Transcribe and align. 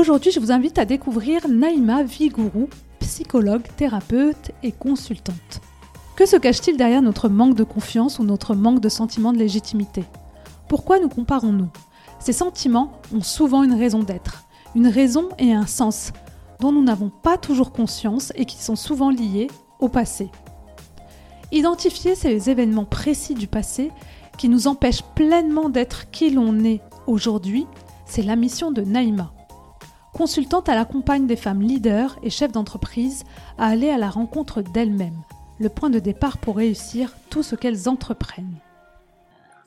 Aujourd'hui, 0.00 0.30
je 0.30 0.40
vous 0.40 0.50
invite 0.50 0.78
à 0.78 0.86
découvrir 0.86 1.46
Naïma 1.46 2.02
Vigourou, 2.02 2.70
psychologue, 3.00 3.66
thérapeute 3.76 4.50
et 4.62 4.72
consultante. 4.72 5.60
Que 6.16 6.24
se 6.24 6.36
cache-t-il 6.36 6.78
derrière 6.78 7.02
notre 7.02 7.28
manque 7.28 7.54
de 7.54 7.64
confiance 7.64 8.18
ou 8.18 8.24
notre 8.24 8.54
manque 8.54 8.80
de 8.80 8.88
sentiment 8.88 9.30
de 9.34 9.36
légitimité? 9.36 10.04
Pourquoi 10.70 11.00
nous 11.00 11.10
comparons-nous? 11.10 11.68
Ces 12.18 12.32
sentiments 12.32 12.92
ont 13.14 13.20
souvent 13.20 13.62
une 13.62 13.74
raison 13.74 13.98
d'être, 13.98 14.44
une 14.74 14.86
raison 14.86 15.28
et 15.38 15.52
un 15.52 15.66
sens 15.66 16.14
dont 16.60 16.72
nous 16.72 16.82
n'avons 16.82 17.10
pas 17.10 17.36
toujours 17.36 17.70
conscience 17.70 18.32
et 18.36 18.46
qui 18.46 18.56
sont 18.56 18.76
souvent 18.76 19.10
liés 19.10 19.48
au 19.80 19.90
passé. 19.90 20.30
Identifier 21.52 22.14
ces 22.14 22.48
événements 22.48 22.86
précis 22.86 23.34
du 23.34 23.48
passé 23.48 23.90
qui 24.38 24.48
nous 24.48 24.66
empêchent 24.66 25.04
pleinement 25.14 25.68
d'être 25.68 26.10
qui 26.10 26.30
l'on 26.30 26.64
est 26.64 26.80
aujourd'hui, 27.06 27.66
c'est 28.06 28.22
la 28.22 28.36
mission 28.36 28.70
de 28.70 28.80
Naïma. 28.80 29.34
Consultante, 30.12 30.68
elle 30.68 30.78
accompagne 30.78 31.26
des 31.26 31.36
femmes 31.36 31.62
leaders 31.62 32.18
et 32.22 32.30
chefs 32.30 32.52
d'entreprise 32.52 33.24
à 33.58 33.66
aller 33.66 33.90
à 33.90 33.98
la 33.98 34.10
rencontre 34.10 34.60
d'elles-mêmes, 34.60 35.22
le 35.58 35.68
point 35.68 35.90
de 35.90 35.98
départ 35.98 36.38
pour 36.38 36.56
réussir 36.56 37.14
tout 37.30 37.42
ce 37.42 37.54
qu'elles 37.54 37.88
entreprennent. 37.88 38.58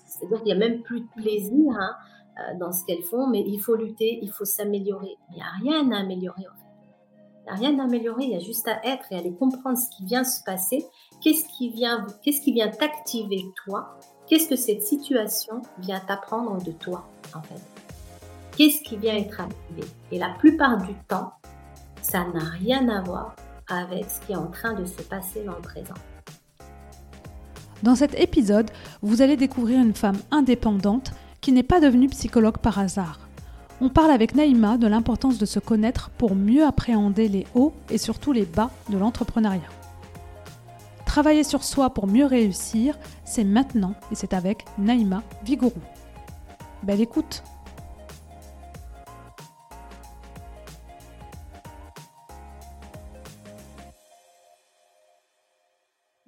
C'est-à-dire 0.06 0.38
qu'il 0.44 0.56
n'y 0.56 0.64
a 0.64 0.70
même 0.70 0.82
plus 0.82 1.02
de 1.02 1.08
plaisir 1.16 1.74
hein, 1.80 1.96
euh, 2.40 2.58
dans 2.60 2.72
ce 2.72 2.86
qu'elles 2.86 3.04
font, 3.04 3.28
mais 3.28 3.44
il 3.46 3.60
faut 3.60 3.76
lutter, 3.76 4.20
il 4.22 4.30
faut 4.30 4.46
s'améliorer. 4.46 5.18
Il 5.32 5.36
n'y 5.36 5.42
a 5.42 5.52
rien 5.62 5.92
à 5.92 6.02
améliorer 6.02 6.44
en 6.48 6.56
fait. 6.56 6.64
Il 7.40 7.44
n'y 7.46 7.50
a 7.50 7.70
rien 7.70 7.80
à 7.80 7.84
améliorer, 7.84 8.24
il 8.26 8.32
y 8.32 8.36
a 8.36 8.40
juste 8.40 8.68
à 8.68 8.86
être 8.86 9.12
et 9.12 9.16
à 9.16 9.20
aller 9.20 9.34
comprendre 9.34 9.78
ce 9.78 9.90
qui 9.90 10.06
vient 10.06 10.24
se 10.24 10.44
passer, 10.44 10.86
qu'est-ce 11.22 11.48
qui 11.58 11.70
vient, 11.70 12.06
qu'est-ce 12.22 12.42
qui 12.42 12.54
vient 12.54 12.70
t'activer 12.70 13.44
toi, 13.66 13.98
qu'est-ce 14.28 14.48
que 14.48 14.56
cette 14.56 14.84
situation 14.84 15.62
vient 15.80 16.00
t'apprendre 16.00 16.64
de 16.64 16.72
toi 16.72 17.06
en 17.36 17.42
fait? 17.42 17.73
Qu'est-ce 18.58 18.82
qui 18.84 18.98
vient 18.98 19.16
être 19.16 19.40
activé? 19.40 19.84
Et 20.12 20.20
la 20.20 20.30
plupart 20.30 20.78
du 20.78 20.94
temps, 21.08 21.34
ça 22.02 22.26
n'a 22.34 22.44
rien 22.44 22.88
à 22.90 23.02
voir 23.02 23.36
avec 23.70 24.06
ce 24.10 24.26
qui 24.26 24.34
est 24.34 24.38
en 24.38 24.48
train 24.48 24.74
de 24.74 24.86
se 24.86 25.02
passer 25.02 25.44
dans 25.44 25.56
le 25.56 25.62
présent. 25.62 25.94
Dans 27.82 27.96
cet 27.96 28.18
épisode, 28.20 28.72
vous 29.02 29.22
allez 29.22 29.36
découvrir 29.36 29.80
une 29.80 29.94
femme 29.94 30.20
indépendante 30.32 31.12
qui 31.42 31.52
n'est 31.52 31.64
pas 31.64 31.82
devenue 31.82 32.08
psychologue 32.08 32.58
par 32.58 32.80
hasard. 32.80 33.20
On 33.82 33.90
parle 33.90 34.12
avec 34.12 34.36
Naïma 34.36 34.78
de 34.78 34.88
l'importance 34.88 35.38
de 35.38 35.46
se 35.46 35.60
connaître 35.60 36.10
pour 36.12 36.36
mieux 36.36 36.66
appréhender 36.66 37.28
les 37.28 37.46
hauts 37.56 37.74
et 37.90 37.98
surtout 37.98 38.32
les 38.32 38.46
bas 38.46 38.70
de 38.90 38.98
l'entrepreneuriat. 38.98 39.62
Travailler 41.06 41.44
sur 41.44 41.64
soi 41.64 41.90
pour 41.90 42.08
mieux 42.08 42.26
réussir, 42.26 42.98
c'est 43.26 43.44
maintenant 43.44 43.96
et 44.12 44.16
c'est 44.16 44.34
avec 44.34 44.64
Naïma 44.78 45.22
Vigourou. 45.44 45.82
Belle 46.84 47.02
écoute 47.02 47.44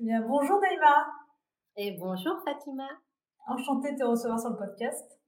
Bien, 0.05 0.21
bonjour 0.21 0.61
Naïma. 0.61 1.07
Et 1.77 1.97
bonjour 1.97 2.35
Fatima. 2.45 2.87
Enchantée 3.47 3.93
de 3.93 3.97
te 3.97 4.03
recevoir 4.03 4.39
sur 4.39 4.51
le 4.51 4.55
podcast. 4.55 5.19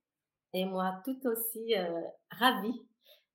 Et 0.53 0.65
moi, 0.65 1.01
tout 1.03 1.17
aussi 1.25 1.75
euh, 1.75 1.99
ravie 2.29 2.85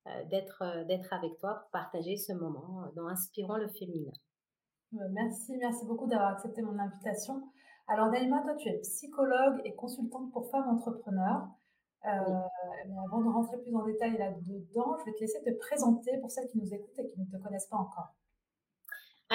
euh, 0.07 0.23
d'être 0.29 0.61
euh, 0.61 0.85
d'être 0.85 1.11
avec 1.11 1.37
toi 1.39 1.55
pour 1.55 1.71
partager 1.71 2.15
ce 2.15 2.31
moment 2.31 2.85
dans 2.95 3.07
Inspirons 3.07 3.57
le 3.57 3.67
féminin. 3.67 4.13
Merci, 4.93 5.57
merci 5.57 5.85
beaucoup 5.85 6.07
d'avoir 6.07 6.29
accepté 6.29 6.61
mon 6.61 6.79
invitation. 6.79 7.43
Alors 7.89 8.07
Naïma, 8.07 8.41
toi 8.43 8.55
tu 8.55 8.69
es 8.69 8.79
psychologue 8.79 9.59
et 9.65 9.75
consultante 9.75 10.31
pour 10.31 10.49
femmes 10.49 10.69
entrepreneurs. 10.69 11.49
Mais 12.05 12.95
avant 13.05 13.19
de 13.19 13.27
rentrer 13.27 13.57
plus 13.57 13.75
en 13.75 13.83
détail 13.83 14.17
là-dedans, 14.17 14.95
je 14.97 15.03
vais 15.03 15.13
te 15.13 15.19
laisser 15.19 15.43
te 15.43 15.51
présenter 15.59 16.17
pour 16.21 16.31
celles 16.31 16.47
qui 16.47 16.59
nous 16.59 16.73
écoutent 16.73 16.99
et 16.99 17.05
qui 17.05 17.19
ne 17.19 17.25
te 17.25 17.43
connaissent 17.43 17.67
pas 17.67 17.75
encore. 17.75 18.15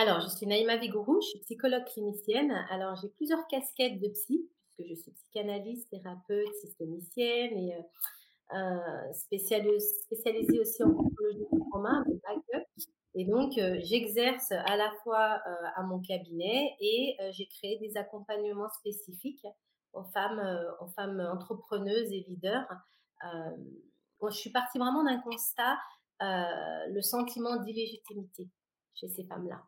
Alors, 0.00 0.20
je 0.20 0.28
suis 0.28 0.46
Naïma 0.46 0.76
Vigourou, 0.76 1.20
je 1.20 1.26
suis 1.26 1.38
psychologue 1.40 1.84
clinicienne. 1.86 2.52
Alors, 2.70 2.94
j'ai 3.02 3.08
plusieurs 3.08 3.44
casquettes 3.48 4.00
de 4.00 4.06
psy, 4.10 4.48
puisque 4.76 4.90
je 4.90 4.94
suis 4.94 5.10
psychanalyste, 5.10 5.90
thérapeute, 5.90 6.54
systémicienne 6.60 7.58
et 7.58 7.74
euh, 7.74 8.56
euh 8.56 9.12
spécialisée, 9.12 10.60
aussi 10.60 10.84
en 10.84 10.94
psychologie 10.94 11.46
du 11.50 11.60
trauma, 11.68 12.04
Et 13.16 13.24
donc, 13.24 13.58
euh, 13.58 13.80
j'exerce 13.82 14.52
à 14.52 14.76
la 14.76 14.88
fois 15.02 15.40
à 15.74 15.82
mon 15.82 15.98
cabinet 15.98 16.76
et 16.78 17.16
j'ai 17.32 17.48
créé 17.48 17.80
des 17.80 17.96
accompagnements 17.96 18.70
spécifiques 18.78 19.48
aux 19.94 20.04
femmes, 20.14 20.64
aux 20.80 20.90
femmes 20.90 21.28
entrepreneuses 21.28 22.12
et 22.12 22.24
leaders. 22.28 22.68
je 23.24 24.30
suis 24.30 24.52
partie 24.52 24.78
vraiment 24.78 25.02
d'un 25.02 25.20
constat, 25.22 25.76
le 26.20 27.00
sentiment 27.00 27.56
d'illégitimité 27.56 28.48
chez 28.94 29.08
ces 29.08 29.24
femmes-là. 29.24 29.60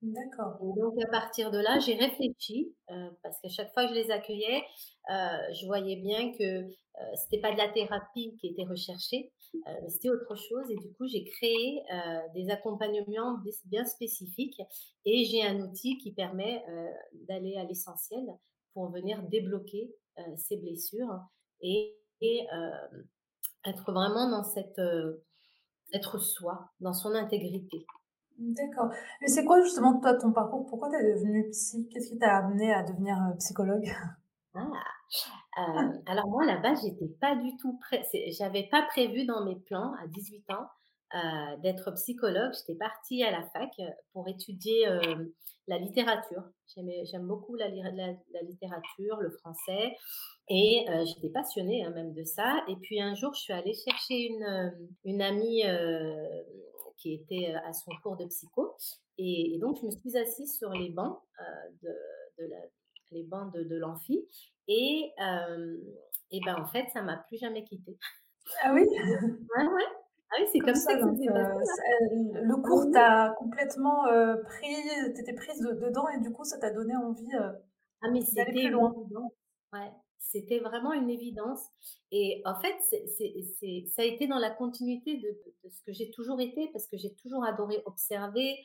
D'accord. 0.00 0.58
donc 0.76 0.94
à 1.04 1.08
partir 1.10 1.50
de 1.50 1.58
là, 1.58 1.80
j'ai 1.80 1.94
réfléchi 1.94 2.72
euh, 2.90 3.10
parce 3.24 3.40
qu'à 3.40 3.48
chaque 3.48 3.72
fois 3.74 3.82
que 3.82 3.90
je 3.90 3.94
les 3.94 4.10
accueillais, 4.12 4.62
euh, 5.10 5.52
je 5.54 5.66
voyais 5.66 5.96
bien 5.96 6.30
que 6.38 6.44
euh, 6.44 6.68
c'était 7.16 7.40
pas 7.40 7.50
de 7.52 7.58
la 7.58 7.68
thérapie 7.68 8.36
qui 8.40 8.46
était 8.46 8.62
recherchée, 8.62 9.32
euh, 9.66 9.70
c'était 9.88 10.10
autre 10.10 10.36
chose. 10.36 10.70
Et 10.70 10.76
du 10.76 10.92
coup, 10.92 11.08
j'ai 11.08 11.24
créé 11.24 11.82
des 12.32 12.48
accompagnements 12.50 13.38
bien 13.64 13.84
spécifiques 13.84 14.62
et 15.04 15.24
j'ai 15.24 15.42
un 15.44 15.60
outil 15.60 15.98
qui 15.98 16.12
permet 16.12 16.64
d'aller 17.28 17.56
à 17.56 17.64
l'essentiel 17.64 18.24
pour 18.74 18.90
venir 18.90 19.22
débloquer 19.24 19.90
ces 20.36 20.58
blessures 20.58 21.18
et, 21.60 21.96
et 22.20 22.46
être 23.64 23.92
vraiment 23.92 24.28
dans 24.30 24.42
cette 24.42 24.80
être 25.92 26.18
soi, 26.18 26.70
dans 26.80 26.94
son 26.94 27.14
intégrité. 27.14 27.84
D'accord. 28.38 28.90
Mais 29.20 29.26
c'est 29.26 29.44
quoi 29.44 29.60
justement 29.62 29.98
toi 30.00 30.14
ton 30.14 30.32
parcours? 30.32 30.64
Pourquoi 30.66 30.88
tu 30.90 30.94
es 30.96 31.14
devenue 31.14 31.48
psy? 31.50 31.88
Qu'est-ce 31.92 32.10
qui 32.10 32.18
t'a 32.18 32.36
amené 32.36 32.72
à 32.72 32.84
devenir, 32.84 33.16
euh, 33.16 33.36
psychologue? 33.38 33.88
Ah! 34.54 34.60
Euh, 35.58 35.92
alors 36.06 36.28
moi, 36.28 36.44
base, 36.62 36.82
j'étais 36.82 37.08
pas 37.20 37.34
du 37.36 37.56
tout 37.56 37.78
prêt 37.78 38.02
j'avais 38.38 38.68
pas 38.70 38.82
prévu 38.82 39.24
dans 39.26 39.44
mes 39.44 39.56
plans 39.56 39.92
à 40.02 40.06
18 40.06 40.50
ans, 40.50 40.66
euh, 41.14 41.56
d'être 41.62 41.90
psychologue. 41.92 42.52
J'étais 42.54 42.78
partie 42.78 43.24
à 43.24 43.30
la 43.32 43.42
fac, 43.50 43.70
pour 44.12 44.28
étudier, 44.28 44.86
la 45.66 45.78
littérature. 45.78 46.42
j'aime 46.76 47.26
beaucoup 47.26 47.56
la 47.56 47.68
la 47.68 48.42
littérature, 48.42 49.16
le 49.20 49.30
français 49.30 49.96
et 50.48 50.86
j'étais 51.06 51.30
passionnée, 51.30 51.84
hein, 51.84 51.90
même 51.90 52.14
de 52.14 52.24
ça 52.24 52.64
et 52.68 52.76
puis 52.76 53.00
un 53.00 53.14
jour, 53.14 53.34
je 53.34 53.40
suis 53.40 53.52
allée 53.52 53.74
chercher 53.74 54.28
une, 54.28 54.72
une 55.04 55.22
amie, 55.22 55.62
qui 56.98 57.14
était 57.14 57.54
à 57.64 57.72
son 57.72 57.90
cours 58.02 58.16
de 58.16 58.26
psycho. 58.26 58.76
Et, 59.16 59.58
donc, 59.60 59.78
je 59.80 59.86
me 59.86 59.90
suis 59.90 60.16
assise 60.16 60.56
sur 60.56 60.70
les 60.70 60.90
bancs 60.90 61.20
de, 61.82 61.88
de 62.38 62.50
les 63.10 63.22
bancs 63.22 63.52
de, 63.52 63.76
l'amphi. 63.76 64.28
Et, 64.68 65.12
et 66.30 66.40
ben, 66.44 66.56
en 66.56 66.66
fait, 66.66 66.86
ça 66.92 67.02
m'a 67.02 67.16
plus 67.28 67.38
jamais 67.38 67.64
quittée. 67.64 67.96
Ah 68.62 68.72
oui? 68.74 68.84
Ah 69.56 69.64
ouais. 69.64 69.84
Ah 70.30 70.36
oui, 70.40 70.46
c'est 70.52 70.58
comme, 70.58 70.74
ça, 70.74 70.92
Le 70.94 72.62
cours 72.62 72.90
t'a 72.92 73.34
complètement 73.38 74.04
pris, 74.44 74.76
t'étais 75.14 75.32
prise 75.32 75.60
dedans 75.60 76.06
et 76.08 76.20
du 76.20 76.30
coup, 76.30 76.44
ça 76.44 76.58
t'a 76.58 76.70
donné 76.70 76.94
envie 76.96 77.32
ah, 78.02 78.10
mais 78.12 78.20
d'aller 78.34 78.52
plus 78.52 78.70
loin. 78.70 78.94
Ouais, 79.72 79.90
c'était 80.18 80.58
vraiment 80.58 80.92
une 80.92 81.10
évidence. 81.10 81.60
Et 82.10 82.42
en 82.44 82.54
fait, 82.60 82.74
c'est, 83.16 83.86
ça 83.94 84.02
a 84.02 84.04
été 84.04 84.26
dans 84.26 84.38
la 84.38 84.50
continuité 84.50 85.18
de, 85.18 85.70
ce 85.70 85.82
que 85.82 85.92
j'ai 85.92 86.10
toujours 86.10 86.40
été, 86.40 86.68
parce 86.72 86.86
que 86.86 86.96
j'ai 86.96 87.14
toujours 87.14 87.44
adoré 87.44 87.82
observer. 87.86 88.56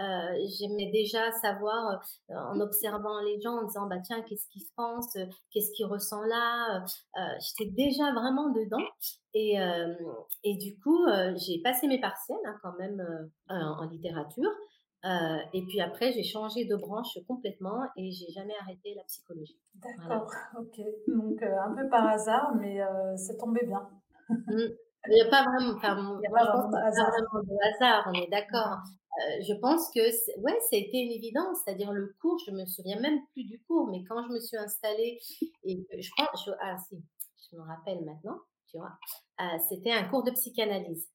Euh, 0.00 0.46
j'aimais 0.58 0.90
déjà 0.90 1.30
savoir, 1.32 2.02
euh, 2.30 2.34
en 2.34 2.60
observant 2.60 3.20
les 3.20 3.40
gens, 3.40 3.58
en 3.58 3.64
disant, 3.64 3.86
bah 3.86 3.98
tiens, 4.04 4.22
qu'est-ce 4.22 4.48
qui 4.48 4.60
se 4.60 4.70
pense, 4.76 5.12
qu'est-ce 5.50 5.72
qu'il 5.72 5.86
ressent 5.86 6.22
là. 6.22 6.84
Euh, 7.18 7.20
j'étais 7.40 7.70
déjà 7.70 8.12
vraiment 8.12 8.50
dedans. 8.50 8.84
Et, 9.34 9.56
et 10.44 10.56
du 10.58 10.78
coup, 10.80 11.06
j'ai 11.36 11.62
passé 11.62 11.86
mes 11.86 11.98
partiels 11.98 12.36
hein, 12.44 12.58
quand 12.62 12.76
même 12.78 13.30
en 13.48 13.84
littérature. 13.88 14.50
Heu 15.04 15.38
et 15.52 15.62
puis 15.62 15.80
après, 15.80 16.12
j'ai 16.12 16.22
changé 16.22 16.64
de 16.64 16.76
branche 16.76 17.18
complètement 17.26 17.80
et 17.96 18.12
j'ai 18.12 18.30
jamais 18.32 18.54
arrêté 18.60 18.94
la 18.94 19.02
psychologie. 19.04 19.58
Voilà. 19.96 20.10
D'accord, 20.10 20.30
OK. 20.58 20.80
Donc 21.08 21.42
heu, 21.42 21.58
un 21.58 21.74
peu 21.74 21.88
par 21.88 22.06
hasard, 22.06 22.54
mais 22.54 22.80
heu, 22.80 23.16
c'est 23.16 23.36
tombé 23.36 23.66
bien. 23.66 23.88
Il 25.08 25.16
y 25.16 25.20
a 25.20 25.28
pas 25.28 25.42
vraiment 25.44 25.76
enfin, 25.76 25.96
Il 26.20 26.22
y 26.22 26.26
a 26.26 26.30
pas 26.30 26.44
vraiment 26.44 26.70
de 26.70 26.76
hasard. 26.76 27.10
vraiment 27.10 27.42
de 27.42 27.74
hasard, 27.74 28.04
on 28.08 28.14
est 28.14 28.30
d'accord. 28.30 28.78
Je 29.40 29.54
pense 29.60 29.90
que 29.90 30.00
ouais, 30.40 30.58
ça 30.70 30.76
a 30.76 30.78
été 30.78 30.98
une 30.98 31.12
évidence, 31.12 31.58
c'est-à-dire 31.64 31.92
le 31.92 32.14
cours, 32.20 32.38
je 32.46 32.52
me 32.52 32.64
souviens 32.64 32.98
même 33.00 33.18
plus 33.32 33.44
du 33.44 33.60
cours, 33.66 33.88
mais 33.90 34.02
quand 34.08 34.22
je 34.22 34.32
me 34.32 34.40
suis 34.40 34.56
installée 34.56 35.18
et 35.64 35.86
je 35.98 36.10
pense 36.16 36.44
je 36.46 36.52
ah 36.60 36.76
si, 36.88 37.02
je 37.50 37.56
me 37.56 37.62
rappelle 37.62 38.04
maintenant, 38.04 38.38
tu 38.68 38.78
vois? 38.78 38.92
C'était 39.68 39.92
un 39.92 40.04
cours 40.04 40.22
de 40.22 40.30
psychanalyse. 40.30 41.08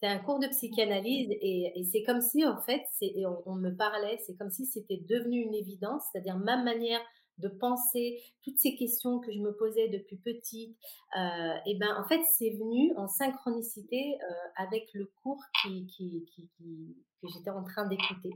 C'était 0.00 0.12
un 0.12 0.18
cours 0.18 0.38
de 0.40 0.48
psychanalyse 0.48 1.28
et 1.30 1.72
et 1.78 1.84
c'est 1.84 2.02
comme 2.04 2.20
si 2.22 2.44
en 2.46 2.60
fait, 2.62 2.82
et 3.02 3.26
on 3.26 3.42
on 3.46 3.54
me 3.56 3.70
parlait, 3.76 4.18
c'est 4.26 4.36
comme 4.36 4.50
si 4.50 4.66
c'était 4.66 4.96
devenu 5.08 5.40
une 5.42 5.54
évidence, 5.54 6.02
c'est-à-dire 6.12 6.38
ma 6.38 6.56
manière 6.62 7.00
de 7.38 7.48
penser, 7.48 8.20
toutes 8.44 8.58
ces 8.58 8.76
questions 8.76 9.18
que 9.20 9.32
je 9.32 9.38
me 9.40 9.52
posais 9.56 9.88
depuis 9.88 10.16
petite, 10.18 10.76
heu 11.16 11.52
et 11.66 11.76
ben, 11.78 11.96
en 11.98 12.06
fait, 12.06 12.20
c'est 12.36 12.50
venu 12.50 12.92
en 12.96 13.08
synchronicité, 13.08 14.16
heu, 14.22 14.34
avec 14.56 14.88
le 14.94 15.06
cours 15.22 15.42
qui 15.62 15.86
qui 15.86 16.24
qui 16.34 16.48
qui 16.56 16.96
que 17.22 17.28
j'étais 17.28 17.50
en 17.50 17.62
train 17.64 17.86
d'écouter 17.88 18.30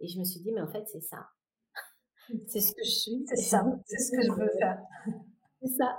et 0.00 0.08
je 0.08 0.18
me 0.18 0.24
suis 0.24 0.40
dit: 0.40 0.52
«Mais 0.52 0.62
en 0.62 0.68
fait, 0.72 0.84
c'est 0.88 1.02
ça, 1.02 1.28
c'est 2.48 2.60
ce 2.60 2.72
que 2.72 2.84
je 2.84 2.90
suis 2.90 3.24
C'est 3.28 3.36
ça, 3.36 3.64
c'est 3.86 3.98
ce 3.98 4.12
que 4.16 4.22
je 4.22 4.32
veux». 4.32 4.50
faire. 4.58 4.78
C'est 5.62 5.74
ça, 5.76 5.98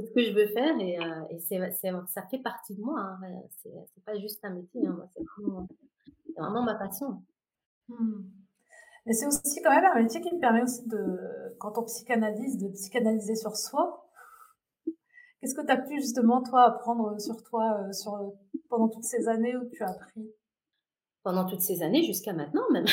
c'est 0.00 0.06
ce 0.06 0.12
que 0.12 0.22
je 0.22 0.32
veux 0.32 0.48
faire 0.48 0.78
et 0.78 1.38
c'est 1.38 1.58
ça 2.06 2.22
fait 2.30 2.38
partie 2.38 2.74
de 2.74 2.82
moi, 2.82 3.00
hein, 3.00 3.20
c'est 3.56 4.04
pas 4.04 4.16
juste 4.18 4.44
un 4.44 4.50
métier, 4.50 4.86
hein, 4.86 4.96
moi, 5.38 5.66
c'est 6.26 6.40
vraiment 6.40 6.62
ma 6.62 6.74
passion. 6.74 7.22
Mmh. 7.88 8.22
Mais 9.06 9.12
c'est 9.14 9.26
aussi 9.26 9.62
quand 9.62 9.70
même 9.70 9.84
un 9.84 10.02
métier 10.02 10.20
qui 10.20 10.34
me 10.34 10.40
permet 10.40 10.62
aussi 10.62 10.86
de 10.86 11.56
quand 11.58 11.78
on 11.78 11.84
psychanalyse, 11.84 12.58
de 12.58 12.68
psychanalyser 12.68 13.34
sur 13.36 13.56
soi. 13.56 14.06
Qu'est-ce 15.40 15.54
que 15.54 15.64
tu 15.64 15.72
as 15.72 15.78
pu 15.78 16.00
justement 16.00 16.42
toi 16.42 16.64
apprendre 16.64 17.18
sur 17.20 17.42
toi, 17.42 17.86
heu, 17.86 17.92
sur, 17.92 18.34
pendant 18.68 18.88
toutes 18.88 19.04
ces 19.04 19.28
années 19.28 19.56
où 19.56 19.64
tu 19.70 19.82
as 19.82 19.90
appris? 19.90 20.30
Pendant 21.22 21.46
toutes 21.46 21.62
ces 21.62 21.82
années, 21.82 22.02
jusqu'à 22.02 22.32
maintenant 22.32 22.68
même. 22.70 22.86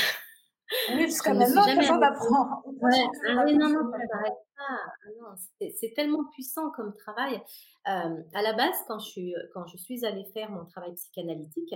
Oui, 0.88 0.96
ne 0.96 1.06
me 1.08 1.10
suis 1.12 1.34
maintenant, 1.34 1.64
on 1.74 2.02
apprend, 2.02 2.64
Ouais, 2.82 2.92
ah 3.38 3.44
oui, 3.46 3.58
non, 3.58 3.70
non, 3.70 3.80
ça 3.92 3.98
s'arrête 4.10 4.34
pas. 4.58 4.64
Ah 4.68 5.10
non, 5.20 5.36
c'est 5.60 5.94
tellement 5.96 6.26
puissant 6.34 6.70
comme 6.72 6.94
travail. 6.94 7.42
Hem, 7.86 8.24
à 8.34 8.42
la 8.42 8.54
base, 8.54 8.76
quand 8.88 9.00
je 9.00 9.10
suis, 9.10 9.36
quand 9.54 9.66
je 9.68 9.78
suis 9.78 10.06
allée 10.06 10.26
faire 10.34 10.52
mon 10.52 10.66
travail 10.66 10.94
psychanalytique, 10.96 11.74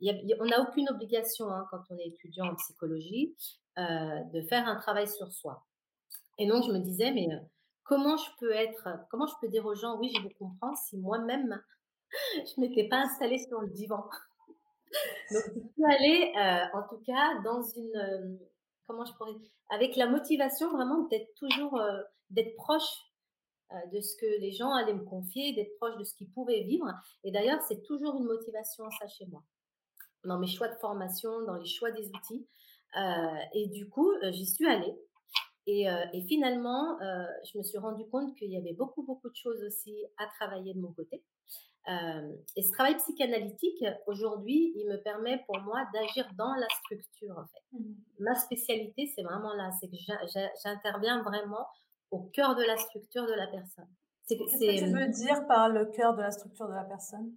y 0.00 0.10
a 0.10 0.14
y 0.22 0.32
a 0.32 0.36
on 0.40 0.46
n'a 0.46 0.60
aucune 0.60 0.88
obligation, 0.90 1.50
hein, 1.50 1.66
quand 1.70 1.82
on 1.90 1.96
est 1.98 2.08
étudiant 2.08 2.46
en 2.46 2.54
psychologie, 2.56 3.34
heu, 3.78 3.82
de 4.32 4.42
faire 4.42 4.68
un 4.68 4.76
travail 4.76 5.08
sur 5.08 5.32
soi 5.32 5.64
et 6.38 6.46
donc 6.48 6.64
je 6.66 6.72
me 6.72 6.78
disais: 6.80 7.12
«Mais, 7.12 7.28
comment 7.84 8.16
je 8.16 8.30
peux 8.40 8.52
être 8.52 8.88
comment 9.10 9.26
je 9.26 9.34
peux 9.40 9.48
dire 9.48 9.66
aux 9.66 9.74
gens: 9.74 9.98
"Oui, 9.98 10.10
je 10.16 10.22
vous 10.22 10.30
comprends"», 10.38 10.74
si 10.76 10.96
moi-même, 10.98 11.62
je 12.56 12.60
m'étais 12.60 12.88
pas 12.88 12.98
installée 13.02 13.38
sur 13.38 13.60
le 13.60 13.68
divan?» 13.70 14.04
Donc 15.30 15.44
j'y 15.54 15.60
suis 15.72 15.84
allée, 15.94 16.32
heu, 16.36 16.78
en 16.78 16.88
tout 16.88 17.02
cas 17.04 17.40
dans 17.44 17.62
une, 17.62 17.94
hem, 17.96 18.38
comment 18.86 19.04
je 19.04 19.12
pourrais 19.14 19.32
avec 19.70 19.96
la 19.96 20.06
motivation 20.06 20.70
vraiment 20.72 21.06
d'être 21.08 21.34
toujours, 21.36 21.78
heu, 21.80 22.04
d'être 22.30 22.54
proche, 22.56 23.04
de 23.92 24.00
ce 24.00 24.16
que 24.16 24.26
les 24.40 24.52
gens 24.52 24.72
allaient 24.72 24.94
me 24.94 25.04
confier, 25.04 25.54
d'être 25.54 25.76
proche 25.76 25.96
de 25.98 26.04
ce 26.04 26.14
qu'ils 26.14 26.30
pouvaient 26.30 26.62
vivre 26.64 26.86
et 27.24 27.30
d'ailleurs, 27.32 27.60
c'est 27.68 27.82
toujours 27.82 28.16
une 28.16 28.24
motivation 28.24 28.84
ça 28.98 29.08
chez 29.08 29.26
moi. 29.26 29.42
Dans 30.24 30.38
mes 30.38 30.46
choix 30.48 30.68
de 30.68 30.76
formation, 30.76 31.42
dans 31.46 31.56
les 31.56 31.66
choix 31.66 31.90
des 31.92 32.08
outils, 32.10 32.46
et 33.54 33.68
du 33.68 33.88
coup, 33.88 34.10
j'y 34.32 34.46
suis 34.46 34.66
allée 34.66 34.94
et 35.66 35.86
et 36.14 36.22
finalement, 36.28 36.98
je 37.44 37.58
me 37.58 37.62
suis 37.64 37.78
rendue 37.78 38.08
compte 38.10 38.36
qu'il 38.36 38.50
y 38.50 38.58
avait 38.58 38.74
beaucoup, 38.74 39.04
beaucoup 39.04 39.30
de 39.30 39.36
choses 39.36 39.62
aussi 39.64 39.96
à 40.18 40.26
travailler 40.26 40.74
de 40.74 40.80
mon 40.80 40.92
côté. 40.92 41.22
Hem 41.88 42.36
et 42.56 42.62
ce 42.62 42.70
travail 42.72 42.96
psychanalytique, 42.98 43.84
aujourd'hui, 44.06 44.72
il 44.76 44.86
me 44.88 45.02
permet 45.02 45.42
pour 45.46 45.58
moi 45.60 45.84
d'agir 45.94 46.28
dans 46.36 46.54
la 46.54 46.68
structure, 46.82 47.36
en 47.38 47.46
fait. 47.46 47.62
Mmh 47.72 47.78
mh. 47.78 47.94
Ma 48.20 48.34
spécialité, 48.34 49.10
c'est 49.14 49.22
vraiment 49.22 49.54
là, 49.54 49.70
c'est 49.80 49.88
que 49.88 49.96
j'in 49.96 50.18
j'in 50.32 50.48
j'interviens 50.62 51.22
vraiment 51.22 51.66
au 52.10 52.24
cœur 52.34 52.56
de 52.56 52.62
la 52.64 52.76
structure 52.76 53.26
de 53.26 53.32
la 53.32 53.46
personne. 53.46 53.88
Qu'est-ce 54.28 54.58
que 54.58 54.86
tu 54.86 54.92
veux 54.92 55.08
dire 55.08 55.46
par 55.46 55.68
le 55.70 55.86
cœur 55.86 56.14
de 56.14 56.22
la 56.22 56.30
structure 56.30 56.68
de 56.68 56.74
la 56.74 56.84
personne? 56.84 57.32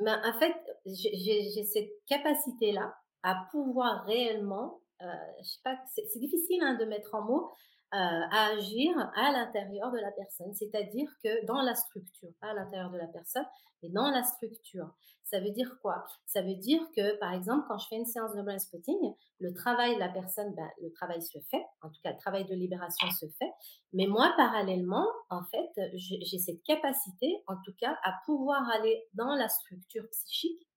ben, 0.00 0.20
en 0.24 0.38
fait, 0.38 0.56
j'ai 0.86 1.64
cette 1.64 1.90
capacité-là 2.08 2.94
à 3.22 3.46
pouvoir 3.52 4.04
réellement, 4.04 4.80
heu, 5.00 5.06
je 5.42 5.48
sais 5.48 5.60
pas, 5.62 5.76
c'est 5.94 6.04
c'est 6.12 6.18
difficile, 6.18 6.60
hein, 6.62 6.74
de 6.74 6.84
mettre 6.84 7.14
en 7.14 7.22
mots, 7.22 7.52
heu, 7.94 7.96
à 8.30 8.46
agir 8.56 8.96
à 9.14 9.32
l'intérieur 9.32 9.90
de 9.92 9.98
la 9.98 10.10
personne. 10.12 10.52
C'est-à-dire 10.54 11.08
que 11.22 11.44
dans 11.46 11.62
la 11.62 11.74
structure, 11.74 12.30
pas 12.40 12.48
à 12.48 12.54
l'intérieur 12.54 12.90
de 12.90 12.98
la 12.98 13.08
personne, 13.08 13.46
mais 13.82 13.88
dans 13.90 14.10
la 14.10 14.22
structure. 14.22 14.94
Ça 15.24 15.40
veut 15.40 15.50
dire 15.50 15.78
quoi? 15.80 16.04
Ça 16.26 16.42
veut 16.42 16.56
dire 16.56 16.82
que, 16.94 17.18
par 17.18 17.32
exemple, 17.32 17.64
quand 17.68 17.78
je 17.78 17.86
fais 17.88 17.96
une 17.96 18.04
séance 18.04 18.34
de 18.34 18.42
brainspotting, 18.42 18.98
le 19.40 19.52
travail 19.54 19.94
de 19.94 20.00
la 20.00 20.08
personne, 20.10 20.54
ben, 20.54 20.68
le 20.82 20.90
travail 20.92 21.22
se 21.22 21.38
fait, 21.50 21.64
en 21.80 21.88
tout 21.88 22.00
cas 22.02 22.12
le 22.12 22.18
travail 22.18 22.44
de 22.44 22.54
libération 22.54 23.08
se 23.10 23.26
fait, 23.38 23.50
mais 23.92 24.06
moi 24.06 24.32
parallèlement, 24.36 25.06
en 25.30 25.42
fait, 25.44 25.70
j'ai 25.94 26.38
cette 26.38 26.62
capacité, 26.64 27.42
en 27.46 27.56
tout 27.64 27.72
cas, 27.78 27.96
à 28.04 28.14
pouvoir 28.26 28.68
aller 28.70 29.04
dans 29.14 29.34
la 29.34 29.48
structure 29.48 30.08
psychique 30.10 30.68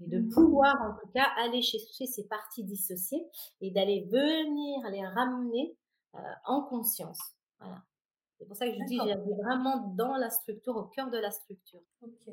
et 0.00 0.08
de 0.08 0.20
Mmh. 0.20 0.30
pouvoir, 0.32 0.74
en 0.82 0.94
tout 1.00 1.08
cas, 1.14 1.28
aller 1.38 1.62
chercher 1.62 2.06
ces 2.06 2.26
parties 2.28 2.64
dissociées 2.64 3.24
et 3.60 3.70
d'aller 3.70 4.08
venir 4.10 4.90
les 4.90 5.06
ramener, 5.06 5.76
en 6.44 6.62
conscience. 6.62 7.20
Voilà. 7.58 7.82
C'est 8.38 8.46
pour 8.46 8.56
ça 8.56 8.66
que 8.66 8.72
je 8.72 8.84
dis, 8.86 8.96
j'agis 8.96 9.34
vraiment 9.34 9.88
dans 9.96 10.16
la 10.16 10.30
structure, 10.30 10.74
au 10.76 10.84
cœur 10.84 11.10
de 11.10 11.18
la 11.18 11.30
structure. 11.30 11.82
OK. 12.02 12.28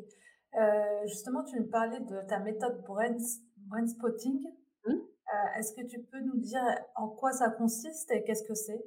Heu, 0.55 1.07
justement, 1.07 1.43
tu 1.43 1.59
me 1.59 1.67
parlais 1.67 1.99
de 1.99 2.21
ta 2.27 2.39
méthode 2.39 2.81
brains 2.83 3.17
brainspotting. 3.57 4.41
Mmh? 4.85 4.91
Heu, 4.91 5.59
est-ce 5.59 5.73
que 5.73 5.85
tu 5.85 6.01
peux 6.01 6.21
nous 6.21 6.37
dire 6.37 6.63
en 6.95 7.09
quoi 7.09 7.33
ça 7.33 7.49
consiste 7.49 8.09
et 8.11 8.23
qu'est-ce 8.23 8.43
que 8.43 8.55
c'est? 8.55 8.83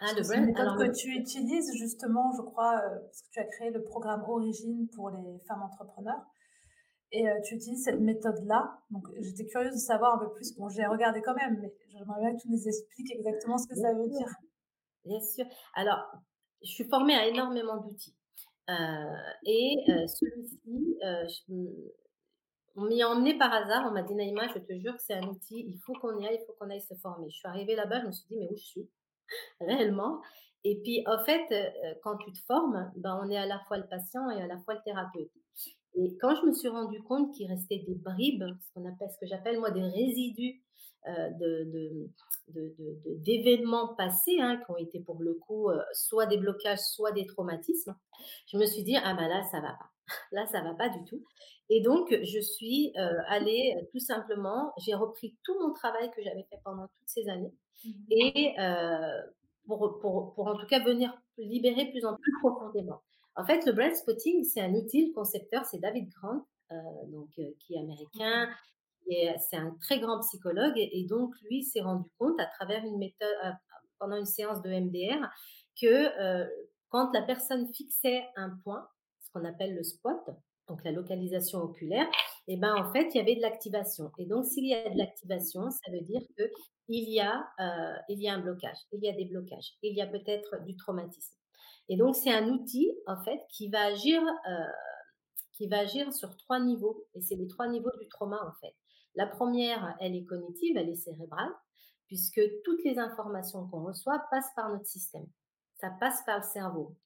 Ah, 0.00 0.12
le 0.14 0.22
une 0.22 0.26
brain 0.26 0.40
méthode 0.40 0.60
alors 0.62 0.76
que 0.78 0.90
tu 0.90 1.10
utilises 1.10 1.72
justement, 1.74 2.32
je 2.36 2.42
crois, 2.42 2.84
heu, 2.84 3.00
parce 3.04 3.22
que 3.22 3.30
tu 3.30 3.38
as 3.38 3.44
créé 3.44 3.70
le 3.70 3.84
programme 3.84 4.24
Origine 4.28 4.88
pour 4.88 5.10
les 5.10 5.38
femmes 5.46 5.62
entrepreneurs 5.62 6.26
et 7.14 7.28
heu, 7.28 7.32
tu 7.44 7.54
utilises 7.54 7.84
cette 7.84 8.00
méthode-là. 8.00 8.78
Donc 8.90 9.06
j'étais 9.20 9.46
curieuse 9.46 9.72
de 9.74 9.78
savoir 9.78 10.16
un 10.16 10.18
peu 10.18 10.32
plus. 10.32 10.54
Bon, 10.56 10.68
j'ai 10.68 10.84
regardé 10.84 11.22
quand 11.22 11.34
même, 11.34 11.58
mais 11.60 11.72
j'aimerais 11.88 12.20
bien 12.20 12.34
que 12.36 12.42
tu 12.42 12.50
nous 12.50 12.66
expliques 12.68 13.12
exactement 13.12 13.56
ce 13.56 13.68
que 13.68 13.74
bien 13.74 13.82
ça 13.82 13.92
veut 13.94 14.08
sûr, 14.08 14.18
dire. 14.18 14.28
bien 15.04 15.20
sûr. 15.20 15.46
Alors, 15.74 16.06
je 16.62 16.70
suis 16.70 16.84
formée 16.84 17.14
à 17.14 17.26
énormément 17.28 17.76
d'outils, 17.78 18.16
heu 18.70 18.74
et 19.46 19.76
heu, 19.88 20.06
celui-ci, 20.06 20.98
je 21.02 21.52
on 22.76 22.86
m'y 22.86 23.02
a 23.02 23.08
emmenée 23.08 23.38
par 23.38 23.52
hasard. 23.52 23.86
On 23.88 23.92
m'a 23.92 24.02
dit: 24.02 24.14
«Naïma, 24.14 24.48
je 24.48 24.58
te 24.58 24.76
jure 24.78 24.96
que 24.96 25.02
c'est 25.02 25.14
un 25.14 25.26
outil, 25.28 25.64
il 25.68 25.78
faut 25.78 25.92
qu'on 25.94 26.18
y 26.18 26.26
aille, 26.26 26.38
il 26.40 26.44
faut 26.46 26.54
qu'on 26.54 26.70
aille 26.70 26.80
se 26.80 26.94
former». 26.94 27.30
Je 27.30 27.36
suis 27.36 27.48
arrivée 27.48 27.76
là-bas, 27.76 28.00
je 28.02 28.06
me 28.06 28.12
suis 28.12 28.26
dit: 28.28 28.36
«Mais 28.38 28.48
où 28.50 28.56
je 28.56 28.64
suis?» 28.64 28.90
réellement 29.60 30.20
et 30.66 30.80
puis, 30.82 31.04
en 31.06 31.22
fait, 31.24 31.46
quand 32.02 32.16
tu 32.16 32.32
te 32.32 32.38
formes, 32.38 32.90
ben, 32.96 33.20
on 33.22 33.30
est 33.30 33.36
à 33.36 33.44
la 33.46 33.58
fois 33.68 33.76
le 33.76 33.86
patient 33.86 34.30
et 34.30 34.40
à 34.42 34.46
la 34.46 34.58
fois 34.58 34.74
le 34.74 34.80
thérapeute 34.82 35.30
et 35.96 36.16
quand 36.20 36.34
je 36.36 36.46
me 36.46 36.52
suis 36.52 36.68
rendue 36.68 37.02
compte 37.02 37.32
qu'il 37.34 37.48
restait 37.50 37.84
des 37.86 37.94
bribes, 37.94 38.44
ce 38.60 38.72
qu'on 38.74 38.86
appelle 38.88 39.10
ce 39.10 39.18
que 39.18 39.26
j'appelle 39.26 39.58
moi 39.60 39.70
des 39.70 39.82
résidus, 39.82 40.62
heu, 41.08 41.12
de 41.40 41.64
de 41.72 42.10
de 42.48 42.74
de 42.78 43.00
de 43.04 43.16
d'événements 43.24 43.94
passés, 43.94 44.40
hein, 44.40 44.56
qui 44.64 44.70
ont 44.72 44.76
été 44.76 45.00
pour 45.00 45.22
le 45.22 45.34
coup, 45.34 45.70
heu, 45.70 45.80
soit 45.92 46.26
des 46.26 46.38
blocages, 46.38 46.80
soit 46.80 47.12
des 47.12 47.26
traumatismes. 47.26 47.96
Je 48.46 48.58
me 48.58 48.66
suis 48.66 48.82
dit: 48.84 48.96
«Ah 49.02 49.14
bah 49.14 49.28
là, 49.28 49.42
ça 49.50 49.60
va 49.60 49.68
pas. 49.70 49.90
Là, 50.32 50.46
ça 50.46 50.60
va 50.62 50.74
pas 50.74 50.88
du 50.90 51.04
tout» 51.04 51.24
et 51.70 51.80
donc 51.80 52.14
je 52.22 52.40
suis, 52.40 52.92
heu, 52.98 53.16
allée, 53.28 53.74
tout 53.92 53.98
simplement 54.00 54.72
j'ai 54.78 54.94
repris 54.94 55.34
tout 55.44 55.54
mon 55.60 55.72
travail 55.72 56.10
que 56.10 56.22
j'avais 56.22 56.44
fait 56.50 56.58
pendant 56.64 56.84
toutes 56.88 57.08
ces 57.08 57.28
années 57.30 57.54
Mmh 57.84 57.90
et 58.10 58.54
heu, 58.58 59.34
pour 59.66 59.98
pour 60.00 60.34
pour 60.34 60.46
en 60.48 60.56
tout 60.56 60.66
cas 60.66 60.80
venir 60.84 61.12
libérer 61.38 61.90
plus 61.90 62.04
en 62.06 62.16
plus 62.16 62.32
profondément. 62.40 63.02
En 63.36 63.44
fait, 63.44 63.64
le 63.66 63.72
brain 63.72 63.94
spotting, 63.94 64.44
c'est 64.44 64.60
un 64.60 64.72
outil, 64.74 65.06
le 65.08 65.12
concepteur, 65.12 65.64
c'est 65.64 65.78
David 65.80 66.08
Grant, 66.10 66.46
heu, 66.72 66.76
donc 67.08 67.30
heu, 67.38 67.54
qui 67.60 67.74
est 67.74 67.78
américain, 67.80 68.48
c'est 69.38 69.56
un 69.56 69.76
très 69.80 70.00
grand 70.00 70.20
psychologue 70.20 70.74
et 70.76 71.04
donc 71.08 71.34
lui 71.50 71.62
s'est 71.64 71.80
rendu 71.82 72.08
compte 72.18 72.40
à 72.40 72.46
travers 72.46 72.84
une 72.84 72.98
méthode 72.98 73.28
heu, 73.44 73.50
pendant 73.98 74.16
une 74.16 74.26
séance 74.26 74.62
de 74.62 74.70
MDR 74.70 75.30
que, 75.80 76.46
quand 76.90 77.12
la 77.12 77.22
personne 77.22 77.72
fixait 77.74 78.24
un 78.36 78.50
point, 78.64 78.88
ce 79.20 79.30
qu'on 79.32 79.44
appelle 79.44 79.74
le 79.74 79.82
spot, 79.82 80.20
donc 80.68 80.84
la 80.84 80.92
localisation 80.92 81.60
oculaire 81.60 82.06
et 82.48 82.56
ben, 82.56 82.74
en 82.76 82.92
fait, 82.92 83.08
il 83.14 83.18
y 83.18 83.20
avait 83.20 83.36
de 83.36 83.42
l'activation. 83.42 84.10
Et 84.18 84.26
donc 84.26 84.44
s'il 84.46 84.66
y 84.66 84.74
a 84.74 84.88
de 84.90 84.96
l'activation, 84.98 85.70
ça 85.70 85.90
veut 85.92 86.00
dire 86.02 86.22
y 86.88 87.20
a, 87.20 87.46
heu, 87.60 87.96
il 88.08 88.20
y 88.22 88.28
a 88.28 88.34
un 88.34 88.40
blocage, 88.40 88.78
il 88.92 89.02
y 89.04 89.08
a 89.08 89.12
des 89.12 89.26
blocages, 89.26 89.74
il 89.82 89.94
y 89.96 90.02
a 90.02 90.06
peut-être 90.06 90.62
du 90.64 90.76
traumatisme 90.76 91.36
et 91.88 91.96
donc 91.96 92.16
c'est 92.16 92.32
un 92.32 92.48
outil, 92.48 92.92
en 93.06 93.22
fait, 93.22 93.40
qui 93.50 93.68
va 93.68 93.84
agir, 93.86 94.22
heu, 94.22 94.72
qui 95.52 95.68
va 95.68 95.80
agir 95.80 96.12
sur 96.12 96.36
3 96.36 96.60
niveaux 96.60 97.06
et 97.14 97.20
c'est 97.20 97.36
les 97.36 97.48
3 97.48 97.68
niveaux 97.68 97.92
du 98.00 98.08
trauma, 98.08 98.40
en 98.46 98.52
fait. 98.60 98.74
La 99.14 99.26
première, 99.26 99.96
elle 100.00 100.16
est 100.16 100.24
cognitive, 100.24 100.76
elle 100.76 100.88
est 100.88 100.96
cérébrale, 100.96 101.52
puisque 102.06 102.40
toutes 102.64 102.82
les 102.84 102.98
informations 102.98 103.66
qu'on 103.68 103.84
reçoit 103.84 104.24
passent 104.30 104.52
par 104.56 104.70
notre 104.70 104.86
système. 104.86 105.26
Ça 105.80 105.90
passe 106.00 106.22
par 106.26 106.38
le 106.38 106.44
cerveau. 106.44 106.96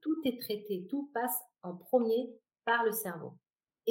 Tout 0.00 0.20
est 0.24 0.40
traité, 0.40 0.86
tout 0.88 1.10
passe 1.12 1.38
en 1.62 1.76
premier 1.76 2.30
par 2.64 2.84
le 2.84 2.92
cerveau. 2.92 3.32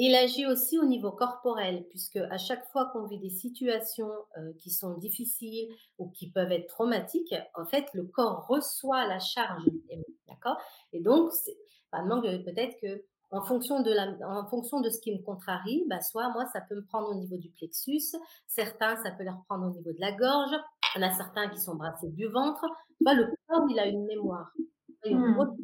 Il 0.00 0.14
agit 0.14 0.46
aussi 0.46 0.78
au 0.78 0.84
niveau 0.84 1.10
corporel, 1.10 1.84
puisque 1.90 2.18
à 2.30 2.38
chaque 2.38 2.64
fois 2.70 2.86
qu'on 2.86 3.06
vit 3.06 3.18
des 3.18 3.30
situations 3.30 4.12
euh, 4.36 4.52
qui 4.60 4.70
sont 4.70 4.96
difficiles 4.96 5.74
ou 5.98 6.08
qui 6.10 6.30
peuvent 6.30 6.52
être 6.52 6.68
traumatiques, 6.68 7.34
en 7.56 7.66
fait, 7.66 7.84
le 7.94 8.04
corps 8.04 8.46
reçoit 8.46 9.08
la 9.08 9.18
charge. 9.18 9.64
D'accord? 10.28 10.56
Et 10.92 11.00
donc, 11.00 11.32
peut-être 11.90 12.76
que 12.80 13.02
en 13.32 13.42
fonction 13.42 13.82
de, 13.82 13.92
la, 13.92 14.14
en 14.26 14.46
fonction 14.46 14.80
de 14.80 14.88
ce 14.88 15.00
qui 15.00 15.12
me 15.12 15.20
contrarie, 15.20 15.84
bah, 15.88 16.00
soit 16.00 16.30
moi, 16.30 16.46
ça 16.52 16.60
peut 16.60 16.76
me 16.76 16.84
prendre 16.84 17.10
au 17.10 17.14
niveau 17.14 17.36
du 17.36 17.50
plexus, 17.50 18.16
certains, 18.46 18.96
ça 19.02 19.10
peut 19.10 19.24
leur 19.24 19.42
prendre 19.48 19.66
au 19.66 19.70
niveau 19.70 19.92
de 19.92 20.00
la 20.00 20.12
gorge, 20.12 20.54
il 20.94 21.02
y 21.02 21.04
en 21.04 21.08
a 21.08 21.12
certains 21.12 21.48
qui 21.48 21.60
sont 21.60 21.74
brassés 21.74 22.10
du 22.10 22.28
ventre. 22.28 22.64
le 23.00 23.34
corps, 23.48 23.66
il 23.68 23.78
a 23.80 23.86
une 23.86 24.06
mémoire. 24.06 24.52
Il, 25.04 25.16
mmh, 25.16 25.56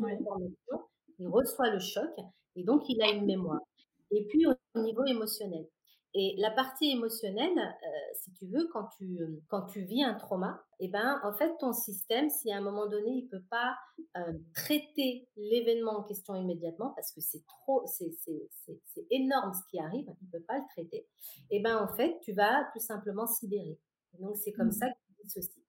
il 1.20 1.28
reçoit 1.28 1.70
le 1.70 1.78
choc 1.78 2.10
et 2.56 2.64
donc 2.64 2.82
il 2.88 3.00
a 3.00 3.10
une 3.10 3.26
mémoire. 3.26 3.60
Et 4.14 4.24
puis 4.26 4.46
au 4.46 4.80
niveau 4.80 5.04
émotionnel. 5.04 5.66
Et 6.16 6.36
la 6.38 6.52
partie 6.52 6.92
émotionnelle, 6.92 7.58
euh, 7.58 8.14
si 8.14 8.32
tu 8.34 8.46
veux, 8.46 8.68
quand 8.72 8.86
tu, 8.96 9.18
quand 9.48 9.62
tu 9.62 9.80
vis 9.80 10.04
un 10.04 10.14
trauma, 10.14 10.64
eh 10.78 10.86
ben, 10.86 11.20
en 11.24 11.32
fait, 11.32 11.52
ton 11.58 11.72
système, 11.72 12.30
si 12.30 12.52
à 12.52 12.58
un 12.58 12.60
moment 12.60 12.86
donné, 12.86 13.10
il 13.10 13.28
peut 13.28 13.42
pas 13.50 13.76
euh, 14.16 14.32
traiter 14.54 15.28
l'événement 15.36 15.98
en 15.98 16.02
question 16.04 16.36
immédiatement, 16.36 16.90
parce 16.90 17.10
que 17.10 17.20
c'est 17.20 17.44
trop, 17.46 17.84
c'est 17.86 18.12
énorme 19.10 19.54
ce 19.54 19.68
qui 19.68 19.80
arrive, 19.80 20.06
il 20.22 20.28
peut 20.28 20.44
pas 20.46 20.56
le 20.56 20.64
traiter, 20.70 21.04
eh 21.50 21.60
ben, 21.60 21.76
en 21.78 21.92
fait, 21.96 22.16
tu 22.20 22.32
vas 22.32 22.64
tout 22.72 22.80
simplement 22.80 23.26
sidérer. 23.26 23.80
Donc, 24.20 24.36
c'est 24.36 24.52
comme 24.52 24.68
mmh. 24.68 24.72
ça 24.72 24.86
que 24.88 24.96
tu 25.08 25.24
dissocies. 25.24 25.64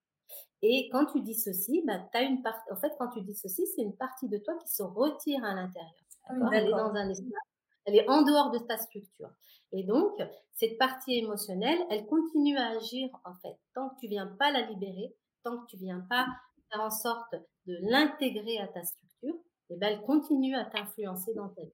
Et 0.61 0.89
quand 0.91 1.07
tu 1.07 1.21
dissocies, 1.21 1.83
bah, 1.87 2.07
as 2.13 2.21
une 2.21 2.43
en 2.71 2.75
fait, 2.75 2.91
quand 2.99 3.09
tu 3.09 3.21
c'est 3.33 3.81
une 3.81 3.95
partie 3.95 4.29
de 4.29 4.37
toi 4.37 4.55
qui 4.63 4.69
se 4.69 4.83
retire 4.83 5.43
à 5.43 5.55
l'intérieur. 5.55 5.91
Ah 6.27 6.33
Elle 6.53 6.67
est 6.67 6.71
dans 6.71 6.93
un 6.93 7.09
espace 7.09 7.54
elle 7.85 7.95
est 7.95 8.09
en 8.09 8.23
dehors 8.23 8.51
de 8.51 8.59
ta 8.59 8.77
structure. 8.77 9.29
Et 9.71 9.83
donc, 9.83 10.17
cette 10.53 10.77
partie 10.77 11.17
émotionnelle, 11.17 11.79
elle 11.89 12.05
continue 12.05 12.57
à 12.57 12.77
agir, 12.77 13.09
en 13.25 13.33
fait, 13.35 13.57
tant 13.73 13.89
que 13.89 13.99
tu 13.99 14.07
viens 14.07 14.27
pas 14.27 14.51
la 14.51 14.61
libérer, 14.61 15.15
tant 15.43 15.57
que 15.57 15.67
tu 15.67 15.77
viens 15.77 16.05
pas 16.09 16.27
faire 16.71 16.81
en 16.81 16.89
sorte 16.89 17.35
de 17.65 17.77
l'intégrer 17.89 18.59
à 18.59 18.67
ta 18.67 18.83
structure, 18.83 19.35
et 19.69 19.73
eh 19.73 19.77
ben, 19.77 19.87
elle 19.93 20.05
continue 20.05 20.55
à 20.55 20.65
t'influencer 20.65 21.33
dans 21.33 21.49
ta 21.49 21.61
vie. 21.63 21.73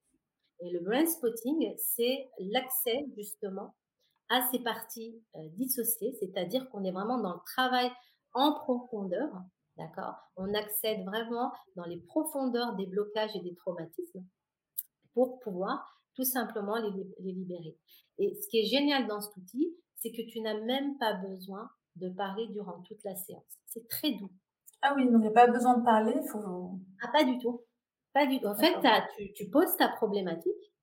Et 0.61 0.71
le 0.71 0.79
brain 0.79 1.05
spotting, 1.05 1.73
c'est 1.77 2.29
l'accès, 2.39 3.05
justement, 3.15 3.75
à 4.29 4.47
ces 4.49 4.59
parties 4.59 5.21
euh, 5.35 5.39
dissociées, 5.57 6.13
c'est-à-dire 6.19 6.69
qu'on 6.69 6.85
est 6.85 6.91
vraiment 6.91 7.19
dans 7.19 7.33
le 7.33 7.41
travail 7.45 7.91
en 8.33 8.53
profondeur, 8.53 9.29
d'accord? 9.77 10.15
On 10.37 10.53
accède 10.53 11.03
vraiment 11.05 11.51
dans 11.75 11.85
les 11.85 11.97
profondeurs 11.97 12.75
des 12.75 12.85
blocages 12.85 13.35
et 13.35 13.41
des 13.41 13.55
traumatismes 13.55 14.23
pour 15.13 15.39
pouvoir 15.39 16.00
tout 16.15 16.23
simplement 16.23 16.75
les, 16.77 17.31
libérer. 17.31 17.77
Et 18.17 18.35
ce 18.35 18.47
qui 18.49 18.59
est 18.59 18.65
génial 18.65 19.07
dans 19.07 19.21
cet 19.21 19.35
outil, 19.37 19.75
c'est 19.97 20.11
que 20.11 20.21
tu 20.29 20.41
n'as 20.41 20.59
même 20.59 20.97
pas 20.97 21.13
besoin 21.13 21.69
de 21.95 22.09
parler 22.09 22.47
durant 22.47 22.81
toute 22.81 23.03
la 23.03 23.15
séance. 23.15 23.59
C'est 23.65 23.87
très 23.87 24.11
doux. 24.11 24.31
Ah 24.81 24.93
oui, 24.95 25.05
donc 25.05 25.15
il 25.17 25.21
n'y 25.21 25.27
a 25.27 25.31
pas 25.31 25.47
besoin 25.47 25.77
de 25.77 25.83
parler, 25.83 26.13
il 26.15 26.27
faut... 26.27 26.79
Ah, 27.03 27.09
pas 27.13 27.23
du 27.23 27.37
tout. 27.37 27.61
Pas 28.13 28.25
du 28.25 28.39
tout. 28.39 28.47
En 28.47 28.55
fait, 28.55 28.75
tu, 29.17 29.31
tu, 29.33 29.49
poses 29.49 29.75
ta 29.77 29.89
problématique, 29.89 30.73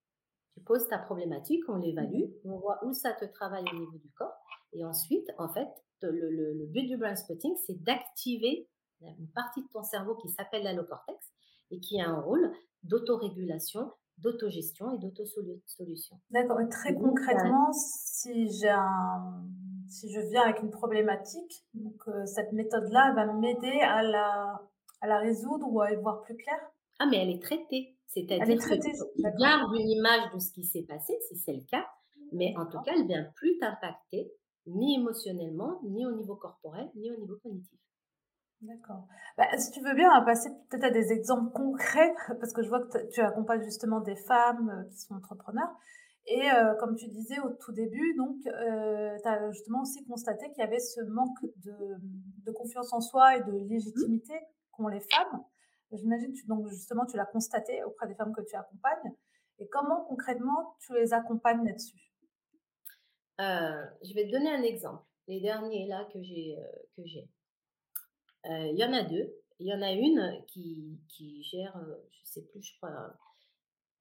tu 0.54 0.62
poses 0.62 0.86
ta 0.88 0.98
problématique, 0.98 1.62
on 1.68 1.76
l'évalue, 1.76 2.24
mmh. 2.44 2.52
on 2.52 2.58
voit 2.58 2.78
où 2.84 2.92
ça 2.92 3.12
te 3.12 3.24
travaille 3.24 3.64
au 3.72 3.78
niveau 3.78 3.98
du 3.98 4.10
corps. 4.12 4.34
Et 4.72 4.84
ensuite, 4.84 5.28
en 5.38 5.48
fait, 5.48 5.68
le, 6.02 6.30
le, 6.30 6.66
but 6.66 6.86
du 6.86 6.96
brain 6.96 7.16
spotting, 7.16 7.54
c'est 7.66 7.82
d'activer 7.82 8.68
une 9.00 9.30
partie 9.34 9.62
de 9.62 9.68
ton 9.68 9.82
cerveau 9.82 10.16
qui 10.16 10.28
s'appelle 10.28 10.64
l'allocortex 10.64 11.18
et 11.70 11.80
qui 11.80 12.00
a 12.00 12.08
un 12.08 12.20
rôle 12.20 12.52
d'autorégulation, 12.82 13.92
d'autogestion 14.18 14.90
et 14.94 14.98
d'autosolution. 14.98 16.18
D'accord. 16.30 16.60
Et 16.60 16.68
très 16.68 16.94
concrètement, 16.94 17.72
si 17.72 18.48
j'ai 18.50 18.68
un, 18.68 19.44
si 19.88 20.10
je 20.12 20.20
viens 20.20 20.42
avec 20.42 20.62
une 20.62 20.70
problématique, 20.70 21.66
donc 21.74 21.96
euh, 22.08 22.26
cette 22.26 22.52
méthode-là 22.52 23.12
va 23.14 23.32
m'aider 23.32 23.80
à 23.82 24.02
la, 24.02 24.60
à 25.00 25.06
la 25.06 25.18
résoudre 25.18 25.66
ou 25.70 25.80
à 25.80 25.92
y 25.92 25.96
voir 25.96 26.22
plus 26.22 26.36
clair? 26.36 26.58
Ah, 26.98 27.06
mais 27.06 27.18
elle 27.18 27.30
est 27.30 27.42
traitée. 27.42 27.96
C'est-à-dire 28.06 28.58
que 28.58 28.74
tu 28.74 29.22
gardes 29.38 29.74
une 29.74 29.88
image 29.88 30.32
de 30.34 30.38
ce 30.38 30.50
qui 30.52 30.64
s'est 30.64 30.82
passé, 30.82 31.16
si 31.28 31.36
c'est 31.36 31.52
le 31.52 31.62
cas, 31.62 31.86
mais 32.32 32.54
en 32.56 32.66
tout 32.66 32.80
cas, 32.80 32.92
elle 32.96 33.06
vient 33.06 33.24
plus 33.36 33.58
t'impacter, 33.58 34.32
ni 34.66 34.96
émotionnellement, 34.96 35.80
ni 35.84 36.06
au 36.06 36.12
niveau 36.12 36.34
corporel, 36.34 36.90
ni 36.96 37.10
au 37.10 37.16
niveau 37.16 37.36
cognitif. 37.42 37.78
D'accord. 38.62 39.06
Bah, 39.36 39.46
si 39.56 39.70
tu 39.70 39.80
veux 39.80 39.94
bien, 39.94 40.10
on 40.10 40.18
va 40.18 40.24
passer 40.24 40.50
peut-être 40.68 40.84
à 40.84 40.90
des 40.90 41.12
exemples 41.12 41.52
concrets, 41.52 42.12
parce 42.40 42.52
que 42.52 42.62
je 42.62 42.68
vois 42.68 42.84
que 42.84 43.06
tu 43.10 43.20
accompagnes 43.20 43.62
justement 43.62 44.00
des 44.00 44.16
femmes 44.16 44.70
euh, 44.70 44.90
qui 44.90 44.98
sont 44.98 45.14
entrepreneurs. 45.14 45.70
Et 46.26 46.50
euh, 46.50 46.74
comme 46.74 46.96
tu 46.96 47.06
disais 47.08 47.38
au 47.38 47.50
tout 47.50 47.72
début, 47.72 48.14
donc, 48.16 48.36
euh, 48.46 49.16
tu 49.22 49.28
as 49.28 49.50
justement 49.52 49.82
aussi 49.82 50.04
constaté 50.06 50.50
qu'il 50.50 50.58
y 50.58 50.66
avait 50.66 50.80
ce 50.80 51.00
manque 51.02 51.38
de, 51.64 51.74
de, 52.44 52.50
confiance 52.52 52.92
en 52.92 53.00
soi 53.00 53.36
et 53.36 53.44
de 53.44 53.52
légitimité 53.68 54.34
qu'ont 54.72 54.88
les 54.88 55.00
femmes. 55.00 55.42
J'imagine 55.92 56.32
que 56.32 56.46
donc 56.48 56.68
justement 56.68 57.06
tu 57.06 57.16
l'as 57.16 57.24
constaté 57.24 57.82
auprès 57.84 58.08
des 58.08 58.14
femmes 58.14 58.34
que 58.34 58.42
tu 58.42 58.56
accompagnes. 58.56 59.14
Et 59.58 59.68
comment 59.68 60.04
concrètement 60.04 60.76
tu 60.80 60.92
les 60.92 61.14
accompagnes 61.14 61.64
là-dessus? 61.64 62.12
Je 63.38 64.14
vais 64.14 64.26
te 64.26 64.32
donner 64.32 64.50
un 64.50 64.62
exemple. 64.62 65.02
Les 65.28 65.40
derniers 65.40 65.86
là 65.86 66.06
que 66.12 66.20
j'ai 66.20 66.58
que 66.94 67.02
j'ai. 67.06 67.30
Euh, 68.46 68.66
il 68.72 68.78
y 68.78 68.84
en 68.84 68.92
a 68.92 69.02
deux. 69.02 69.34
Il 69.60 69.66
y 69.66 69.74
en 69.74 69.82
a 69.82 69.90
une 69.90 70.44
qui, 70.46 71.00
qui 71.08 71.42
gère, 71.42 71.76
euh, 71.76 71.96
je 72.12 72.30
sais 72.30 72.42
plus, 72.42 72.62
je 72.62 72.76
crois, 72.76 73.12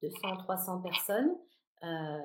200, 0.02 0.36
300 0.36 0.82
personnes. 0.82 1.34
Euh, 1.84 2.18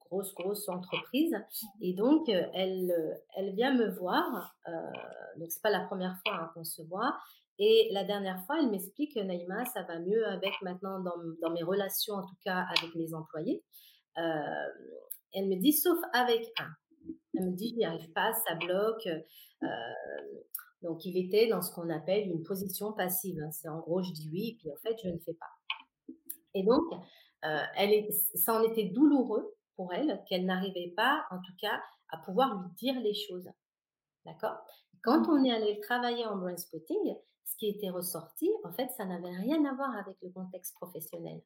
grosse, 0.00 0.34
grosse 0.34 0.68
entreprise. 0.68 1.36
Et 1.80 1.94
donc, 1.94 2.28
elle, 2.28 3.20
elle 3.36 3.54
vient 3.54 3.74
me 3.74 3.88
voir. 3.88 4.56
Euh, 4.68 4.72
donc, 5.36 5.50
c'est 5.50 5.62
pas 5.62 5.70
la 5.70 5.84
première 5.84 6.16
fois 6.24 6.34
hein, 6.34 6.50
qu'on 6.54 6.64
se 6.64 6.82
voit. 6.82 7.16
Et 7.58 7.88
la 7.92 8.04
dernière 8.04 8.40
fois, 8.46 8.56
elle 8.58 8.70
m'explique 8.70 9.14
que 9.14 9.20
Naïma, 9.20 9.64
ça 9.66 9.82
va 9.82 9.98
mieux 9.98 10.26
avec 10.28 10.52
maintenant 10.62 11.00
dans, 11.00 11.16
dans, 11.42 11.50
mes 11.50 11.62
relations, 11.62 12.14
en 12.14 12.22
tout 12.22 12.36
cas 12.44 12.66
avec 12.76 12.94
mes 12.94 13.12
employés. 13.14 13.62
elle 14.16 15.48
me 15.48 15.56
dit, 15.56 15.72
sauf 15.72 15.98
avec 16.12 16.50
un. 16.58 16.70
Elle 17.34 17.50
me 17.50 17.56
dit, 17.56 17.74
j'y 17.74 17.84
arrive 17.84 18.10
pas, 18.12 18.32
ça 18.32 18.54
bloque. 18.54 19.08
Donc, 20.82 21.04
il 21.04 21.16
était 21.18 21.48
dans 21.48 21.60
ce 21.62 21.72
qu'on 21.74 21.90
appelle 21.90 22.28
une 22.28 22.42
position 22.42 22.92
passive. 22.92 23.40
Hein. 23.40 23.50
C'est 23.52 23.68
en 23.68 23.80
gros, 23.80 24.02
je 24.02 24.12
dis 24.12 24.28
oui, 24.32 24.48
et 24.48 24.56
puis 24.58 24.70
en 24.72 24.76
fait, 24.76 24.96
je 25.02 25.08
ne 25.08 25.18
fais 25.18 25.34
pas. 25.34 26.14
Et 26.54 26.62
donc, 26.62 26.84
euh, 27.44 27.62
elle 27.76 27.92
est, 27.92 28.10
ça 28.34 28.54
en 28.54 28.62
était 28.62 28.84
douloureux 28.84 29.54
pour 29.76 29.92
elle 29.92 30.22
qu'elle 30.28 30.46
n'arrivait 30.46 30.92
pas, 30.96 31.24
en 31.30 31.38
tout 31.38 31.54
cas, 31.60 31.80
à 32.08 32.18
pouvoir 32.18 32.60
lui 32.60 32.70
dire 32.76 33.00
les 33.00 33.14
choses. 33.14 33.48
D'accord? 34.24 34.56
Quand 35.02 35.28
on 35.28 35.44
est 35.44 35.52
allé 35.52 35.80
travailler 35.80 36.26
en 36.26 36.36
brain 36.36 36.56
spotting, 36.56 37.14
ce 37.44 37.56
qui 37.56 37.68
était 37.68 37.90
ressorti, 37.90 38.50
en 38.64 38.72
fait, 38.72 38.90
ça 38.96 39.04
n'avait 39.04 39.36
rien 39.36 39.64
à 39.64 39.74
voir 39.74 39.96
avec 39.96 40.16
le 40.22 40.30
contexte 40.30 40.74
professionnel. 40.74 41.40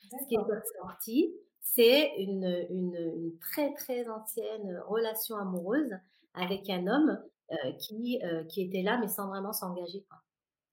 Ce 0.00 0.26
qui 0.28 0.34
est 0.34 0.38
ressorti, 0.38 1.34
c'est 1.60 2.14
une, 2.18 2.66
une, 2.70 2.96
une, 2.96 3.38
très, 3.38 3.72
très 3.74 4.08
ancienne 4.08 4.82
relation 4.88 5.36
amoureuse 5.36 5.92
avec 6.34 6.68
un 6.68 6.86
homme 6.86 7.22
qui, 7.78 8.20
euh, 8.22 8.44
qui 8.44 8.62
était 8.62 8.82
là, 8.82 8.98
mais 8.98 9.08
sans 9.08 9.28
vraiment 9.28 9.52
s'engager. 9.52 10.04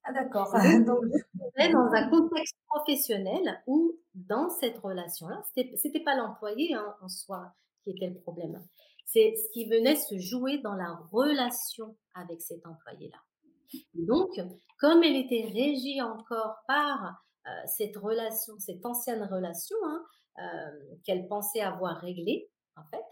Ah 0.03 0.13
d'accord. 0.13 0.51
Donc, 0.85 1.03
on 1.57 1.71
dans 1.71 1.91
un 1.93 2.09
contexte 2.09 2.57
professionnel 2.67 3.61
où, 3.67 3.97
dans 4.13 4.49
cette 4.49 4.77
relation-là, 4.77 5.41
c'était, 5.53 5.75
c'était 5.75 5.99
pas 5.99 6.15
l'employé 6.15 6.73
hein, 6.73 6.95
en 7.01 7.09
soi 7.09 7.51
qui 7.83 7.91
était 7.91 8.07
le 8.07 8.19
problème. 8.19 8.61
C'est 9.05 9.33
ce 9.35 9.51
qui 9.51 9.65
venait 9.65 9.95
se 9.95 10.19
jouer 10.19 10.59
dans 10.59 10.75
la 10.75 10.99
relation 11.11 11.97
avec 12.13 12.41
cet 12.41 12.65
employé-là. 12.65 13.17
Donc, 13.93 14.29
comme 14.79 15.03
elle 15.03 15.15
était 15.15 15.49
régie 15.51 16.01
encore 16.01 16.57
par 16.67 17.23
euh, 17.47 17.49
cette 17.67 17.97
relation, 17.97 18.53
cette 18.59 18.85
ancienne 18.85 19.23
relation 19.23 19.77
hein, 19.85 20.03
qu'elle 21.03 21.27
pensait 21.27 21.61
avoir 21.61 21.97
réglée, 21.97 22.49
en 22.77 22.83
fait, 22.89 23.03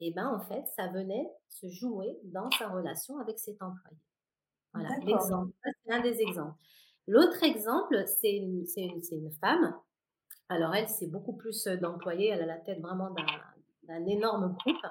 et 0.00 0.12
ben 0.12 0.26
en 0.26 0.40
fait, 0.40 0.64
ça 0.76 0.88
venait 0.88 1.28
se 1.48 1.68
jouer 1.68 2.18
dans 2.24 2.50
sa 2.52 2.68
relation 2.68 3.18
avec 3.18 3.38
cet 3.38 3.60
employé. 3.62 3.98
Voilà, 4.72 4.90
l'exemple. 5.04 5.52
C'est 5.84 5.92
un 5.92 6.00
des 6.00 6.20
exemples. 6.20 6.56
L'autre 7.06 7.42
exemple, 7.42 8.04
c'est 8.06 8.32
une, 8.32 8.64
une, 8.76 9.00
une, 9.10 9.32
femme. 9.40 9.74
Alors 10.48 10.74
elle, 10.74 10.88
c'est 10.88 11.08
beaucoup 11.08 11.36
plus 11.36 11.64
d'employés. 11.64 12.28
Elle 12.28 12.42
a 12.42 12.46
la 12.46 12.58
tête 12.58 12.80
vraiment 12.80 13.10
d'un 13.82 14.06
énorme 14.06 14.56
groupe. 14.58 14.86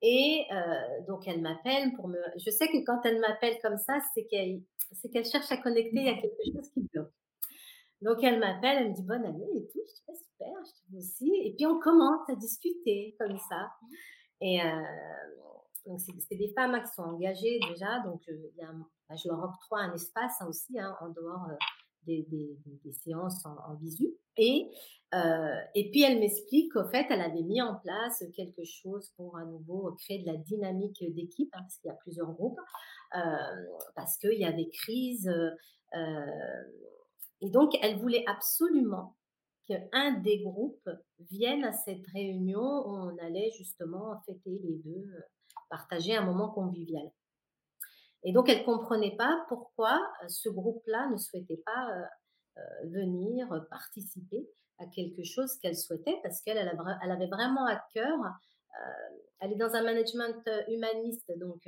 Et 0.00 0.44
euh, 0.52 1.06
donc 1.08 1.26
elle 1.26 1.40
m'appelle 1.40 1.92
pour 1.94 2.08
me. 2.08 2.18
Je 2.36 2.50
sais 2.50 2.68
que 2.68 2.84
quand 2.84 3.00
elle 3.04 3.20
m'appelle 3.20 3.58
comme 3.62 3.78
ça, 3.78 3.98
c'est 4.14 4.24
qu'elle, 4.26 4.62
c'est 4.92 5.08
qu'elle 5.10 5.24
cherche 5.24 5.50
à 5.50 5.56
connecter. 5.56 5.96
Il 5.96 6.04
y 6.04 6.08
a 6.08 6.14
quelque 6.14 6.42
chose 6.54 6.70
qui 6.72 6.88
bloque. 6.92 7.12
Donc 8.00 8.22
elle 8.22 8.38
m'appelle, 8.38 8.78
elle 8.78 8.90
me 8.90 8.94
dit 8.94 9.02
bonne 9.02 9.24
année 9.24 9.48
et 9.56 9.66
tout. 9.72 9.80
Je 9.84 10.12
dis 10.12 10.18
super, 10.18 10.52
je 10.64 10.70
te 10.70 10.96
aussi. 10.96 11.32
Et 11.44 11.54
puis 11.56 11.66
on 11.66 11.80
commence 11.80 12.28
à 12.30 12.36
discuter 12.36 13.16
comme 13.18 13.36
ça. 13.48 13.72
Et 14.40 14.60
donc, 15.86 16.00
c'est 16.00 16.36
des 16.36 16.52
femmes 16.54 16.74
hein, 16.74 16.80
qui 16.80 16.92
sont 16.94 17.02
engagées 17.02 17.58
déjà. 17.68 18.00
Donc, 18.00 18.22
bah, 19.08 19.16
je 19.16 19.28
leur 19.28 19.42
octroie 19.42 19.80
un 19.80 19.94
espace 19.94 20.40
hein, 20.40 20.46
aussi 20.48 20.78
hein, 20.78 20.94
en 21.00 21.08
dehors 21.08 21.46
des, 22.06 22.56
séances 22.92 23.44
en, 23.44 23.74
visu. 23.74 24.08
Et, 24.36 24.70
puis, 25.12 26.02
elle 26.02 26.20
m'explique 26.20 26.72
qu'au 26.72 26.84
fait, 26.84 27.06
elle 27.10 27.20
avait 27.20 27.42
mis 27.42 27.60
en 27.60 27.76
place 27.76 28.22
quelque 28.36 28.64
chose 28.64 29.12
pour 29.16 29.36
à 29.36 29.44
nouveau 29.44 29.92
créer 29.92 30.22
de 30.22 30.26
la 30.26 30.36
dynamique 30.36 31.02
d'équipe, 31.14 31.50
parce 31.52 31.78
qu'il 31.78 31.88
y 31.88 31.92
a 31.92 31.96
plusieurs 31.96 32.32
groupes, 32.32 32.60
parce 33.94 34.16
qu'il 34.18 34.38
y 34.38 34.44
avait 34.44 34.68
crise. 34.68 35.30
et 37.40 37.50
donc, 37.50 37.76
elle 37.82 37.98
voulait 37.98 38.24
absolument 38.26 39.17
qu'un 39.68 40.12
des 40.20 40.40
groupes 40.40 40.90
vienne 41.30 41.64
à 41.64 41.72
cette 41.72 42.06
réunion 42.08 42.60
où 42.60 42.90
on 42.90 43.18
allait 43.18 43.50
justement 43.56 44.20
fêter 44.26 44.58
les 44.64 44.80
deux, 44.84 45.06
partager 45.68 46.16
un 46.16 46.24
moment 46.24 46.48
convivial. 46.48 47.08
Et 48.24 48.32
donc, 48.32 48.48
elle 48.48 48.60
ne 48.60 48.64
comprenait 48.64 49.16
pas 49.16 49.44
pourquoi 49.48 50.00
ce 50.26 50.48
groupe-là 50.48 51.08
ne 51.10 51.16
souhaitait 51.16 51.62
pas 51.64 51.88
venir 52.84 53.46
participer 53.70 54.48
à 54.78 54.86
quelque 54.86 55.22
chose 55.22 55.56
qu'elle 55.58 55.76
souhaitait, 55.76 56.18
parce 56.22 56.40
qu'elle 56.42 56.56
elle 56.56 57.10
avait 57.10 57.28
vraiment 57.28 57.66
à 57.66 57.80
cœur, 57.92 58.18
elle 59.40 59.52
est 59.52 59.56
dans 59.56 59.74
un 59.74 59.82
management 59.82 60.48
humaniste, 60.68 61.30
donc 61.38 61.66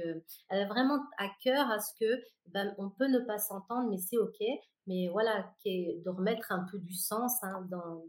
elle 0.49 0.61
a 0.61 0.66
vraiment 0.66 1.00
à 1.19 1.28
cœur 1.42 1.71
à 1.71 1.78
ce 1.78 1.92
que 1.99 2.23
ben, 2.47 2.75
on 2.78 2.90
peut 2.90 3.09
ne 3.09 3.21
pas 3.21 3.38
s'entendre, 3.38 3.88
mais 3.90 3.99
c'est 3.99 4.19
ok, 4.19 4.38
mais 4.87 5.09
voilà, 5.09 5.52
de 5.64 6.09
remettre 6.09 6.52
un 6.52 6.66
peu 6.71 6.78
du 6.78 6.95
sens 6.95 7.42
hein, 7.42 7.66
dans, 7.71 8.04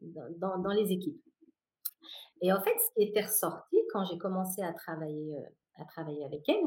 dans, 0.00 0.58
dans, 0.58 0.72
les 0.72 0.92
équipes. 0.92 1.22
Et 2.40 2.52
en 2.52 2.60
fait, 2.62 2.74
ce 2.78 2.94
qui 2.94 3.08
était 3.08 3.22
ressorti 3.22 3.76
quand 3.92 4.04
j'ai 4.04 4.18
commencé 4.18 4.62
à 4.62 4.72
travailler, 4.72 5.36
à 5.76 5.84
travailler 5.84 6.24
avec 6.24 6.48
elle, 6.48 6.62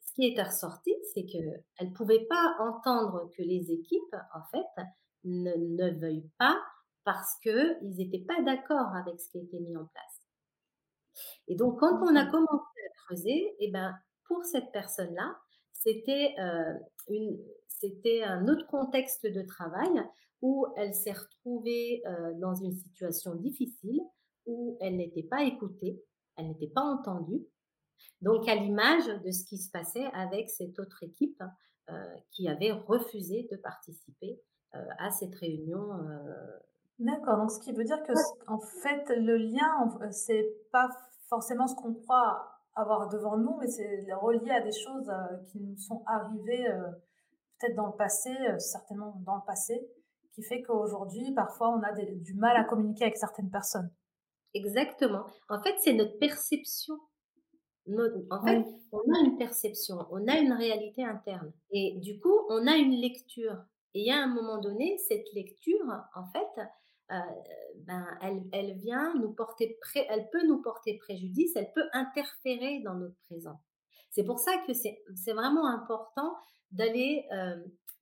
ce 0.00 0.14
qui 0.14 0.26
était 0.26 0.42
ressorti, 0.42 0.94
c'est 1.12 1.24
qu'elle 1.24 1.62
ne 1.80 1.94
pouvait 1.94 2.26
pas 2.26 2.56
entendre 2.60 3.30
que 3.36 3.42
les 3.42 3.70
équipes, 3.70 4.16
en 4.34 4.42
fait, 4.50 4.84
ne 5.24 5.98
veuillent 5.98 6.30
pas 6.38 6.60
parce 7.04 7.38
qu'ils 7.42 7.94
n'étaient 7.96 8.24
pas 8.24 8.42
d'accord 8.42 8.94
avec 8.94 9.20
ce 9.20 9.28
qui 9.30 9.38
a 9.38 9.42
été 9.42 9.60
mis 9.60 9.76
en 9.76 9.84
place. 9.86 10.22
Et 11.48 11.54
donc, 11.54 11.78
quand 11.80 12.00
on 12.02 12.16
a 12.16 12.26
commencé 12.26 12.80
à 12.86 12.94
creuser, 13.06 13.30
et 13.30 13.56
eh 13.60 13.70
ben, 13.70 13.94
pour 14.26 14.44
cette 14.44 14.72
personne-là, 14.72 15.36
c'était 15.72 16.34
c'était 17.68 18.22
un 18.22 18.48
autre 18.48 18.66
contexte 18.66 19.26
de 19.26 19.42
travail 19.42 20.02
où 20.40 20.66
elle 20.76 20.94
s'est 20.94 21.12
retrouvée 21.12 22.02
dans 22.40 22.54
une 22.54 22.72
situation 22.72 23.34
difficile, 23.34 24.00
où 24.46 24.78
elle 24.80 24.96
n'était 24.96 25.22
pas 25.22 25.44
écoutée, 25.44 26.02
elle 26.36 26.48
n'était 26.48 26.68
pas 26.68 26.82
entendue. 26.82 27.44
Donc, 28.20 28.48
à 28.48 28.54
l'image 28.54 29.06
de 29.06 29.30
ce 29.30 29.44
qui 29.44 29.58
se 29.58 29.70
passait 29.70 30.06
avec 30.14 30.48
cette 30.48 30.78
autre 30.78 31.02
équipe 31.02 31.42
qui 32.30 32.48
avait 32.48 32.72
refusé 32.72 33.46
de 33.50 33.56
participer 33.56 34.40
à 34.72 35.10
cette 35.10 35.34
réunion. 35.34 35.90
D'accord, 36.98 37.38
donc 37.38 37.50
ce 37.50 37.58
qui 37.60 37.72
veut 37.72 37.84
dire 37.84 38.02
que 38.04 38.12
en 38.46 38.60
fait 38.60 39.08
le 39.16 39.36
lien, 39.36 39.88
c'est 40.12 40.46
pas 40.70 40.88
forcément 41.28 41.66
ce 41.66 41.74
qu'on 41.74 41.94
croit 41.94 42.54
avoir 42.74 43.08
devant 43.08 43.36
nous, 43.36 43.56
mais 43.60 43.68
c'est 43.68 44.04
relié 44.14 44.50
à 44.50 44.60
des 44.60 44.72
choses 44.72 45.08
euh, 45.08 45.36
qui 45.50 45.60
nous 45.60 45.76
sont 45.76 46.02
arrivées 46.06 46.68
euh, 46.68 46.90
peut-être 47.58 47.76
dans 47.76 47.86
le 47.86 47.96
passé, 47.96 48.30
euh, 48.30 48.58
certainement 48.58 49.14
dans 49.24 49.36
le 49.36 49.46
passé, 49.46 49.80
qui 50.34 50.42
fait 50.42 50.62
qu'aujourd'hui, 50.62 51.32
parfois, 51.34 51.70
on 51.70 51.82
a 51.82 51.92
du 51.92 52.34
mal 52.34 52.56
à 52.56 52.64
communiquer 52.64 53.04
avec 53.04 53.16
certaines 53.16 53.50
personnes. 53.50 53.90
Exactement. 54.54 55.26
En 55.48 55.60
fait, 55.62 55.74
c'est 55.80 55.94
notre 55.94 56.18
perception. 56.18 56.94
en 57.88 58.44
fait, 58.44 58.64
on 58.92 59.14
a 59.14 59.18
une 59.24 59.36
perception, 59.36 59.96
on 60.10 60.26
a 60.26 60.38
une 60.38 60.52
réalité 60.52 61.04
interne. 61.04 61.52
Et 61.70 61.98
du 62.00 62.18
coup, 62.18 62.36
on 62.48 62.66
a 62.66 62.76
une 62.76 62.94
lecture. 62.94 63.56
Et 63.94 64.10
à 64.10 64.16
un 64.16 64.26
moment 64.26 64.58
donné, 64.58 64.98
cette 65.08 65.32
lecture, 65.34 65.86
en 66.16 66.26
fait, 66.26 66.62
euh, 67.10 67.16
ben, 67.86 68.06
elle, 68.22 68.42
elle, 68.52 68.78
vient 68.78 69.14
nous 69.14 69.32
porter, 69.32 69.76
pré, 69.80 70.06
elle 70.08 70.28
peut 70.30 70.46
nous 70.46 70.62
porter 70.62 70.96
préjudice, 70.98 71.52
elle 71.54 71.70
peut 71.72 71.88
interférer 71.92 72.80
dans 72.80 72.94
notre 72.94 73.16
présent. 73.28 73.60
C'est 74.10 74.24
pour 74.24 74.38
ça 74.38 74.52
que 74.66 74.72
c'est 74.72 75.32
vraiment 75.32 75.66
important 75.66 76.34
d'aller, 76.70 77.26
euh, 77.32 77.56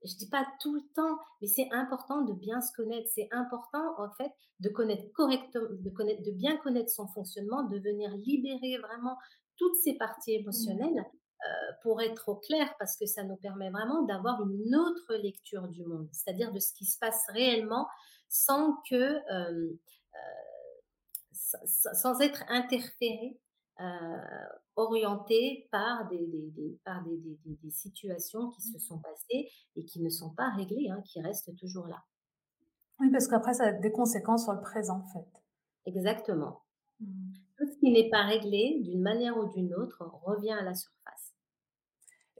je 0.04 0.14
dis 0.16 0.28
pas 0.28 0.46
tout 0.60 0.74
le 0.74 0.82
temps, 0.94 1.18
mais 1.40 1.48
c'est 1.48 1.68
important 1.72 2.22
de 2.22 2.32
bien 2.32 2.60
se 2.60 2.72
connaître. 2.76 3.08
C'est 3.12 3.28
important 3.32 3.94
en 3.98 4.10
fait 4.12 4.30
de 4.60 4.68
connaître 4.68 5.10
correctement, 5.14 5.66
de 5.70 5.90
connaître, 5.90 6.22
de 6.22 6.32
bien 6.32 6.56
connaître 6.58 6.90
son 6.90 7.08
fonctionnement, 7.08 7.64
de 7.64 7.78
venir 7.78 8.10
libérer 8.16 8.78
vraiment 8.78 9.16
toutes 9.56 9.76
ces 9.82 9.94
parties 9.94 10.36
mmh. 10.36 10.40
émotionnelles. 10.40 11.04
Euh, 11.44 11.72
pour 11.82 12.00
être 12.00 12.28
au 12.28 12.36
clair, 12.36 12.72
parce 12.78 12.96
que 12.96 13.04
ça 13.04 13.24
nous 13.24 13.34
permet 13.34 13.68
vraiment 13.70 14.02
d'avoir 14.02 14.40
une 14.42 14.76
autre 14.76 15.14
lecture 15.16 15.66
du 15.66 15.84
monde, 15.84 16.08
c'est-à-dire 16.12 16.52
de 16.52 16.60
ce 16.60 16.72
qui 16.72 16.84
se 16.84 16.96
passe 17.00 17.20
réellement 17.30 17.88
sans 18.32 18.76
que, 18.88 19.20
sans 21.92 22.20
être 22.20 22.42
interféré, 22.48 23.38
orienté 24.76 25.68
par 25.70 26.08
des, 26.08 26.26
des, 26.26 26.80
par 26.84 27.04
des, 27.04 27.18
des, 27.44 27.70
situations 27.70 28.48
qui 28.50 28.62
se 28.62 28.78
sont 28.78 28.98
passées 28.98 29.50
et 29.76 29.84
qui 29.84 30.00
ne 30.00 30.08
sont 30.08 30.30
pas 30.30 30.48
réglées, 30.50 30.88
hein, 30.90 31.02
qui 31.04 31.20
restent 31.20 31.54
toujours 31.56 31.86
là. 31.86 32.02
Oui, 33.00 33.10
parce 33.10 33.28
qu'après, 33.28 33.52
ça 33.52 33.64
a 33.64 33.72
des 33.72 33.92
conséquences 33.92 34.44
sur 34.44 34.52
le 34.54 34.62
présent, 34.62 35.04
en 35.04 35.06
fait. 35.12 35.28
Exactement. 35.84 36.62
Mmh. 37.00 37.32
Tout 37.58 37.66
ce 37.66 37.78
qui 37.78 37.90
n'est 37.90 38.08
pas 38.08 38.22
réglé, 38.22 38.80
d'une 38.82 39.02
manière 39.02 39.36
ou 39.36 39.52
d'une 39.52 39.74
autre, 39.74 40.10
revient 40.24 40.52
à 40.52 40.62
la 40.62 40.74
surface. 40.74 41.11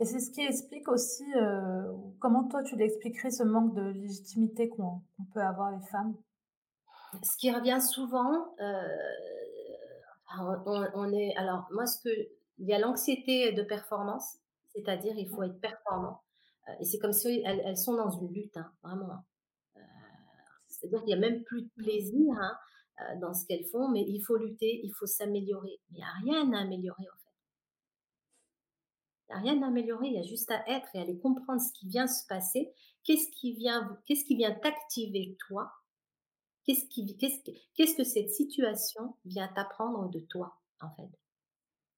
Et 0.02 0.04
c'est 0.04 0.18
ce 0.18 0.32
qui 0.32 0.40
explique 0.40 0.88
aussi, 0.88 1.24
euh, 1.36 1.92
comment 2.18 2.48
toi 2.48 2.64
tu 2.64 2.74
l'expliquerais, 2.74 3.30
ce 3.30 3.44
manque 3.44 3.72
de 3.76 3.82
légitimité 3.82 4.68
qu'on 4.68 5.00
peut 5.32 5.40
avoir 5.40 5.70
les 5.70 5.86
femmes? 5.92 6.16
Ce 7.22 7.36
qui 7.36 7.52
revient 7.52 7.80
souvent, 7.80 8.52
euh, 8.60 8.88
on, 10.66 11.12
est, 11.12 11.36
alors 11.36 11.68
moi, 11.70 11.86
ce 11.86 12.02
que, 12.02 12.10
il 12.58 12.66
y 12.66 12.74
a 12.74 12.80
l'anxiété 12.80 13.52
de 13.52 13.62
performance, 13.62 14.38
c'est-à-dire 14.74 15.16
il 15.16 15.28
faut 15.28 15.44
être 15.44 15.60
performant. 15.60 16.20
Euh, 16.68 16.72
et 16.80 16.84
c'est 16.84 16.98
comme 16.98 17.12
si 17.12 17.40
elles, 17.46 17.76
sont 17.76 17.94
dans 17.94 18.10
une 18.10 18.32
lutte, 18.32 18.56
hein, 18.56 18.72
vraiment. 18.82 19.22
C'est-à-dire 20.66 20.98
qu'il 21.04 21.16
n'y 21.16 21.24
a 21.24 21.30
même 21.30 21.44
plus 21.44 21.62
de 21.62 21.70
plaisir 21.76 22.34
hein, 22.40 22.56
dans 23.20 23.34
ce 23.34 23.46
qu'elles 23.46 23.66
font, 23.66 23.86
mais 23.86 24.02
il 24.02 24.20
faut 24.20 24.36
lutter, 24.36 24.80
il 24.82 24.90
faut 24.98 25.06
s'améliorer. 25.06 25.78
Il 25.90 25.98
n'y 25.98 26.02
a 26.02 26.12
rien 26.24 26.52
à 26.54 26.62
améliorer 26.62 27.04
en 27.04 27.21
fait 29.32 29.38
rien 29.38 29.62
à 29.62 29.66
améliorer, 29.66 30.08
il 30.08 30.14
y 30.14 30.18
a 30.18 30.22
juste 30.22 30.50
à 30.50 30.62
être 30.68 30.88
et 30.94 31.00
aller 31.00 31.18
comprendre 31.18 31.60
ce 31.60 31.72
qui 31.72 31.88
vient 31.88 32.06
se 32.06 32.26
passer, 32.26 32.72
qu'est-ce 33.04 33.30
qui 33.30 33.54
vient, 33.54 33.98
t'activer 34.62 35.36
toi, 35.46 35.70
qu'est-ce 36.64 36.86
qu'est-ce, 37.74 37.96
que 37.96 38.04
cette 38.04 38.30
situation 38.30 39.16
vient 39.24 39.48
t'apprendre 39.48 40.08
de 40.10 40.20
toi 40.20 40.58
en 40.80 40.90
fait, 40.90 41.10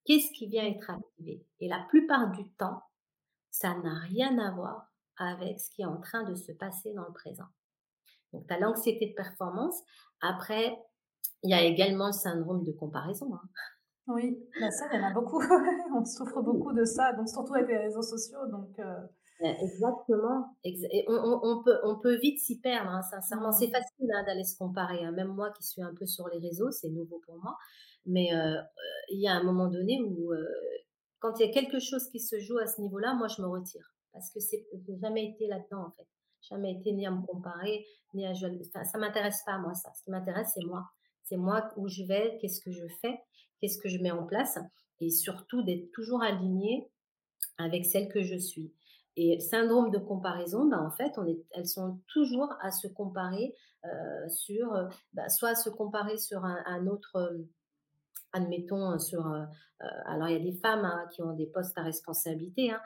qu'est-ce 0.05 0.31
qui 0.33 0.47
vient 0.47 0.67
être 0.67 0.91
activé? 0.91 1.47
Et 1.61 1.69
la 1.69 1.85
plupart 1.89 2.31
du 2.33 2.51
temps, 2.53 2.83
ça 3.51 3.75
n'a 3.79 3.99
rien 4.01 4.39
à 4.39 4.51
voir 4.51 4.93
avec 5.17 5.61
ce 5.61 5.71
qui 5.71 5.83
est 5.83 5.87
en 5.87 6.01
train 6.01 6.25
de 6.25 6.35
se 6.35 6.53
passer 6.53 6.93
dans 6.93 7.07
le 7.07 7.13
présent. 7.13 7.47
Donc, 8.33 8.47
tu 8.49 8.53
as 8.53 8.59
l'anxiété 8.59 9.07
de 9.11 9.15
performance. 9.15 9.81
Après, 10.21 10.77
il 11.45 11.51
y 11.51 11.55
a 11.55 11.63
également 11.63 12.09
le 12.09 12.13
syndrome 12.13 12.65
de 12.65 12.73
comparaison. 12.73 13.33
Hein. 13.35 13.49
Oui, 14.07 14.39
bah, 14.61 14.71
ça, 14.71 14.87
il 14.93 15.01
y 15.01 15.03
en 15.03 15.07
a 15.07 15.13
beaucoup. 15.13 15.41
on 15.97 16.05
souffre 16.05 16.43
beaucoup 16.43 16.73
de 16.73 16.85
ça, 16.85 17.13
donc 17.15 17.29
surtout 17.29 17.55
avec 17.55 17.69
les 17.69 17.79
réseaux 17.79 18.03
sociaux. 18.03 18.47
Donc, 18.51 18.79
euh 18.79 19.01
Exactement. 19.41 20.57
Et 20.63 21.05
on, 21.09 21.63
peut, 21.63 21.79
on 21.83 21.99
peut 21.99 22.17
vite 22.17 22.39
s'y 22.39 22.61
perdre, 22.61 22.91
hein, 22.91 23.03
sincèrement. 23.03 23.53
C'est 23.53 23.67
mmh. 23.67 23.73
facile 23.73 24.13
hein, 24.13 24.25
d'aller 24.25 24.45
se 24.45 24.57
comparer. 24.57 25.05
Hein. 25.05 25.13
Même 25.13 25.29
moi 25.29 25.51
qui 25.51 25.65
suis 25.65 25.83
un 25.83 25.95
peu 25.95 26.07
sur 26.07 26.29
les 26.29 26.39
réseaux, 26.39 26.71
c'est 26.71 26.89
nouveau 26.89 27.21
pour 27.27 27.37
moi. 27.43 27.57
Mais 28.07 28.35
euh, 28.35 28.61
il 29.11 29.21
y 29.21 29.29
a 29.29 29.35
un 29.35 29.43
moment 29.43 29.69
donné 29.69 30.01
où, 30.03 30.33
euh, 30.33 30.47
quand 31.19 31.39
il 31.39 31.47
y 31.47 31.51
a 31.51 31.53
quelque 31.53 31.81
chose 31.81 32.09
qui 32.11 32.21
se 32.21 32.39
joue 32.39 32.59
à 32.59 32.67
ce 32.67 32.81
niveau-là, 32.81 33.15
moi, 33.15 33.29
je 33.29 33.43
me 33.43 33.49
retire. 33.49 33.95
Parce 34.13 34.31
que 34.31 34.41
c'est, 34.41 34.67
n'ai 34.89 34.99
jamais 34.99 35.27
été 35.27 35.47
là-dedans, 35.49 35.87
en 35.87 35.91
fait. 35.91 36.07
Jamais 36.49 36.73
été 36.73 36.93
ni 36.93 37.07
à 37.07 37.11
me 37.11 37.27
comparer, 37.27 37.85
ni 38.13 38.27
à... 38.27 38.31
Enfin, 38.31 38.85
ça 38.85 38.99
m'intéresse 38.99 39.43
pas, 39.45 39.59
moi, 39.59 39.75
ça. 39.75 39.91
Ce 39.95 40.05
qui 40.05 40.11
m'intéresse, 40.11 40.53
c'est 40.55 40.65
moi. 40.65 40.85
C'est 41.23 41.39
moi 41.39 41.69
où 41.77 41.89
je 41.89 42.05
vais, 42.05 42.39
qu'est-ce 42.41 42.61
que 42.61 42.71
je 42.71 42.87
fais 43.01 43.19
qu'est-ce 43.65 43.79
que 43.79 43.89
je 43.89 43.99
mets 43.99 44.11
en 44.11 44.25
place 44.25 44.59
et 45.01 45.09
surtout 45.09 45.63
d'être 45.63 45.91
toujours 45.93 46.23
alignée 46.23 46.91
avec 47.57 47.87
celle 47.87 48.09
que 48.09 48.23
je 48.23 48.37
suis. 48.37 48.75
Et 49.17 49.41
syndrome 49.41 49.91
de 49.91 49.97
comparaison, 49.97 50.67
ben 50.67 50.81
en 50.81 50.91
fait, 50.91 51.13
elles 51.53 51.67
sont 51.67 51.99
toujours 52.09 52.53
à 52.61 52.71
se 52.71 52.89
comparer 52.89 53.55
euh, 53.87 54.29
sur, 54.29 54.77
bah, 55.15 55.31
soit 55.31 55.51
à 55.51 55.55
se 55.55 55.71
comparer 55.71 56.19
sur 56.19 56.45
un, 56.45 56.87
autre, 56.89 57.35
admettons, 58.35 58.99
sur, 58.99 59.27
heu 59.27 59.43
heu, 59.83 59.87
alors 60.07 60.29
il 60.29 60.35
y 60.35 60.41
a 60.41 60.53
des 60.53 60.59
femmes, 60.59 60.85
hein, 60.85 61.07
qui 61.13 61.23
ont 61.23 61.35
des 61.35 61.47
postes 61.47 61.77
à 61.79 61.83
responsabilité, 61.83 62.71
hein, 62.71 62.81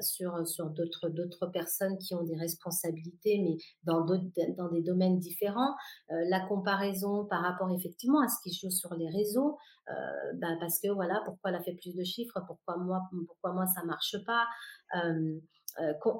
sur, 0.00 0.46
sur 0.46 0.70
d'autres 0.70 1.08
d'autres 1.08 1.46
personnes 1.46 1.98
qui 1.98 2.14
ont 2.14 2.22
des 2.22 2.36
responsabilités, 2.36 3.40
mais 3.42 3.56
dans 3.84 4.04
d'autres 4.04 4.24
dans 4.56 4.68
des 4.70 4.82
domaines 4.82 5.18
différents. 5.18 5.74
La 6.08 6.40
comparaison 6.46 7.26
par 7.26 7.42
rapport 7.42 7.70
effectivement 7.74 8.20
à 8.22 8.28
ce 8.28 8.36
qui 8.42 8.50
se 8.54 8.66
joue 8.66 8.70
sur 8.70 8.94
les 8.94 9.08
réseaux, 9.10 9.58
bah, 10.34 10.56
parce 10.60 10.78
que 10.80 10.88
voilà, 10.88 11.20
pourquoi 11.24 11.50
elle 11.50 11.56
a 11.56 11.62
fait 11.62 11.74
plus 11.74 11.94
de 11.94 12.04
chiffres? 12.04 12.40
Pourquoi 12.46 12.76
moi 12.76 13.00
pourquoi 13.26 13.52
moi 13.52 13.66
ça 13.66 13.84
marche 13.84 14.16
pas? 14.26 14.46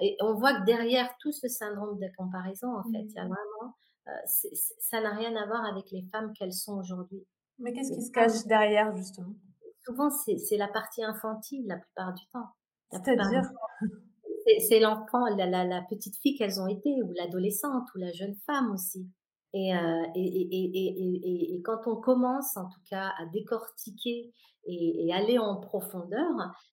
Et 0.01 0.17
on 0.21 0.35
voit 0.35 0.61
que 0.61 0.65
derrière 0.65 1.11
tout 1.21 1.33
ce 1.33 1.49
syndrome 1.49 1.99
de 1.99 2.09
comparaison, 2.17 2.69
en 2.77 2.85
fait, 2.85 3.05
il 3.15 3.17
y 3.17 3.21
a 3.21 3.25
Mmh. 3.25 3.29
vraiment, 3.29 3.75
ça 4.79 5.01
n'a 5.01 5.11
rien 5.15 5.35
à 5.37 5.47
voir 5.47 5.65
avec 5.65 5.91
les 5.91 6.03
femmes 6.13 6.33
qu'elles 6.35 6.53
sont 6.55 6.75
aujourd'hui. 6.79 7.27
Mais 7.59 7.73
qu'est-ce 7.73 7.93
qui 7.93 8.03
se 8.03 8.11
cache 8.11 8.45
derrière 8.47 8.95
justement? 8.95 9.35
Souvent, 9.85 10.11
c'est 10.11 10.39
c'est 10.39 10.57
la 10.57 10.67
partie 10.69 11.05
infantile 11.05 11.67
la 11.67 11.77
plupart 11.77 12.15
du 12.15 12.25
temps. 12.33 12.49
C'est-à-dire? 12.91 13.43
c'est 14.69 14.81
l'enfant, 14.81 15.27
la 15.37 15.47
la 15.47 15.65
la 15.65 15.83
petite 15.83 16.17
fille 16.21 16.37
qu'elles 16.37 16.61
ont 16.61 16.67
été 16.69 17.03
ou 17.03 17.13
l'adolescente 17.13 17.89
ou 17.95 17.99
la 17.99 18.13
jeune 18.13 18.35
femme 18.47 18.73
aussi 18.73 19.09
et 19.55 19.75
heu 19.75 20.03
et 20.15 20.23
et 20.25 21.55
et 21.57 21.63
quand 21.63 21.87
on 21.87 21.97
commence 21.97 22.57
en 22.57 22.69
tout 22.69 22.81
cas 22.89 23.13
à 23.19 23.27
décortiquer 23.27 24.33
et 24.67 25.13
aller 25.13 25.39
en 25.39 25.57
profondeur 25.61 26.31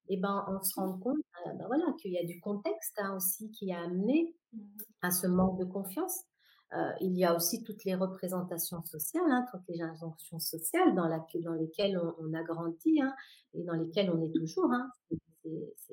et 0.08 0.16
ben, 0.18 0.44
on 0.48 0.62
se 0.62 0.74
rend 0.78 0.96
compte, 0.98 1.16
heu, 1.46 1.50
bah, 1.58 1.64
voilà, 1.66 1.86
qu'il 2.00 2.12
y 2.12 2.18
a 2.18 2.24
du 2.24 2.38
contexte, 2.40 2.96
hein, 2.98 3.16
aussi 3.16 3.50
qui 3.50 3.72
a 3.72 3.80
amené 3.82 4.36
Mmh. 4.52 4.84
à 5.02 5.10
ce 5.12 5.26
manque 5.28 5.58
de 5.60 5.64
confiance. 5.66 6.24
Heu, 6.74 6.92
il 7.00 7.16
y 7.18 7.24
a 7.24 7.34
aussi 7.36 7.64
toutes 7.64 7.84
les 7.84 7.94
représentations 7.96 8.82
sociales, 8.84 9.24
hein, 9.30 9.46
toutes 9.52 9.68
les 9.68 9.82
injonctions 9.82 10.38
sociales 10.40 10.94
dans 10.94 11.08
lesquelles 11.08 11.98
on 11.98 12.14
on 12.20 12.34
a 12.34 12.42
grandi, 12.44 13.00
hein, 13.02 13.14
et 13.54 13.64
dans 13.64 13.74
lesquelles 13.74 14.10
on 14.10 14.22
est 14.22 14.34
toujours, 14.34 14.72
hein. 14.72 14.90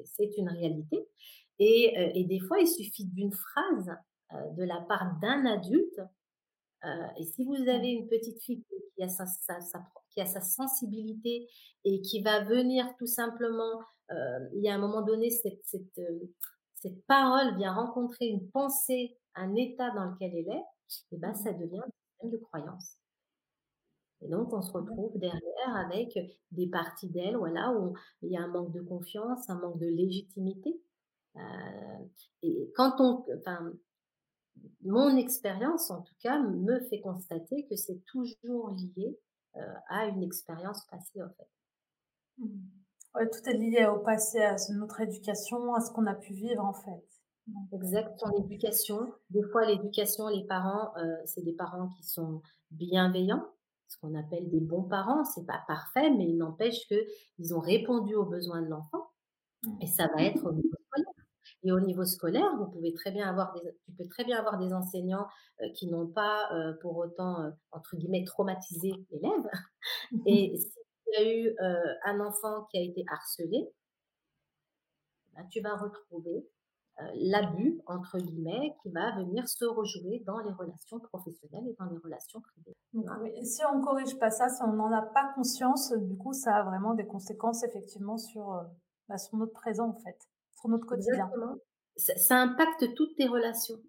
C'est 0.06 0.38
une 0.38 0.50
réalité 0.50 1.08
et 1.60 1.94
heu 1.98 2.12
et 2.16 2.26
des 2.26 2.40
fois, 2.40 2.60
il 2.60 2.68
suffit 2.68 3.06
d'une 3.06 3.34
phrase, 3.34 3.92
heu, 4.34 4.38
de 4.58 4.64
la 4.64 4.82
part 4.82 5.20
d'un 5.22 5.46
adulte, 5.46 6.02
et 7.20 7.26
si 7.26 7.46
vous 7.46 7.56
avez 7.70 7.90
Mmh. 7.90 7.92
une 7.92 8.08
petite 8.08 8.42
fille 8.44 8.64
qui 8.98 9.04
a 9.04 9.10
sa 9.10 9.26
sa 9.28 9.62
sa 9.62 9.80
pro 9.80 10.02
qui 10.12 10.22
a 10.22 10.26
sa 10.28 10.42
sensibilité 10.42 11.48
et 11.86 12.02
qui 12.02 12.22
va 12.24 12.44
venir 12.46 12.88
tout 13.00 13.08
simplement, 13.08 13.82
il 14.54 14.62
y 14.64 14.70
a 14.70 14.76
un 14.76 14.80
moment 14.80 15.02
donné, 15.04 15.30
cette 15.32 15.64
cette 16.88 17.06
parole 17.06 17.58
vient 17.58 17.74
rencontrer 17.74 18.28
une 18.28 18.50
pensée, 18.52 19.18
un 19.36 19.56
état 19.56 19.92
dans 19.92 20.06
lequel 20.06 20.32
elle 20.36 20.50
est 20.56 20.64
et 21.12 21.18
Mmh 21.20 21.34
ça 21.34 21.54
devient 21.54 21.80
un 21.80 21.92
système 22.20 22.32
de 22.32 22.38
croyance. 22.38 22.98
Et 24.22 24.30
donc 24.30 24.52
on 24.54 24.62
se 24.62 24.72
D'accord. 24.72 24.78
retrouve 24.78 25.18
derrière 25.20 25.76
avec 25.76 26.18
des 26.52 26.68
parties 26.68 27.10
d'elle, 27.10 27.36
voilà, 27.38 27.72
où 27.74 27.94
il 28.22 28.32
y 28.32 28.38
a 28.38 28.42
un 28.42 28.48
manque 28.48 28.72
de 28.74 28.82
confiance, 28.82 29.50
un 29.50 29.60
manque 29.60 29.80
de 29.80 29.88
légitimité. 29.88 30.82
Heu 31.38 31.42
et 32.44 32.72
quand 32.76 33.02
on 33.02 33.26
enfin, 33.40 33.74
mon 34.84 35.18
expérience 35.18 35.92
en 35.92 36.02
tout 36.02 36.16
cas 36.22 36.40
me 36.42 36.80
fait 36.90 37.02
constater 37.02 37.66
que 37.70 37.76
c'est 37.76 38.02
toujours 38.06 38.72
lié, 38.72 39.20
heu, 39.58 39.62
à 39.90 40.08
une 40.08 40.24
expérience 40.24 40.86
passée, 40.90 41.22
en 41.24 41.30
fait. 41.30 41.50
Mmh. 42.38 42.87
Ouais, 43.18 43.28
tout 43.30 43.50
est 43.50 43.54
lié 43.54 43.86
au 43.88 44.00
passé, 44.00 44.40
à 44.40 44.56
notre 44.76 45.02
éducation, 45.02 45.74
à 45.74 45.82
ce 45.82 45.92
qu'on 45.92 46.06
a 46.06 46.14
pu 46.14 46.34
vivre 46.34 46.64
en 46.64 46.74
fait. 46.74 47.04
Heu, 47.50 47.54
Exact, 47.74 48.20
son 48.20 48.32
éducation. 48.44 49.12
Des 49.32 49.42
fois 49.44 49.66
l'éducation, 49.66 50.28
les 50.28 50.46
parents, 50.46 50.94
heu, 50.98 51.16
c'est 51.26 51.44
des 51.44 51.54
parents 51.54 51.90
qui 51.98 52.04
sont 52.04 52.42
bienveillants, 52.72 53.44
ce 53.88 53.98
qu'on 53.98 54.14
appelle 54.14 54.50
des 54.50 54.60
bons 54.60 54.84
parents. 54.84 55.24
C'est 55.24 55.46
pas 55.48 55.64
parfait, 55.68 56.12
mais 56.12 56.26
il 56.30 56.38
n'empêche 56.38 56.88
qu'ils 56.88 57.56
ont 57.56 57.60
répondu 57.60 58.14
aux 58.16 58.26
besoins 58.26 58.62
de 58.62 58.68
l'enfant 58.68 59.08
et 59.82 59.86
mmh. 59.86 59.88
ça 59.88 60.08
va 60.16 60.24
être 60.24 60.46
au 60.46 60.54
niveau 60.54 60.78
scolaire. 60.88 61.14
Et 61.64 61.72
au 61.72 61.80
niveau 61.80 62.06
scolaire, 62.06 62.56
vous 62.58 62.68
pouvez 62.68 62.94
très 62.94 63.12
bien 63.12 63.28
avoir 63.28 63.54
des 63.54 63.62
tu 63.86 63.92
peux 63.94 64.08
très 64.08 64.26
bien 64.26 64.38
avoir 64.38 64.60
des 64.60 64.74
enseignants, 64.74 65.26
heu, 65.62 65.72
qui 65.74 65.88
n'ont 65.88 66.08
pas, 66.08 66.50
pour 66.82 66.98
autant, 66.98 67.52
entre 67.72 67.96
guillemets 67.96 68.24
«traumatisé» 68.26 68.92
l'élève 69.10 69.50
et 70.28 70.56
s'il 70.58 70.87
y 71.14 71.18
a 71.18 71.34
eu, 71.36 71.50
heu, 71.50 71.96
un 72.06 72.20
enfant 72.22 72.66
qui 72.72 72.78
a 72.78 72.82
été 72.82 73.04
harcelé, 73.12 73.70
bah, 75.34 75.42
tu 75.52 75.62
vas 75.62 75.76
retrouver, 75.76 76.48
heu, 77.02 77.06
«l'abus» 77.16 77.80
entre 77.86 78.18
guillemets 78.20 78.76
qui 78.82 78.90
va 78.92 79.16
venir 79.18 79.48
se 79.48 79.66
rejouer 79.66 80.24
dans 80.26 80.40
les 80.40 80.52
relations 80.54 81.00
professionnelles 81.00 81.68
et 81.70 81.76
dans 81.80 81.86
les 81.86 81.98
relations 81.98 82.42
privées. 82.42 82.76
Donc 82.94 83.06
oui, 83.22 83.46
si 83.46 83.62
on 83.72 83.82
corrige 83.82 84.18
pas 84.20 84.32
ça, 84.32 84.50
si 84.50 84.62
on 84.64 84.74
n'en 84.74 84.92
a 84.92 85.02
pas 85.02 85.32
conscience, 85.36 85.94
du 85.94 86.18
coup, 86.18 86.34
ça 86.34 86.58
a 86.58 86.64
vraiment 86.64 86.94
des 86.96 87.06
conséquences 87.06 87.64
effectivement 87.64 88.18
sur, 88.18 88.52
heu, 88.54 88.66
bah, 89.08 89.18
sur 89.18 89.38
notre 89.38 89.54
présent 89.54 89.90
en 89.90 90.00
fait, 90.00 90.18
sur 90.60 90.70
notre 90.70 90.86
quotidien. 90.86 91.26
Exactement. 91.26 91.58
Ça 91.98 92.16
ça 92.18 92.38
impacte 92.38 92.94
toutes 92.96 93.16
tes 93.16 93.28
relations. 93.28 93.80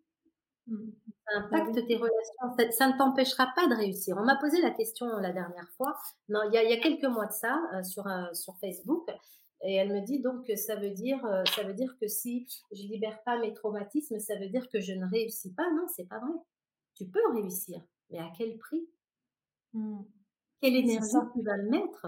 Mmh. 0.66 1.07
Ça 1.30 1.38
impacte 1.40 1.86
tes 1.86 1.96
relations, 1.96 2.56
ça 2.58 2.70
ça 2.72 2.88
ne 2.88 2.96
t'empêchera 2.98 3.48
pas 3.54 3.66
de 3.68 3.74
réussir. 3.74 4.16
On 4.18 4.24
m'a 4.24 4.36
posé 4.36 4.60
la 4.62 4.70
question 4.70 5.06
la 5.18 5.32
dernière 5.32 5.68
fois, 5.76 5.94
non, 6.28 6.40
il 6.48 6.54
y 6.54 6.58
a 6.58 6.62
il 6.64 6.70
y 6.70 6.72
a 6.72 6.80
quelques 6.80 7.04
mois 7.04 7.26
de 7.26 7.32
ça, 7.32 7.60
heu, 7.74 7.82
sur, 7.82 8.06
heu, 8.06 8.32
sur 8.34 8.56
Facebook 8.58 9.08
et 9.62 9.74
elle 9.74 9.92
me 9.92 10.00
dit 10.06 10.20
donc, 10.22 10.48
heu, 10.50 10.56
ça 10.56 10.76
veut 10.76 10.90
dire, 10.90 11.20
ça 11.56 11.64
veut 11.64 11.74
dire 11.74 11.96
que 12.00 12.06
si 12.08 12.46
je 12.72 12.82
libère 12.82 13.22
pas 13.24 13.38
mes 13.38 13.52
traumatismes, 13.54 14.18
ça 14.20 14.36
veut 14.38 14.48
dire 14.48 14.68
que 14.70 14.80
je 14.80 14.92
ne 14.92 15.06
réussis 15.10 15.52
pas? 15.54 15.70
Non, 15.72 15.86
c'est 15.94 16.08
pas 16.08 16.18
vrai. 16.20 16.32
Tu 16.96 17.06
peux 17.06 17.20
réussir, 17.34 17.80
mais 18.10 18.18
à 18.20 18.30
quel 18.36 18.56
prix? 18.58 18.88
Mmh. 19.74 20.02
Quelle 20.62 20.76
énergie 20.76 21.24
tu 21.34 21.42
vas 21.42 21.56
mettre 21.58 22.06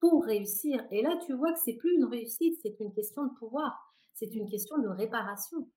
pour 0.00 0.24
réussir? 0.24 0.86
Et 0.92 1.02
là, 1.02 1.18
tu 1.26 1.34
vois 1.34 1.52
que 1.52 1.60
c'est 1.64 1.76
plus 1.76 1.94
une 1.96 2.06
réussite, 2.06 2.58
c'est 2.62 2.80
une 2.80 2.92
question 2.94 3.24
de 3.26 3.34
pouvoir, 3.38 3.78
c'est 4.14 4.34
une 4.34 4.48
question 4.50 4.78
de 4.78 4.88
réparation. 4.88 5.68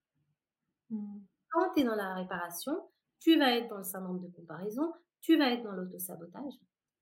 Mmh. 0.90 1.20
Quand 1.56 1.74
tu 1.76 1.82
es 1.82 1.86
dans 1.86 1.96
la 1.96 2.16
réparation, 2.16 2.74
tu 3.20 3.40
vas 3.40 3.56
être 3.58 3.70
dans 3.70 3.80
le 3.80 3.84
syndrome 3.84 4.22
de 4.22 4.30
comparaison, 4.30 4.94
tu 5.22 5.38
vas 5.40 5.52
être 5.54 5.64
dans 5.64 5.74
l'auto-sabotage. 5.74 6.54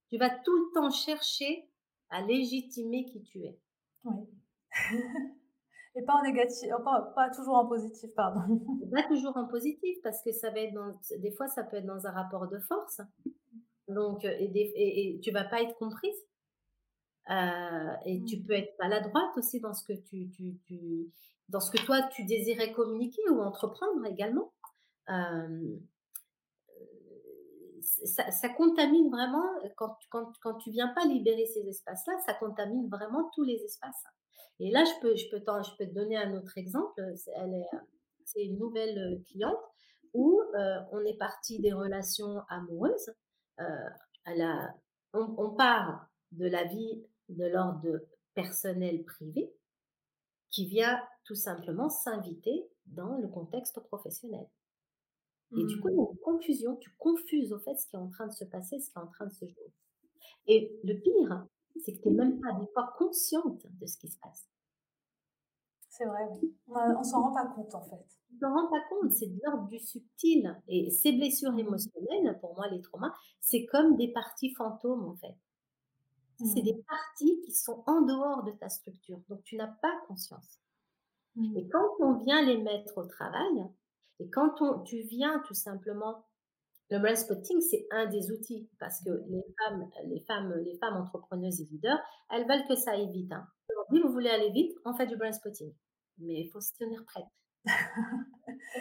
Tu 0.10 0.18
vas 0.20 0.32
tout 0.32 0.56
le 0.56 0.74
temps 0.76 0.92
chercher 0.92 1.70
à 2.10 2.22
légitimer 2.22 3.06
qui 3.06 3.24
tu 3.24 3.44
es. 3.44 3.60
Oui. 4.04 4.44
Et 5.96 6.04
pas 6.04 6.14
en 6.16 6.24
négatif 6.24 6.70
oh 6.78 6.84
pas 6.84 7.02
pas 7.16 7.30
toujours 7.32 7.56
en 7.56 7.68
positif, 7.68 8.10
pardon. 8.16 8.42
Pas 8.92 9.04
toujours 9.04 9.38
en 9.38 9.48
positif 9.48 9.98
parce 10.04 10.22
que 10.24 10.32
ça 10.32 10.52
va 10.52 10.60
être 10.62 10.74
dans 10.74 10.92
des 11.20 11.32
fois, 11.32 11.48
ça 11.48 11.64
peut 11.64 11.78
être 11.78 11.86
dans 11.86 12.08
un 12.08 12.12
rapport 12.12 12.48
de 12.50 12.60
force. 12.60 13.02
Donc, 13.90 14.26
heu 14.26 14.32
et 14.40 14.50
des 14.50 14.72
et 14.76 15.16
et 15.18 15.20
tu 15.22 15.32
vas 15.32 15.46
pas 15.46 15.62
être 15.64 15.76
comprise. 15.78 16.16
Heu 17.30 17.98
et 18.06 18.24
tu 18.26 18.38
Mmh. 18.38 18.46
peux 18.46 18.54
être 18.54 18.74
maladroite 18.80 19.38
aussi 19.38 19.60
dans 19.62 19.74
ce 19.74 19.84
que 19.86 19.94
tu 19.94 20.30
tu 20.30 20.58
tu 20.66 21.10
dans 21.50 21.60
ce 21.60 21.72
que 21.72 21.84
toi 21.86 22.02
tu 22.16 22.24
désirais 22.26 22.72
communiquer 22.74 23.22
ou 23.30 23.42
entreprendre 23.42 24.06
également. 24.06 24.54
Ça 28.06 28.50
contamine 28.50 29.10
vraiment 29.10 29.46
quand 29.76 29.98
quand 30.10 30.32
quand 30.42 30.56
tu 30.56 30.72
viens 30.72 30.90
pas 30.90 31.06
libérer 31.06 31.46
ces 31.46 31.68
espaces-là, 31.68 32.14
ça 32.26 32.34
contamine 32.34 32.90
vraiment 32.90 33.30
tous 33.36 33.44
les 33.44 33.62
espaces. 33.64 34.04
Et 34.60 34.72
là, 34.72 34.84
je 34.86 35.02
peux 35.02 35.16
je 35.16 35.30
peux 35.30 35.40
je 35.40 35.78
peux 35.78 35.86
te 35.86 35.94
donner 35.94 36.18
un 36.18 36.34
autre 36.36 36.58
exemple, 36.58 37.02
c'est 37.16 37.32
elle 37.36 37.54
est, 37.54 37.70
c'est 38.26 38.44
une 38.44 38.58
nouvelle, 38.58 39.22
cliente 39.28 39.60
où, 40.14 40.42
on 40.92 41.00
est 41.06 41.18
parti 41.18 41.60
des 41.60 41.74
relations 41.74 42.42
amoureuses, 42.50 43.14
a 43.58 44.74
on 45.14 45.36
on 45.38 45.52
part 45.52 46.08
de 46.32 46.48
la 46.48 46.64
vie 46.64 47.04
de 47.30 47.46
l'ordre 47.46 48.00
personnel 48.34 49.04
privé, 49.04 49.54
qui 50.50 50.68
vient 50.68 51.02
tout 51.26 51.36
simplement 51.36 51.90
s'inviter 51.90 52.70
dans 52.88 53.18
le 53.18 53.28
contexte 53.28 53.80
professionnel. 53.82 54.48
Et 55.56 55.64
du 55.66 55.80
coup, 55.80 55.88
il 55.90 55.98
y 55.98 56.00
Mmh. 56.00 56.06
a 56.06 56.12
une 56.12 56.20
confusion, 56.20 56.76
tu 56.76 56.92
confuses 57.00 57.54
au 57.54 57.60
fait 57.60 57.76
ce 57.76 57.88
qui 57.88 57.96
est 57.96 58.00
en 58.00 58.08
train 58.10 58.28
de 58.28 58.32
se 58.34 58.46
passer, 58.46 58.80
ce 58.80 58.92
qui 58.92 59.00
est 59.00 59.02
en 59.02 59.08
train 59.08 59.26
de 59.26 59.32
se 59.34 59.48
jouer. 59.48 59.74
Et 60.48 60.80
le 60.84 61.00
pire, 61.02 61.48
c'est 61.80 61.94
que 61.96 62.02
tu 62.04 62.10
es 62.10 62.12
même 62.14 62.40
pas 62.42 62.54
des 62.60 62.68
fois 62.74 62.94
consciente 62.98 63.66
de 63.68 63.86
ce 63.88 63.98
qui 63.98 64.10
se 64.10 64.20
passe. 64.20 64.50
C'est 65.88 66.06
vrai, 66.06 66.26
oui. 66.42 66.58
On 66.68 66.74
on 67.00 67.04
s'en 67.04 67.22
rend 67.22 67.34
pas 67.34 67.46
compte 67.48 67.74
en 67.74 67.86
fait. 67.86 68.04
Tu 68.28 68.38
t'en 68.38 68.54
rends 68.54 68.70
pas 68.70 68.82
compte, 68.90 69.12
c'est 69.14 69.28
de 69.28 69.40
l'ordre 69.46 69.68
du 69.70 69.80
subtil 69.80 70.60
et 70.68 70.90
ces 70.92 71.14
blessures 71.14 71.58
Mmh. 71.68 71.84
émotionnelles, 71.84 72.38
pour 72.42 72.56
moi, 72.56 72.68
les 72.70 72.82
traumas, 72.82 73.14
c'est 73.40 73.66
comme 73.66 73.96
des 73.96 74.12
parties 74.12 74.54
fantômes, 74.56 75.06
en 75.08 75.16
fait. 75.16 75.36
C'est 76.38 76.62
des 76.62 76.76
Mmh. 76.76 76.84
parties 76.88 77.42
qui 77.42 77.52
sont 77.52 77.84
en 77.88 78.02
dehors 78.04 78.44
de 78.44 78.52
ta 78.52 78.70
structure, 78.70 79.20
donc 79.30 79.42
tu 79.44 79.56
n'as 79.56 79.66
pas 79.82 80.00
conscience. 80.08 80.60
Et 81.56 81.64
Mmh. 81.64 81.70
quand 81.72 81.90
on 82.00 82.14
vient 82.18 82.42
les 82.46 82.58
mettre 82.58 82.98
au 82.98 83.06
travail 83.06 83.66
et 84.20 84.30
quand 84.30 84.62
on 84.62 84.82
tu 84.84 85.02
viens 85.02 85.40
tout 85.48 85.54
simplement 85.56 86.26
le 86.92 87.00
brain 87.00 87.16
spotting, 87.16 87.62
c'est 87.62 87.88
un 87.92 88.08
des 88.08 88.32
outils 88.32 88.70
parce 88.80 89.04
que 89.04 89.12
les 89.30 89.44
femmes 89.60 89.90
les 90.06 90.22
femmes 90.22 90.54
les 90.64 90.78
femmes 90.80 90.98
entrepreneuses 90.98 91.62
et 91.62 91.66
leaders, 91.66 92.00
elles 92.32 92.48
veulent 92.48 92.68
que 92.68 92.76
ça 92.76 92.92
aille 92.94 93.12
vite, 93.12 93.32
hein. 93.34 93.48
Dit: 93.92 94.00
«Vous 94.02 94.12
voulez 94.12 94.30
aller 94.30 94.52
vite? 94.52 94.74
On 94.86 94.94
fait 94.96 95.08
du 95.08 95.18
brain 95.18 95.32
spotting». 95.34 95.74
Mais 96.20 96.42
il 96.42 96.50
faut 96.52 96.62
se 96.62 96.74
tenir 96.80 97.04
prête. 97.06 97.26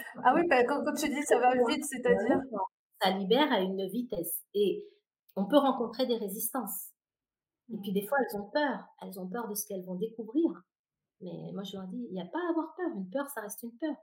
Ah 0.25 0.35
oui, 0.35 0.43
bah, 0.49 0.65
quand 0.65 0.85
quand 0.85 0.95
tu 0.95 1.09
dis: 1.09 1.23
«Ça 1.25 1.39
va 1.39 1.53
vite», 1.69 1.85
c'est-à-dire? 1.85 2.41
Ça 3.03 3.11
libère 3.11 3.53
à 3.53 3.61
une 3.61 3.87
vitesse 3.89 4.43
et 4.55 4.85
on 5.37 5.47
peut 5.47 5.59
rencontrer 5.59 6.07
des 6.07 6.17
résistances. 6.17 6.91
Et 7.73 7.79
puis 7.79 7.93
des 7.93 8.07
fois, 8.07 8.19
elles 8.21 8.41
ont 8.41 8.51
peur. 8.51 8.85
Elles 9.03 9.21
ont 9.21 9.29
peur 9.29 9.49
de 9.49 9.55
ce 9.55 9.67
qu'elles 9.67 9.85
vont 9.85 9.97
découvrir. 9.97 10.63
Mais 11.23 11.53
moi, 11.53 11.63
je 11.63 11.77
leur 11.77 11.87
dis, 11.87 12.07
il 12.11 12.15
n'y 12.15 12.21
a 12.21 12.27
pas 12.27 12.39
à 12.39 12.51
avoir 12.51 12.75
peur. 12.75 12.91
Une 12.95 13.09
peur, 13.09 13.29
ça 13.31 13.41
reste 13.41 13.63
une 13.63 13.77
peur. 13.77 13.95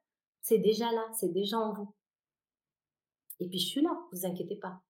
C'est 0.41 0.58
déjà 0.58 0.91
là, 0.91 1.05
c'est 1.13 1.32
déjà 1.32 1.58
en 1.58 1.73
vous. 1.73 1.93
Et 3.39 3.47
puis, 3.47 3.60
je 3.60 3.67
suis 3.67 3.82
là, 3.82 3.91
vous 4.12 4.25
inquiétez 4.25 4.55
pas. 4.55 4.82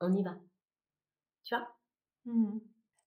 On 0.00 0.12
y 0.12 0.22
va. 0.22 0.36
Tu 1.44 1.54
vois? 1.54 1.68
Mmh 2.24 2.58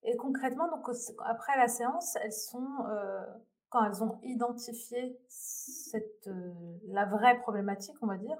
Et 0.04 0.16
concrètement, 0.16 0.70
donc, 0.70 0.88
après 1.26 1.58
la 1.58 1.68
séance, 1.68 2.16
elles 2.18 2.34
sont, 2.34 2.86
euh, 2.88 3.26
quand 3.70 3.84
elles 3.84 4.04
ont 4.04 4.20
identifié 4.24 5.20
cette, 5.28 6.28
euh, 6.28 6.78
la 6.88 7.06
vraie 7.06 7.40
problématique, 7.42 7.96
on 8.02 8.08
va 8.08 8.18
dire, 8.18 8.38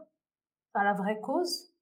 enfin, 0.74 0.84
la 0.84 0.94
vraie 0.94 1.20
cause, 1.20 1.74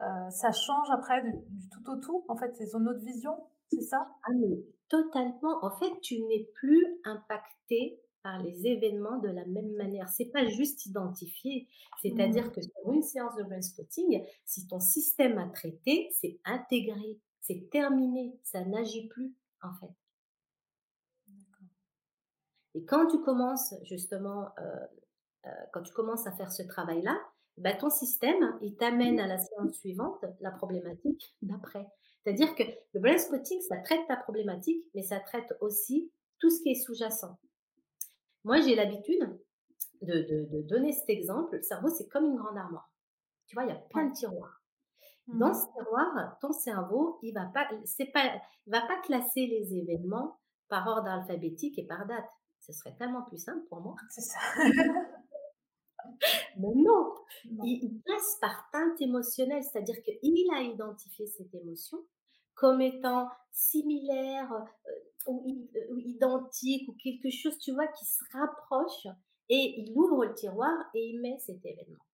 euh, 0.00 0.30
ça 0.30 0.52
change 0.52 0.90
après 0.90 1.22
du, 1.22 1.32
du, 1.48 1.68
tout 1.68 1.88
au 1.90 1.96
tout. 1.96 2.24
En 2.28 2.36
fait, 2.36 2.54
c'est 2.56 2.72
une 2.74 2.88
autre 2.88 3.04
vision, 3.04 3.36
c'est 3.70 3.82
ça 3.82 4.08
Ah, 4.24 4.32
mais 4.34 4.56
totalement. 4.88 5.64
En 5.64 5.70
fait, 5.78 6.00
tu 6.00 6.20
n'es 6.22 6.48
plus 6.54 7.00
impacté 7.04 8.00
par 8.22 8.42
les 8.42 8.66
événements 8.66 9.18
de 9.18 9.28
la 9.28 9.44
même 9.44 9.72
manière. 9.76 10.08
C'est 10.08 10.30
pas 10.30 10.46
juste 10.46 10.86
identifier. 10.86 11.68
C'est-à-dire 12.00 12.46
mmh. 12.46 12.52
que 12.52 12.62
sur 12.62 12.92
une 12.92 13.02
séance 13.02 13.36
de 13.36 13.42
brain 13.42 13.60
spotting, 13.60 14.24
si 14.44 14.66
ton 14.66 14.80
système 14.80 15.38
a 15.38 15.46
traité, 15.48 16.08
c'est 16.12 16.40
intégré, 16.44 17.20
c'est 17.40 17.68
terminé, 17.70 18.38
ça 18.42 18.64
n'agit 18.64 19.08
plus, 19.08 19.34
en 19.62 19.74
fait. 19.74 19.92
Et 22.74 22.84
quand 22.84 23.06
tu 23.06 23.20
commences 23.20 23.74
justement, 23.84 24.48
euh, 24.58 24.86
euh, 25.46 25.50
quand 25.72 25.82
tu 25.82 25.92
commences 25.92 26.26
à 26.26 26.32
faire 26.32 26.50
ce 26.50 26.62
travail-là, 26.62 27.16
bah, 27.58 27.74
ton 27.74 27.90
système, 27.90 28.58
il 28.62 28.76
t'amène 28.76 29.20
à 29.20 29.26
la 29.26 29.38
séance 29.38 29.76
suivante, 29.76 30.24
la 30.40 30.50
problématique 30.50 31.36
d'après. 31.42 31.86
C'est-à-dire 32.24 32.54
que 32.54 32.62
le 32.94 33.00
brain 33.00 33.18
spotting, 33.18 33.60
ça 33.60 33.76
traite 33.78 34.06
ta 34.08 34.16
problématique, 34.16 34.82
mais 34.94 35.02
ça 35.02 35.20
traite 35.20 35.54
aussi 35.60 36.10
tout 36.38 36.48
ce 36.50 36.62
qui 36.62 36.70
est 36.70 36.82
sous-jacent. 36.82 37.36
Moi, 38.44 38.60
j'ai 38.60 38.74
l'habitude 38.74 39.38
de, 40.02 40.62
donner 40.62 40.92
cet 40.92 41.10
exemple. 41.10 41.56
Le 41.56 41.62
cerveau, 41.62 41.88
c'est 41.88 42.08
comme 42.08 42.24
une 42.24 42.36
grande 42.36 42.56
armoire. 42.56 42.90
Tu 43.46 43.54
vois, 43.54 43.64
il 43.64 43.68
y 43.68 43.72
a 43.72 43.80
plein 43.90 44.06
de 44.06 44.14
tiroirs. 44.14 44.62
Dans 45.26 45.50
mmh. 45.50 45.54
ce 45.54 45.66
tiroir, 45.72 46.38
ton 46.40 46.52
cerveau, 46.52 47.18
il 47.22 47.32
va 47.32 47.46
pas, 47.46 47.68
c'est 47.84 48.06
pas, 48.06 48.30
va 48.66 48.82
pas 48.82 49.00
classer 49.00 49.46
les 49.46 49.74
événements 49.74 50.38
par 50.68 50.86
ordre 50.86 51.08
alphabétique 51.08 51.78
et 51.78 51.86
par 51.86 52.06
date. 52.06 52.28
Ce 52.60 52.72
serait 52.72 52.94
tellement 52.96 53.22
plus 53.22 53.38
simple 53.38 53.66
pour 53.68 53.80
moi. 53.80 53.96
C'est 54.10 54.22
ça. 54.22 54.38
Mais 56.58 56.74
non, 56.74 57.14
Il, 57.44 57.80
il, 57.82 58.02
passe 58.04 58.38
par 58.40 58.68
teinte 58.70 59.00
émotionnelle, 59.00 59.62
c'est-à-dire 59.62 60.02
qu'il 60.02 60.50
a 60.54 60.60
identifié 60.60 61.26
cette 61.26 61.54
émotion 61.54 61.98
comme 62.54 62.80
étant 62.80 63.28
similaire 63.50 64.52
euh, 64.52 65.32
ou, 65.32 65.68
euh, 65.74 66.00
identique 66.00 66.88
ou 66.88 66.94
quelque 66.94 67.30
chose, 67.30 67.58
tu 67.58 67.72
vois, 67.72 67.86
qui 67.88 68.04
se 68.04 68.22
rapproche 68.32 69.06
et 69.48 69.80
il 69.80 69.92
ouvre 69.94 70.24
le 70.24 70.34
tiroir 70.34 70.72
et 70.94 71.10
il 71.10 71.20
met 71.20 71.38
cet 71.38 71.64
événement 71.64 72.04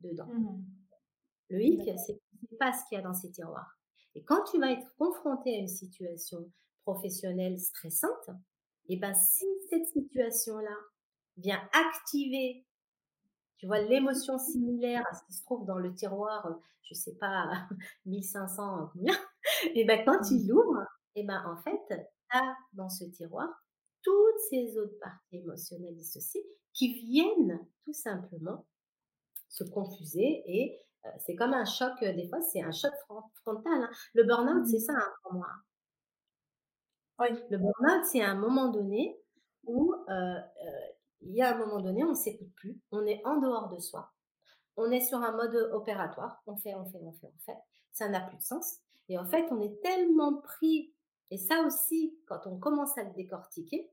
dedans. 0.00 0.26
Mmh 0.26 0.64
le 1.48 1.62
hic, 1.62 1.82
c'est 1.98 2.18
pas 2.58 2.72
ce 2.72 2.88
qu'il 2.88 2.96
y 2.96 3.00
a 3.00 3.04
dans 3.04 3.12
ces 3.12 3.30
tiroirs. 3.30 3.76
Et 4.14 4.24
quand 4.24 4.42
tu 4.44 4.58
vas 4.58 4.72
être 4.72 4.86
confronté 4.96 5.54
à 5.54 5.58
une 5.58 5.68
situation 5.68 6.50
professionnelle 6.82 7.60
stressante, 7.60 8.30
et 8.88 8.94
eh 8.94 8.96
ben 8.96 9.12
si 9.12 9.44
cette 9.68 9.86
situation-là 9.88 10.74
vient 11.36 11.60
activer 11.74 12.64
tu 13.62 13.68
vois, 13.68 13.78
l'émotion 13.78 14.38
similaire 14.38 15.06
à 15.08 15.14
ce 15.14 15.24
qui 15.24 15.34
se 15.34 15.42
trouve 15.42 15.64
dans 15.64 15.78
le 15.78 15.94
tiroir, 15.94 16.48
je 16.82 16.94
sais 16.94 17.14
pas, 17.14 17.48
1500 18.06 18.90
combien, 18.92 19.14
et 19.74 19.84
ben 19.84 20.04
quand 20.04 20.20
tu 20.22 20.34
mmh. 20.34 20.48
l'ouvres, 20.48 20.86
et 21.14 21.24
ben 21.24 21.42
en 21.46 21.56
fait, 21.62 21.80
tu 21.88 21.96
as 22.36 22.56
dans 22.72 22.88
ce 22.88 23.04
tiroir 23.04 23.48
toutes 24.02 24.40
ces 24.50 24.76
autres 24.78 24.98
parties 25.00 25.36
émotionnelles 25.36 25.96
dissociées 25.96 26.44
qui 26.72 26.94
viennent 26.94 27.60
tout 27.84 27.92
simplement 27.92 28.66
se 29.48 29.64
confuser 29.64 30.42
et 30.46 30.78
euh, 31.04 31.10
c'est 31.24 31.36
comme 31.36 31.52
un 31.52 31.64
choc, 31.64 31.92
euh, 32.02 32.12
des 32.12 32.28
fois 32.28 32.40
c'est 32.40 32.62
un 32.62 32.72
choc 32.72 32.92
frontal. 33.42 33.82
Hein. 33.82 33.90
Le 34.14 34.24
burn-out, 34.24 34.66
c'est 34.66 34.78
mmh. 34.78 34.80
ça 34.80 34.92
hein, 34.94 35.12
pour 35.22 35.34
moi. 35.34 35.48
Oui. 37.20 37.28
Le 37.50 37.58
burn-out, 37.58 38.04
c'est 38.04 38.22
un 38.22 38.34
moment 38.34 38.68
donné 38.68 39.18
où 39.64 39.94
il 41.20 41.36
y 41.36 41.42
a 41.42 41.54
un 41.54 41.58
moment 41.58 41.80
donné, 41.80 42.02
on 42.02 42.10
ne 42.10 42.14
s'écoute 42.14 42.52
plus, 42.56 42.80
on 42.90 43.06
est 43.06 43.22
en 43.24 43.38
dehors 43.38 43.68
de 43.68 43.78
soi, 43.78 44.10
on 44.76 44.90
est 44.90 45.00
sur 45.00 45.18
un 45.18 45.32
mode 45.32 45.54
opératoire, 45.72 46.42
on 46.46 46.56
fait, 46.56 46.74
on 46.74 46.84
fait, 46.84 46.98
on 47.00 47.12
fait, 47.12 47.26
on 47.26 47.38
fait, 47.38 47.58
ça 47.92 48.08
n'a 48.08 48.20
plus 48.20 48.38
de 48.38 48.42
sens. 48.42 48.78
Et 49.08 49.18
en 49.18 49.24
fait, 49.24 49.46
on 49.50 49.60
est 49.60 49.80
tellement 49.82 50.40
pris, 50.40 50.94
et 51.30 51.38
ça 51.38 51.62
aussi, 51.62 52.18
quand 52.26 52.46
on 52.46 52.58
commence 52.58 52.96
à 52.98 53.04
le 53.04 53.12
décortiquer, 53.14 53.90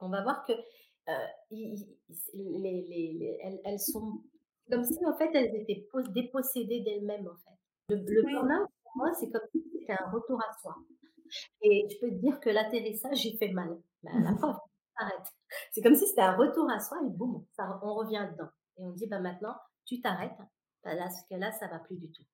on 0.00 0.08
va 0.08 0.22
voir 0.22 0.44
que 0.44 0.52
euh, 0.52 1.26
les, 1.50 3.38
elles, 3.64 3.80
sont 3.80 4.22
comme 4.70 4.84
si 4.84 4.98
en 5.06 5.16
fait 5.16 5.30
elles 5.34 5.54
étaient 5.54 5.86
dépossédées 6.10 6.80
d'elles-mêmes 6.80 7.28
en 7.28 7.36
fait. 7.36 7.56
Le, 7.88 7.96
le 7.96 8.22
burn-out 8.22 8.68
pour 8.82 8.92
moi 8.96 9.14
c'est 9.14 9.30
comme 9.30 9.46
si 9.52 9.62
c'était 9.72 9.92
un 9.92 10.10
retour 10.10 10.38
à 10.42 10.52
soi. 10.60 10.74
Et 11.62 11.86
je 11.88 12.00
peux 12.00 12.10
te 12.10 12.20
dire 12.20 12.40
que 12.40 12.50
l'atterrissage 12.50 13.18
j'ai 13.18 13.36
fait 13.36 13.52
mal. 13.52 13.78
Mais 14.02 14.10
à 14.10 14.18
la 14.18 14.36
fin, 14.40 14.58
arrête. 14.96 15.32
C'est 15.72 15.82
comme 15.82 15.94
si 15.94 16.06
c'était 16.06 16.22
un 16.22 16.36
retour 16.36 16.70
à 16.70 16.80
soi 16.80 16.98
et 17.06 17.10
boum, 17.10 17.44
ça, 17.56 17.78
on 17.82 17.94
revient 17.94 18.28
dedans. 18.32 18.50
Et 18.78 18.84
on 18.84 18.90
dit, 18.90 19.06
bah 19.06 19.20
maintenant, 19.20 19.54
tu 19.84 20.00
t'arrêtes. 20.00 20.38
Bah 20.84 20.94
là, 20.94 21.08
ce 21.10 21.26
cas-là, 21.28 21.52
ça 21.52 21.68
va 21.68 21.78
plus 21.78 21.96
du 21.96 22.10
tout. 22.10 22.24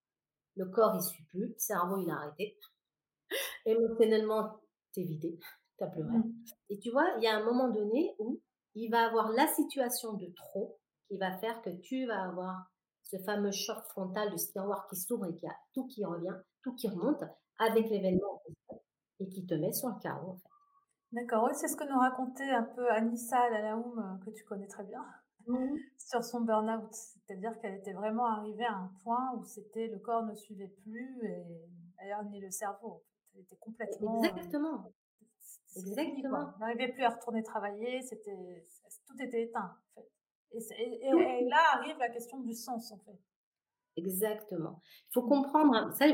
Le 0.56 0.66
corps, 0.66 0.94
il 0.96 1.02
suit 1.02 1.24
plus. 1.24 1.48
Le 1.48 1.54
cerveau, 1.58 1.98
il 1.98 2.10
a 2.10 2.14
arrêté. 2.14 2.58
Émotionnellement, 3.66 4.60
t'es 4.92 5.02
vidé. 5.02 5.38
T'as 5.78 5.86
pleuré. 5.88 6.10
Mmh. 6.10 6.32
Et 6.70 6.78
tu 6.78 6.90
vois, 6.90 7.08
il 7.16 7.24
y 7.24 7.26
a 7.26 7.36
un 7.36 7.44
moment 7.44 7.70
donné 7.70 8.14
où 8.18 8.40
il 8.74 8.90
va 8.90 9.06
avoir 9.06 9.30
la 9.30 9.46
situation 9.48 10.14
de 10.14 10.26
trop 10.34 10.78
qui 11.08 11.16
va 11.18 11.36
faire 11.38 11.60
que 11.62 11.70
tu 11.70 12.06
vas 12.06 12.28
avoir 12.28 12.70
ce 13.02 13.16
fameux 13.18 13.50
choc 13.50 13.78
frontal 13.90 14.30
du 14.30 14.36
tiroir 14.36 14.86
qui 14.88 14.96
s'ouvre 14.96 15.26
et 15.26 15.34
qui 15.34 15.46
a 15.46 15.56
tout 15.74 15.86
qui 15.86 16.04
revient, 16.04 16.36
tout 16.62 16.74
qui 16.74 16.88
remonte 16.88 17.22
avec 17.58 17.88
l'événement 17.90 18.42
et 19.20 19.28
qui 19.28 19.44
te 19.44 19.54
met 19.54 19.72
sur 19.72 19.88
le 19.88 20.00
carreau. 20.00 20.30
En 20.30 20.36
fait. 20.36 20.48
D'accord, 21.12 21.44
oui, 21.44 21.52
c'est 21.54 21.68
ce 21.68 21.76
que 21.76 21.84
nous 21.84 21.98
racontait 21.98 22.50
un 22.50 22.62
peu 22.62 22.88
Anissa 22.90 23.50
Lalaoum, 23.50 23.98
euh, 23.98 24.24
que 24.24 24.30
tu 24.30 24.44
connais 24.44 24.66
très 24.66 24.84
bien, 24.84 25.04
mmh 25.46 25.76
sur 25.98 26.24
son 26.24 26.42
burn-out. 26.42 26.92
C'est-à-dire 26.92 27.58
qu'elle 27.60 27.76
était 27.76 27.92
vraiment 27.94 28.26
arrivée 28.26 28.64
à 28.64 28.74
un 28.74 28.92
point 29.02 29.34
où 29.36 29.44
c'était 29.44 29.86
le 29.86 29.98
corps 29.98 30.24
ne 30.24 30.34
suivait 30.34 30.68
plus 30.82 31.20
et 31.24 31.44
d'ailleurs 31.96 32.24
ni 32.24 32.40
le 32.40 32.50
cerveau. 32.50 33.02
Elle 33.34 33.40
était 33.42 33.56
complètement. 33.56 34.16
Euh, 34.16 34.28
Exactement. 34.28 34.92
Exactement. 35.76 36.52
Elle 36.54 36.60
n'arrivait 36.60 36.92
plus 36.92 37.02
à 37.02 37.10
retourner 37.10 37.42
travailler, 37.42 38.02
c'était, 38.02 38.66
tout 39.06 39.14
était 39.22 39.44
éteint 39.44 39.74
en 39.96 40.02
fait. 40.02 40.08
Et, 40.54 41.06
et, 41.06 41.48
là 41.48 41.60
arrive 41.76 41.96
la 41.98 42.10
question 42.10 42.40
du 42.40 42.52
sens 42.52 42.92
en 42.92 42.98
fait. 42.98 43.18
Exactement. 43.96 44.82
Il 45.08 45.12
faut 45.14 45.22
comprendre, 45.22 45.74
hein, 45.74 45.92
ça, 45.92 46.06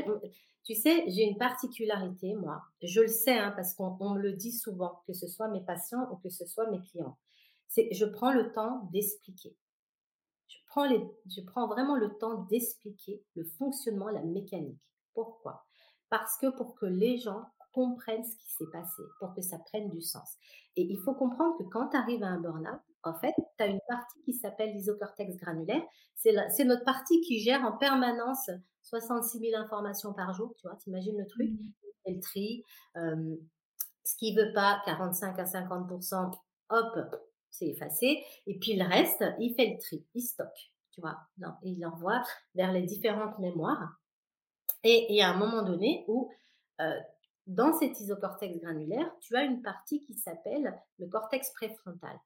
tu 0.63 0.75
sais, 0.75 1.03
j'ai 1.07 1.23
une 1.23 1.37
particularité, 1.37 2.35
moi. 2.35 2.61
Je 2.81 3.01
le 3.01 3.07
sais, 3.07 3.37
hein, 3.37 3.51
parce 3.55 3.73
qu'on 3.73 4.13
me 4.13 4.19
le 4.19 4.33
dit 4.33 4.51
souvent, 4.51 5.01
que 5.07 5.13
ce 5.13 5.27
soit 5.27 5.47
mes 5.47 5.61
patients 5.61 6.09
ou 6.11 6.17
que 6.17 6.29
ce 6.29 6.45
soit 6.45 6.69
mes 6.69 6.81
clients. 6.81 7.17
C'est, 7.69 7.87
je 7.93 8.05
prends 8.05 8.33
le 8.33 8.51
temps 8.51 8.89
d'expliquer. 8.91 9.55
Je 10.47 10.57
prends, 10.67 10.85
les, 10.85 11.01
je 11.27 11.41
prends 11.41 11.67
vraiment 11.67 11.95
le 11.95 12.17
temps 12.17 12.43
d'expliquer 12.49 13.23
le 13.35 13.45
fonctionnement, 13.57 14.09
la 14.09 14.23
mécanique. 14.23 14.81
Pourquoi? 15.13 15.65
Parce 16.09 16.37
que 16.39 16.49
pour 16.57 16.75
que 16.75 16.87
les 16.87 17.17
gens 17.17 17.43
comprennent 17.71 18.25
ce 18.25 18.35
qui 18.35 18.51
s'est 18.51 18.69
passé, 18.71 19.03
pour 19.19 19.33
que 19.35 19.41
ça 19.41 19.59
prenne 19.59 19.89
du 19.89 20.01
sens. 20.01 20.35
Et 20.75 20.81
il 20.81 20.97
faut 21.05 21.13
comprendre 21.13 21.55
que 21.57 21.63
quand 21.63 21.89
tu 21.89 21.97
arrives 21.97 22.23
à 22.23 22.27
un 22.27 22.39
burn-out, 22.39 22.81
en 23.03 23.13
fait, 23.13 23.33
tu 23.57 23.63
as 23.63 23.67
une 23.67 23.79
partie 23.87 24.21
qui 24.23 24.33
s'appelle 24.33 24.73
l'isocortex 24.73 25.37
granulaire. 25.37 25.83
C'est 26.15 26.65
notre 26.65 26.83
partie 26.83 27.21
qui 27.21 27.39
gère 27.39 27.63
en 27.63 27.77
permanence 27.77 28.49
66 28.81 29.39
000 29.39 29.61
informations 29.61 30.13
par 30.13 30.33
jour, 30.33 30.53
tu 30.57 30.67
vois, 30.67 30.75
t'imagines 30.77 31.17
le 31.17 31.27
truc, 31.27 31.51
mmh. 31.51 31.71
il 32.05 32.15
le 32.15 32.21
tri, 32.21 32.65
ce 32.95 34.15
qui 34.17 34.35
veut 34.35 34.51
pas, 34.53 34.81
45 34.85 35.37
à 35.37 35.43
50%, 35.43 36.31
hop, 36.69 36.99
c'est 37.51 37.67
effacé, 37.67 38.23
et 38.47 38.59
puis 38.59 38.75
le 38.75 38.85
reste, 38.85 39.23
il 39.39 39.53
fait 39.55 39.67
le 39.67 39.77
tri, 39.79 40.05
il 40.13 40.21
stocke, 40.21 40.73
tu 40.91 41.01
vois, 41.01 41.17
non, 41.37 41.53
il 41.63 41.79
l'envoie 41.79 42.23
vers 42.55 42.71
les 42.71 42.83
différentes 42.83 43.37
mémoires, 43.39 43.99
et 44.83 45.07
il 45.09 45.15
y 45.15 45.21
a 45.21 45.29
un 45.29 45.37
moment 45.37 45.63
donné 45.63 46.05
où, 46.07 46.31
dans 47.47 47.73
cet 47.77 47.99
isocortex 47.99 48.59
granulaire, 48.59 49.11
tu 49.19 49.35
as 49.35 49.43
une 49.43 49.61
partie 49.61 50.01
qui 50.01 50.13
s'appelle 50.13 50.79
le 50.99 51.07
cortex 51.07 51.51
préfrontal, 51.53 52.17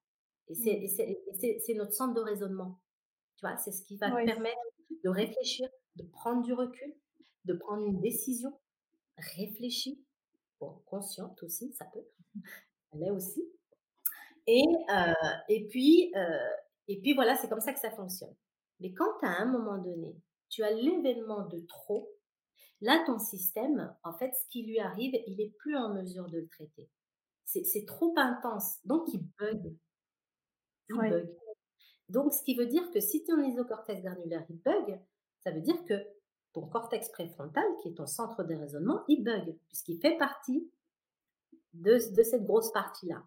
et 0.50 0.56
c'est 0.56 1.74
mmh. 1.74 1.78
notre 1.78 1.94
centre 1.94 2.14
de 2.14 2.22
raisonnement, 2.22 2.80
tu 3.38 3.46
vois, 3.46 3.58
c'est 3.58 3.72
ce 3.72 3.84
qui 3.84 3.98
va 3.98 4.10
te 4.12 4.26
permettre 4.26 4.58
de 5.04 5.10
réfléchir, 5.10 5.68
de 5.96 6.04
prendre 6.04 6.44
du 6.44 6.54
recul, 6.54 6.94
de 7.46 7.54
prendre 7.54 7.86
une 7.86 8.00
décision 8.00 8.58
réfléchie, 9.18 10.04
bon, 10.60 10.82
consciente 10.86 11.42
aussi, 11.44 11.72
ça 11.74 11.86
peut, 11.86 12.06
elle 12.92 13.04
est 13.04 13.12
aussi. 13.12 13.44
Et, 14.48 14.64
euh, 14.90 15.14
et, 15.50 15.68
puis, 15.68 16.12
euh, 16.16 16.50
et 16.88 17.00
puis 17.00 17.14
voilà, 17.14 17.36
c'est 17.36 17.50
comme 17.50 17.62
ça 17.62 17.74
que 17.74 17.80
ça 17.80 17.92
fonctionne. 17.92 18.36
Mais 18.80 18.94
quand 18.94 19.24
à 19.24 19.42
un 19.42 19.46
moment 19.46 19.78
donné, 19.78 20.16
tu 20.50 20.64
as 20.64 20.72
l'événement 20.72 21.48
de 21.48 21.60
trop, 21.62 22.10
Là, 22.84 23.02
ton 23.06 23.18
système, 23.18 23.96
en 24.04 24.12
fait, 24.12 24.34
ce 24.36 24.46
qui 24.50 24.64
lui 24.64 24.78
arrive, 24.78 25.14
il 25.26 25.40
est 25.40 25.56
plus 25.58 25.78
en 25.78 25.94
mesure 25.94 26.28
de 26.30 26.40
le 26.40 26.50
traiter. 26.50 26.90
C'est 27.46 27.86
trop 27.86 28.14
intense, 28.18 28.80
donc 28.84 29.08
il 29.14 29.26
bug. 29.40 29.74
Il 30.90 30.98
bug. 30.98 31.30
Donc, 32.10 32.34
ce 32.34 32.44
qui 32.44 32.56
veut 32.56 32.66
dire 32.66 32.92
que 32.92 33.00
si 33.00 33.24
ton 33.24 33.42
isocortex 33.42 34.02
granulaire, 34.02 34.46
il 34.50 34.58
bug, 34.58 35.00
ça 35.40 35.52
veut 35.52 35.62
dire 35.62 35.82
que 35.86 35.94
ton 36.52 36.68
cortex 36.68 37.08
préfrontal, 37.08 37.64
qui 37.82 37.88
est 37.88 37.94
ton 37.94 38.06
centre 38.06 38.44
de 38.44 38.54
raisonnement, 38.54 39.06
il 39.08 39.24
bug, 39.24 39.58
puisqu'il 39.70 40.02
fait 40.02 40.18
partie 40.18 40.70
de, 41.72 42.14
de 42.14 42.24
cette 42.24 42.44
grosse 42.44 42.74
partie-là. 42.74 43.24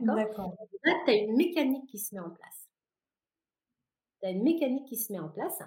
D'accord? 0.00 0.54
Là, 0.84 0.94
tu 1.04 1.10
as 1.10 1.14
une 1.14 1.36
mécanique 1.36 1.86
qui 1.88 1.98
se 1.98 2.14
met 2.14 2.20
en 2.20 2.30
place. 2.30 2.68
Tu 4.20 4.28
as 4.28 4.30
une 4.30 4.42
mécanique 4.42 4.86
qui 4.88 4.96
se 4.96 5.12
met 5.12 5.18
en 5.18 5.28
place. 5.28 5.62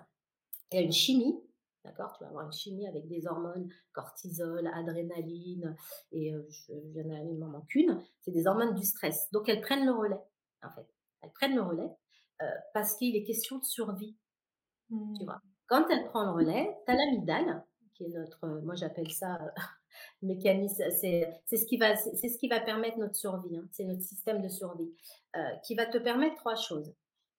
Il 0.72 0.80
y 0.80 0.80
a 0.80 0.82
une 0.82 0.92
chimie, 0.92 1.40
d'accord? 1.84 2.14
Tu 2.18 2.24
vas 2.24 2.30
avoir 2.30 2.46
une 2.46 2.52
chimie 2.52 2.88
avec 2.88 3.08
des 3.08 3.28
hormones, 3.28 3.70
cortisol, 3.94 4.68
adrénaline, 4.74 5.76
et 6.12 6.34
euh, 6.34 6.46
je, 6.50 6.74
a, 6.74 7.24
il 7.24 7.38
m'en 7.38 7.48
manque 7.48 7.74
une. 7.76 8.02
C'est 8.22 8.32
des 8.32 8.48
hormones 8.48 8.74
du 8.74 8.84
stress. 8.84 9.30
Donc, 9.32 9.48
elles 9.50 9.62
prennent 9.62 9.86
le 9.86 9.92
relais, 9.92 10.22
en 10.64 10.72
fait. 10.72 10.88
Elles 11.22 11.32
prennent 11.32 11.56
le 11.56 11.62
relais 11.62 11.92
euh, 12.42 12.46
parce 12.74 12.96
qu'il 12.96 13.16
est 13.16 13.24
question 13.24 13.58
de 13.60 13.64
survie, 13.66 14.18
Mmh. 14.90 15.14
tu 15.18 15.26
vois? 15.26 15.42
Quand 15.68 15.88
elle 15.90 16.06
prend 16.06 16.26
le 16.26 16.32
relais, 16.32 16.78
tu 16.86 16.92
as 16.92 16.96
l'amygdale, 16.96 17.66
qui 17.96 18.04
est 18.04 18.10
notre, 18.10 18.48
moi 18.64 18.76
j'appelle 18.76 19.12
ça 19.12 19.40
mécanisme, 20.22 20.84
c'est 20.91 21.41
ce 21.52 21.65
qui 21.65 21.78
va, 21.78 21.96
c'est 21.96 22.30
ce 22.30 22.38
qui 22.38 22.48
va 22.48 22.60
permettre 22.60 22.98
notre 22.98 23.15
survie, 23.15 23.58
hein, 23.58 23.68
c'est 23.72 23.86
notre 23.86 24.02
système 24.04 24.41
de 24.41 24.50
survie, 24.50 24.94
euh, 25.36 25.39
qui 25.65 25.76
va 25.76 25.86
te 25.86 25.98
permettre 25.98 26.36
trois 26.38 26.56
choses. 26.56 26.94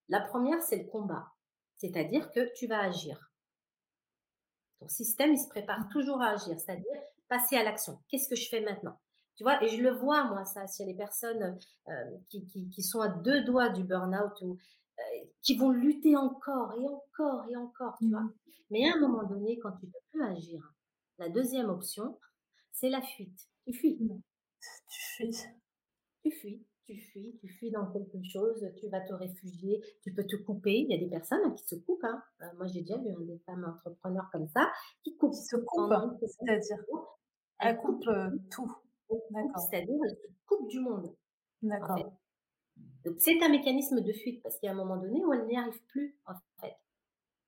La 0.09 0.21
première, 0.21 0.63
c'est 0.63 0.77
le 0.79 0.85
combat, 0.89 1.27
c'est-à-dire 1.77 2.31
que 2.33 2.53
tu 2.55 2.67
vas 2.67 2.81
agir. 2.81 3.31
Ton 4.81 4.89
système, 4.89 5.33
il 5.33 5.39
se 5.39 5.49
prépare 5.49 5.89
toujours 5.89 6.21
à 6.21 6.31
agir, 6.31 6.59
c'est-à-dire 6.61 7.01
passer 7.29 7.57
à 7.57 7.65
l'action. 7.65 7.99
Qu'est-ce 8.09 8.29
que 8.29 8.37
je 8.37 8.49
fais 8.49 8.61
maintenant? 8.61 8.99
Tu 9.37 9.43
vois, 9.43 9.63
et 9.63 9.69
je 9.69 9.83
le 9.83 9.91
vois, 9.91 10.25
moi, 10.25 10.45
ça, 10.45 10.67
chez 10.67 10.85
les 10.85 10.95
personnes 10.95 11.59
euh, 11.89 11.93
qui, 12.29 12.47
qui- 12.47 12.69
qui 12.71 12.83
sont 12.83 13.01
à 13.01 13.09
deux 13.09 13.43
doigts 13.45 13.69
du 13.69 13.85
burn-out 13.85 14.33
ou 14.43 14.57
euh, 14.99 15.03
qui 15.43 15.57
vont 15.57 15.71
lutter 15.71 16.17
encore 16.17 16.73
et 16.79 16.89
encore 16.89 17.45
et 17.51 17.57
encore, 17.57 17.97
tu 17.99 18.09
vois. 18.09 18.21
Mmh. 18.23 18.35
Mais 18.71 18.89
à 18.89 18.95
un 18.95 19.01
moment 19.01 19.25
donné, 19.25 19.59
quand 19.59 19.73
tu 19.73 19.87
ne 19.87 19.91
peux 19.91 19.99
plus 20.11 20.23
agir, 20.25 20.73
la 21.19 21.29
deuxième 21.29 21.69
option, 21.69 22.19
c'est 22.77 22.91
la 22.91 23.01
fuite. 23.03 23.49
Tu 23.67 23.73
fuis. 23.73 23.99
Tu 24.89 25.01
fuis. 25.17 25.37
Tu 26.23 26.31
fuis, 26.31 26.67
tu 26.87 26.97
fuis, 26.99 27.37
tu 27.41 27.49
fuis 27.49 27.71
dans 27.71 27.91
quelque 27.93 28.23
chose, 28.25 28.67
tu 28.81 28.89
vas 28.89 29.01
te 29.01 29.13
réfugier, 29.15 29.81
tu 30.03 30.13
peux 30.13 30.25
te 30.27 30.37
couper. 30.37 30.79
Il 30.81 30.91
y 30.91 30.95
a 30.95 30.99
des 30.99 31.09
personnes 31.09 31.41
hein, 31.45 31.53
qui 31.57 31.65
se 31.67 31.77
coupent. 31.77 32.05
hein. 32.05 32.23
Euh, 32.43 32.47
moi, 32.57 32.67
j'ai 32.67 32.81
déjà 32.83 32.99
vu 32.99 33.11
hein, 33.11 33.21
des 33.21 33.39
femmes 33.47 33.65
entrepreneurs 33.65 34.29
comme 34.33 34.49
ça 34.49 34.71
qui 35.05 35.17
coupent 35.17 35.33
Qui 35.33 35.43
se 35.43 35.57
coupe, 35.57 35.67
pendant 35.89 36.13
une 36.13 36.29
semaine. 36.29 36.61
c'est-à-dire? 36.63 36.85
Elles 37.61 37.69
Elle 37.71 37.77
coupe, 37.79 37.97
coupent, 38.05 38.09
heu, 38.09 38.41
tout. 38.51 38.73
coupent, 39.09 39.23
c'est-à-dire 39.71 39.95
elles 40.05 40.17
se 40.17 40.27
coupent 40.47 40.69
du 40.69 40.81
monde, 40.81 41.07
en 41.07 41.97
fait. 41.97 42.03
D'accord. 42.03 42.13
Donc, 43.05 43.17
c'est 43.19 43.43
un 43.43 43.49
mécanisme 43.49 44.01
de 44.01 44.13
fuite 44.13 44.43
parce 44.43 44.59
qu'il 44.59 44.67
y 44.67 44.71
a 44.71 44.73
un 44.73 44.77
moment 44.77 44.97
donné 44.97 45.25
où 45.25 45.33
elles 45.33 45.47
n'y 45.47 45.57
arrivent 45.57 45.85
plus, 45.87 46.19
en 46.27 46.35
fait. 46.61 46.75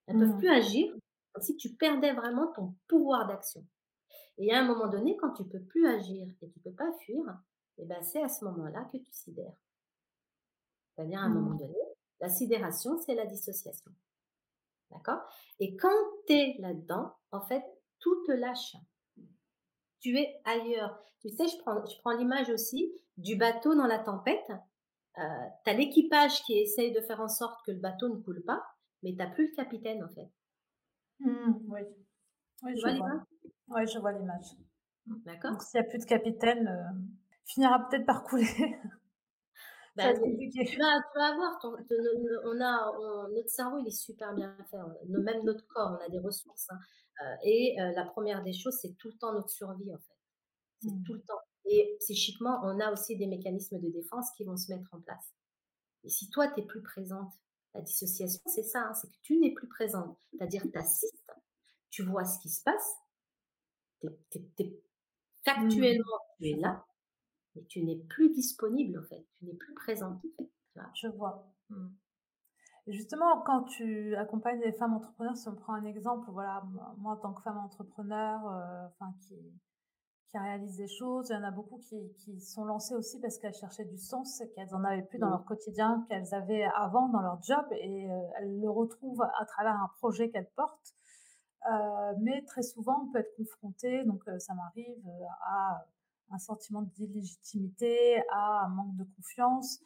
Elles 0.07 0.17
ne 0.17 0.25
peuvent 0.27 0.37
Mmh. 0.37 0.39
plus 0.39 0.49
agir 0.51 0.95
comme 1.33 1.43
si 1.43 1.57
tu 1.57 1.75
perdais 1.75 2.13
vraiment 2.15 2.53
ton 2.53 2.75
pouvoir 2.89 3.27
d'action. 3.29 3.67
Et 4.39 4.53
à 4.53 4.61
un 4.61 4.65
moment 4.67 4.89
donné, 4.89 5.17
quand 5.17 5.33
tu 5.33 5.45
peux 5.45 5.61
plus 5.63 5.87
agir 5.87 6.29
et 6.43 6.49
tu 6.51 6.61
peux 6.61 6.73
pas 6.73 6.93
fuir, 7.01 7.23
eh 7.79 7.85
ben, 7.85 8.03
c'est 8.03 8.23
à 8.23 8.29
ce 8.29 8.45
moment-là 8.45 8.85
que 8.93 8.99
tu 8.99 9.13
sidères. 9.13 9.57
C'est-à-dire, 10.95 11.21
à 11.21 11.25
un 11.25 11.29
moment 11.29 11.55
Mmh. 11.55 11.59
donné, 11.59 11.79
la 12.21 12.29
sidération, 12.29 12.99
c'est 12.99 13.15
la 13.15 13.27
dissociation. 13.27 13.93
D'accord? 14.91 15.21
Et 15.61 15.77
quand 15.77 15.95
tu 16.27 16.33
es 16.35 16.57
là-dedans, 16.59 17.15
en 17.31 17.41
fait, 17.41 17.65
tout 18.01 18.25
te 18.27 18.33
lâche. 18.33 18.77
Tu 20.01 20.17
es 20.19 20.41
ailleurs. 20.45 20.99
Tu 21.21 21.31
sais, 21.31 21.49
je 21.49 21.59
prends, 21.59 21.85
je 21.85 21.99
prends 22.01 22.17
l'image 22.17 22.49
aussi 22.51 22.93
du 23.17 23.37
bateau 23.37 23.75
dans 23.75 23.87
la 23.87 23.99
tempête. 23.99 24.51
Euh, 25.19 25.23
tu 25.65 25.71
as 25.71 25.75
l'équipage 25.75 26.43
qui 26.45 26.59
essaye 26.59 26.93
de 26.93 27.01
faire 27.01 27.21
en 27.21 27.29
sorte 27.29 27.65
que 27.67 27.73
le 27.73 27.79
bateau 27.81 28.09
ne 28.09 28.21
coule 28.23 28.43
pas, 28.45 28.63
mais 29.03 29.11
tu 29.11 29.17
n'as 29.17 29.27
plus 29.29 29.49
le 29.51 29.57
capitaine, 29.57 30.05
en 30.05 30.09
fait. 30.09 30.29
Mmh, 31.21 31.53
oui. 31.69 31.81
Oui, 32.63 32.73
je 32.77 32.81
vois 32.83 33.25
Ouais, 33.69 33.87
je 33.87 33.99
vois 33.99 34.13
l'image. 34.13 34.57
D'accord 35.25 35.53
Donc 35.53 35.63
s'il 35.63 35.81
y 35.81 35.85
a 35.85 35.87
plus 35.87 35.99
de 35.99 36.05
capitaine, 36.05 36.95
il 37.47 37.53
finira 37.53 37.89
peut-être 37.89 38.07
par 38.07 38.25
couler. 38.25 38.47
Ça 39.97 40.05
va 40.05 40.11
être 40.11 40.23
tu 40.23 40.31
compliqué. 40.31 40.65
vas, 40.79 41.01
tu 41.13 41.19
vas 41.19 41.35
voir, 41.35 41.59
ton- 41.61 41.77
te- 41.77 41.95
no- 41.95 42.21
no- 42.23 42.53
on 42.53 42.61
a, 42.61 42.93
on- 43.01 43.29
notre 43.35 43.49
cerveau, 43.49 43.79
il 43.79 43.89
est 43.89 43.91
super 43.91 44.33
bien 44.35 44.57
fait. 44.71 44.77
on- 44.77 45.23
Même 45.23 45.43
notre 45.45 45.67
corps, 45.67 45.99
on 46.01 46.05
a 46.05 46.09
des 46.09 46.21
ressources. 46.21 46.69
hein. 46.71 46.79
Euh, 47.25 47.35
et 47.43 47.81
euh, 47.81 47.91
la 47.97 48.05
première 48.05 48.45
des 48.45 48.53
choses, 48.53 48.79
c'est 48.81 48.95
tout 48.97 49.09
le 49.09 49.19
temps 49.19 49.33
notre 49.33 49.51
survie, 49.51 49.93
en 49.93 49.99
fait. 49.99 50.15
C'est 50.83 50.91
Mmh. 50.93 51.03
tout 51.05 51.15
le 51.15 51.23
temps. 51.23 51.41
Et 51.65 51.97
psychiquement, 51.99 52.61
on 52.63 52.79
a 52.79 52.93
aussi 52.93 53.17
des 53.17 53.27
mécanismes 53.27 53.81
de 53.81 53.89
défense 53.89 54.31
qui 54.37 54.45
vont 54.45 54.57
se 54.57 54.73
mettre 54.73 54.89
en 54.93 55.01
place. 55.01 55.35
Et 56.05 56.09
si 56.11 56.31
toi, 56.31 56.47
tu 56.47 56.61
n'es 56.61 56.67
plus 56.67 56.81
présente, 56.83 57.33
la 57.75 57.81
dissociation, 57.81 58.41
c'est 58.47 58.63
ça, 58.63 58.83
hein, 58.89 58.95
c'est 58.95 59.09
que 59.09 59.17
tu 59.23 59.37
n'es 59.39 59.53
plus 59.53 59.67
présente. 59.67 60.17
C'est-à-dire, 60.31 60.63
tu 60.71 60.79
assistes, 60.79 61.33
tu 61.91 62.05
vois 62.05 62.25
ce 62.25 62.39
qui 62.39 62.51
se 62.51 62.63
passe, 62.63 62.95
Mmh. 64.03 64.11
factuellement, 65.45 66.21
tu 66.39 66.49
es 66.49 66.55
là, 66.57 66.87
mais 67.55 67.65
tu 67.67 67.83
n'es 67.85 67.97
plus 67.97 68.31
disponible, 68.31 68.99
en 68.99 69.05
fait. 69.05 69.27
Tu 69.39 69.47
n'es 69.47 69.55
plus 69.55 69.75
présente, 69.75 70.19
en 70.19 70.43
fait. 70.43 70.51
Je 70.93 71.09
vois. 71.09 71.55
Mmh. 71.71 71.89
Justement, 72.87 73.43
quand 73.43 73.65
tu 73.65 74.17
accompagnes 74.17 74.61
les 74.61 74.73
femmes 74.73 74.95
entrepreneurs, 74.95 75.37
si 75.37 75.49
on 75.49 75.55
prend 75.55 75.75
un 75.75 75.85
exemple, 75.85 76.31
voilà, 76.31 76.63
moi, 76.97 77.13
en 77.13 77.17
tant 77.17 77.33
que 77.35 77.43
femme 77.43 77.59
entrepreneur, 77.59 78.41
enfin 78.89 79.13
qui 79.21 79.37
qui 80.31 80.39
réalisent 80.39 80.77
des 80.79 80.89
choses, 80.89 81.29
il 81.31 81.35
y 81.35 81.37
en 81.37 81.45
a 81.45 81.51
beaucoup 81.53 81.79
qui 81.79 81.97
qui 82.19 82.41
sont 82.41 82.65
lancées 82.65 82.95
aussi 82.95 83.21
parce 83.21 83.39
qu'elles 83.39 83.55
cherchaient 83.55 83.85
du 83.87 83.99
sens 83.99 84.43
qu'elles 84.55 84.75
en 84.75 84.85
avaient 84.85 85.03
plus 85.03 85.19
dans 85.19 85.29
Mmh. 85.29 85.31
leur 85.31 85.45
quotidien 85.45 86.05
qu'elles 86.09 86.35
avaient 86.35 86.65
avant 86.77 87.09
dans 87.09 87.21
leur 87.23 87.43
job 87.43 87.65
et 87.73 88.09
heu, 88.11 88.23
elles 88.39 88.61
le 88.61 88.71
retrouvent 88.71 89.23
à 89.23 89.45
travers 89.47 89.75
un 89.75 89.91
projet 89.99 90.31
qu'elles 90.31 90.51
portent. 90.57 90.95
Heu, 91.67 92.17
mais 92.21 92.45
très 92.47 92.63
souvent, 92.63 93.05
on 93.05 93.13
peut 93.13 93.19
être 93.21 93.35
confronté, 93.37 94.05
donc 94.05 94.27
heu, 94.29 94.39
ça 94.39 94.55
m'arrive, 94.55 94.99
heu, 95.07 95.25
à 95.47 95.87
un 96.31 96.39
sentiment 96.39 96.83
d'illégitimité, 96.83 98.23
à 98.33 98.65
un 98.67 98.69
manque 98.69 98.97
de 98.97 99.05
confiance. 99.17 99.81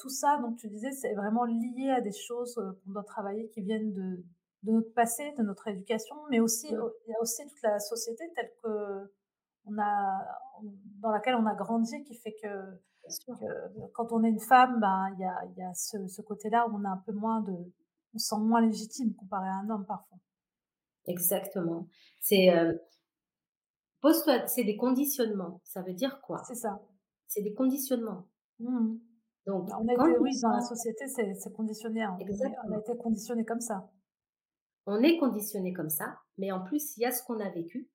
Tout 0.00 0.08
ça, 0.08 0.38
donc 0.38 0.56
tu 0.58 0.68
disais, 0.68 0.90
c'est 0.92 1.14
vraiment 1.14 1.44
lié 1.44 1.90
à 1.90 2.00
des 2.00 2.12
choses, 2.12 2.54
qu'on 2.84 2.90
doit 2.92 3.04
travailler 3.04 3.48
qui 3.50 3.60
viennent 3.62 3.92
de 3.92 4.24
de 4.62 4.72
notre 4.72 4.92
passé, 4.92 5.32
de 5.38 5.42
notre 5.42 5.68
éducation, 5.68 6.14
mais 6.30 6.38
aussi, 6.40 6.68
Mmh. 6.68 6.90
il 7.06 7.10
y 7.10 7.14
a 7.14 7.20
aussi 7.22 7.46
toute 7.48 7.62
la 7.62 7.78
société 7.78 8.24
telle 8.34 8.50
qu'on 8.62 9.78
a 9.78 10.26
dans 11.00 11.10
laquelle 11.10 11.34
on 11.36 11.46
a 11.46 11.54
grandi 11.54 12.02
qui 12.04 12.14
fait 12.16 12.34
que 12.42 12.48
que 13.38 13.44
quand 13.94 14.12
on 14.12 14.24
est 14.24 14.28
une 14.30 14.40
femme, 14.40 14.80
ben, 14.80 15.10
il 15.14 15.20
y 15.20 15.24
a 15.24 15.44
y 15.56 15.62
a 15.62 15.74
ce 15.74 16.08
ce 16.08 16.22
côté-là 16.22 16.68
où 16.68 16.76
on 16.76 16.84
a 16.84 16.90
un 16.90 16.98
peu 17.06 17.12
moins 17.12 17.40
de 17.42 17.52
on 18.14 18.18
se 18.18 18.28
sent 18.28 18.40
moins 18.40 18.60
légitime 18.62 19.14
comparé 19.14 19.48
à 19.48 19.54
un 19.54 19.70
homme 19.70 19.86
parfois. 19.86 20.18
Exactement. 21.06 21.88
C'est, 22.20 22.50
euh, 22.50 22.72
pose-toi, 24.00 24.46
c'est 24.46 24.64
des 24.64 24.76
conditionnements. 24.76 25.60
Ça 25.64 25.82
veut 25.82 25.94
dire 25.94 26.20
quoi? 26.20 26.42
C'est 26.46 26.54
ça. 26.54 26.80
C'est 27.26 27.42
des 27.42 27.54
conditionnements. 27.54 28.28
Mmh 28.58 28.96
Donc, 29.46 29.68
Bah, 29.68 29.78
on 29.80 29.88
a 29.88 29.92
été 29.94 30.18
oui, 30.18 30.30
dans 30.42 30.50
la 30.50 30.60
société, 30.60 31.06
c'est 31.08 31.52
conditionné, 31.52 32.02
hein. 32.02 32.16
On 32.20 32.72
a 32.72 32.78
été 32.78 32.96
conditionné 32.96 33.44
comme 33.44 33.60
ça. 33.60 33.90
on 34.86 35.02
est 35.02 35.18
conditionné 35.18 35.72
comme 35.72 35.90
ça, 35.90 36.18
mais 36.38 36.50
en 36.52 36.60
plus, 36.64 36.96
il 36.96 37.00
y 37.02 37.04
a 37.06 37.12
ce 37.12 37.22
qu'on 37.24 37.40
a 37.40 37.48
vécu. 37.50 37.88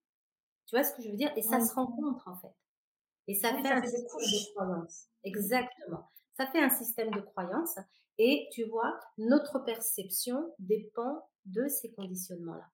Tu 0.68 0.76
vois 0.76 0.84
ce 0.84 0.94
que 0.96 1.02
je 1.04 1.10
veux 1.10 1.16
dire? 1.18 1.32
Et 1.36 1.42
ça 1.42 1.60
Oui. 1.60 1.68
se 1.68 1.74
rencontre, 1.74 2.28
en 2.28 2.36
fait. 2.38 2.54
Et 3.28 3.36
ça 3.36 3.52
Oui, 3.52 3.62
fait 3.62 3.70
ça 3.70 3.76
un 3.76 3.82
fait 3.82 3.88
système 3.88 4.32
de 4.32 4.46
croyance. 4.52 5.08
Mmh. 5.24 5.28
Exactement. 5.28 6.12
Ça 6.38 6.48
fait 6.48 6.62
un 6.64 6.70
système 6.70 7.12
de 7.12 7.22
croyance. 7.22 7.78
Et 8.18 8.48
tu 8.54 8.64
vois, 8.66 9.00
notre 9.18 9.60
perception 9.60 10.54
dépend 10.60 11.28
de 11.46 11.68
ces 11.68 11.92
conditionnements-là. 11.94 12.70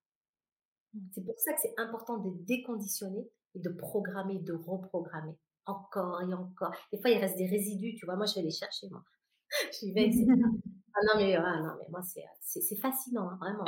Mmh. 0.93 0.99
C'est 1.13 1.25
pour 1.25 1.37
ça 1.37 1.53
que 1.53 1.61
c'est 1.61 1.73
important 1.77 2.17
de 2.17 2.31
déconditionner 2.45 3.29
et 3.55 3.59
de 3.59 3.69
programmer, 3.69 4.39
de 4.39 4.53
reprogrammer. 4.53 5.37
Encore 5.65 6.21
et 6.21 6.33
encore. 6.33 6.73
Des 6.91 6.99
fois, 6.99 7.11
il 7.11 7.19
reste 7.19 7.37
des 7.37 7.47
résidus, 7.47 7.95
tu 7.95 8.05
vois. 8.05 8.15
Moi, 8.15 8.25
je 8.25 8.35
vais 8.35 8.41
les 8.41 8.51
chercher, 8.51 8.89
moi. 8.89 9.03
J'y 9.79 9.91
vais, 9.93 10.07
etc. 10.07 10.25
Ah 10.93 10.99
non, 11.07 11.21
mais, 11.21 11.35
ah, 11.35 11.61
non, 11.61 11.75
mais 11.79 11.87
moi, 11.89 12.01
c'est, 12.03 12.75
fascinant, 12.75 13.29
hein, 13.29 13.37
vraiment. 13.39 13.63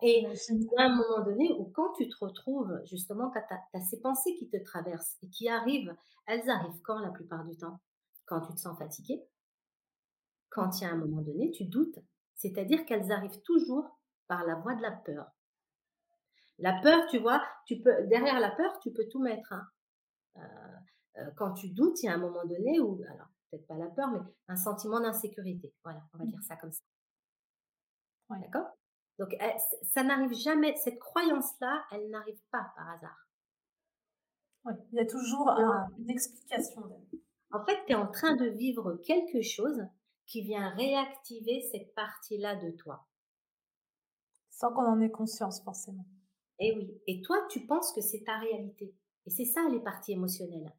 Et 0.00 0.20
J'imagine. 0.20 0.60
il 0.60 0.68
y 0.78 0.80
a 0.80 0.86
un 0.86 0.94
moment 0.94 1.24
donné 1.24 1.52
où 1.58 1.64
quand 1.74 1.92
tu 1.94 2.08
te 2.08 2.16
retrouves, 2.24 2.80
justement, 2.84 3.32
quand 3.32 3.42
tu 3.48 3.76
as, 3.76 3.80
ces 3.80 4.00
pensées 4.00 4.36
qui 4.36 4.48
te 4.48 4.56
traversent 4.62 5.18
et 5.22 5.28
qui 5.28 5.48
arrivent, 5.48 5.92
elles 6.28 6.48
arrivent 6.48 6.80
quand 6.84 7.00
la 7.00 7.10
plupart 7.10 7.44
du 7.44 7.56
temps? 7.56 7.80
Quand 8.26 8.42
tu 8.42 8.54
te 8.54 8.60
sens 8.60 8.78
fatigué, 8.78 9.24
quand 10.50 10.80
il 10.80 10.84
y 10.84 10.86
a 10.86 10.92
un 10.92 10.96
moment 10.96 11.20
donné, 11.22 11.50
tu 11.50 11.64
doutes. 11.64 11.98
C'est-à-dire 12.36 12.86
qu'elles 12.86 13.10
arrivent 13.10 13.42
toujours 13.42 13.98
par 14.28 14.46
la 14.46 14.54
voie 14.54 14.76
de 14.76 14.82
la 14.82 14.92
peur. 14.92 15.26
La 16.60 16.80
peur, 16.82 17.06
tu 17.06 17.18
vois, 17.18 17.42
tu 17.66 17.80
peux, 17.80 18.06
derrière 18.06 18.38
la 18.40 18.50
peur, 18.50 18.78
tu 18.80 18.92
peux 18.92 19.06
tout 19.08 19.20
mettre. 19.20 19.52
hein. 19.52 19.68
Euh, 20.36 20.40
euh, 21.18 21.30
quand 21.36 21.52
tu 21.54 21.70
doutes, 21.70 22.02
il 22.02 22.06
y 22.06 22.08
a 22.08 22.14
un 22.14 22.18
moment 22.18 22.44
donné 22.44 22.78
où, 22.80 23.02
alors 23.10 23.26
peut-être 23.50 23.66
pas 23.66 23.76
la 23.76 23.88
peur, 23.88 24.10
mais 24.12 24.20
un 24.48 24.56
sentiment 24.56 25.00
d'insécurité. 25.00 25.74
Voilà, 25.84 26.02
on 26.14 26.18
va 26.18 26.24
Mmh. 26.24 26.28
dire 26.28 26.42
ça 26.42 26.56
comme 26.56 26.72
ça. 26.72 26.82
Ouais. 28.30 28.38
D'accord? 28.40 28.68
Donc, 29.18 29.36
ça 29.82 30.02
n'arrive 30.02 30.32
jamais, 30.32 30.76
cette 30.76 30.98
croyance-là, 30.98 31.84
elle 31.90 32.08
n'arrive 32.10 32.40
pas 32.50 32.72
par 32.76 32.88
hasard. 32.90 33.26
Oui, 34.64 34.72
il 34.92 34.96
y 34.96 35.00
a 35.00 35.06
toujours 35.06 35.48
une 35.98 36.10
explication. 36.10 36.82
En 37.50 37.64
fait, 37.64 37.84
tu 37.86 37.92
es 37.92 37.96
en 37.96 38.06
train 38.06 38.36
de 38.36 38.46
vivre 38.46 38.94
quelque 39.04 39.42
chose 39.42 39.82
qui 40.26 40.42
vient 40.42 40.70
réactiver 40.70 41.60
cette 41.72 41.94
partie-là 41.94 42.56
de 42.56 42.70
toi. 42.70 43.06
Sans 44.50 44.72
qu'on 44.72 44.86
en 44.86 45.00
ait 45.00 45.10
conscience, 45.10 45.62
forcément. 45.64 46.04
Et 46.60 46.68
eh 46.68 46.76
oui. 46.76 47.00
Et 47.06 47.22
toi, 47.22 47.38
tu 47.48 47.66
penses 47.66 47.92
que 47.92 48.02
c'est 48.02 48.22
ta 48.22 48.38
réalité. 48.38 48.94
Et 49.26 49.30
c'est 49.30 49.46
ça 49.46 49.66
les 49.70 49.80
parties 49.80 50.12
émotionnelles. 50.12 50.70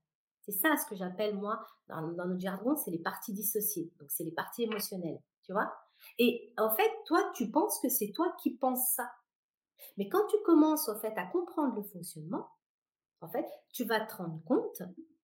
C'est 0.42 0.52
ça 0.52 0.76
ce 0.78 0.88
que 0.88 0.96
j'appelle, 0.96 1.36
moi, 1.36 1.66
dans, 1.88 2.02
notre 2.02 2.40
jargon, 2.40 2.76
c'est 2.76 2.92
les 2.92 3.00
parties 3.00 3.34
dissociées. 3.34 3.92
Donc, 4.00 4.12
c'est 4.12 4.24
les 4.24 4.32
parties 4.32 4.64
émotionnelles. 4.64 5.20
Tu 5.44 5.54
vois? 5.54 5.74
Et 6.20 6.54
en 6.58 6.70
fait, 6.72 6.92
toi, 7.06 7.32
tu 7.36 7.50
penses 7.50 7.80
que 7.80 7.90
c'est 7.90 8.12
toi 8.12 8.36
qui 8.42 8.56
penses 8.56 8.94
ça. 8.94 9.12
Mais 9.98 10.08
quand 10.08 10.26
tu 10.28 10.38
commences, 10.46 10.88
en 10.88 11.00
fait, 11.00 11.16
à 11.18 11.26
comprendre 11.26 11.76
le 11.76 11.84
fonctionnement, 11.84 12.48
en 13.22 13.30
fait, 13.30 13.48
tu 13.74 13.84
vas 13.84 14.06
te 14.06 14.16
rendre 14.16 14.42
compte 14.46 14.78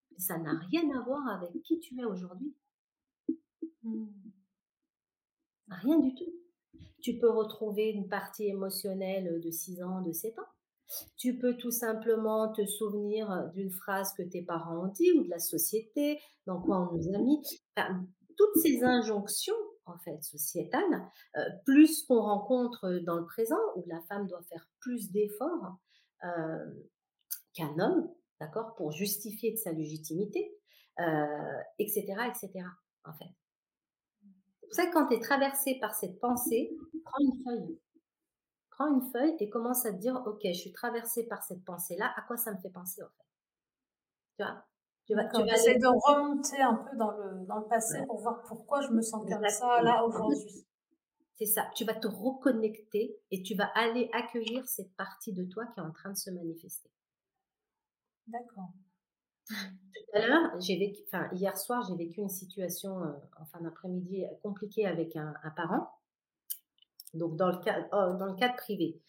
que 0.09 0.21
ça 0.21 0.37
n'a 0.37 0.57
rien 0.71 0.89
à 0.97 1.03
voir 1.03 1.27
avec 1.29 1.51
qui 1.63 1.79
tu 1.79 1.99
es 1.99 2.05
aujourd'hui. 2.05 2.55
Mmh. 3.83 4.07
Rien 5.69 5.99
du 5.99 6.15
tout. 6.15 6.31
Tu 7.01 7.17
peux 7.19 7.29
retrouver 7.29 7.89
une 7.89 8.07
partie 8.07 8.47
émotionnelle 8.47 9.39
de 9.39 9.51
6 9.51 9.83
ans, 9.83 10.01
de 10.01 10.11
7 10.11 10.37
ans. 10.39 10.47
Tu 11.17 11.37
peux 11.37 11.57
tout 11.57 11.71
simplement 11.71 12.51
te 12.51 12.65
souvenir 12.65 13.49
d'une 13.53 13.71
phrase 13.71 14.13
que 14.13 14.23
tes 14.23 14.41
parents 14.41 14.85
ont 14.85 14.91
dit 14.91 15.11
ou 15.11 15.23
de 15.23 15.29
la 15.29 15.39
société, 15.39 16.19
dans 16.45 16.61
quoi 16.61 16.89
on 16.89 16.95
nous 16.95 17.13
a 17.13 17.17
mis. 17.17 17.41
toutes 18.37 18.61
ces 18.61 18.83
injonctions, 18.83 19.55
en 19.85 19.97
fait, 19.99 20.21
sociétales, 20.23 21.09
euh, 21.35 21.41
plus 21.65 22.03
qu'on 22.05 22.21
rencontre 22.21 22.99
dans 23.05 23.17
le 23.17 23.25
présent, 23.25 23.59
où 23.75 23.83
la 23.87 24.01
femme 24.01 24.27
doit 24.27 24.43
faire 24.43 24.69
plus 24.79 25.11
d'efforts 25.11 25.77
euh, 26.23 26.65
qu'un 27.53 27.77
homme, 27.79 28.07
d'accord, 28.39 28.75
pour 28.75 28.91
justifier 28.91 29.51
de 29.51 29.57
sa 29.57 29.71
légitimité, 29.71 30.55
etc., 31.79 32.15
euh, 32.19 32.23
etc., 32.29 32.51
en 33.05 33.13
fait. 33.13 33.33
C'est 34.69 34.83
pour 34.83 34.85
ça 34.85 34.85
que 34.87 34.93
quand 34.93 35.07
tu 35.07 35.15
es 35.15 35.19
traversé 35.19 35.75
par 35.79 35.95
cette 35.95 36.19
pensée, 36.19 36.77
prends 37.05 37.19
une 37.19 37.43
feuille. 37.43 37.79
Prends 38.71 38.87
une 38.93 39.11
feuille 39.11 39.35
et 39.39 39.49
commence 39.49 39.85
à 39.85 39.91
te 39.93 39.97
dire, 39.97 40.21
OK, 40.25 40.41
je 40.45 40.53
suis 40.53 40.71
traversée 40.71 41.27
par 41.27 41.43
cette 41.43 41.65
pensée-là, 41.65 42.13
à 42.15 42.21
quoi 42.23 42.37
ça 42.37 42.53
me 42.53 42.59
fait 42.59 42.69
penser 42.69 43.03
en 43.03 43.07
fait? 43.07 43.25
Tu 44.37 44.43
vois? 44.43 44.65
Tu 45.05 45.15
vas, 45.15 45.25
tu 45.25 45.43
vas 45.43 45.53
essayer 45.53 45.77
de 45.77 45.87
remonter 45.87 46.61
un 46.61 46.75
peu 46.75 46.97
dans 46.97 47.11
le, 47.11 47.45
dans 47.45 47.59
le 47.59 47.67
passé 47.67 48.03
pour 48.07 48.19
voir 48.21 48.41
pourquoi 48.43 48.81
je 48.81 48.89
me 48.91 49.01
sens 49.01 49.25
comme 49.29 49.47
ça 49.47 49.81
là 49.81 50.03
aujourd'hui. 50.05 50.65
C'est 51.35 51.45
ça, 51.45 51.69
tu 51.75 51.85
vas 51.85 51.95
te 51.95 52.07
reconnecter 52.07 53.17
et 53.31 53.41
tu 53.41 53.55
vas 53.55 53.71
aller 53.75 54.09
accueillir 54.13 54.67
cette 54.67 54.95
partie 54.97 55.33
de 55.33 55.45
toi 55.45 55.65
qui 55.67 55.79
est 55.79 55.83
en 55.83 55.91
train 55.91 56.11
de 56.11 56.17
se 56.17 56.29
manifester. 56.31 56.91
D'accord. 58.27 58.71
Tout 59.47 60.17
à 60.17 60.25
l'heure, 60.25 60.59
j'ai 60.59 60.77
vécu, 60.77 61.01
enfin, 61.07 61.29
hier 61.33 61.57
soir, 61.57 61.85
j'ai 61.87 61.95
vécu 61.95 62.21
une 62.21 62.29
situation 62.29 63.03
euh, 63.03 63.11
en 63.39 63.45
fin 63.45 63.59
d'après-midi 63.61 64.25
euh, 64.25 64.29
compliquée 64.41 64.85
avec 64.85 65.15
un, 65.15 65.33
parent. 65.55 65.89
Donc, 67.13 67.35
dans 67.35 67.49
le, 67.49 67.57
cadre, 67.63 67.87
oh, 67.91 68.17
dans 68.17 68.27
le 68.27 68.35
cadre 68.35 68.55
privé, 68.55 69.01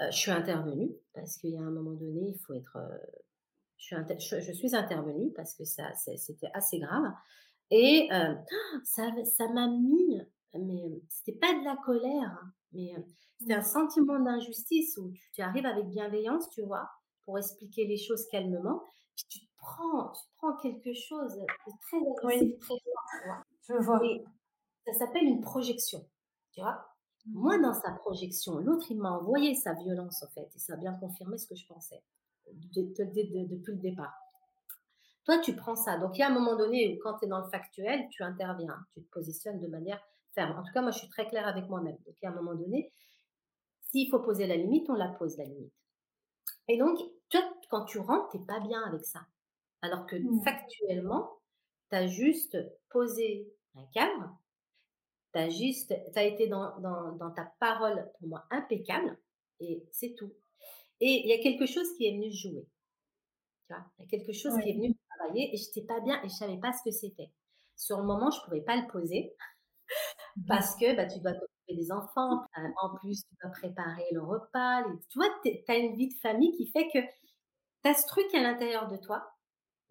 euh, 0.00 0.10
je 0.10 0.16
suis 0.16 0.30
intervenue 0.30 0.90
parce 1.14 1.36
qu'il 1.36 1.50
y 1.50 1.58
a 1.58 1.62
un 1.62 1.70
moment 1.70 1.92
donné, 1.92 2.30
il 2.34 2.38
faut 2.38 2.54
être. 2.54 2.78
je, 3.76 3.96
suis 4.18 4.42
je, 4.42 4.52
suis 4.52 4.74
intervenue 4.74 5.32
parce 5.32 5.54
que 5.54 5.64
ça, 5.64 5.92
c'était 5.94 6.50
assez 6.54 6.78
grave. 6.78 7.12
Et 7.70 8.08
ça, 8.84 9.10
ça 9.24 9.48
m'a 9.48 9.66
mis, 9.68 10.20
mais 10.54 11.02
c'était 11.08 11.38
pas 11.38 11.54
de 11.58 11.64
la 11.64 11.76
colère, 11.76 12.38
hein, 12.42 12.52
mais 12.72 12.94
c'était 13.38 13.54
un 13.54 13.60
mmh. 13.60 13.62
sentiment 13.62 14.20
d'injustice 14.20 14.98
où 14.98 15.10
tu, 15.10 15.30
tu 15.32 15.40
arrives 15.40 15.66
avec 15.66 15.86
bienveillance, 15.88 16.48
tu 16.50 16.62
vois, 16.62 16.88
pour 17.24 17.38
expliquer 17.38 17.86
les 17.86 17.96
choses 17.96 18.26
calmement. 18.28 18.82
Puis 19.16 19.24
tu 19.28 19.40
prends, 19.62 20.12
tu 20.12 20.22
prends 20.36 20.56
quelque 20.56 20.92
chose 20.92 21.34
de 21.36 21.72
très 21.80 21.96
agressif, 21.96 22.58
très 22.58 22.74
fort. 22.74 23.44
Je 23.68 23.74
vois. 23.74 24.00
ça 24.86 24.92
s'appelle 24.92 25.24
une 25.24 25.40
projection. 25.40 26.06
Tu 26.52 26.60
vois 26.60 26.84
Moi, 27.26 27.56
mmh. 27.56 27.62
dans 27.62 27.74
sa 27.74 27.92
projection, 27.92 28.58
l'autre, 28.58 28.86
il 28.90 28.98
m'a 28.98 29.12
envoyé 29.12 29.54
sa 29.54 29.72
violence, 29.72 30.22
en 30.22 30.28
fait. 30.30 30.48
Et 30.54 30.58
ça 30.58 30.74
a 30.74 30.76
bien 30.76 30.92
confirmé 30.98 31.38
ce 31.38 31.46
que 31.46 31.54
je 31.54 31.66
pensais 31.66 32.02
depuis 32.52 33.72
le 33.72 33.80
départ. 33.80 34.14
Toi, 35.24 35.38
tu 35.38 35.54
prends 35.54 35.76
ça. 35.76 35.98
Donc, 35.98 36.18
il 36.18 36.20
y 36.20 36.24
a 36.24 36.28
un 36.28 36.34
moment 36.34 36.56
donné 36.56 36.94
où, 36.94 36.98
quand 37.02 37.18
tu 37.18 37.26
es 37.26 37.28
dans 37.28 37.40
le 37.40 37.48
factuel, 37.48 38.08
tu 38.10 38.24
interviens, 38.24 38.76
tu 38.92 39.02
te 39.02 39.10
positionnes 39.10 39.60
de 39.60 39.68
manière 39.68 40.00
ferme. 40.34 40.58
En 40.58 40.64
tout 40.64 40.72
cas, 40.72 40.82
moi, 40.82 40.90
je 40.90 40.98
suis 40.98 41.08
très 41.08 41.28
claire 41.28 41.46
avec 41.46 41.68
moi-même. 41.68 41.96
Donc, 42.04 42.16
il 42.20 42.24
y 42.24 42.26
a 42.26 42.32
un 42.32 42.34
moment 42.34 42.54
donné, 42.54 42.92
s'il 43.90 44.10
faut 44.10 44.18
poser 44.18 44.46
la 44.48 44.56
limite, 44.56 44.90
on 44.90 44.94
la 44.94 45.08
pose, 45.08 45.36
la 45.38 45.44
limite. 45.44 45.72
Et 46.66 46.76
donc, 46.76 46.98
toi, 47.28 47.40
quand 47.70 47.84
tu 47.84 47.98
rentres, 47.98 48.30
tu 48.30 48.38
n'es 48.38 48.44
pas 48.44 48.58
bien 48.60 48.82
avec 48.82 49.04
ça. 49.04 49.20
Alors 49.82 50.06
que 50.06 50.16
mmh. 50.16 50.42
factuellement, 50.44 51.38
tu 51.90 51.96
as 51.96 52.06
juste 52.06 52.56
posé 52.90 53.52
un 53.74 53.84
cadre, 53.92 54.38
tu 55.32 55.38
as 55.38 55.48
juste, 55.50 55.94
as 56.14 56.24
été 56.24 56.46
dans, 56.48 56.78
dans, 56.80 57.30
ta 57.32 57.52
parole, 57.58 58.10
pour 58.18 58.28
moi, 58.28 58.44
impeccable, 58.50 59.18
et 59.60 59.84
c'est 59.90 60.14
tout. 60.14 60.32
Et 61.00 61.22
il 61.24 61.28
y 61.28 61.32
a 61.32 61.42
quelque 61.42 61.66
chose 61.66 61.92
qui 61.96 62.06
est 62.06 62.12
venu 62.12 62.32
jouer. 62.32 62.66
Tu 63.66 63.74
vois, 63.74 63.84
il 63.98 64.02
y 64.02 64.06
a 64.06 64.08
quelque 64.08 64.32
chose 64.32 64.54
qui 64.62 64.70
est 64.70 64.74
venu 64.74 64.94
travailler, 65.16 65.52
et 65.52 65.56
je 65.56 65.66
n'étais 65.66 65.82
pas 65.82 66.00
bien, 66.00 66.16
et 66.18 66.28
je 66.28 66.34
ne 66.34 66.38
savais 66.38 66.58
pas 66.58 66.72
ce 66.72 66.82
que 66.84 66.90
c'était. 66.90 67.30
Sur 67.76 67.98
le 67.98 68.04
moment, 68.04 68.30
je 68.30 68.38
ne 68.40 68.44
pouvais 68.44 68.60
pas 68.60 68.76
le 68.76 68.86
poser, 68.86 69.34
parce 70.46 70.76
que 70.76 70.94
bah, 70.94 71.06
tu 71.06 71.18
dois 71.20 71.32
des 71.68 71.90
enfants, 71.92 72.44
en 72.82 72.94
plus 72.96 73.24
tu 73.24 73.34
dois 73.42 73.50
préparer 73.50 74.06
le 74.12 74.22
repas, 74.22 74.84
tu 75.08 75.18
vois, 75.18 75.28
tu 75.42 75.50
as 75.68 75.76
une 75.76 75.96
vie 75.96 76.08
de 76.08 76.20
famille 76.20 76.52
qui 76.52 76.70
fait 76.70 76.88
que 76.88 76.98
tu 76.98 77.88
as 77.88 77.94
ce 77.94 78.06
truc 78.06 78.26
à 78.34 78.42
l'intérieur 78.42 78.88
de 78.88 78.96
toi, 78.96 79.32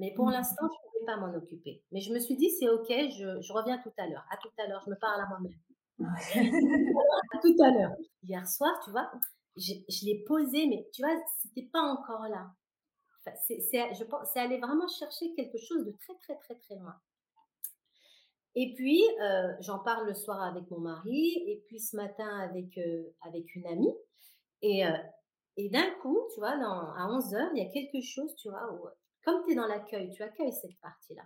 mais 0.02 0.12
pour 0.16 0.26
mmh. 0.26 0.32
l'instant, 0.32 0.66
je 0.68 0.74
ne 0.74 0.91
pouvais 0.91 1.06
pas 1.06 1.18
m'en 1.18 1.38
occuper. 1.38 1.84
Mais 1.91 2.02
je 2.02 2.12
me 2.12 2.18
suis 2.18 2.36
dit, 2.36 2.49
c'est 2.49 2.68
OK, 2.68 2.88
je, 2.89 3.54
reviens 3.54 3.78
tout 3.78 3.93
à 3.97 4.08
l'heure. 4.08 4.26
À 4.32 4.38
tout 4.38 4.49
à 4.58 4.68
l'heure, 4.68 4.82
je 4.84 4.89
me 4.89 4.95
parle 4.95 5.22
à 5.22 5.28
moi-même. 5.28 5.54
à 7.34 7.38
tout 7.39 7.56
à 7.64 7.70
l'heure. 7.70 7.95
Hier 8.24 8.47
soir, 8.47 8.72
tu 8.84 8.89
vois, 8.89 9.12
je, 9.56 10.06
l'ai 10.06 10.24
posé, 10.26 10.66
mais 10.66 10.89
tu 10.91 11.04
vois, 11.04 11.16
c'était 11.39 11.70
pas 11.72 11.84
encore 11.84 12.28
là. 12.30 12.49
c'est, 13.45 13.60
je 13.93 14.04
pense, 14.06 14.28
c'est 14.34 14.39
aller 14.39 14.58
vraiment 14.58 14.88
chercher 14.88 15.36
quelque 15.36 15.60
chose 15.60 15.86
de 15.86 15.91
très, 15.91 16.16
très, 16.16 16.36
très, 16.38 16.56
très 16.56 16.76
loin. 16.78 16.95
Et 18.56 18.74
puis, 18.74 19.04
euh, 19.22 19.54
j'en 19.60 19.78
parle 19.78 20.08
le 20.08 20.16
soir 20.16 20.41
avec 20.41 20.68
mon 20.72 20.80
mari, 20.80 21.43
et 21.45 21.64
puis 21.68 21.80
ce 21.80 21.95
matin 21.95 22.39
avec, 22.39 22.76
euh, 22.80 23.04
avec 23.22 23.56
une 23.56 23.68
amie. 23.68 23.93
Et, 24.64 24.84
euh, 24.84 24.97
et 25.58 25.70
d'un 25.70 25.91
coup, 26.02 26.20
tu 26.34 26.39
vois, 26.39 26.58
dans, 26.58 26.91
à 26.95 27.08
11 27.08 27.36
heures, 27.36 27.52
il 27.54 27.64
y 27.64 27.68
a 27.68 27.72
quelque 27.72 28.04
chose, 28.04 28.36
tu 28.36 28.49
vois, 28.49 28.74
où, 28.74 28.88
comme 29.24 29.44
tu 29.44 29.52
es 29.52 29.56
dans 29.56 29.68
l'accueil, 29.68 30.10
tu 30.12 30.24
accueilles 30.24 30.54
cette 30.54 30.80
partie-là. 30.82 31.24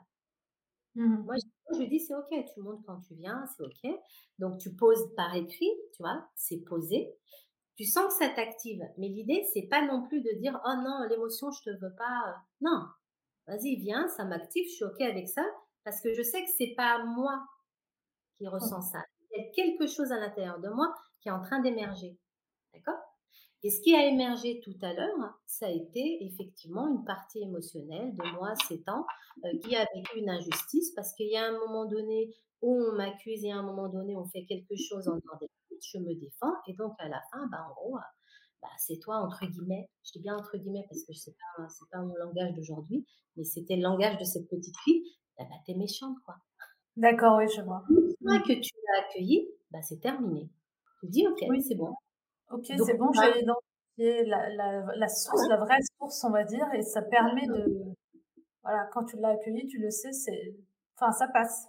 Mmh 0.96 1.24
Moi, 1.24 1.36
je, 1.72 1.78
lui 1.78 1.88
dis, 1.90 2.00
c'est 2.00 2.16
OK, 2.16 2.30
tu 2.54 2.62
montes 2.62 2.84
quand 2.86 3.00
tu 3.02 3.16
viens, 3.16 3.46
c'est 3.56 3.64
OK. 3.64 4.00
Donc, 4.40 4.60
tu 4.60 4.74
poses 4.76 5.14
par 5.16 5.36
écrit, 5.36 5.72
tu 5.94 6.02
vois, 6.02 6.26
c'est 6.36 6.64
posé. 6.66 7.14
Tu 7.76 7.84
sens 7.84 8.08
que 8.08 8.26
ça 8.26 8.30
t'active. 8.30 8.82
Mais 8.98 9.10
l'idée, 9.10 9.46
c'est 9.54 9.68
pas 9.68 9.86
non 9.86 10.04
plus 10.08 10.22
de 10.22 10.32
dire, 10.40 10.60
oh 10.66 10.76
non, 10.78 11.06
l'émotion, 11.10 11.52
je 11.52 11.70
te 11.70 11.78
veux 11.78 11.94
pas. 11.98 12.36
Non, 12.62 12.86
vas-y, 13.48 13.76
viens, 13.76 14.08
ça 14.08 14.24
m'active, 14.24 14.66
je 14.70 14.76
suis 14.76 14.86
OK 14.86 15.02
avec 15.02 15.28
ça 15.28 15.46
parce 15.84 16.02
que 16.02 16.14
je 16.14 16.24
sais 16.24 16.44
que 16.44 16.50
c'est 16.58 16.74
pas 16.76 17.04
moi 17.04 17.46
qui 18.34 18.48
ressens 18.48 18.82
ça. 18.82 19.04
Il 19.32 19.44
y 19.44 19.48
a 19.48 19.52
quelque 19.52 19.88
chose 19.88 20.12
à 20.12 20.20
l'intérieur 20.20 20.60
de 20.60 20.70
moi 20.70 20.94
qui 21.22 21.30
est 21.30 21.32
en 21.32 21.42
train 21.42 21.60
d'émerger. 21.60 22.18
D'accord? 22.74 23.00
Et 23.64 23.70
ce 23.72 23.82
qui 23.82 23.96
a 23.96 24.06
émergé 24.06 24.60
tout 24.62 24.78
à 24.82 24.94
l'heure, 24.94 25.40
ça 25.46 25.68
a 25.68 25.72
été 25.72 26.24
effectivement 26.24 26.88
une 26.88 27.04
partie 27.04 27.42
émotionnelle 27.42 28.16
de 28.16 28.36
moi, 28.36 28.54
7 28.68 28.88
ans, 28.90 29.06
euh, 29.44 29.58
qui 29.60 29.76
a 29.76 29.88
vécu 29.96 30.20
une 30.20 30.30
injustice 30.30 30.92
parce 30.96 31.14
qu'il 31.14 31.30
y 31.30 31.38
a 31.38 31.48
un 31.48 31.58
moment 31.60 31.86
donné 31.86 32.36
où 32.62 32.74
on 32.74 32.96
m'accuse 32.96 33.44
et 33.44 33.52
à 33.52 33.58
un 33.58 33.64
moment 33.64 33.90
donné 33.90 34.16
on 34.16 34.26
fait 34.26 34.46
quelque 34.46 34.76
chose 34.76 35.08
en 35.08 35.18
dehors 35.18 35.38
des 35.40 35.50
je 35.92 35.98
me 35.98 36.14
défends 36.16 36.54
et 36.68 36.74
donc 36.74 36.94
à 37.00 37.08
la 37.10 37.22
fin, 37.32 37.48
bah, 37.48 37.68
en 37.70 37.74
gros, 37.74 37.98
bah, 38.62 38.70
c'est 38.78 38.98
toi, 39.00 39.18
entre 39.18 39.46
guillemets, 39.46 39.90
je 40.04 40.14
dis 40.14 40.20
bien 40.20 40.38
entre 40.38 40.58
guillemets 40.58 40.86
parce 40.90 41.04
que 41.04 41.14
ce 41.14 41.30
n'est 41.30 41.36
pas, 41.58 41.68
pas 41.92 42.02
mon 42.02 42.16
langage 42.16 42.54
d'aujourd'hui, 42.54 43.06
mais 43.36 43.44
c'était 43.44 43.76
le 43.76 43.84
langage 43.84 44.18
de 44.18 44.24
cette 44.24 44.48
petite 44.50 44.78
fille, 44.84 45.04
bah, 45.38 45.46
bah, 45.50 45.56
t'es 45.66 45.76
méchante, 45.76 46.18
quoi. 46.26 46.36
D'accord, 46.96 47.38
oui, 47.38 47.46
je 47.54 47.62
vois. 47.62 47.84
Une 47.90 48.16
fois 48.22 48.40
que 48.40 48.54
tu 48.54 48.72
l'as 48.88 49.06
accueilli, 49.06 49.50
bah, 49.72 49.82
c'est 49.82 50.00
terminé. 50.00 50.50
Tu 51.02 51.08
dis, 51.08 51.28
OK, 51.28 51.44
oui. 51.50 51.62
c'est 51.62 51.76
bon. 51.76 51.94
Ok, 52.52 52.66
c'est 52.68 52.98
bon, 52.98 53.12
j'ai 53.14 53.42
identifié 53.42 54.26
la, 54.26 54.50
la, 54.50 54.86
la, 54.96 55.08
source, 55.08 55.48
la 55.50 55.58
vraie 55.58 55.80
source, 55.98 56.24
on 56.24 56.32
va 56.32 56.44
dire, 56.44 56.68
et 56.74 56.82
ça 56.82 57.02
permet 57.02 57.48
de. 57.48 57.66
Voilà, 58.64 58.88
quand 58.94 59.06
tu 59.06 59.18
l'as 59.18 59.30
accueilli, 59.30 59.68
tu 59.68 59.80
le 59.80 59.90
sais, 59.90 60.12
c'est. 60.12 60.56
Enfin, 60.96 61.12
ça 61.12 61.28
passe. 61.28 61.68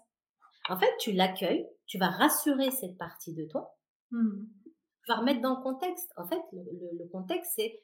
En 0.69 0.79
fait, 0.79 0.93
tu 0.99 1.13
l'accueilles, 1.13 1.69
tu 1.87 1.99
vas 1.99 2.09
rassurer 2.09 2.71
cette 2.71 2.99
partie 2.99 3.35
de 3.35 3.45
toi. 3.47 3.77
Mmh. 4.11 4.47
Tu 4.65 5.13
vas 5.13 5.19
remettre 5.21 5.41
dans 5.41 5.57
le 5.57 5.63
contexte. 5.63 6.11
En 6.17 6.27
fait, 6.27 6.41
le, 6.53 6.63
le 6.99 7.09
contexte, 7.09 7.53
c'est 7.57 7.83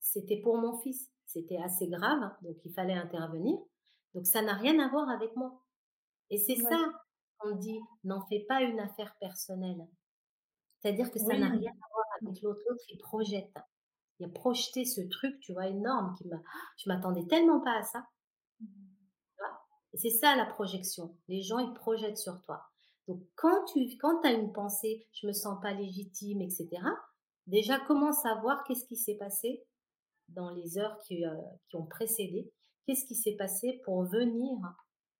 c'était 0.00 0.40
pour 0.40 0.56
mon 0.56 0.78
fils. 0.78 1.10
C'était 1.26 1.58
assez 1.58 1.86
grave, 1.88 2.32
donc 2.42 2.56
il 2.64 2.72
fallait 2.72 2.94
intervenir. 2.94 3.56
Donc 4.14 4.26
ça 4.26 4.42
n'a 4.42 4.54
rien 4.54 4.78
à 4.80 4.88
voir 4.88 5.08
avec 5.08 5.36
moi. 5.36 5.62
Et 6.30 6.38
c'est 6.38 6.56
ça 6.56 6.76
qu'on 7.38 7.56
dit, 7.56 7.78
n'en 8.04 8.24
fais 8.26 8.44
pas 8.48 8.62
une 8.62 8.80
affaire 8.80 9.14
personnelle. 9.20 9.86
C'est-à-dire 10.80 11.10
que 11.10 11.18
ça 11.18 11.38
n'a 11.38 11.50
rien 11.50 11.70
à 11.70 11.88
voir 11.89 11.89
avec 12.22 12.42
l'autre, 12.42 12.60
l'autre 12.68 12.84
il 12.88 12.98
projette. 12.98 13.56
Il 14.18 14.26
a 14.26 14.28
projeté 14.28 14.84
ce 14.84 15.00
truc, 15.00 15.40
tu 15.40 15.52
vois, 15.52 15.68
énorme 15.68 16.14
qui 16.16 16.28
m'a 16.28 16.36
je 16.76 16.88
m'attendais 16.88 17.26
tellement 17.26 17.60
pas 17.60 17.78
à 17.78 17.82
ça. 17.82 18.04
Mmh. 18.60 18.66
Et 19.92 19.98
c'est 19.98 20.10
ça 20.10 20.36
la 20.36 20.46
projection. 20.46 21.16
Les 21.28 21.42
gens, 21.42 21.58
ils 21.58 21.74
projettent 21.74 22.18
sur 22.18 22.40
toi. 22.42 22.62
Donc, 23.08 23.22
quand 23.34 23.64
tu 23.72 23.96
quand 23.98 24.24
as 24.24 24.32
une 24.32 24.52
pensée, 24.52 25.08
je 25.12 25.26
me 25.26 25.32
sens 25.32 25.60
pas 25.60 25.72
légitime, 25.72 26.42
etc., 26.42 26.68
déjà 27.46 27.78
commence 27.80 28.24
à 28.24 28.36
voir 28.36 28.62
qu'est-ce 28.64 28.84
qui 28.84 28.96
s'est 28.96 29.16
passé 29.16 29.64
dans 30.28 30.50
les 30.50 30.78
heures 30.78 30.96
qui, 31.06 31.24
euh, 31.24 31.34
qui 31.68 31.76
ont 31.76 31.86
précédé. 31.86 32.52
Qu'est-ce 32.86 33.04
qui 33.04 33.16
s'est 33.16 33.36
passé 33.36 33.80
pour 33.84 34.04
venir, 34.04 34.58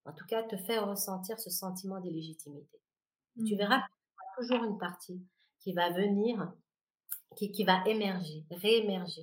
en 0.05 0.13
tout 0.13 0.25
cas, 0.27 0.43
te 0.45 0.57
faire 0.57 0.89
ressentir 0.89 1.41
ce 1.41 1.51
sentiment 1.51 2.01
d'illégitimité. 2.01 2.81
Tu 3.47 3.57
verras 3.57 3.79
mmh. 3.79 3.83
qu'il 3.83 3.97
y 3.97 4.13
aura 4.13 4.37
toujours 4.37 4.65
une 4.65 4.79
partie 4.79 5.27
qui 5.61 5.73
va 5.73 5.91
venir, 5.91 6.53
qui, 7.37 7.53
qui 7.53 7.65
va 7.65 7.83
émerger, 7.87 8.45
réémerger. 8.51 9.23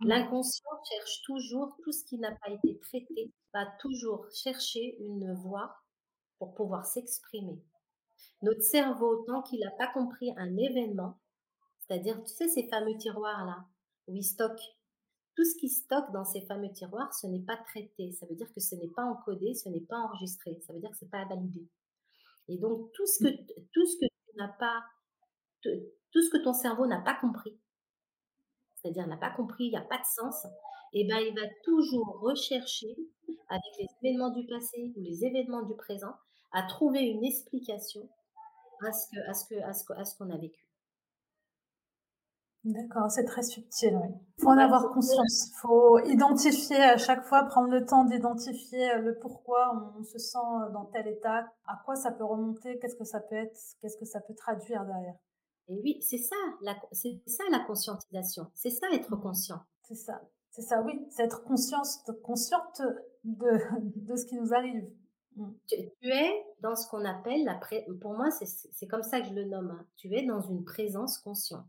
Mmh. 0.00 0.08
L'inconscient 0.08 0.70
cherche 0.88 1.22
toujours 1.22 1.76
tout 1.82 1.92
ce 1.92 2.04
qui 2.04 2.18
n'a 2.18 2.32
pas 2.32 2.50
été 2.50 2.78
traité, 2.80 3.32
va 3.52 3.66
toujours 3.80 4.26
chercher 4.32 4.96
une 5.00 5.32
voie 5.34 5.74
pour 6.38 6.54
pouvoir 6.54 6.84
s'exprimer. 6.84 7.62
Notre 8.42 8.62
cerveau, 8.62 9.24
tant 9.26 9.42
qu'il 9.42 9.60
n'a 9.60 9.70
pas 9.72 9.88
compris 9.88 10.32
un 10.36 10.56
événement, 10.56 11.18
c'est-à-dire, 11.78 12.22
tu 12.24 12.32
sais, 12.32 12.48
ces 12.48 12.68
fameux 12.68 12.96
tiroirs-là, 12.96 13.64
où 14.06 14.14
il 14.14 14.24
stocke, 14.24 14.60
tout 15.36 15.44
ce 15.44 15.56
qui 15.58 15.68
stocke 15.68 16.10
dans 16.12 16.24
ces 16.24 16.40
fameux 16.42 16.72
tiroirs, 16.72 17.12
ce 17.14 17.26
n'est 17.26 17.44
pas 17.44 17.56
traité. 17.56 18.12
Ça 18.12 18.26
veut 18.26 18.34
dire 18.34 18.50
que 18.52 18.60
ce 18.60 18.74
n'est 18.74 18.88
pas 18.88 19.04
encodé, 19.04 19.54
ce 19.54 19.68
n'est 19.68 19.80
pas 19.80 19.98
enregistré. 19.98 20.58
Ça 20.66 20.72
veut 20.72 20.80
dire 20.80 20.90
que 20.90 20.96
ce 20.96 21.04
n'est 21.04 21.10
pas 21.10 21.24
validé. 21.26 21.68
Et 22.48 22.56
donc, 22.58 22.90
tout 22.92 23.06
ce 23.06 23.24
que, 23.24 23.36
tout 23.72 23.86
ce 23.86 23.98
que 23.98 24.06
tu 24.06 24.36
n'as 24.36 24.48
pas, 24.48 24.82
tout 25.62 26.22
ce 26.22 26.30
que 26.30 26.42
ton 26.42 26.52
cerveau 26.52 26.86
n'a 26.86 27.00
pas 27.00 27.14
compris, 27.14 27.58
c'est-à-dire 28.76 29.06
n'a 29.06 29.16
pas 29.16 29.30
compris, 29.30 29.66
il 29.66 29.70
n'y 29.70 29.76
a 29.76 29.82
pas 29.82 29.98
de 29.98 30.04
sens, 30.04 30.46
et 30.92 31.00
eh 31.00 31.08
ben, 31.08 31.18
il 31.18 31.34
va 31.34 31.46
toujours 31.64 32.20
rechercher, 32.20 32.96
avec 33.48 33.62
les 33.78 33.86
événements 34.02 34.30
du 34.30 34.46
passé 34.46 34.92
ou 34.96 35.00
les 35.00 35.24
événements 35.24 35.62
du 35.62 35.74
présent, 35.76 36.14
à 36.52 36.62
trouver 36.62 37.00
une 37.00 37.24
explication 37.24 38.08
à 38.84 38.92
ce 38.92 39.08
que, 39.10 39.28
à 39.28 39.34
ce 39.34 39.46
que, 39.46 39.60
à 39.62 39.72
ce, 39.72 39.92
à 39.92 40.04
ce 40.04 40.16
qu'on 40.16 40.30
a 40.30 40.36
vécu. 40.36 40.66
D'accord, 42.64 43.08
c'est 43.10 43.24
très 43.24 43.44
subtil, 43.44 43.96
oui. 43.96 44.08
Il 44.38 44.42
faut 44.42 44.50
en 44.50 44.58
avoir 44.58 44.90
conscience. 44.90 45.50
Il 45.50 45.56
faut 45.60 45.98
identifier 46.00 46.82
à 46.82 46.96
chaque 46.96 47.24
fois, 47.24 47.44
prendre 47.44 47.68
le 47.68 47.84
temps 47.86 48.04
d'identifier 48.04 48.98
le 48.98 49.16
pourquoi 49.20 49.94
on 49.96 50.02
se 50.02 50.18
sent 50.18 50.38
dans 50.72 50.86
tel 50.86 51.06
état, 51.06 51.46
à 51.66 51.78
quoi 51.84 51.94
ça 51.94 52.10
peut 52.10 52.24
remonter, 52.24 52.78
qu'est-ce 52.80 52.96
que 52.96 53.04
ça 53.04 53.20
peut 53.20 53.36
être, 53.36 53.56
qu'est-ce 53.80 53.96
que 53.96 54.04
ça 54.04 54.20
peut 54.20 54.34
traduire 54.34 54.84
derrière. 54.84 55.14
Et 55.68 55.80
oui, 55.82 55.98
c'est 56.00 56.18
ça, 56.18 56.36
c'est 56.92 57.20
ça 57.26 57.44
la 57.50 57.60
conscientisation. 57.60 58.46
C'est 58.54 58.70
ça 58.70 58.86
être 58.92 59.16
conscient. 59.16 59.60
C'est 59.82 59.96
ça, 59.96 60.20
c'est 60.50 60.62
ça, 60.62 60.82
oui. 60.82 61.06
C'est 61.10 61.24
être 61.24 61.42
conscience, 61.44 62.02
consciente 62.22 62.82
de, 63.24 63.58
de 63.96 64.16
ce 64.16 64.26
qui 64.26 64.36
nous 64.36 64.54
arrive. 64.54 64.88
Mmh. 65.36 65.50
Tu, 65.68 66.08
es 66.08 66.44
dans 66.60 66.74
ce 66.76 66.88
qu'on 66.88 67.04
appelle 67.04 67.44
la 67.44 67.60
pour 68.00 68.14
moi 68.14 68.30
c'est 68.30 68.86
comme 68.86 69.02
ça 69.02 69.20
que 69.20 69.28
je 69.28 69.34
le 69.34 69.44
nomme. 69.44 69.70
Hein. 69.70 69.86
Tu 69.96 70.14
es 70.14 70.24
dans 70.24 70.40
une 70.40 70.64
présence 70.64 71.18
consciente 71.18 71.66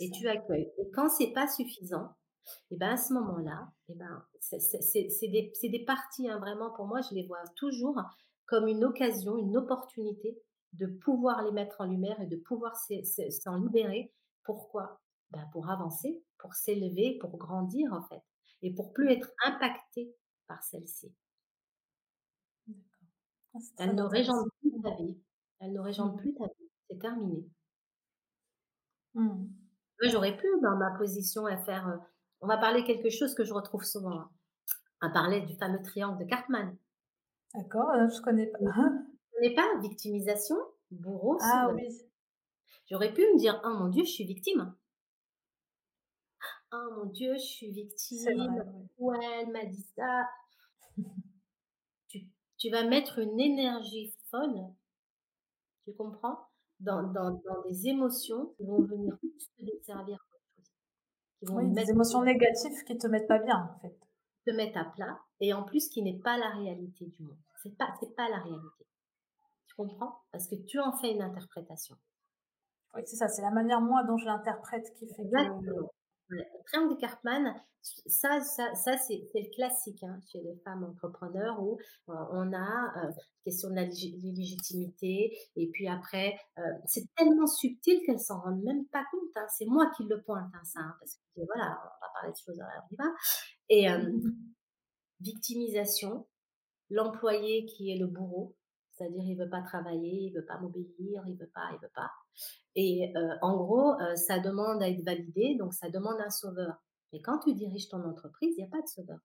et 0.00 0.10
tu 0.10 0.28
accueilles. 0.28 0.72
Et 0.78 0.90
quand 0.90 1.08
c'est 1.10 1.32
pas 1.32 1.46
suffisant, 1.46 2.14
et 2.70 2.76
ben 2.76 2.92
à 2.92 2.96
ce 2.96 3.12
moment-là, 3.12 3.68
et 3.88 3.94
ben 3.94 4.24
c'est 4.40 5.28
des, 5.28 5.52
des, 5.62 5.84
parties 5.84 6.28
hein, 6.30 6.38
vraiment 6.38 6.70
pour 6.70 6.86
moi, 6.86 7.00
je 7.02 7.14
les 7.14 7.26
vois 7.26 7.42
toujours 7.56 8.00
comme 8.46 8.68
une 8.68 8.84
occasion, 8.84 9.36
une 9.36 9.56
opportunité 9.56 10.40
de 10.72 10.86
pouvoir 10.86 11.42
les 11.42 11.52
mettre 11.52 11.80
en 11.80 11.84
lumière 11.84 12.20
et 12.20 12.26
de 12.26 12.36
pouvoir 12.36 12.76
s'en 12.76 13.56
libérer. 13.56 14.12
Pourquoi? 14.44 15.00
Ben 15.30 15.48
Pour 15.52 15.70
avancer, 15.70 16.22
pour 16.38 16.54
s'élever, 16.54 17.18
pour 17.20 17.36
grandir 17.36 17.92
en 17.92 18.02
fait, 18.02 18.22
et 18.62 18.72
pour 18.74 18.92
plus 18.92 19.10
être 19.10 19.30
impacté 19.44 20.14
par 20.46 20.62
celle-ci. 20.62 21.12
Ah, 23.54 23.58
Elle 23.78 23.94
ne 23.94 24.02
régente 24.02 24.48
plus 24.60 24.72
ta 24.82 24.94
vie. 24.96 25.16
Elle 25.60 25.72
ne 25.72 25.80
régente 25.80 26.14
mmh. 26.14 26.18
plus 26.18 26.34
ta 26.34 26.44
vie. 26.44 26.70
C'est 26.88 26.98
terminé. 26.98 27.44
Mmh. 29.14 29.46
J'aurais 30.02 30.36
pu, 30.36 30.46
dans 30.62 30.76
ma 30.76 30.90
position, 30.92 31.46
à 31.46 31.56
faire. 31.56 31.88
Euh, 31.88 31.96
on 32.40 32.46
va 32.46 32.58
parler 32.58 32.84
quelque 32.84 33.10
chose 33.10 33.34
que 33.34 33.44
je 33.44 33.54
retrouve 33.54 33.82
souvent. 33.82 34.20
Hein. 34.20 34.30
On 35.00 35.08
va 35.08 35.12
parler 35.12 35.40
du 35.40 35.56
fameux 35.56 35.82
triangle 35.82 36.22
de 36.22 36.28
Cartman. 36.28 36.76
D'accord, 37.54 37.90
euh, 37.90 38.08
je 38.08 38.18
ne 38.18 38.22
connais 38.22 38.46
pas. 38.46 38.58
Je 39.36 39.40
connais 39.42 39.54
pas 39.54 39.78
victimisation, 39.80 40.56
bourreau, 40.90 41.36
Ah 41.42 41.70
oui. 41.74 41.86
J'aurais 42.88 43.12
pu 43.12 43.20
me 43.20 43.38
dire, 43.38 43.60
oh 43.64 43.70
mon 43.70 43.88
Dieu, 43.88 44.04
je 44.04 44.10
suis 44.10 44.24
victime. 44.24 44.74
Oh 46.72 46.88
mon 46.96 47.06
Dieu, 47.06 47.34
je 47.34 47.44
suis 47.44 47.70
victime. 47.70 48.64
Ouais, 48.98 49.18
elle 49.40 49.50
m'a 49.50 49.64
dit 49.66 49.86
ça. 49.94 50.28
tu, 52.08 52.26
tu 52.56 52.70
vas 52.70 52.84
mettre 52.84 53.18
une 53.18 53.38
énergie 53.38 54.14
folle, 54.30 54.72
tu 55.84 55.94
comprends, 55.94 56.38
dans, 56.80 57.02
dans, 57.02 57.30
dans, 57.32 57.62
des 57.68 57.88
émotions 57.88 58.54
qui 58.56 58.64
vont 58.64 58.82
venir 58.82 59.16
te 59.20 59.64
desservir 59.64 60.18
Qui 61.38 61.46
vont 61.46 61.56
oui, 61.56 61.72
des 61.72 61.90
émotions 61.90 62.22
négatives 62.22 62.84
qui 62.86 62.96
te 62.96 63.06
mettent 63.06 63.28
pas 63.28 63.38
bien, 63.38 63.70
en 63.74 63.80
fait. 63.80 63.98
Te 64.46 64.50
mettent 64.52 64.76
à 64.76 64.84
plat, 64.84 65.20
et 65.40 65.52
en 65.52 65.64
plus 65.64 65.88
qui 65.88 66.02
n'est 66.02 66.18
pas 66.18 66.38
la 66.38 66.50
réalité 66.50 67.06
du 67.06 67.22
monde. 67.22 67.38
C'est 67.62 67.76
pas, 67.76 67.92
c'est 68.00 68.14
pas 68.14 68.28
la 68.28 68.38
réalité. 68.38 68.86
Comprends 69.76 70.22
Parce 70.32 70.48
que 70.48 70.54
tu 70.54 70.78
en 70.78 70.92
fais 70.92 71.12
une 71.12 71.22
interprétation. 71.22 71.96
Oui, 72.94 73.02
c'est 73.04 73.16
ça, 73.16 73.28
c'est 73.28 73.42
la 73.42 73.50
manière 73.50 73.80
moi 73.80 74.04
dont 74.04 74.16
je 74.16 74.24
l'interprète 74.24 74.90
qui 74.94 75.06
fait 75.14 75.22
Exactement. 75.22 75.60
que 75.60 75.88
le 76.28 76.44
triangle 76.64 76.94
de 76.94 77.00
Cartman, 77.00 77.54
ça, 77.82 78.40
ça, 78.40 78.74
ça 78.74 78.98
c'est 78.98 79.28
le 79.34 79.54
classique 79.54 80.02
hein, 80.02 80.18
chez 80.26 80.40
les 80.40 80.56
femmes 80.64 80.84
entrepreneurs 80.84 81.62
où 81.62 81.78
euh, 82.08 82.14
on 82.32 82.52
a 82.52 83.06
euh, 83.06 83.10
question 83.44 83.70
de 83.70 83.76
la 83.76 83.84
légitimité 83.84 85.38
et 85.54 85.68
puis 85.68 85.86
après, 85.86 86.36
euh, 86.58 86.62
c'est 86.86 87.04
tellement 87.14 87.46
subtil 87.46 88.02
qu'elles 88.04 88.18
s'en 88.18 88.40
rendent 88.40 88.62
même 88.62 88.86
pas 88.86 89.04
compte. 89.10 89.30
Hein. 89.36 89.46
C'est 89.56 89.66
moi 89.66 89.90
qui 89.96 90.04
le 90.04 90.20
pointe, 90.22 90.50
hein, 90.52 90.64
ça, 90.64 90.80
parce 90.98 91.14
que 91.14 91.42
voilà, 91.46 91.78
on 91.80 92.06
va 92.06 92.12
parler 92.14 92.32
de 92.32 92.36
choses, 92.36 92.56
y 92.56 92.96
va. 92.96 93.04
Et 93.68 93.86
victimisation, 95.20 96.26
l'employé 96.90 97.66
qui 97.66 97.90
est 97.90 97.98
le 97.98 98.06
bourreau, 98.06 98.55
c'est-à-dire 98.96 99.22
il 99.24 99.36
veut 99.36 99.50
pas 99.50 99.62
travailler, 99.62 100.28
il 100.28 100.32
veut 100.32 100.44
pas 100.44 100.58
m'obéir, 100.58 101.22
il 101.26 101.36
veut 101.36 101.50
pas, 101.52 101.68
il 101.72 101.78
veut 101.80 101.92
pas. 101.94 102.10
Et 102.74 103.12
euh, 103.16 103.34
en 103.42 103.56
gros, 103.56 104.00
euh, 104.00 104.16
ça 104.16 104.38
demande 104.38 104.82
à 104.82 104.88
être 104.88 105.04
validé, 105.04 105.56
donc 105.58 105.74
ça 105.74 105.90
demande 105.90 106.20
un 106.20 106.30
sauveur. 106.30 106.82
Mais 107.12 107.20
quand 107.20 107.38
tu 107.40 107.54
diriges 107.54 107.88
ton 107.88 108.02
entreprise, 108.04 108.54
il 108.56 108.62
n'y 108.62 108.68
a 108.68 108.70
pas 108.70 108.82
de 108.82 108.88
sauveur. 108.88 109.18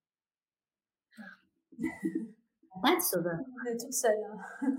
pas 2.82 2.96
de 2.96 3.02
sauveur. 3.02 3.40
On 3.40 3.66
est 3.70 3.78
toute 3.78 3.94
seule. 3.94 4.24
Hein. 4.24 4.76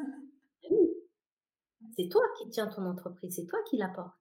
C'est 1.97 2.09
toi 2.09 2.22
qui 2.38 2.49
tiens 2.49 2.68
ton 2.68 2.86
entreprise, 2.86 3.34
c'est 3.36 3.47
toi 3.47 3.59
qui 3.68 3.76
la 3.76 3.88
portes. 3.88 4.16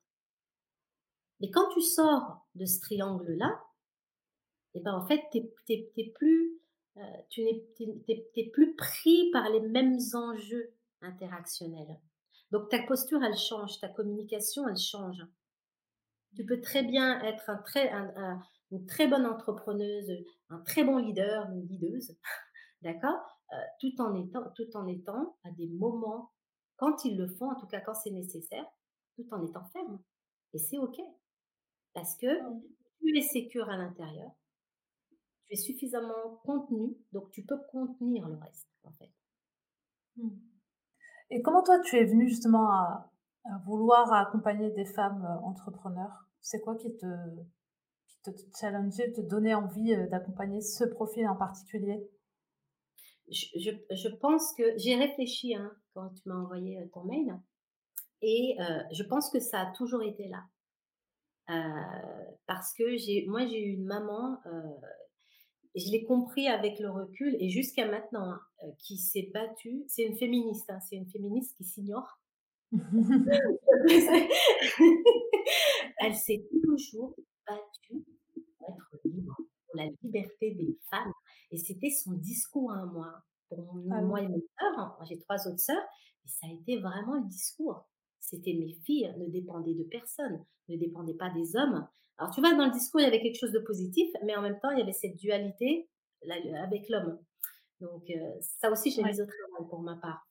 Mais 1.40 1.50
quand 1.50 1.70
tu 1.70 1.82
sors 1.82 2.46
de 2.56 2.66
ce 2.66 2.80
triangle-là, 2.80 3.62
et 4.74 4.80
eh 4.80 4.82
ben 4.84 4.94
en 4.94 5.06
fait, 5.06 5.22
tu 5.32 5.42
n'es 5.70 6.12
plus, 6.16 6.61
euh, 6.98 7.02
tu 7.30 7.44
n'es 7.44 8.50
plus 8.52 8.76
pris 8.76 9.30
par 9.32 9.50
les 9.50 9.62
mêmes 9.62 9.98
enjeux 10.14 10.74
interactionnels. 11.02 12.00
Donc 12.52 12.70
ta 12.70 12.84
posture, 12.84 13.24
elle 13.24 13.38
change, 13.38 13.80
ta 13.80 13.88
communication, 13.88 14.68
elle 14.68 14.78
change. 14.78 15.24
Tu 16.36 16.46
peux 16.46 16.62
très 16.62 16.84
bien 16.84 17.22
être 17.24 17.50
un 17.50 17.58
très, 17.58 17.92
une 18.72 18.86
très 18.86 19.08
bonne 19.08 19.26
entrepreneuse, 19.26 20.12
un 20.50 20.60
très 20.60 20.84
bon 20.84 20.98
leader, 20.98 21.50
une 21.50 21.68
leaduse, 21.68 22.18
d'accord 22.82 23.20
euh, 23.54 23.58
tout, 23.80 24.00
en 24.00 24.16
étant, 24.16 24.50
tout 24.56 24.78
en 24.78 24.88
étant 24.88 25.36
à 25.44 25.52
des 25.52 25.68
moments, 25.68 26.32
quand 26.78 27.04
ils 27.04 27.18
le 27.18 27.28
font, 27.28 27.52
en 27.52 27.56
tout 27.56 27.68
cas 27.68 27.82
quand 27.82 27.94
c'est 27.94 28.12
nécessaire, 28.12 28.66
tout 29.16 29.28
en 29.32 29.46
étant 29.46 29.66
ferme. 29.74 30.00
Et 30.54 30.58
c'est 30.58 30.78
OK. 30.78 31.00
Parce 31.94 32.16
que 32.16 32.28
tu 33.00 33.18
es 33.18 33.22
sécure 33.22 33.70
à 33.70 33.76
l'intérieur, 33.76 34.32
tu 35.52 35.54
es 35.54 35.58
suffisamment 35.58 36.38
contenu, 36.44 36.96
donc 37.12 37.30
tu 37.32 37.44
peux 37.44 37.60
contenir 37.72 38.28
le 38.28 38.36
reste, 38.38 38.70
en 38.84 38.92
fait. 38.94 39.12
Mmh. 40.18 40.30
Et 41.30 41.42
comment 41.42 41.64
toi, 41.64 41.80
tu 41.80 41.98
es 41.98 42.06
venu 42.06 42.28
justement 42.28 42.70
à, 42.70 43.10
vouloir 43.66 44.12
accompagner 44.14 44.70
des 44.72 44.86
femmes 44.86 45.26
euh, 45.26 45.46
entrepreneurs? 45.46 46.28
C'est 46.42 46.62
quoi 46.62 46.76
qui 46.76 46.96
te, 46.96 47.06
qui 48.08 48.22
te 48.22 48.58
challengeait, 48.60 49.12
te 49.14 49.22
donnait 49.22 49.54
envie 49.54 49.94
euh, 49.94 50.08
d'accompagner 50.08 50.62
ce 50.62 50.84
profil 50.86 51.28
en 51.28 51.36
particulier? 51.36 52.10
Je, 53.30 53.72
je, 53.90 54.10
pense 54.10 54.54
que 54.56 54.78
j'ai 54.78 54.96
réfléchi 54.96 55.56
hein, 55.56 55.72
quand 55.94 56.10
tu 56.10 56.28
m'as 56.28 56.36
envoyé 56.36 56.80
euh, 56.80 56.88
ton 56.94 57.04
mail 57.06 57.38
et 58.24 58.58
je 58.92 59.02
pense 59.02 59.32
que 59.32 59.40
ça 59.40 59.62
a 59.62 59.72
toujours 59.72 60.04
été 60.04 60.28
là. 60.28 60.44
parce 62.46 62.72
que 62.76 62.96
j'ai, 62.98 63.26
moi, 63.28 63.48
j'ai 63.48 63.60
eu 63.60 63.74
une 63.74 63.86
maman 63.86 64.38
je 65.76 65.92
l'ai 65.92 66.04
compris 66.04 66.48
avec 66.48 66.80
le 66.80 66.90
recul 66.90 67.36
et 67.40 67.50
jusqu'à 67.50 67.90
maintenant, 67.90 68.32
hein, 68.32 68.42
euh, 68.64 68.72
qui 68.80 68.98
s'est 68.98 69.30
battue. 69.34 69.84
C'est 69.88 70.04
une 70.04 70.18
féministe, 70.18 70.70
hein, 70.70 70.80
c'est 70.82 70.98
une 70.98 71.10
féministe 71.10 71.56
qui 71.56 71.64
s'ignore. 71.64 72.20
s'est 76.14 76.46
toujours 76.64 77.16
battue 77.48 78.06
pour 78.34 78.44
être 78.70 79.00
libre, 79.06 79.36
pour 79.38 79.76
la 79.76 79.88
liberté 80.04 80.52
des 80.52 80.78
femmes. 80.90 81.14
Et 81.52 81.58
c'était 81.58 81.90
son 81.90 82.14
discours 82.14 82.72
à 82.72 82.86
moi. 82.86 83.24
Pour 83.50 83.60
Ah 83.92 84.02
moi 84.02 84.22
et 84.22 84.28
mes 84.28 84.44
sœurs, 84.60 84.80
hein, 84.80 84.98
j'ai 85.10 85.20
trois 85.20 85.48
autres 85.48 85.60
sœurs, 85.60 85.84
et 86.26 86.30
ça 86.30 86.48
a 86.48 86.52
été 86.52 86.80
vraiment 86.80 87.16
le 87.16 87.28
discours. 87.28 87.86
C'était 88.20 88.54
mes 88.54 88.74
filles 88.86 89.14
ne 89.18 89.28
dépendaient 89.28 89.74
de 89.74 89.84
personne, 89.84 90.46
ne 90.70 90.78
dépendaient 90.78 91.16
pas 91.16 91.32
des 91.32 91.56
hommes. 91.56 91.88
Alors 92.22 92.32
tu 92.36 92.40
vois, 92.40 92.54
dans 92.54 92.66
le 92.68 92.72
discours, 92.72 93.02
il 93.02 93.06
y 93.06 93.08
avait 93.08 93.20
quelque 93.20 93.40
chose 93.40 93.52
de 93.52 93.58
positif, 93.60 94.08
mais 94.24 94.36
en 94.36 94.44
même 94.44 94.60
temps, 94.60 94.70
il 94.70 94.78
y 94.78 94.82
avait 94.84 94.94
cette 94.94 95.16
dualité 95.18 95.90
là, 96.22 96.36
avec 96.64 96.88
l'homme. 96.88 97.20
Donc 97.80 98.04
euh, 98.12 98.34
ça 98.42 98.70
aussi, 98.72 98.92
je 98.92 98.98
l'ai 98.98 99.06
Ouais. 99.06 99.12
mis 99.12 99.22
au 99.22 99.26
travail 99.26 99.70
pour 99.70 99.82
ma 99.82 99.96
part. 99.98 100.28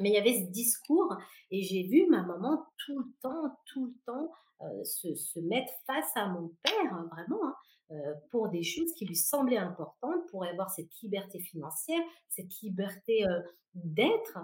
Mais 0.00 0.08
il 0.08 0.14
y 0.14 0.18
avait 0.18 0.40
ce 0.40 0.50
discours 0.50 1.14
et 1.50 1.62
j'ai 1.62 1.82
vu 1.82 2.06
ma 2.08 2.22
maman 2.22 2.64
tout 2.86 2.98
le 2.98 3.12
temps, 3.20 3.54
tout 3.66 3.86
le 3.86 3.94
temps 4.06 4.32
euh, 4.62 4.84
se, 4.84 5.14
se 5.14 5.38
mettre 5.40 5.70
face 5.86 6.10
à 6.16 6.28
mon 6.28 6.50
père, 6.62 6.94
hein, 6.94 7.10
vraiment, 7.12 7.44
hein, 7.46 7.54
euh, 7.90 8.14
pour 8.30 8.48
des 8.48 8.62
choses 8.62 8.92
qui 8.94 9.04
lui 9.04 9.16
semblaient 9.16 9.58
importantes, 9.58 10.26
pour 10.30 10.44
avoir 10.44 10.70
cette 10.70 10.94
liberté 11.02 11.40
financière, 11.40 12.00
cette 12.30 12.58
liberté 12.62 13.26
euh, 13.28 13.40
d'être. 13.74 14.38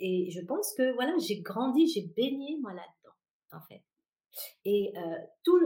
et 0.00 0.30
je 0.30 0.40
pense 0.42 0.72
que 0.74 0.92
voilà, 0.94 1.12
j'ai 1.18 1.40
grandi, 1.40 1.88
j'ai 1.88 2.06
baigné 2.16 2.58
moi 2.60 2.72
là-dedans, 2.74 3.16
en 3.52 3.60
fait. 3.62 3.82
Et 4.64 4.92
euh, 4.96 5.16
tout, 5.44 5.58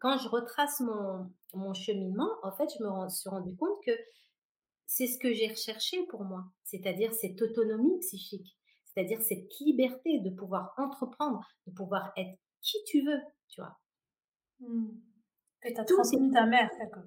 quand 0.00 0.18
je 0.18 0.28
retrace 0.28 0.80
mon, 0.80 1.30
mon 1.54 1.74
cheminement, 1.74 2.30
en 2.42 2.52
fait, 2.52 2.68
je 2.78 2.84
me 2.84 3.08
suis 3.08 3.28
rendu 3.30 3.56
compte 3.56 3.78
que 3.84 3.92
c'est 4.86 5.06
ce 5.06 5.18
que 5.18 5.32
j'ai 5.32 5.48
recherché 5.48 6.06
pour 6.06 6.24
moi, 6.24 6.44
c'est-à-dire 6.64 7.12
cette 7.12 7.40
autonomie 7.42 7.98
psychique, 8.00 8.56
c'est-à-dire 8.86 9.20
cette 9.20 9.46
liberté 9.60 10.20
de 10.20 10.30
pouvoir 10.30 10.72
entreprendre, 10.78 11.46
de 11.66 11.72
pouvoir 11.72 12.12
être 12.16 12.38
qui 12.62 12.78
tu 12.86 13.02
veux, 13.04 13.20
tu 13.48 13.60
vois. 13.60 13.78
Mmh. 14.60 14.88
Que 15.60 15.74
tu 15.74 15.80
as 15.80 15.84
transmis 15.84 16.30
ta 16.30 16.46
mère 16.46 16.70
quelque 16.78 17.00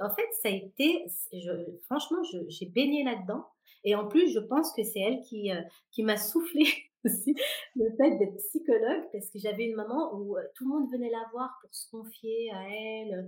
en 0.00 0.14
fait, 0.14 0.28
ça 0.42 0.48
a 0.48 0.52
été, 0.52 1.06
je, 1.32 1.50
franchement, 1.86 2.18
j'ai 2.48 2.66
baigné 2.66 3.04
là-dedans. 3.04 3.46
Et 3.84 3.94
en 3.94 4.06
plus, 4.08 4.32
je 4.32 4.40
pense 4.40 4.72
que 4.74 4.82
c'est 4.82 5.00
elle 5.00 5.20
qui, 5.20 5.52
euh, 5.52 5.60
qui 5.90 6.02
m'a 6.02 6.16
soufflé 6.16 6.64
aussi 7.04 7.34
le 7.76 7.90
fait 7.96 8.16
d'être 8.18 8.36
psychologue, 8.36 9.04
parce 9.12 9.30
que 9.30 9.38
j'avais 9.38 9.64
une 9.66 9.76
maman 9.76 10.14
où 10.14 10.36
euh, 10.36 10.42
tout 10.54 10.64
le 10.64 10.70
monde 10.70 10.90
venait 10.92 11.10
la 11.10 11.24
voir 11.32 11.50
pour 11.60 11.74
se 11.74 11.90
confier 11.90 12.50
à 12.52 12.62
elle, 12.68 13.14
euh, 13.14 13.22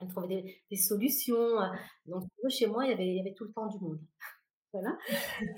elle 0.00 0.08
trouvait 0.08 0.28
des, 0.28 0.58
des 0.70 0.76
solutions. 0.76 1.60
euh. 1.60 1.68
Donc, 2.06 2.24
chez 2.50 2.66
moi, 2.66 2.84
il 2.86 2.90
y 2.90 2.94
avait, 2.94 3.06
il 3.08 3.16
y 3.16 3.20
avait 3.20 3.34
tout 3.34 3.44
le 3.44 3.52
temps 3.52 3.66
du 3.68 3.78
monde. 3.80 4.00
Voilà. 4.74 4.98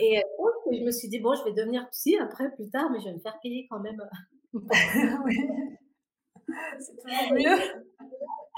Et 0.01 0.19
euh, 0.19 0.23
donc, 0.39 0.75
je 0.79 0.85
me 0.85 0.91
suis 0.93 1.09
dit, 1.09 1.21
bon, 1.21 1.35
je 1.35 1.45
vais 1.45 1.53
devenir 1.53 1.89
psy 1.91 2.17
après, 2.19 2.55
plus 2.55 2.71
tard, 2.71 2.91
mais 2.93 3.01
je 3.01 3.07
vais 3.07 3.15
me 3.15 3.21
faire 3.21 3.39
payer 3.43 3.67
quand 3.71 3.81
même. 3.81 4.03
Oui, 5.25 5.37
c'est 6.79 6.97
toujours 6.97 7.33
mieux. 7.35 7.83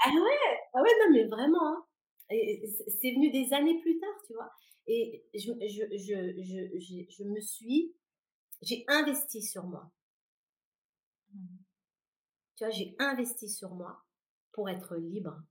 Ah 0.05 0.09
ouais, 0.11 0.57
ah 0.73 0.81
ouais, 0.81 0.89
non, 1.01 1.13
mais 1.13 1.25
vraiment, 1.25 1.67
hein. 1.67 1.85
Et 2.31 2.63
c'est 3.01 3.11
venu 3.11 3.31
des 3.31 3.53
années 3.53 3.79
plus 3.81 3.97
tard, 3.99 4.15
tu 4.27 4.33
vois. 4.33 4.49
Et 4.87 5.23
je, 5.33 5.51
je, 5.61 5.83
je, 5.97 7.05
je 7.09 7.23
me 7.23 7.41
suis, 7.41 7.93
j'ai 8.61 8.85
investi 8.87 9.41
sur 9.41 9.65
moi. 9.65 9.89
Mmh. 11.33 11.59
Tu 12.55 12.63
vois, 12.65 12.73
j'ai 12.73 12.95
investi 12.99 13.49
sur 13.49 13.71
moi 13.73 14.03
pour 14.51 14.69
être 14.69 14.95
libre, 14.97 15.41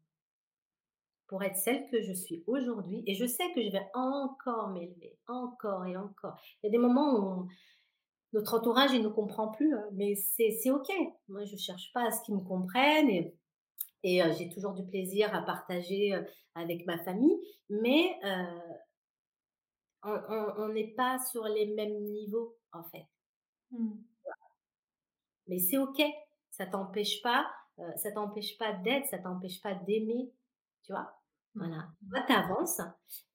pour 1.26 1.42
être 1.42 1.56
celle 1.56 1.88
que 1.90 2.02
je 2.02 2.12
suis 2.12 2.42
aujourd'hui. 2.46 3.02
Et 3.06 3.14
je 3.14 3.26
sais 3.26 3.52
que 3.54 3.62
je 3.62 3.70
vais 3.70 3.86
encore 3.94 4.68
m'élever, 4.70 5.16
encore 5.26 5.86
et 5.86 5.96
encore. 5.96 6.40
Il 6.62 6.66
y 6.66 6.68
a 6.68 6.72
des 6.72 6.78
moments 6.78 7.14
où 7.14 7.42
on- 7.42 7.48
notre 8.32 8.54
entourage, 8.54 8.92
il 8.92 8.98
ne 9.00 9.04
nous 9.09 9.14
comprend 9.14 9.48
plus, 9.48 9.74
hein, 9.74 9.84
mais 9.92 10.14
c'est 10.14 10.70
OK. 10.70 10.90
Moi, 11.28 11.44
je 11.44 11.56
cherche 11.56 11.92
pas 11.94 12.06
à 12.06 12.11
ce 12.11 12.22
qu'ils 12.22 12.34
me 12.36 12.40
comprennent 12.40 13.09
et, 13.09 13.34
et 14.02 14.22
euh, 14.22 14.32
j'ai 14.38 14.48
toujours 14.50 14.74
du 14.74 14.84
plaisir 14.86 15.34
à 15.34 15.42
partager 15.42 16.14
euh, 16.14 16.22
avec 16.54 16.86
ma 16.86 16.98
famille, 16.98 17.38
mais 17.70 18.18
euh, 18.24 18.61
on 20.05 20.68
n'est 20.68 20.94
pas 20.94 21.18
sur 21.30 21.44
les 21.44 21.66
mêmes 21.74 21.99
niveaux, 22.05 22.57
en 22.72 22.82
fait. 22.84 23.07
Mmh. 23.72 23.92
Mais 25.46 25.59
c'est 25.59 25.78
OK. 25.78 26.01
Ça 26.51 26.66
t'empêche 26.66 27.22
pas, 27.22 27.46
euh, 27.78 27.96
ça 27.96 28.11
t'empêche 28.12 28.59
pas 28.59 28.72
d'être, 28.72 29.07
ça 29.07 29.18
t'empêche 29.18 29.61
pas 29.61 29.74
d'aimer, 29.74 30.32
tu 30.82 30.92
vois? 30.92 31.03
Mmh. 31.55 31.59
Voilà. 31.61 31.88
Toi, 32.11 32.20
t'avances 32.26 32.80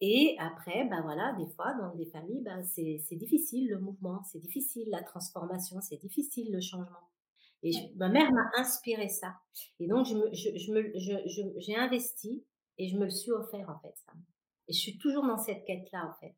et 0.01 0.35
après, 0.39 0.85
bah 0.89 1.01
voilà, 1.03 1.33
des 1.33 1.47
fois, 1.47 1.73
dans 1.75 1.93
des 1.95 2.05
familles, 2.05 2.41
ben 2.41 2.63
c'est 2.63 2.99
c'est 3.07 3.15
difficile 3.15 3.69
le 3.69 3.79
mouvement, 3.79 4.23
c'est 4.23 4.39
difficile 4.39 4.89
la 4.89 5.03
transformation, 5.03 5.79
c'est 5.81 5.97
difficile 5.97 6.51
le 6.51 6.61
changement. 6.61 7.09
Et 7.63 7.71
je- 7.73 7.95
ma 7.97 8.09
mère 8.09 8.31
m'a 8.31 8.51
inspiré 8.57 9.09
ça. 9.09 9.35
Et 9.79 9.87
donc, 9.87 10.05
je 10.07 10.15
me, 10.15 10.33
je, 10.33 10.57
je 10.57 10.71
me, 10.73 10.91
je, 10.99 11.59
j'ai 11.59 11.75
investi 11.77 12.45
et 12.77 12.89
je 12.89 12.97
me 12.97 13.05
le 13.05 13.11
suis 13.11 13.31
offert, 13.31 13.69
en 13.69 13.79
fait, 13.79 13.93
ça. 14.05 14.13
Et 14.69 14.73
je 14.73 14.79
suis 14.79 14.97
toujours 14.99 15.25
dans 15.27 15.37
cette 15.39 15.65
quête-là, 15.65 16.07
en 16.09 16.13
fait. 16.21 16.35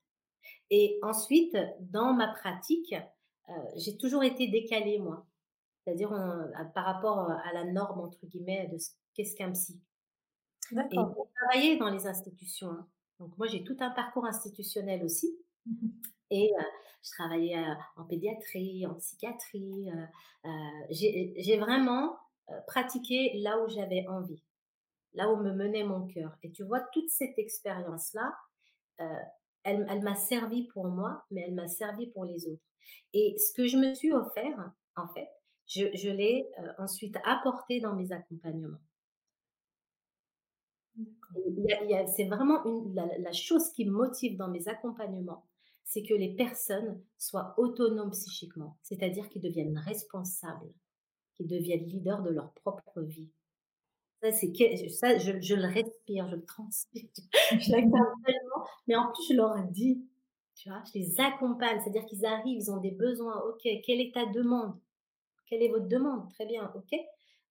Et 0.70 1.00
ensuite, 1.04 1.56
dans 1.80 2.14
ma 2.14 2.28
pratique, 2.30 2.94
euh, 3.50 3.54
j'ai 3.76 3.98
toujours 3.98 4.24
été 4.24 4.48
décalée, 4.48 5.00
moi. 5.00 5.26
C'est-à-dire 5.86 6.12
par 6.74 6.86
rapport 6.86 7.30
à 7.30 7.54
la 7.54 7.64
norme, 7.66 8.02
entre 8.02 8.26
guillemets, 8.26 8.68
de 8.70 8.78
ce 8.78 8.92
qu'est-ce 9.14 9.36
qu'un 9.36 9.52
psy. 9.52 9.80
Et 10.92 10.96
j'ai 11.16 11.24
travaillé 11.36 11.78
dans 11.78 11.90
les 11.90 12.08
institutions. 12.08 12.70
hein. 12.72 12.88
Donc, 13.20 13.38
moi, 13.38 13.48
j'ai 13.48 13.64
tout 13.64 13.78
un 13.80 13.92
parcours 13.92 14.26
institutionnel 14.26 15.04
aussi. 15.04 15.38
Mmh 15.66 15.90
Et 16.32 16.52
euh, 16.60 16.64
je 17.04 17.12
travaillais 17.12 17.58
euh, 17.58 17.74
en 17.98 18.06
pédiatrie, 18.06 18.86
en 18.88 18.96
psychiatrie. 18.96 19.90
euh, 19.92 20.06
euh, 20.46 20.86
j'ai 20.90 21.58
vraiment 21.60 22.18
euh, 22.50 22.60
pratiqué 22.68 23.34
là 23.42 23.60
où 23.64 23.68
j'avais 23.70 24.08
envie, 24.08 24.44
là 25.14 25.32
où 25.32 25.38
me 25.38 25.52
menait 25.54 25.84
mon 25.84 26.08
cœur. 26.08 26.36
Et 26.44 26.52
tu 26.52 26.64
vois, 26.64 26.82
toute 26.94 27.10
cette 27.10 27.38
expérience-là, 27.40 28.36
euh, 29.02 29.06
elle, 29.66 29.88
elle 29.90 30.04
m'a 30.04 30.16
servi 30.16 30.66
pour 30.68 30.88
moi, 30.88 31.26
mais 31.32 31.44
elle 31.48 31.56
m'a 31.56 31.68
servi 31.70 32.08
pour 32.08 32.26
les 32.26 32.48
autres. 32.48 32.64
Et 33.14 33.38
ce 33.40 33.54
que 33.54 33.68
je 33.68 33.78
me 33.78 33.94
suis 33.96 34.14
offert, 34.14 34.72
en 34.98 35.08
fait, 35.10 35.30
je, 35.68 35.86
je 35.96 36.10
l'ai 36.10 36.48
euh, 36.60 36.74
ensuite 36.80 37.18
apporté 37.26 37.82
dans 37.82 37.96
mes 37.96 38.12
accompagnements. 38.14 38.80
C'est 42.16 42.26
vraiment 42.28 42.64
une, 42.66 42.94
la, 42.96 43.08
la 43.18 43.32
chose 43.32 43.72
qui 43.72 43.86
me 43.86 43.92
motive 43.92 44.38
dans 44.38 44.48
mes 44.50 44.68
accompagnements, 44.68 45.46
c'est 45.84 46.04
que 46.04 46.14
les 46.14 46.34
personnes 46.36 47.02
soient 47.18 47.54
autonomes 47.58 48.12
psychiquement, 48.12 48.78
c'est-à-dire 48.82 49.30
qu'ils 49.30 49.42
deviennent 49.42 49.78
responsables, 49.78 50.72
qu'ils 51.36 51.48
deviennent 51.48 51.86
leaders 51.88 52.24
de 52.24 52.32
leur 52.32 52.54
propre 52.54 53.02
vie. 53.02 53.30
Ça, 54.24 54.32
c'est 54.32 54.52
que- 54.52 54.90
ça 54.90 55.18
je, 55.20 55.40
je 55.42 55.56
le 55.56 55.68
respire, 55.68 56.30
je 56.30 56.36
le 56.38 56.46
transpire, 56.48 57.10
je 57.52 57.72
mais 58.88 58.96
en 58.96 59.12
plus, 59.12 59.28
je 59.30 59.36
leur 59.36 59.56
dis, 59.70 60.06
tu 60.56 60.70
vois, 60.70 60.82
je 60.86 61.00
les 61.00 61.20
accompagne, 61.20 61.80
c'est-à-dire 61.82 62.06
qu'ils 62.06 62.26
arrivent, 62.26 62.58
ils 62.58 62.72
ont 62.72 62.78
des 62.78 62.92
besoins, 62.92 63.42
ok, 63.50 63.62
quelle 63.86 64.02
est 64.02 64.14
ta 64.14 64.26
demande? 64.26 64.80
Quelle 65.48 65.64
est 65.64 65.70
votre 65.70 65.88
demande? 65.88 66.30
Très 66.34 66.46
bien, 66.46 66.72
ok, 66.76 67.00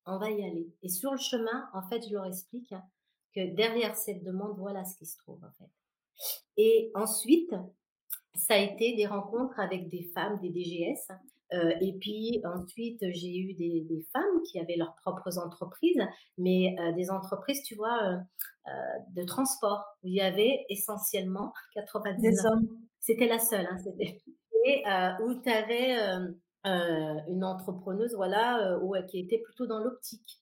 on 0.06 0.18
va 0.18 0.30
y 0.30 0.44
aller. 0.44 0.72
Et 0.82 0.88
sur 0.88 1.12
le 1.12 1.18
chemin, 1.18 1.68
en 1.72 1.82
fait, 1.88 2.06
je 2.06 2.12
leur 2.12 2.26
explique 2.26 2.72
hein, 2.72 2.82
que 3.34 3.54
derrière 3.54 3.96
cette 3.96 4.22
demande, 4.24 4.56
voilà 4.58 4.84
ce 4.84 4.96
qui 4.96 5.06
se 5.06 5.18
trouve, 5.18 5.42
en 5.44 5.52
fait. 5.52 5.70
Et 6.56 6.90
ensuite, 6.94 7.54
ça 8.34 8.54
a 8.54 8.58
été 8.58 8.94
des 8.96 9.06
rencontres 9.06 9.58
avec 9.60 9.88
des 9.88 10.04
femmes, 10.14 10.38
des 10.40 10.50
DGS. 10.50 11.12
Euh, 11.52 11.72
et 11.80 11.92
puis 12.00 12.40
ensuite, 12.44 13.00
j'ai 13.12 13.36
eu 13.36 13.54
des, 13.54 13.86
des 13.88 14.06
femmes 14.12 14.42
qui 14.50 14.58
avaient 14.58 14.76
leurs 14.76 14.94
propres 14.96 15.38
entreprises, 15.38 16.02
mais 16.38 16.74
euh, 16.80 16.92
des 16.92 17.10
entreprises, 17.10 17.62
tu 17.62 17.74
vois, 17.74 18.02
euh, 18.02 18.70
de 19.10 19.24
transport, 19.24 19.84
où 20.02 20.08
il 20.08 20.14
y 20.14 20.20
avait 20.20 20.64
essentiellement 20.68 21.52
Des 21.76 21.82
99. 21.82 22.32
hommes. 22.46 22.68
C'était 23.00 23.28
la 23.28 23.38
seule, 23.38 23.66
hein, 23.66 23.78
c'était. 23.78 24.22
Et 24.66 24.82
où 25.22 25.34
tu 25.42 25.50
avais 25.50 25.94
une 26.64 27.44
entrepreneuse, 27.44 28.14
voilà, 28.14 28.78
où, 28.80 28.94
qui 29.10 29.18
était 29.18 29.36
plutôt 29.36 29.66
dans 29.66 29.78
l'optique, 29.78 30.40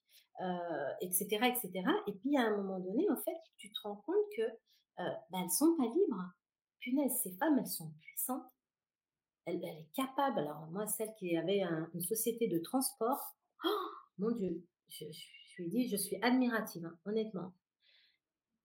etc., 1.01 1.27
etc. 1.49 1.83
Et 2.07 2.13
puis 2.13 2.37
à 2.37 2.43
un 2.43 2.57
moment 2.57 2.79
donné, 2.79 3.05
en 3.11 3.17
fait, 3.17 3.37
tu 3.59 3.73
te 3.73 3.81
rends 3.83 4.01
compte 4.07 4.15
que 4.37 4.43
euh, 5.01 5.05
bah, 5.31 5.39
elles 5.43 5.51
sont 5.51 5.75
pas 5.77 5.85
libres. 5.85 6.33
Punaise, 6.81 7.13
ces 7.23 7.33
femmes, 7.33 7.59
elles 7.59 7.67
sont 7.67 7.91
puissantes. 8.01 8.45
Elle, 9.47 9.57
elle 9.65 9.79
est 9.79 9.89
capable. 9.95 10.41
Alors, 10.41 10.67
moi, 10.71 10.87
celle 10.87 11.15
qui 11.19 11.37
avait 11.37 11.63
un- 11.63 11.89
une 11.95 12.03
société 12.03 12.49
de 12.49 12.59
transport, 12.59 13.37
oh, 13.65 13.69
mon 14.19 14.31
Dieu, 14.33 14.65
je, 14.89 15.05
je, 15.11 15.27
je 15.57 15.63
lui 15.63 15.69
dis, 15.71 15.89
je 15.89 15.97
suis 15.97 16.17
admirative, 16.23 16.85
hein, 16.87 16.97
honnêtement. 17.05 17.53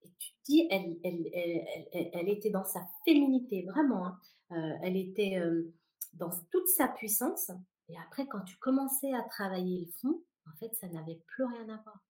Et 0.02 0.10
tu 0.18 0.30
te 0.32 0.38
dis, 0.46 0.68
elle, 0.70 2.28
était 2.28 2.50
dans 2.50 2.64
sa 2.64 2.80
féminité, 3.04 3.64
vraiment. 3.64 4.06
hein. 4.06 4.18
Euh, 4.52 4.78
elle 4.82 4.96
était 4.96 5.36
euh, 5.38 5.74
dans 6.14 6.30
toute 6.50 6.66
sa 6.68 6.88
puissance. 6.88 7.50
Et 7.88 7.96
après, 8.06 8.26
quand 8.26 8.40
tu 8.42 8.56
commençais 8.58 9.12
à 9.12 9.22
travailler 9.22 9.84
le 9.86 9.92
fond, 10.00 10.22
en 10.46 10.56
fait, 10.58 10.74
ça 10.74 10.88
n'avait 10.88 11.20
plus 11.26 11.44
rien 11.44 11.68
à 11.68 11.82
voir. 11.82 12.00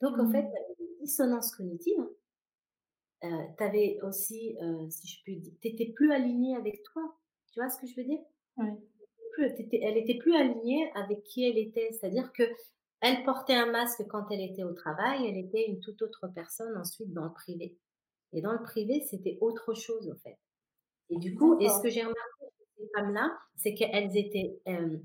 Donc, 0.00 0.18
en 0.18 0.30
fait, 0.30 0.42
Mmh. 0.42 1.02
dissonance 1.02 1.54
cognitive. 1.54 2.06
tu 3.22 3.62
avais 3.62 3.98
aussi, 4.02 4.56
euh, 4.62 4.88
si 4.90 5.06
je 5.06 5.22
puis 5.22 5.36
dire, 5.38 5.52
tu 5.62 5.92
plus 5.92 6.12
aligné 6.12 6.56
avec 6.56 6.82
toi. 6.92 7.02
Tu 7.56 7.62
vois 7.62 7.70
ce 7.70 7.80
que 7.80 7.86
je 7.86 7.96
veux 7.96 8.04
dire? 8.04 8.18
Oui. 8.58 8.68
elle 9.72 9.96
était 9.96 10.18
plus 10.18 10.36
alignée 10.36 10.90
avec 10.94 11.22
qui 11.22 11.42
elle 11.42 11.56
était. 11.56 11.88
C'est-à-dire 11.90 12.30
que 12.34 12.42
Elle 13.00 13.24
portait 13.24 13.54
un 13.54 13.70
masque 13.70 14.04
quand 14.10 14.26
elle 14.30 14.42
était 14.42 14.62
au 14.62 14.74
travail, 14.74 15.26
elle 15.26 15.38
était 15.38 15.66
une 15.66 15.80
toute 15.80 16.02
autre 16.02 16.28
personne 16.34 16.76
ensuite 16.76 17.14
dans 17.14 17.24
le 17.24 17.32
privé. 17.32 17.78
Et 18.34 18.42
dans 18.42 18.52
le 18.52 18.62
privé, 18.62 19.00
c'était 19.08 19.38
autre 19.40 19.72
chose, 19.72 20.10
en 20.10 20.16
fait. 20.16 20.36
Et 21.08 21.16
du 21.16 21.34
coup, 21.34 21.58
et 21.58 21.70
ce 21.70 21.80
que 21.80 21.88
j'ai 21.88 22.02
remarqué 22.02 22.44
chez 22.58 22.64
ces 22.76 22.88
femmes-là, 22.94 23.38
c'est 23.56 23.72
qu'elles 23.72 24.14
étaient 24.18 24.60
euh, 24.68 24.98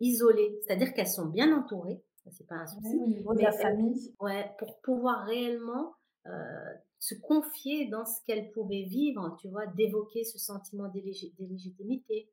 isolées, 0.00 0.58
c'est-à-dire 0.62 0.92
qu'elles 0.94 1.06
sont 1.06 1.26
bien 1.26 1.56
entourées, 1.56 2.02
c'est 2.32 2.48
pas 2.48 2.56
un 2.56 2.66
souci. 2.66 2.98
au 2.98 3.06
niveau 3.06 3.32
de 3.32 3.42
la 3.42 3.52
famille. 3.52 4.12
Ouais, 4.18 4.50
pour 4.58 4.80
pouvoir 4.80 5.24
réellement 5.26 5.94
euh, 6.26 6.74
se 7.02 7.16
confier 7.16 7.88
dans 7.88 8.06
ce 8.06 8.20
qu'elles 8.24 8.52
pouvaient 8.52 8.84
vivre, 8.84 9.36
tu 9.40 9.48
vois, 9.48 9.66
d'évoquer 9.66 10.22
ce 10.22 10.38
sentiment 10.38 10.86
d'illégitimité, 10.86 12.30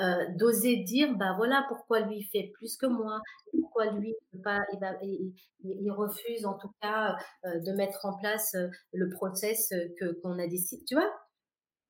euh, 0.00 0.24
d'oser 0.36 0.78
dire, 0.78 1.14
bah 1.18 1.34
voilà 1.36 1.66
pourquoi 1.68 2.00
lui 2.00 2.22
fait 2.22 2.50
plus 2.54 2.78
que 2.78 2.86
moi, 2.86 3.20
pourquoi 3.52 3.92
lui 3.92 4.14
pas, 4.42 4.60
il, 5.02 5.34
il, 5.62 5.90
refuse 5.90 6.46
en 6.46 6.54
tout 6.54 6.70
cas 6.80 7.14
euh, 7.44 7.58
de 7.58 7.72
mettre 7.72 8.06
en 8.06 8.16
place 8.16 8.54
euh, 8.54 8.68
le 8.94 9.10
process 9.10 9.68
que 9.98 10.18
qu'on 10.22 10.38
a 10.38 10.46
décidé, 10.46 10.82
tu 10.86 10.94
vois? 10.94 11.12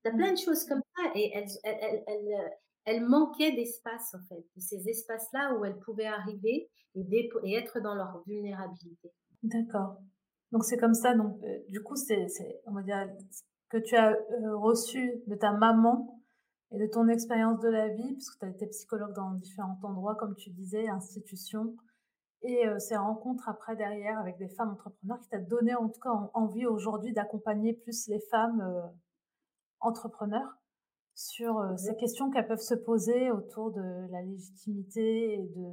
y 0.07 0.09
a 0.09 0.13
plein 0.13 0.33
de 0.33 0.39
choses 0.39 0.65
comme 0.65 0.83
ça 0.97 1.13
et 1.15 1.31
elles, 1.37 2.57
elles 2.85 3.07
manquaient 3.07 3.53
d'espace 3.53 4.13
en 4.15 4.27
fait, 4.29 4.43
de 4.57 4.61
ces 4.61 4.89
espaces-là 4.89 5.55
où 5.55 5.65
elles 5.65 5.79
pouvaient 5.79 6.07
arriver 6.07 6.69
et 6.97 7.55
être 7.55 7.81
dans 7.81 7.95
leur 7.95 8.25
vulnérabilité. 8.27 9.13
D'accord. 9.45 9.99
Donc 10.53 10.65
c'est 10.65 10.77
comme 10.77 10.95
ça. 10.95 11.15
Donc 11.15 11.41
du 11.69 11.83
coup 11.83 11.97
c'est, 11.97 12.27
on 12.67 12.73
va 12.73 12.83
dire 12.83 13.09
que 13.69 13.79
tu 13.79 13.97
as 13.97 14.17
reçu 14.55 15.23
de 15.27 15.35
ta 15.35 15.53
maman 15.53 16.21
et 16.73 16.79
de 16.79 16.87
ton 16.87 17.09
expérience 17.09 17.61
de 17.61 17.69
la 17.69 17.89
vie, 17.89 18.13
puisque 18.15 18.39
tu 18.39 18.45
as 18.45 18.49
été 18.49 18.67
psychologue 18.69 19.15
dans 19.15 19.33
différents 19.33 19.79
endroits, 19.83 20.15
comme 20.15 20.35
tu 20.37 20.51
disais, 20.51 20.89
institutions, 20.89 21.75
et 22.43 22.67
euh, 22.67 22.79
ces 22.79 22.97
rencontres 22.97 23.49
après 23.49 23.77
derrière 23.77 24.19
avec 24.19 24.39
des 24.39 24.49
femmes 24.49 24.71
entrepreneurs 24.71 25.21
qui 25.21 25.29
t'a 25.29 25.39
donné 25.39 25.75
en 25.75 25.89
tout 25.89 26.01
cas 26.01 26.11
envie 26.33 26.67
aujourd'hui 26.67 27.13
d'accompagner 27.13 27.75
plus 27.75 28.09
les 28.09 28.21
femmes 28.31 28.61
euh, 28.63 28.81
entrepreneurs 29.81 30.57
sur 31.15 31.59
euh, 31.59 31.77
ces 31.77 31.97
questions 31.97 32.31
qu'elles 32.31 32.47
peuvent 32.47 32.59
se 32.59 32.75
poser 32.75 33.31
autour 33.31 33.73
de 33.73 34.11
la 34.11 34.23
légitimité 34.23 35.35
et 35.35 35.47
de, 35.55 35.71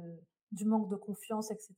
du 0.52 0.66
manque 0.66 0.90
de 0.90 0.96
confiance, 0.96 1.50
etc. 1.50 1.74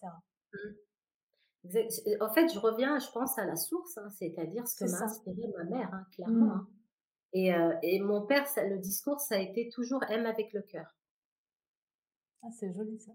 En 1.65 2.33
fait, 2.33 2.49
je 2.53 2.59
reviens, 2.59 2.99
je 2.99 3.11
pense, 3.13 3.39
à 3.39 3.45
la 3.45 3.57
source, 3.57 3.99
hein, 3.99 4.09
c'est-à-dire 4.11 4.67
ce 4.67 4.77
que 4.77 4.91
m'a 4.91 5.05
inspiré 5.05 5.49
ma 5.57 5.65
mère, 5.65 5.91
hein, 5.93 6.07
clairement. 6.13 6.47
Mmh. 6.47 6.51
Hein. 6.51 6.69
Et, 7.33 7.55
euh, 7.55 7.75
et 7.83 8.01
mon 8.01 8.27
père, 8.27 8.47
ça, 8.47 8.65
le 8.65 8.79
discours, 8.79 9.21
ça 9.21 9.37
a 9.37 9.39
été 9.39 9.69
toujours 9.69 10.03
aime 10.05 10.27
avec 10.27 10.53
le 10.53 10.63
cœur. 10.63 10.97
Ah, 12.43 12.49
c'est 12.59 12.73
joli 12.73 12.99
ça. 12.99 13.13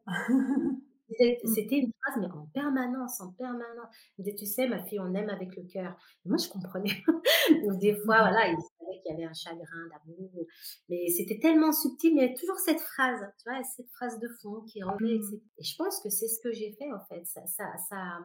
Mmh. 1.09 1.47
C'était 1.53 1.77
une 1.77 1.91
phrase, 2.01 2.17
mais 2.19 2.31
en 2.31 2.47
permanence, 2.53 3.21
en 3.21 3.31
permanence. 3.33 3.87
Il 4.17 4.23
disait, 4.23 4.35
tu 4.35 4.45
sais, 4.45 4.67
ma 4.67 4.83
fille, 4.83 4.99
on 4.99 5.13
aime 5.13 5.29
avec 5.29 5.55
le 5.55 5.63
cœur. 5.63 5.95
moi, 6.25 6.37
je 6.37 6.49
comprenais. 6.49 7.03
Donc, 7.65 7.79
des 7.79 7.95
fois, 7.95 8.17
mmh. 8.17 8.29
voilà, 8.29 8.47
il 8.47 8.57
savait 8.57 9.01
qu'il 9.01 9.11
y 9.11 9.13
avait 9.13 9.25
un 9.25 9.33
chagrin 9.33 9.87
d'amour. 9.89 10.31
Mais 10.89 11.07
c'était 11.09 11.39
tellement 11.39 11.71
subtil, 11.71 12.15
mais 12.15 12.25
il 12.25 12.31
y 12.31 12.33
a 12.33 12.37
toujours 12.37 12.57
cette 12.59 12.81
phrase, 12.81 13.21
tu 13.37 13.49
vois, 13.49 13.63
cette 13.63 13.89
phrase 13.91 14.19
de 14.19 14.27
fond 14.41 14.61
qui 14.61 14.81
revenait. 14.81 15.19
Mmh. 15.19 15.41
Et 15.57 15.63
je 15.63 15.75
pense 15.77 16.01
que 16.01 16.09
c'est 16.09 16.27
ce 16.27 16.39
que 16.41 16.51
j'ai 16.51 16.73
fait, 16.73 16.91
en 16.91 17.03
fait. 17.05 17.25
Ça, 17.25 17.45
ça, 17.45 17.65
ça, 17.89 18.19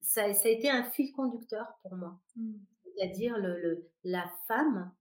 ça, 0.00 0.32
ça 0.32 0.48
a 0.48 0.50
été 0.50 0.70
un 0.70 0.84
fil 0.84 1.12
conducteur 1.12 1.66
pour 1.82 1.96
moi. 1.96 2.18
C'est-à-dire 2.84 3.36
le, 3.38 3.60
le, 3.60 3.90
la 4.04 4.30
femme 4.46 4.92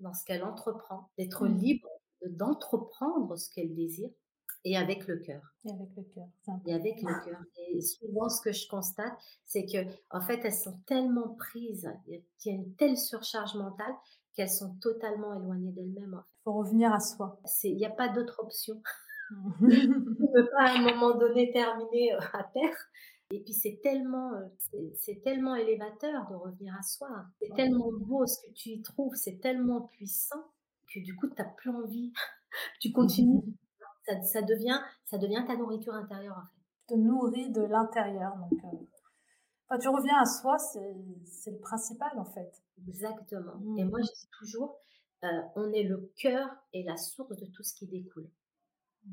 dans 0.00 0.12
ce 0.12 0.24
qu'elle 0.24 0.44
entreprend, 0.44 1.10
d'être 1.16 1.46
libre 1.46 1.88
d'entreprendre 2.26 3.36
ce 3.36 3.50
qu'elle 3.50 3.74
désire 3.74 4.10
et 4.64 4.76
avec 4.76 5.06
le 5.06 5.18
cœur. 5.18 5.42
Et 5.64 5.70
avec 5.70 5.88
le 5.96 6.02
cœur. 6.04 6.26
Et 6.66 6.74
avec 6.74 7.02
le 7.02 7.24
cœur. 7.24 7.40
Et 7.56 7.80
souvent, 7.80 8.28
ce 8.28 8.40
que 8.40 8.52
je 8.52 8.66
constate, 8.68 9.12
c'est 9.44 9.66
que, 9.66 9.86
en 10.10 10.20
fait, 10.20 10.40
elles 10.44 10.54
sont 10.54 10.78
tellement 10.86 11.34
prises, 11.34 11.90
il 12.06 12.22
y 12.46 12.50
a 12.50 12.52
une 12.52 12.74
telle 12.76 12.96
surcharge 12.96 13.54
mentale 13.54 13.94
qu'elles 14.34 14.50
sont 14.50 14.74
totalement 14.80 15.34
éloignées 15.34 15.72
d'elles-mêmes. 15.72 16.22
Il 16.40 16.42
faut 16.44 16.54
revenir 16.54 16.92
à 16.92 17.00
soi. 17.00 17.40
Il 17.62 17.76
n'y 17.76 17.86
a 17.86 17.90
pas 17.90 18.08
d'autre 18.08 18.40
option. 18.42 18.80
on 19.30 19.64
ne 19.66 20.32
peut 20.32 20.50
pas 20.50 20.70
à 20.70 20.78
un 20.78 20.82
moment 20.82 21.16
donné 21.16 21.50
terminer 21.52 22.14
euh, 22.14 22.18
à 22.32 22.44
terre. 22.44 22.76
Et 23.30 23.40
puis 23.40 23.54
c'est 23.54 23.80
tellement, 23.82 24.32
euh, 24.34 24.78
c'est 24.94 25.22
tellement 25.22 25.54
élévateur 25.54 26.28
de 26.30 26.34
revenir 26.34 26.74
à 26.78 26.82
soi. 26.82 27.08
C'est 27.40 27.54
tellement 27.54 27.90
beau 27.92 28.26
ce 28.26 28.38
que 28.46 28.52
tu 28.52 28.70
y 28.70 28.82
trouves, 28.82 29.14
c'est 29.14 29.40
tellement 29.40 29.82
puissant 29.92 30.44
que 30.92 31.00
du 31.00 31.16
coup 31.16 31.28
tu 31.28 31.34
n'as 31.38 31.48
plus 31.48 31.70
envie. 31.70 32.12
tu 32.80 32.92
continues. 32.92 33.42
Ça, 34.06 34.22
ça, 34.22 34.42
devient, 34.42 34.80
ça 35.04 35.18
devient 35.18 35.44
ta 35.46 35.56
nourriture 35.56 35.94
intérieure 35.94 36.36
en 36.36 36.42
fait. 36.42 36.94
Te 36.94 36.94
nourris 36.94 37.50
de 37.50 37.62
l'intérieur. 37.62 38.36
Donc, 38.36 38.52
euh, 38.64 39.78
tu 39.78 39.88
reviens 39.88 40.18
à 40.20 40.26
soi, 40.26 40.58
c'est 40.58 41.50
le 41.50 41.58
principal 41.58 42.12
en 42.18 42.24
fait. 42.24 42.62
Exactement. 42.86 43.60
Et 43.78 43.84
moi 43.84 44.00
je 44.02 44.12
dis 44.12 44.28
toujours, 44.38 44.78
euh, 45.24 45.42
on 45.56 45.72
est 45.72 45.84
le 45.84 46.12
cœur 46.16 46.48
et 46.72 46.82
la 46.82 46.96
source 46.96 47.34
de 47.36 47.46
tout 47.46 47.62
ce 47.62 47.74
qui 47.74 47.86
découle. 47.86 48.28
Mmh. 49.06 49.12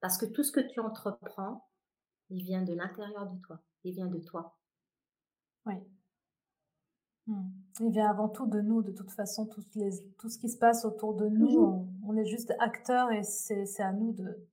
Parce 0.00 0.18
que 0.18 0.26
tout 0.26 0.42
ce 0.42 0.52
que 0.52 0.60
tu 0.60 0.80
entreprends, 0.80 1.68
il 2.28 2.44
vient 2.44 2.62
de 2.62 2.74
l'intérieur 2.74 3.26
de 3.26 3.38
toi. 3.40 3.60
Il 3.84 3.94
vient 3.94 4.06
de 4.06 4.18
toi. 4.18 4.56
Oui. 5.66 5.74
Il 7.28 7.90
vient 7.90 8.10
avant 8.10 8.28
tout 8.28 8.46
de 8.46 8.60
nous, 8.60 8.82
de 8.82 8.90
toute 8.90 9.10
façon, 9.10 9.46
tout, 9.46 9.62
les, 9.74 9.90
tout 10.18 10.28
ce 10.28 10.38
qui 10.38 10.48
se 10.48 10.58
passe 10.58 10.84
autour 10.84 11.14
de 11.14 11.28
nous, 11.28 11.88
on, 12.04 12.16
est 12.16 12.26
juste 12.26 12.52
acteurs 12.58 13.10
et 13.12 13.22
c'est 13.22 13.82
à 13.82 13.92
nous 13.92 14.12
de. 14.12 14.46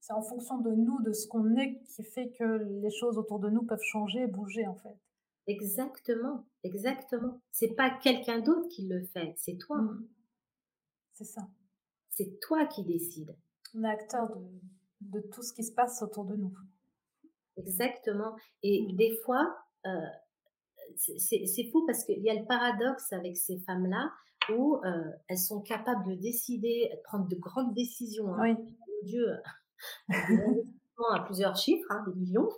C'est 0.00 0.12
en 0.12 0.22
fonction 0.22 0.58
de 0.58 0.70
nous, 0.70 1.00
de 1.02 1.12
ce 1.12 1.26
qu'on 1.26 1.56
est, 1.56 1.80
qui 1.84 2.02
fait 2.02 2.30
que 2.30 2.44
les 2.82 2.90
choses 2.90 3.16
autour 3.16 3.38
de 3.38 3.48
nous 3.48 3.62
peuvent 3.62 3.82
changer, 3.82 4.26
bouger 4.26 4.66
en 4.66 4.74
fait. 4.74 4.96
Exactement, 5.46 6.44
exactement. 6.62 7.40
C'est 7.52 7.74
pas 7.74 7.90
quelqu'un 7.90 8.40
d'autre 8.40 8.68
qui 8.68 8.86
le 8.86 9.04
fait, 9.04 9.34
c'est 9.36 9.56
toi. 9.56 9.78
Hmm. 9.78 10.06
C'est 11.14 11.24
ça. 11.24 11.48
C'est 12.10 12.40
toi 12.40 12.66
qui 12.66 12.84
décides. 12.84 13.34
On 13.74 13.84
est 13.84 13.88
acteur 13.88 14.28
de, 14.28 14.40
de 15.00 15.20
tout 15.20 15.42
ce 15.42 15.52
qui 15.52 15.64
se 15.64 15.72
passe 15.72 16.02
autour 16.02 16.24
de 16.24 16.36
nous. 16.36 16.54
Exactement. 17.56 18.36
Et 18.62 18.82
mmh. 18.82 18.96
des 18.96 19.16
fois, 19.24 19.56
euh, 19.86 19.90
c'est 20.96 21.70
fou 21.70 21.84
parce 21.86 22.04
qu'il 22.04 22.22
y 22.22 22.30
a 22.30 22.34
le 22.34 22.46
paradoxe 22.46 23.12
avec 23.12 23.36
ces 23.36 23.58
femmes-là 23.60 24.10
où 24.50 24.76
euh, 24.84 25.10
elles 25.28 25.38
sont 25.38 25.60
capables 25.60 26.06
de 26.06 26.14
décider, 26.14 26.90
de 26.92 27.00
prendre 27.02 27.28
de 27.28 27.36
grandes 27.36 27.74
décisions. 27.74 28.34
Hein. 28.34 28.56
Oui. 28.58 28.74
Dieu, 29.04 29.26
à 30.08 31.20
plusieurs 31.24 31.56
chiffres, 31.56 31.86
hein, 31.90 32.04
des 32.06 32.14
millions. 32.14 32.48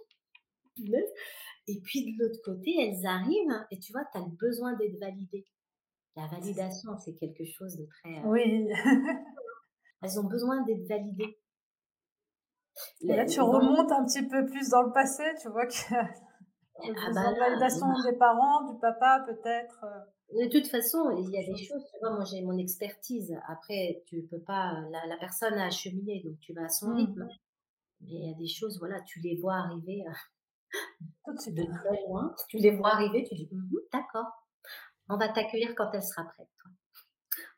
Et 1.69 1.81
puis 1.81 2.05
de 2.05 2.23
l'autre 2.23 2.41
côté, 2.45 2.75
elles 2.79 3.07
arrivent 3.07 3.51
hein, 3.51 3.67
et 3.71 3.79
tu 3.79 3.93
vois, 3.93 4.05
tu 4.13 4.19
as 4.19 4.21
le 4.21 4.31
besoin 4.31 4.75
d'être 4.75 4.99
validée. 5.01 5.47
La 6.15 6.27
validation, 6.27 6.97
c'est 6.99 7.15
quelque 7.15 7.45
chose 7.45 7.77
de 7.77 7.87
très... 7.87 8.19
Euh, 8.19 8.23
oui. 8.27 8.69
elles 10.03 10.19
ont 10.21 10.25
besoin 10.25 10.63
d'être 10.65 10.87
validées. 10.89 11.39
Là, 13.03 13.25
tu 13.25 13.41
remontes 13.41 13.91
un 13.91 14.05
petit 14.05 14.27
peu 14.27 14.45
plus 14.47 14.69
dans 14.69 14.83
le 14.83 14.93
passé, 14.93 15.25
tu 15.41 15.49
vois 15.49 15.67
que 15.67 15.73
ah 16.83 17.11
bah 17.15 17.31
la 17.31 17.39
validation 17.39 17.87
des 18.05 18.17
parents, 18.17 18.71
du 18.71 18.79
papa 18.79 19.25
peut-être. 19.27 19.85
Euh. 19.85 20.45
De 20.45 20.51
toute 20.51 20.67
façon, 20.67 21.11
il 21.11 21.31
y 21.31 21.39
a 21.39 21.45
des 21.45 21.57
choses, 21.57 21.85
tu 21.85 21.99
vois, 22.01 22.11
moi 22.11 22.25
j'ai 22.25 22.43
mon 22.43 22.59
expertise. 22.59 23.35
Après, 23.49 24.03
tu 24.07 24.23
peux 24.29 24.41
pas, 24.41 24.73
la, 24.91 25.17
personne 25.19 25.55
a 25.55 25.67
acheminé, 25.67 26.23
donc 26.25 26.39
tu 26.41 26.53
vas 26.53 26.65
à 26.65 26.69
son 26.69 26.89
mmh. 26.89 26.97
rythme. 26.97 27.29
Mais 28.01 28.11
il 28.11 28.27
y 28.27 28.31
a 28.31 28.37
des 28.37 28.49
choses, 28.49 28.79
voilà, 28.79 29.01
tu 29.03 29.21
les 29.21 29.37
vois 29.37 29.55
arriver 29.55 30.05
euh, 30.07 31.33
de 31.33 31.63
très 31.63 32.07
loin. 32.09 32.35
Tu 32.49 32.59
les 32.59 32.73
vois 32.73 32.91
arriver, 32.95 33.25
tu 33.29 33.37
dis, 33.37 33.49
«Mmh 33.51 33.71
d'accord, 33.93 34.27
on 35.09 35.17
va 35.17 35.29
t'accueillir 35.29 35.75
quand 35.77 35.91
elle 35.93 36.03
sera 36.03 36.25
prête. 36.25 36.49
Toi. 36.61 36.73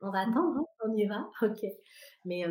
On 0.02 0.10
va 0.10 0.20
attendre, 0.20 0.58
hein, 0.58 0.64
on 0.84 0.94
y 0.94 1.06
va, 1.06 1.28
ok. 1.42 1.64
Mais 2.26 2.44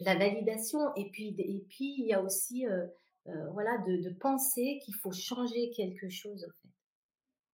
la 0.00 0.16
validation 0.16 0.94
et 0.96 1.10
puis 1.10 1.34
et 1.38 1.64
puis 1.68 1.94
il 1.98 2.06
y 2.06 2.12
a 2.12 2.22
aussi 2.22 2.66
euh, 2.66 2.86
euh, 3.28 3.50
voilà 3.52 3.78
de, 3.78 4.10
penser 4.20 4.78
qu'il 4.84 4.94
faut 5.02 5.12
changer 5.12 5.70
quelque 5.74 6.08
chose 6.08 6.44
en 6.44 6.52
fait. 6.62 6.68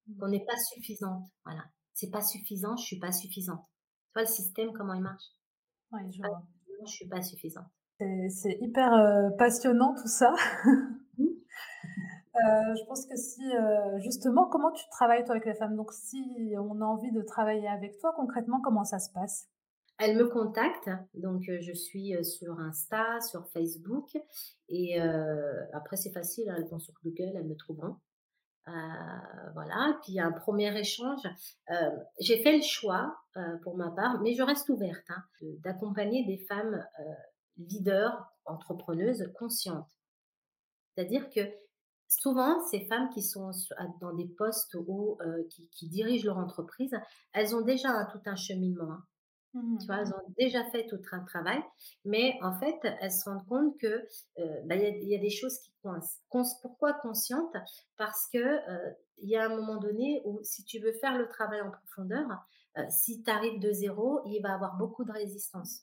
Mmh. 0.07 0.17
qu'on 0.19 0.27
n'est 0.29 0.45
pas 0.45 0.57
suffisante 0.57 1.29
voilà. 1.45 1.63
C'est 1.93 2.09
pas 2.09 2.21
suffisant 2.21 2.75
je 2.77 2.83
suis 2.83 2.99
pas 2.99 3.11
suffisante. 3.11 3.63
Tu 4.07 4.11
vois 4.13 4.23
le 4.23 4.27
système 4.27 4.71
comment 4.73 4.93
il 4.93 5.01
marche? 5.01 5.25
Ouais, 5.91 6.01
je 6.11 6.17
vois. 6.17 6.43
je 6.85 6.91
suis 6.91 7.07
pas 7.07 7.21
suffisante. 7.21 7.67
C'est 7.99 8.57
hyper 8.59 8.93
euh, 8.93 9.29
passionnant 9.37 9.93
tout 9.93 10.07
ça. 10.07 10.33
Mmh. 11.17 11.25
je 12.35 12.85
pense 12.85 13.05
que 13.05 13.15
si 13.15 13.43
justement 14.03 14.47
comment 14.47 14.71
tu 14.71 14.83
travailles 14.89 15.23
toi 15.23 15.35
avec 15.35 15.45
les 15.45 15.53
femmes? 15.53 15.75
Donc 15.75 15.93
si 15.93 16.55
on 16.57 16.81
a 16.81 16.85
envie 16.85 17.11
de 17.11 17.21
travailler 17.21 17.67
avec 17.67 17.97
toi 17.99 18.13
concrètement 18.15 18.59
comment 18.61 18.83
ça 18.83 18.99
se 18.99 19.11
passe? 19.11 19.49
Elle 20.01 20.17
me 20.17 20.27
contacte, 20.27 20.89
donc 21.13 21.43
je 21.43 21.71
suis 21.73 22.13
sur 22.25 22.59
Insta, 22.59 23.21
sur 23.21 23.47
Facebook, 23.49 24.17
et 24.67 24.99
après 25.73 25.95
c'est 25.95 26.11
facile, 26.11 26.49
hein, 26.49 26.55
elles 26.57 26.67
vont 26.67 26.79
sur 26.79 26.93
Google, 27.03 27.31
elles 27.35 27.47
me 27.47 27.55
trouveront. 27.55 27.97
voilà, 28.65 29.99
puis 30.03 30.19
un 30.19 30.31
premier 30.31 30.75
échange. 30.77 31.21
J'ai 32.19 32.41
fait 32.41 32.57
le 32.57 32.63
choix 32.63 33.15
pour 33.63 33.77
ma 33.77 33.91
part, 33.91 34.21
mais 34.21 34.33
je 34.33 34.41
reste 34.43 34.69
ouverte 34.69 35.05
hein, 35.09 35.23
d'accompagner 35.63 36.25
des 36.25 36.45
femmes 36.45 36.83
leaders, 37.57 38.25
entrepreneuses, 38.45 39.31
conscientes. 39.37 39.89
C'est-à-dire 40.95 41.29
que 41.29 41.41
souvent, 42.07 42.59
ces 42.69 42.85
femmes 42.87 43.09
qui 43.09 43.21
sont 43.21 43.51
dans 44.01 44.13
des 44.13 44.27
postes 44.27 44.75
ou 44.87 45.17
qui, 45.49 45.87
dirigent 45.89 46.25
leur 46.25 46.37
entreprise, 46.37 46.95
elles 47.33 47.55
ont 47.55 47.61
déjà 47.61 48.05
tout 48.11 48.21
un 48.25 48.35
cheminement. 48.35 48.91
Hein. 48.91 49.05
Mmh 49.53 49.79
tu 49.79 49.85
vois, 49.87 49.97
elles 49.97 50.13
ont 50.13 50.33
déjà 50.37 50.63
fait 50.71 50.87
tout 50.87 51.01
un 51.11 51.19
travail, 51.25 51.61
mais 52.05 52.39
en 52.41 52.53
fait, 52.53 52.79
elles 53.01 53.11
se 53.11 53.29
rendent 53.29 53.45
compte 53.47 53.77
que 53.79 54.07
bah, 54.65 54.75
il 54.75 55.09
y, 55.09 55.15
a 55.15 55.19
des 55.19 55.29
choses 55.29 55.59
qui 55.59 55.73
coincent. 55.81 56.21
pourquoi 56.61 56.93
consciente 56.93 57.53
Parce 57.97 58.29
que 58.31 58.59
il 59.17 59.29
y 59.29 59.35
a 59.35 59.45
un 59.45 59.49
moment 59.49 59.75
donné 59.75 60.21
où 60.23 60.39
si 60.43 60.63
tu 60.63 60.79
veux 60.79 60.93
faire 60.93 61.17
le 61.17 61.27
travail 61.27 61.59
en 61.61 61.69
profondeur, 61.69 62.27
si 62.89 63.23
tu 63.23 63.29
arrives 63.29 63.59
de 63.59 63.73
zéro, 63.73 64.21
il 64.25 64.41
va 64.41 64.53
avoir 64.53 64.77
beaucoup 64.77 65.03
de 65.03 65.11
résistance. 65.11 65.81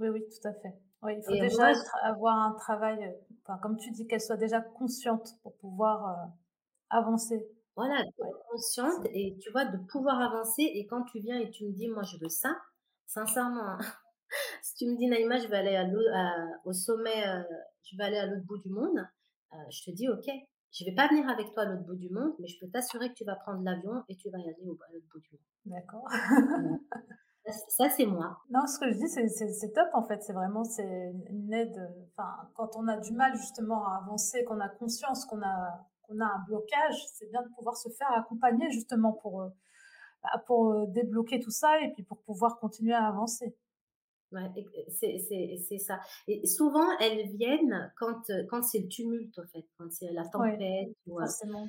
Oui, 0.00 0.08
oui, 0.08 0.24
tout 0.28 0.48
à 0.48 0.52
fait. 0.54 0.74
Oui, 1.02 1.14
il 1.16 1.22
faut 1.22 1.32
déjà 1.32 1.72
avoir 2.02 2.36
un 2.36 2.54
travail, 2.54 3.16
enfin, 3.44 3.58
comme 3.58 3.76
tu 3.76 3.92
dis, 3.92 4.08
qu'elle 4.08 4.20
soit 4.20 4.36
déjà 4.36 4.60
consciente 4.60 5.38
pour 5.42 5.54
pouvoir 5.58 6.28
avancer. 6.90 7.48
Voilà, 7.78 8.02
consciente 8.50 9.06
et 9.12 9.38
tu 9.40 9.52
vois, 9.52 9.64
de 9.64 9.76
pouvoir 9.86 10.20
avancer. 10.20 10.62
Et 10.62 10.84
quand 10.88 11.04
tu 11.04 11.20
viens 11.20 11.38
et 11.38 11.48
tu 11.48 11.64
me 11.64 11.70
dis, 11.70 11.86
moi, 11.86 12.02
je 12.02 12.16
veux 12.16 12.28
ça, 12.28 12.56
sincèrement, 13.06 13.62
hein, 13.62 13.78
si 14.62 14.74
tu 14.74 14.86
me 14.90 14.96
dis, 14.96 15.06
Naïma, 15.06 15.38
je 15.38 15.46
vais 15.46 15.58
aller 15.58 15.76
à 15.76 15.86
au 16.64 16.72
sommet, 16.72 17.22
je 17.84 17.96
vais 17.96 18.02
aller 18.02 18.18
à 18.18 18.26
l'autre 18.26 18.44
bout 18.46 18.58
du 18.58 18.70
monde, 18.70 19.06
je 19.70 19.84
te 19.84 19.92
dis, 19.92 20.08
OK, 20.08 20.26
je 20.72 20.84
vais 20.86 20.94
pas 20.94 21.06
venir 21.06 21.28
avec 21.28 21.52
toi 21.52 21.62
à 21.62 21.66
l'autre 21.66 21.84
bout 21.84 21.94
du 21.94 22.10
monde, 22.10 22.34
mais 22.40 22.48
je 22.48 22.58
peux 22.58 22.68
t'assurer 22.68 23.10
que 23.10 23.14
tu 23.14 23.24
vas 23.24 23.36
prendre 23.36 23.62
l'avion 23.62 24.02
et 24.08 24.16
tu 24.16 24.28
vas 24.28 24.38
y 24.38 24.48
aller 24.48 24.66
au, 24.66 24.72
à 24.72 24.92
l'autre 24.92 25.06
bout 25.12 25.20
du 25.20 25.30
monde. 25.30 25.40
D'accord. 25.66 26.08
Ça, 27.68 27.88
c'est 27.88 28.06
moi. 28.06 28.38
Non, 28.50 28.66
ce 28.66 28.80
que 28.80 28.90
je 28.90 28.98
dis, 28.98 29.08
c'est 29.08 29.72
top 29.72 29.88
en 29.94 30.02
fait. 30.02 30.22
C'est 30.22 30.34
vraiment 30.34 30.64
c'est 30.64 31.14
une 31.30 31.52
aide. 31.54 31.78
Enfin, 32.10 32.50
quand 32.54 32.76
on 32.76 32.86
a 32.88 32.98
du 32.98 33.12
mal 33.12 33.34
justement 33.36 33.86
à 33.86 34.02
avancer, 34.02 34.44
qu'on 34.44 34.60
a 34.60 34.68
conscience 34.68 35.24
qu'on 35.24 35.40
a 35.40 35.86
on 36.08 36.20
a 36.20 36.24
un 36.24 36.44
blocage, 36.46 37.06
c'est 37.12 37.30
bien 37.30 37.42
de 37.42 37.48
pouvoir 37.54 37.76
se 37.76 37.88
faire 37.90 38.10
accompagner 38.12 38.70
justement 38.70 39.12
pour, 39.12 39.42
euh, 39.42 39.48
bah, 40.22 40.42
pour 40.46 40.72
euh, 40.72 40.86
débloquer 40.88 41.40
tout 41.40 41.50
ça 41.50 41.80
et 41.80 41.92
puis 41.92 42.02
pour 42.02 42.18
pouvoir 42.22 42.58
continuer 42.58 42.94
à 42.94 43.06
avancer. 43.06 43.54
Ouais, 44.30 44.50
c'est 44.90 45.78
ça. 45.78 46.00
Et 46.26 46.46
souvent, 46.46 46.86
elles 47.00 47.28
viennent 47.28 47.92
quand, 47.96 48.28
euh, 48.28 48.44
quand 48.50 48.62
c'est 48.62 48.80
le 48.80 48.88
tumulte, 48.88 49.38
en 49.38 49.46
fait, 49.46 49.64
quand 49.78 49.90
c'est 49.90 50.12
la 50.12 50.26
tempête. 50.26 50.90
forcément. 51.06 51.66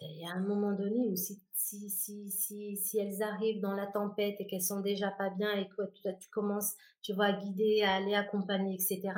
Il 0.00 0.20
y 0.20 0.26
a 0.26 0.32
un 0.32 0.40
moment 0.40 0.72
donné 0.72 1.08
où 1.08 1.16
si, 1.16 1.42
si, 1.52 1.90
si, 1.90 2.30
si, 2.30 2.76
si 2.76 2.98
elles 2.98 3.20
arrivent 3.20 3.60
dans 3.60 3.74
la 3.74 3.86
tempête 3.86 4.36
et 4.40 4.46
qu'elles 4.46 4.62
sont 4.62 4.80
déjà 4.80 5.10
pas 5.10 5.30
bien 5.30 5.50
et 5.52 5.68
que 5.68 5.82
tu, 5.90 6.02
tu 6.20 6.30
commences, 6.30 6.74
tu 7.02 7.14
vois, 7.14 7.26
à 7.26 7.32
guider, 7.32 7.82
à 7.82 7.96
aller 7.96 8.14
accompagner, 8.14 8.74
etc., 8.74 9.12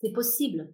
c'est 0.00 0.12
possible. 0.12 0.68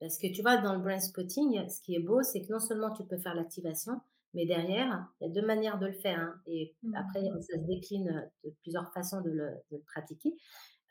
Parce 0.00 0.18
que 0.18 0.32
tu 0.32 0.42
vois, 0.42 0.58
dans 0.58 0.74
le 0.74 0.80
brain 0.80 1.00
spotting, 1.00 1.68
ce 1.68 1.80
qui 1.82 1.94
est 1.94 2.00
beau, 2.00 2.22
c'est 2.22 2.42
que 2.42 2.52
non 2.52 2.60
seulement 2.60 2.92
tu 2.92 3.04
peux 3.04 3.18
faire 3.18 3.34
l'activation, 3.34 4.00
mais 4.34 4.46
derrière, 4.46 5.06
il 5.20 5.26
y 5.26 5.30
a 5.30 5.32
deux 5.32 5.44
manières 5.44 5.78
de 5.78 5.86
le 5.86 5.92
faire. 5.92 6.20
Hein, 6.20 6.40
et 6.46 6.76
mmh. 6.82 6.94
après, 6.94 7.22
ça 7.24 7.58
se 7.58 7.66
décline 7.66 8.30
de 8.44 8.50
plusieurs 8.62 8.92
façons 8.92 9.20
de 9.20 9.30
le, 9.30 9.78
pratiquer. 9.86 10.36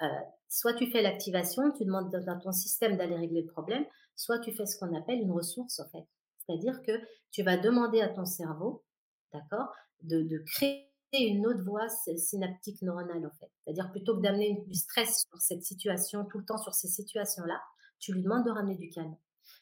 Euh, 0.01 0.05
soit 0.49 0.73
tu 0.73 0.91
fais 0.91 1.01
l'activation, 1.01 1.71
tu 1.71 1.85
demandes 1.85 2.11
dans 2.11 2.39
ton 2.39 2.51
système 2.51 2.97
d'aller 2.97 3.15
régler 3.15 3.41
le 3.41 3.47
problème, 3.47 3.85
soit 4.15 4.39
tu 4.39 4.51
fais 4.53 4.65
ce 4.65 4.77
qu'on 4.77 4.95
appelle 4.95 5.21
une 5.21 5.31
ressource, 5.31 5.79
en 5.79 5.89
fait. 5.89 6.05
C'est-à-dire 6.39 6.81
que 6.81 6.91
tu 7.31 7.43
vas 7.43 7.57
demander 7.57 8.01
à 8.01 8.09
ton 8.09 8.25
cerveau, 8.25 8.83
d'accord, 9.33 9.73
de, 10.03 10.21
de 10.21 10.37
créer 10.39 10.87
une 11.13 11.47
autre 11.47 11.63
voie 11.63 11.87
synaptique 11.89 12.81
neuronale, 12.81 13.25
en 13.25 13.35
fait. 13.39 13.51
C'est-à-dire 13.63 13.91
plutôt 13.91 14.15
que 14.17 14.21
d'amener 14.21 14.63
du 14.67 14.75
stress 14.75 15.25
sur 15.29 15.41
cette 15.41 15.63
situation, 15.63 16.25
tout 16.25 16.39
le 16.39 16.45
temps 16.45 16.57
sur 16.57 16.73
ces 16.73 16.87
situations-là, 16.87 17.59
tu 17.99 18.13
lui 18.13 18.23
demandes 18.23 18.45
de 18.45 18.51
ramener 18.51 18.75
du 18.75 18.89
calme. 18.89 19.15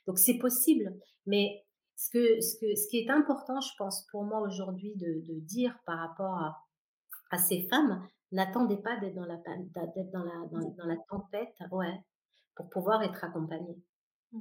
Donc 0.08 0.20
c'est 0.20 0.38
possible, 0.38 0.98
mais 1.26 1.66
ce, 1.96 2.10
que, 2.10 2.42
ce, 2.42 2.58
que, 2.60 2.76
ce 2.76 2.88
qui 2.90 3.00
est 3.00 3.10
important, 3.10 3.62
je 3.62 3.72
pense, 3.78 4.06
pour 4.12 4.24
moi 4.24 4.42
aujourd'hui 4.42 4.96
de, 4.96 5.26
de, 5.26 5.40
dire 5.40 5.78
par 5.86 6.00
rapport 6.00 6.34
à, 6.34 6.66
à 7.32 7.38
ces 7.38 7.68
femmes, 7.70 8.06
n'attendez 8.32 8.78
pas 8.78 8.98
d'être 8.98 9.16
dans 9.16 9.26
la, 9.26 9.38
d'être 9.38 10.12
dans 10.12 10.24
la, 10.24 10.48
dans, 10.52 10.86
la 10.86 10.98
tempête, 11.10 11.56
ouais, 11.72 12.00
pour 12.56 12.70
pouvoir 12.70 13.02
être 13.04 13.24
accompagnée. 13.24 13.82
Mmh. 14.32 14.40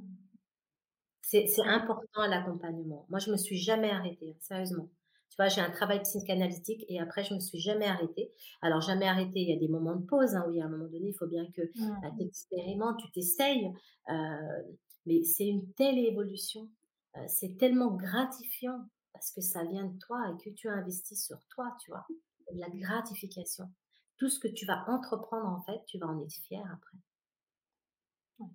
C'est, 1.21 1.47
c'est 1.47 1.63
important 1.63 2.27
l'accompagnement. 2.27 3.05
Moi, 3.09 3.19
je 3.19 3.31
me 3.31 3.37
suis 3.37 3.57
jamais 3.57 3.89
arrêtée, 3.89 4.33
hein, 4.35 4.39
sérieusement. 4.41 4.89
Tu 5.35 5.41
vois, 5.41 5.49
j'ai 5.49 5.59
un 5.59 5.69
travail 5.69 6.01
psychanalytique 6.01 6.85
et 6.87 7.01
après, 7.01 7.25
je 7.25 7.33
me 7.33 7.41
suis 7.41 7.59
jamais 7.59 7.87
arrêtée. 7.87 8.31
Alors, 8.61 8.79
jamais 8.79 9.05
arrêtée, 9.05 9.41
il 9.41 9.49
y 9.49 9.53
a 9.53 9.59
des 9.59 9.67
moments 9.67 9.97
de 9.97 10.05
pause, 10.05 10.33
hein, 10.33 10.45
où 10.47 10.51
il 10.51 10.59
y 10.59 10.61
a 10.61 10.65
un 10.65 10.69
moment 10.69 10.85
donné, 10.85 11.09
il 11.09 11.13
faut 11.13 11.27
bien 11.27 11.45
que 11.51 11.61
mmh. 11.61 11.99
bah, 12.01 12.09
tu 12.17 12.25
expérimentes, 12.25 12.97
tu 12.99 13.11
t'essayes. 13.11 13.69
Euh, 14.09 14.61
mais 15.05 15.23
c'est 15.23 15.45
une 15.45 15.69
telle 15.73 15.99
évolution. 15.99 16.69
Euh, 17.17 17.25
c'est 17.27 17.57
tellement 17.57 17.91
gratifiant 17.91 18.79
parce 19.11 19.31
que 19.31 19.41
ça 19.41 19.65
vient 19.65 19.85
de 19.85 19.97
toi 19.99 20.19
et 20.29 20.43
que 20.43 20.55
tu 20.55 20.69
as 20.69 20.73
investi 20.73 21.17
sur 21.17 21.39
toi, 21.49 21.75
tu 21.81 21.91
vois. 21.91 22.05
La 22.53 22.69
gratification. 22.69 23.65
Tout 24.17 24.29
ce 24.29 24.39
que 24.39 24.47
tu 24.47 24.65
vas 24.65 24.85
entreprendre, 24.87 25.47
en 25.47 25.61
fait, 25.63 25.83
tu 25.85 25.97
vas 25.97 26.07
en 26.07 26.21
être 26.21 26.31
fier 26.31 26.63
après. 26.71 26.97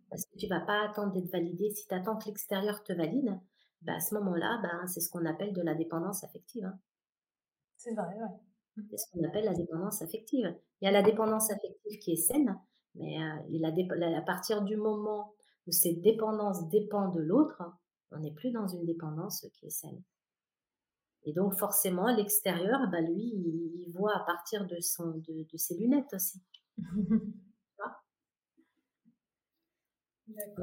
Parce 0.09 0.25
que 0.25 0.37
tu 0.39 0.47
vas 0.47 0.61
pas 0.61 0.83
attendre 0.83 1.13
d'être 1.13 1.31
validé. 1.31 1.71
Si 1.71 1.87
tu 1.87 1.95
attends 1.95 2.17
que 2.17 2.27
l'extérieur 2.27 2.83
te 2.83 2.93
valide, 2.93 3.39
bah, 3.83 3.95
à 3.95 4.01
ce 4.01 4.15
moment-là, 4.15 4.61
ben, 4.63 4.87
c'est 4.87 5.01
ce 5.01 5.11
qu'on 5.11 5.25
appelle 5.25 5.53
de 5.53 5.63
la 5.63 5.75
dépendance 5.75 6.25
affective. 6.25 6.65
Hein. 6.65 6.79
C'est 7.77 7.95
vrai, 7.95 8.15
ouais. 8.15 8.37
Mmh. 8.77 8.83
C'est 8.91 8.97
ce 8.99 9.11
qu'on 9.11 9.25
appelle 9.25 9.45
la 9.45 9.55
dépendance 9.55 10.03
affective. 10.03 10.55
Il 10.81 10.85
y 10.85 10.89
a 10.89 10.93
la 10.93 11.03
dépendance 11.03 11.51
affective 11.51 11.99
qui 11.99 12.13
est 12.13 12.17
saine, 12.17 12.59
mais 12.95 13.19
euh, 13.23 14.17
à 14.17 14.23
partir 14.23 14.63
du 14.63 14.77
moment 14.77 15.35
où 15.67 15.73
cette 15.73 16.01
dépendance 16.03 16.69
dépend 16.69 17.09
de 17.09 17.21
l'autre, 17.21 17.63
on 18.13 18.19
n'est 18.19 18.33
plus 18.33 18.51
dans 18.51 18.67
une 18.67 18.85
dépendance 18.85 19.47
qui 19.55 19.67
est 19.67 19.71
saine. 19.71 20.03
Et 21.25 21.33
donc 21.33 21.55
forcément, 21.55 22.15
l'extérieur, 22.15 22.89
bah, 22.91 23.01
lui, 23.01 23.23
il, 23.23 23.93
voit 23.93 24.17
à 24.17 24.25
partir 24.25 24.67
de, 24.67 24.81
son, 24.81 25.11
de, 25.11 25.47
de 25.51 25.57
ses 25.57 25.77
lunettes 25.77 26.15
aussi. 26.15 26.41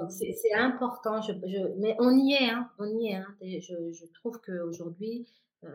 C'est 0.09 0.53
important, 0.53 1.21
je, 1.21 1.33
mais 1.79 1.95
on 1.99 2.11
y 2.11 2.33
est, 2.33 2.49
hein, 2.49 2.69
on 2.79 2.85
y 2.85 3.07
est. 3.07 3.15
Hein. 3.15 3.35
Je, 3.41 3.91
je, 3.91 4.05
trouve 4.13 4.39
qu'aujourd'hui, 4.41 5.27
euh, 5.63 5.69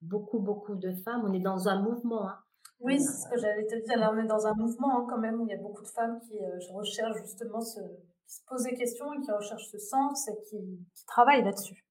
beaucoup, 0.00 0.40
beaucoup 0.40 0.74
de 0.74 0.92
femmes, 0.92 1.22
on 1.24 1.32
est 1.32 1.40
dans 1.40 1.68
un 1.68 1.80
mouvement. 1.80 2.28
Hein. 2.28 2.38
Oui, 2.80 3.00
c'est 3.00 3.12
ce 3.12 3.28
que 3.28 3.38
j'allais 3.38 3.66
te 3.66 3.76
dire. 3.84 3.98
Là, 3.98 4.12
on 4.12 4.18
est 4.18 4.26
dans 4.26 4.46
un 4.46 4.54
mouvement 4.54 5.06
quand 5.06 5.18
même 5.18 5.40
où 5.40 5.46
il 5.46 5.50
y 5.50 5.54
a 5.54 5.62
beaucoup 5.62 5.82
de 5.82 5.88
femmes 5.88 6.20
qui 6.20 6.38
euh, 6.38 6.58
recherchent 6.72 7.18
justement 7.22 7.60
ce, 7.60 7.80
qui 7.80 8.34
se 8.34 8.40
posent 8.46 8.64
des 8.64 8.74
questions 8.74 9.12
et 9.12 9.20
qui 9.20 9.30
recherchent 9.30 9.70
ce 9.70 9.78
sens 9.78 10.28
et 10.28 10.36
qui, 10.48 10.58
travaillent 11.06 11.44
là-dessus. 11.44 11.86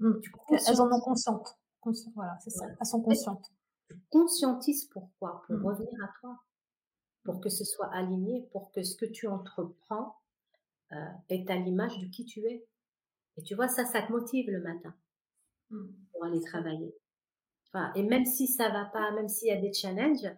Mmh. 0.00 0.12
Elles 0.50 0.80
en 0.80 0.92
ont 0.92 1.00
consciente. 1.00 1.56
voilà, 2.14 2.36
c'est 2.42 2.50
ça. 2.50 2.66
Elles 2.78 2.86
sont 2.86 3.00
conscientes. 3.00 3.46
Tu 3.88 3.96
conscientises 4.10 4.86
pourquoi 4.92 5.42
Pour 5.46 5.56
mmh. 5.56 5.66
revenir 5.66 6.04
à 6.04 6.08
toi. 6.20 6.38
Pour 7.24 7.40
que 7.40 7.48
ce 7.48 7.64
soit 7.64 7.88
aligné, 7.94 8.46
pour 8.52 8.70
que 8.72 8.82
ce 8.82 8.96
que 8.96 9.06
tu 9.06 9.26
entreprends 9.26 10.08
euh, 10.08 10.23
est 11.28 11.50
à 11.50 11.56
l'image 11.56 11.98
de 11.98 12.06
qui 12.06 12.24
tu 12.24 12.40
es. 12.40 12.66
Et 13.36 13.42
tu 13.42 13.54
vois, 13.54 13.68
ça, 13.68 13.84
ça 13.84 14.02
te 14.02 14.12
motive 14.12 14.50
le 14.50 14.60
matin 14.60 14.94
mmh. 15.70 15.86
pour 16.12 16.24
aller 16.24 16.40
travailler. 16.42 16.94
et 17.96 18.02
même 18.02 18.24
si 18.24 18.46
ça 18.46 18.68
va 18.68 18.84
pas, 18.86 19.10
même 19.12 19.28
s'il 19.28 19.48
y 19.48 19.52
a 19.52 19.60
des 19.60 19.72
challenges, 19.72 20.28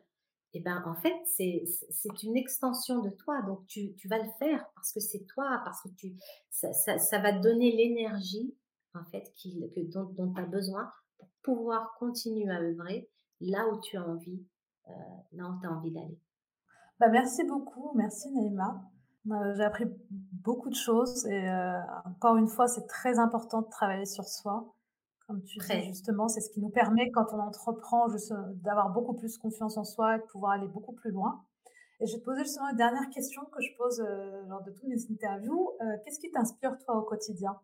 eh 0.55 0.61
ben 0.61 0.83
en 0.87 0.95
fait, 0.95 1.15
c'est 1.27 2.23
une 2.23 2.37
extension 2.37 3.01
de 3.01 3.11
toi. 3.11 3.43
Donc, 3.43 3.67
tu, 3.67 3.95
tu 3.97 4.09
vas 4.09 4.19
le 4.19 4.31
faire 4.39 4.67
parce 4.75 4.93
que 4.93 5.01
c'est 5.01 5.27
toi, 5.27 5.61
parce 5.65 5.83
que 5.83 5.89
tu, 5.89 6.17
ça, 6.51 6.73
ça, 6.73 7.19
va 7.19 7.33
te 7.33 7.43
donner 7.43 7.73
l'énergie 7.73 8.57
en 8.95 9.05
fait 9.05 9.35
que, 9.35 9.93
dont, 9.93 10.05
dont 10.05 10.33
tu 10.33 10.41
as 10.41 10.47
besoin 10.47 10.91
pour 11.19 11.29
pouvoir 11.43 11.95
continuer 11.99 12.49
à 12.49 12.61
œuvrer 12.61 13.11
là 13.41 13.69
où 13.69 13.81
tu 13.81 13.99
as 13.99 14.09
envie, 14.09 14.43
euh, 14.89 14.93
là 15.33 15.49
où 15.51 15.61
tu 15.61 15.67
as 15.67 15.73
envie 15.73 15.91
d'aller. 15.91 16.19
Bah, 16.99 17.09
merci 17.09 17.45
beaucoup, 17.45 17.93
merci 17.95 18.31
Naïma. 18.31 18.83
Euh, 19.31 19.55
j'ai 19.57 19.65
appris 19.65 19.87
beaucoup 20.11 20.71
de 20.71 20.75
choses 20.75 21.27
et 21.27 21.49
euh, 21.49 21.81
encore 22.05 22.37
une 22.37 22.47
fois, 22.47 22.69
c'est 22.69 22.87
très 22.87 23.19
important 23.19 23.63
de 23.63 23.69
travailler 23.69 24.07
sur 24.07 24.25
soi. 24.25 24.73
Comme 25.27 25.43
tu 25.43 25.59
dis 25.59 25.85
justement, 25.89 26.29
c'est 26.29 26.41
ce 26.41 26.51
qui 26.51 26.61
nous 26.61 26.69
permet 26.69 27.11
quand 27.11 27.27
on 27.33 27.41
entreprend 27.41 28.07
d'avoir 28.63 28.91
beaucoup 28.91 29.15
plus 29.15 29.37
confiance 29.39 29.77
en 29.77 29.83
soi 29.83 30.17
et 30.17 30.19
de 30.19 30.25
pouvoir 30.25 30.53
aller 30.53 30.69
beaucoup 30.69 30.93
plus 30.93 31.11
loin. 31.11 31.45
Et 31.99 32.07
je 32.07 32.13
vais 32.13 32.21
te 32.21 32.25
poser 32.25 32.45
justement 32.45 32.69
une 32.69 32.77
dernière 32.77 33.09
question 33.11 33.43
que 33.47 33.61
je 33.61 33.77
pose 33.77 34.01
euh, 34.01 34.43
lors 34.47 34.63
de 34.63 34.71
toutes 34.71 34.89
mes 34.89 35.03
interviews. 35.11 35.73
Qu'est-ce 36.05 36.21
qui 36.21 36.31
t'inspire 36.31 36.77
toi 36.85 36.97
au 36.99 37.03
quotidien? 37.03 37.59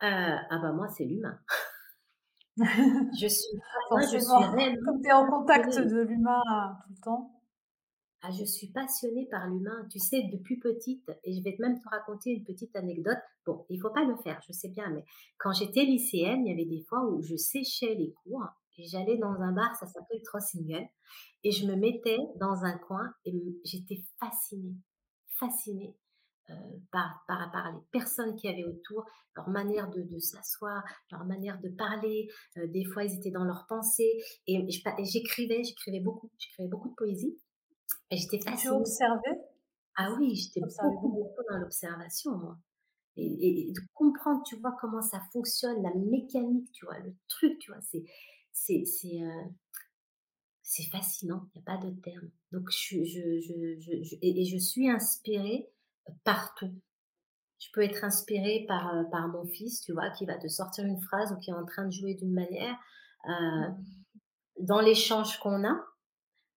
Ah 0.00 0.58
bah 0.62 0.72
moi, 0.72 0.88
c'est 0.88 1.04
l'humain. 1.04 1.38
je 2.56 3.26
suis, 3.26 3.58
moi, 3.90 4.00
je 4.00 4.16
suis 4.16 4.80
Comme 4.82 5.02
tu 5.02 5.08
es 5.08 5.12
en 5.12 5.26
contact 5.26 5.78
de 5.78 6.00
l'humain 6.00 6.42
tout 6.86 6.92
le 6.94 7.00
temps. 7.02 7.35
Ah, 8.22 8.30
je 8.30 8.44
suis 8.44 8.68
passionnée 8.68 9.26
par 9.30 9.46
l'humain, 9.46 9.86
tu 9.90 9.98
sais, 9.98 10.22
depuis 10.32 10.58
petite, 10.58 11.10
et 11.22 11.32
je 11.32 11.42
vais 11.42 11.54
même 11.58 11.80
te 11.80 11.88
raconter 11.88 12.30
une 12.30 12.44
petite 12.44 12.74
anecdote. 12.74 13.18
Bon, 13.44 13.66
il 13.68 13.80
faut 13.80 13.90
pas 13.90 14.04
le 14.04 14.16
faire, 14.16 14.40
je 14.46 14.52
sais 14.52 14.68
bien, 14.68 14.88
mais 14.90 15.04
quand 15.38 15.52
j'étais 15.52 15.84
lycéenne, 15.84 16.46
il 16.46 16.50
y 16.50 16.52
avait 16.52 16.68
des 16.68 16.82
fois 16.88 17.04
où 17.04 17.22
je 17.22 17.36
séchais 17.36 17.94
les 17.94 18.12
cours 18.24 18.46
et 18.78 18.86
j'allais 18.86 19.16
dans 19.16 19.40
un 19.40 19.52
bar, 19.52 19.74
ça 19.76 19.86
s'appelle 19.86 20.20
Single, 20.40 20.86
et 21.44 21.50
je 21.50 21.66
me 21.66 21.76
mettais 21.76 22.18
dans 22.40 22.64
un 22.64 22.76
coin 22.78 23.10
et 23.24 23.32
j'étais 23.64 24.02
fascinée, 24.18 24.76
fascinée 25.38 25.96
par, 26.92 27.24
par, 27.26 27.50
par, 27.50 27.72
les 27.72 27.80
personnes 27.90 28.36
qui 28.36 28.48
avaient 28.48 28.64
autour, 28.64 29.04
leur 29.34 29.48
manière 29.48 29.90
de, 29.90 30.02
de 30.02 30.18
s'asseoir, 30.18 30.82
leur 31.10 31.24
manière 31.24 31.60
de 31.60 31.68
parler. 31.68 32.28
des 32.56 32.84
fois, 32.84 33.04
ils 33.04 33.14
étaient 33.14 33.30
dans 33.30 33.44
leurs 33.44 33.66
pensées. 33.66 34.12
Et, 34.46 34.64
j'écrivais, 34.68 35.62
j'écrivais 35.64 36.00
beaucoup, 36.00 36.30
j'écrivais 36.38 36.68
beaucoup 36.68 36.90
de 36.90 36.94
poésie. 36.94 37.36
J'étais 38.10 38.38
fascinée. 38.38 38.60
Tu 38.60 38.68
observais? 38.68 39.40
Ah 39.96 40.14
oui, 40.18 40.34
j'étais 40.34 40.60
beaucoup, 40.60 41.08
beaucoup 41.08 41.42
dans 41.50 41.58
l'observation, 41.58 42.36
moi. 42.36 42.58
Et, 43.16 43.72
de 43.74 43.80
comprendre, 43.94 44.42
tu 44.44 44.56
vois, 44.56 44.76
comment 44.78 45.00
ça 45.00 45.20
fonctionne, 45.32 45.82
la 45.82 45.94
mécanique, 45.94 46.70
tu 46.72 46.84
vois, 46.84 46.98
le 46.98 47.14
truc, 47.28 47.58
tu 47.58 47.70
vois, 47.70 47.80
c'est, 47.80 48.04
c'est, 48.52 48.84
c'est, 48.84 49.20
c'est 50.68 50.82
fascinant, 50.90 51.48
il 51.54 51.58
n'y 51.58 51.62
a 51.62 51.64
pas 51.64 51.86
de 51.86 51.90
terme. 52.00 52.28
Donc, 52.50 52.68
je, 52.70 53.04
je, 53.04 53.40
je, 53.40 54.02
je 54.02 54.16
et, 54.20 54.44
je 54.44 54.58
suis 54.58 54.90
inspirée 54.90 55.70
partout. 56.24 56.74
Je 57.60 57.68
peux 57.72 57.82
être 57.82 58.02
inspirée 58.02 58.64
par, 58.66 58.94
euh, 58.94 59.04
par 59.04 59.28
mon 59.28 59.46
fils, 59.46 59.80
tu 59.80 59.92
vois, 59.92 60.10
qui 60.10 60.26
va 60.26 60.36
te 60.36 60.48
sortir 60.48 60.84
une 60.84 61.00
phrase 61.00 61.32
ou 61.32 61.38
qui 61.38 61.50
est 61.50 61.54
en 61.54 61.64
train 61.64 61.86
de 61.86 61.92
jouer 61.92 62.14
d'une 62.14 62.34
manière. 62.34 62.76
Euh, 63.28 63.68
mmh. 63.68 63.84
dans 64.60 64.80
l'échange 64.80 65.38
qu'on 65.38 65.64
a, 65.64 65.80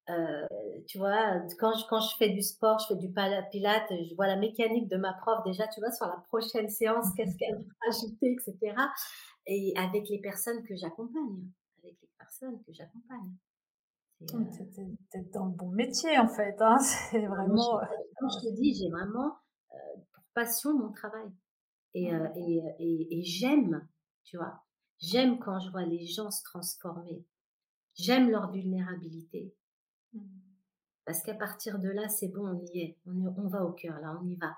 euh, 0.10 0.48
tu 0.88 0.98
vois, 0.98 1.40
quand 1.60 1.74
je, 1.74 1.86
quand 1.88 2.00
je 2.00 2.16
fais 2.18 2.30
du 2.30 2.42
sport, 2.42 2.80
je 2.80 2.88
fais 2.88 2.96
du 2.96 3.12
pilate, 3.12 3.88
je 3.90 4.16
vois 4.16 4.28
la 4.28 4.38
mécanique 4.38 4.88
de 4.88 4.98
ma 4.98 5.14
prof 5.14 5.44
déjà, 5.46 5.68
tu 5.68 5.80
vois, 5.80 5.92
sur 5.92 6.08
la 6.08 6.18
prochaine 6.28 6.70
séance, 6.70 7.08
qu'est-ce 7.16 7.38
qu'elle 7.38 7.56
va 7.56 7.74
ajouter, 7.90 8.34
etc. 8.34 8.76
Et 9.46 9.74
avec 9.78 10.10
les 10.10 10.20
personnes 10.20 10.64
que 10.64 10.76
j'accompagne, 10.76 11.50
avec 11.84 11.98
les 12.02 12.10
personnes 12.18 12.62
que 12.64 12.74
j'accompagne. 12.74 13.32
Tu 14.28 14.36
es, 14.36 15.22
dans 15.34 15.46
le 15.46 15.54
bon 15.54 15.70
métier 15.70 16.18
en 16.18 16.28
fait, 16.28 16.56
hein 16.60 16.78
c'est 17.12 17.26
vraiment. 17.26 17.80
Comme 18.20 18.30
je 18.30 18.50
te 18.50 18.54
dis, 18.56 18.74
j'ai 18.74 18.90
vraiment 18.90 19.38
pour 20.14 20.24
passion 20.34 20.78
mon 20.78 20.92
travail. 20.92 21.32
Et, 21.94 22.12
et, 22.36 22.62
et, 22.80 23.20
et 23.20 23.24
j'aime, 23.24 23.88
tu 24.24 24.38
vois, 24.38 24.62
j'aime 25.00 25.40
quand 25.40 25.60
je 25.60 25.72
vois 25.72 25.86
les 25.86 26.06
gens 26.06 26.30
se 26.30 26.44
transformer. 26.44 27.26
J'aime 27.96 28.30
leur 28.30 28.52
vulnérabilité. 28.52 29.54
Parce 31.06 31.24
qu'à 31.24 31.34
partir 31.34 31.80
de 31.80 31.90
là, 31.90 32.08
c'est 32.08 32.28
bon, 32.28 32.48
on 32.48 32.66
y 32.74 32.80
est. 32.82 32.98
On, 33.06 33.34
on 33.38 33.48
va 33.48 33.64
au 33.66 33.72
cœur, 33.72 34.00
là, 34.00 34.18
on 34.22 34.28
y 34.28 34.36
va. 34.36 34.56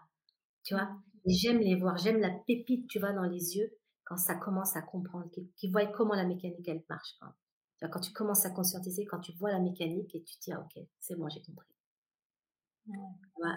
Tu 0.63 0.73
vois? 0.73 0.85
Mmh. 0.85 1.01
Et 1.25 1.33
j'aime 1.33 1.59
les 1.59 1.75
voir, 1.75 1.97
j'aime 1.97 2.19
la 2.19 2.31
pépite, 2.47 2.87
tu 2.87 2.99
vois, 2.99 3.13
dans 3.13 3.23
les 3.23 3.57
yeux, 3.57 3.71
quand 4.03 4.17
ça 4.17 4.35
commence 4.35 4.75
à 4.75 4.81
comprendre, 4.81 5.29
qu'ils 5.55 5.71
voient 5.71 5.85
comment 5.85 6.15
la 6.15 6.25
mécanique, 6.25 6.67
elle 6.67 6.83
marche. 6.89 7.15
Quand, 7.19 7.89
quand 7.89 7.99
tu 7.99 8.11
commences 8.11 8.45
à 8.45 8.49
conscientiser, 8.49 9.05
quand 9.05 9.19
tu 9.19 9.31
vois 9.33 9.51
la 9.51 9.59
mécanique 9.59 10.13
et 10.15 10.23
tu 10.23 10.35
te 10.37 10.43
dis, 10.43 10.51
ah, 10.51 10.59
ok, 10.59 10.83
c'est 10.99 11.15
bon, 11.15 11.29
j'ai 11.29 11.41
compris. 11.41 11.67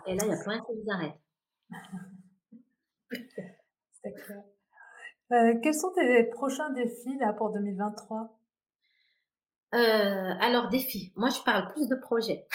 Et 0.07 0.15
là, 0.15 0.25
il 0.25 0.29
n'y 0.29 0.35
a 0.35 0.37
plus 0.37 0.51
rien 0.51 0.61
qui 0.61 0.73
nous 0.77 0.93
arrête. 0.93 1.19
c'est 4.03 4.13
clair. 4.13 4.45
Euh, 5.33 5.59
quels 5.63 5.75
sont 5.75 5.91
tes 5.93 6.25
prochains 6.25 6.71
défis 6.71 7.17
là 7.19 7.33
pour 7.33 7.51
2023 7.51 8.39
euh, 9.75 10.35
Alors, 10.41 10.69
défis. 10.69 11.13
Moi, 11.17 11.31
je 11.31 11.43
parle 11.43 11.73
plus 11.73 11.89
de 11.89 11.97
projets. 11.97 12.47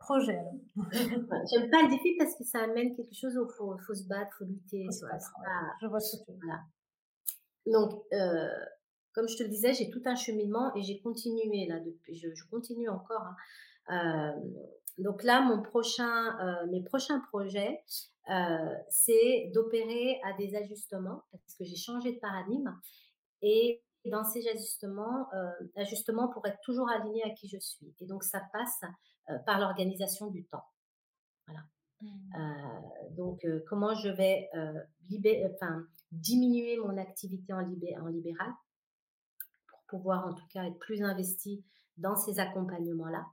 Projet. 0.00 0.38
J'aime 0.92 1.26
pas 1.70 1.82
le 1.82 1.88
défi 1.88 2.16
parce 2.18 2.36
que 2.36 2.44
ça 2.44 2.60
amène 2.60 2.94
quelque 2.94 3.14
chose 3.14 3.36
où 3.36 3.46
il 3.46 3.54
faut, 3.56 3.76
faut, 3.86 3.94
se 3.94 4.06
battre, 4.06 4.30
il 4.32 4.38
faut 4.38 4.44
lutter. 4.44 4.86
je 4.90 5.86
vois 5.86 6.00
ce 6.00 6.16
que 6.16 6.24
tu 6.24 6.32
veux. 6.32 6.38
Voilà. 6.42 6.60
Donc, 7.66 8.02
euh, 8.12 8.48
comme 9.14 9.28
je 9.28 9.36
te 9.36 9.42
le 9.44 9.48
disais, 9.48 9.72
j'ai 9.72 9.90
tout 9.90 10.02
un 10.04 10.16
cheminement 10.16 10.74
et 10.74 10.82
j'ai 10.82 11.00
continué 11.00 11.66
là 11.66 11.80
depuis. 11.80 12.16
Je, 12.16 12.28
je 12.34 12.44
continue 12.50 12.88
encore. 12.88 13.22
Hein. 13.88 14.34
Euh, 14.36 14.40
donc 14.98 15.22
là, 15.22 15.40
mon 15.40 15.62
prochain, 15.62 16.36
mes 16.70 16.82
prochains 16.82 17.20
projets, 17.32 17.82
c'est 18.90 19.50
d'opérer 19.54 20.20
à 20.24 20.34
des 20.36 20.54
ajustements 20.54 21.22
parce 21.32 21.54
que 21.58 21.64
j'ai 21.64 21.76
changé 21.76 22.12
de 22.12 22.18
paradigme 22.20 22.78
et 23.42 23.82
dans 24.10 24.24
ces 24.24 24.46
ajustements, 24.48 25.28
euh, 25.34 25.50
ajustements 25.76 26.28
pour 26.28 26.46
être 26.46 26.60
toujours 26.62 26.88
aligné 26.90 27.22
à 27.24 27.30
qui 27.30 27.48
je 27.48 27.58
suis. 27.58 27.94
Et 28.00 28.06
donc 28.06 28.24
ça 28.24 28.42
passe 28.52 28.80
par 29.46 29.58
l'organisation 29.58 30.26
du 30.26 30.44
temps. 30.44 30.64
Voilà. 31.46 31.64
Mmh. 32.00 33.14
donc 33.16 33.46
comment 33.66 33.94
je 33.94 34.08
vais 34.10 34.50
libérer, 35.08 35.50
enfin, 35.54 35.86
diminuer 36.12 36.76
mon 36.76 36.98
activité 36.98 37.54
en, 37.54 37.60
libé 37.60 37.96
en 37.96 38.08
libéral 38.08 38.50
pour 39.68 39.80
pouvoir 39.86 40.26
en 40.26 40.34
tout 40.34 40.46
cas 40.52 40.64
être 40.64 40.78
plus 40.78 41.02
investi 41.02 41.64
dans 41.96 42.16
ces 42.16 42.40
accompagnements-là 42.40 43.24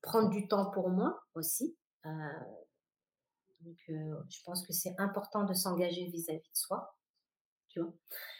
prendre 0.00 0.30
du 0.30 0.48
temps 0.48 0.70
pour 0.70 0.88
moi 0.88 1.22
aussi. 1.34 1.76
donc, 2.04 3.76
je 3.86 4.42
pense 4.44 4.66
que 4.66 4.72
c'est 4.72 4.94
important 4.98 5.44
de 5.44 5.52
s'engager 5.52 6.06
vis-à-vis 6.06 6.50
de 6.50 6.56
soi. 6.56 6.97
Tu 7.68 7.80
vois. 7.80 7.92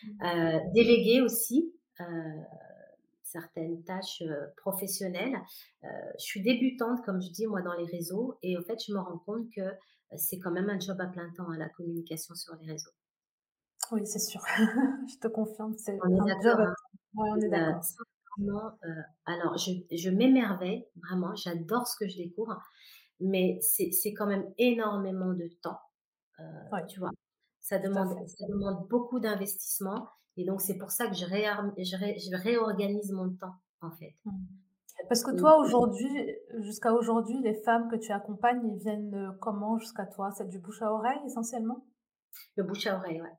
Mmh. 0.05 0.72
déléguer 0.72 1.20
aussi 1.20 1.74
certaines 3.22 3.83
tâches 3.85 4.22
professionnelles. 4.57 5.39
je 5.83 6.24
suis 6.24 6.43
débutante, 6.43 7.05
comme 7.05 7.20
je 7.20 7.31
dis, 7.31 7.47
moi, 7.47 7.61
dans 7.62 7.74
les 7.74 7.85
réseaux. 7.85 8.39
Et 8.43 8.57
au 8.57 8.62
fait, 8.62 8.79
je 8.87 8.93
me 8.93 8.99
rends 8.99 9.18
compte 9.18 9.51
que 9.55 9.70
c'est 10.16 10.39
quand 10.39 10.51
même 10.51 10.70
un 10.70 10.81
job 10.81 11.01
à 11.01 11.07
plein 11.07 11.31
temps, 11.37 11.51
hein, 11.51 11.59
la 11.59 11.68
communication 11.68 12.35
sur 12.35 12.55
les 12.57 12.72
réseaux. 12.72 12.91
Oui, 13.93 14.07
c'est 14.07 14.18
sûr. 14.18 14.41
je 15.09 15.18
te 15.18 15.29
confirme, 15.29 15.74
c'est. 15.76 15.93
Hein. 15.93 16.74
Ouais, 17.14 17.29
on 17.31 17.37
est 17.41 17.49
d'accord. 17.49 18.05
Euh, 18.41 19.03
alors, 19.26 19.57
je, 19.57 19.72
je 19.91 20.11
m'émerveille, 20.11 20.87
vraiment, 21.03 21.35
j'adore 21.35 21.87
ce 21.87 21.97
que 21.99 22.09
je 22.09 22.16
découvre, 22.16 22.57
mais 23.20 23.59
c'est 23.61 24.12
quand 24.12 24.26
même 24.26 24.45
énormément 24.59 25.33
de 25.33 25.49
temps, 25.61 25.81
euh, 26.39 26.87
tu 26.89 27.01
vois. 27.01 27.11
Ça 27.68 27.78
demande, 27.78 28.16
ça 28.26 28.46
demande 28.48 28.88
beaucoup 28.88 29.20
d'investissement, 29.20 30.08
et 30.38 30.46
donc 30.46 30.62
c'est 30.62 30.78
pour 30.78 30.90
ça 30.90 31.06
que 31.06 31.14
je, 31.14 31.26
je, 31.26 32.36
réorganise 32.42 33.12
mon 33.12 33.28
temps, 33.34 33.56
en 33.82 33.90
fait. 33.90 34.16
Mmh. 34.24 34.30
Parce 35.10 35.22
que 35.22 35.36
toi, 35.36 35.58
aujourd'hui, 35.58 36.08
jusqu'à 36.60 36.94
aujourd'hui, 36.94 37.38
les 37.42 37.60
femmes 37.64 37.90
que 37.90 37.96
tu 37.96 38.10
accompagnes, 38.10 38.66
ils 38.66 38.78
viennent 38.78 39.36
comment 39.42 39.78
jusqu'à 39.78 40.06
toi? 40.06 40.30
C'est 40.30 40.48
du 40.48 40.58
bouche 40.58 40.80
à 40.80 40.90
oreille 40.90 41.20
essentiellement? 41.26 41.84
Le 42.56 42.64
bouche 42.64 42.86
à 42.86 42.96
oreille, 42.96 43.20
ouais. 43.20 43.36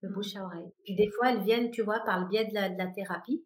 Le 0.00 0.08
mmh. 0.08 0.12
bouche 0.14 0.36
à 0.36 0.44
oreille. 0.44 0.72
Puis 0.84 0.96
des 0.96 1.10
fois, 1.10 1.32
elles 1.32 1.42
viennent, 1.42 1.70
tu 1.70 1.82
vois, 1.82 2.00
par 2.06 2.20
le 2.20 2.28
biais 2.28 2.46
de 2.46 2.54
la, 2.54 2.70
de 2.70 2.78
la 2.78 2.86
thérapie. 2.86 3.44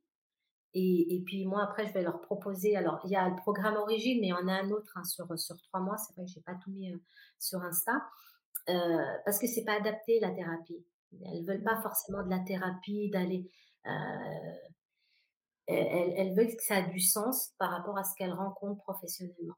Et, 0.75 1.17
et, 1.17 1.23
puis 1.27 1.45
moi, 1.45 1.65
après, 1.65 1.89
je 1.89 1.93
vais 1.93 2.03
leur 2.03 2.21
proposer. 2.21 2.77
Alors, 2.77 3.01
il 3.05 3.11
y 3.11 3.17
a 3.17 3.29
le 3.29 3.35
programme 3.35 3.75
Origine, 3.75 4.21
mais 4.21 4.29
il 4.29 4.31
y 4.31 4.33
en 4.33 4.47
a 4.47 4.53
un 4.53 4.71
autre 4.71 4.93
hein, 4.95 5.03
sur, 5.03 5.27
sur 5.37 5.57
trois 5.63 5.81
mois. 5.81 5.97
C'est 5.97 6.15
vrai 6.15 6.25
que 6.25 6.31
je 6.31 6.39
n'ai 6.39 6.43
pas 6.45 6.55
tout 6.63 6.71
mis 6.71 6.93
euh, 6.93 6.99
sur 7.41 7.61
Insta. 7.63 7.93
Euh, 8.69 9.19
parce 9.25 9.39
que 9.39 9.47
c'est 9.47 9.65
pas 9.65 9.77
adapté 9.77 10.21
la 10.21 10.31
thérapie. 10.31 10.85
Elles 11.25 11.45
veulent 11.45 11.65
pas 11.65 11.81
forcément 11.83 12.23
de 12.23 12.31
la 12.31 12.41
thérapie, 12.41 13.11
d'aller. 13.11 13.51
Euh, 13.87 13.91
elles, 15.67 16.15
elles, 16.17 16.35
veulent 16.35 16.55
que 16.55 16.63
ça 16.63 16.77
a 16.77 16.83
du 16.83 17.01
sens 17.01 17.53
par 17.59 17.71
rapport 17.71 17.97
à 17.97 18.05
ce 18.05 18.15
qu'elles 18.17 18.33
rencontrent 18.33 18.83
professionnellement. 18.83 19.55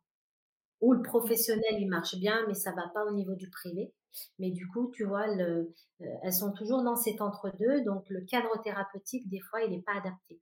Ou 0.81 0.93
le 0.95 1.03
professionnel, 1.03 1.75
il 1.79 1.89
marche 1.89 2.17
bien, 2.17 2.45
mais 2.49 2.55
ça 2.55 2.73
va 2.73 2.89
pas 2.89 3.05
au 3.05 3.13
niveau 3.13 3.35
du 3.35 3.49
privé. 3.51 3.93
Mais 4.39 4.51
du 4.51 4.67
coup, 4.69 4.91
tu 4.93 5.05
vois, 5.05 5.27
le, 5.27 5.75
euh, 6.03 6.07
elles 6.23 6.33
sont 6.33 6.53
toujours 6.53 6.83
dans 6.83 6.97
cet 6.97 7.21
entre-deux. 7.21 7.83
Donc, 7.85 8.05
le 8.09 8.23
cadre 8.23 8.61
thérapeutique, 8.63 9.29
des 9.29 9.41
fois, 9.41 9.63
il 9.63 9.71
n'est 9.71 9.83
pas 9.83 9.97
adapté. 9.97 10.41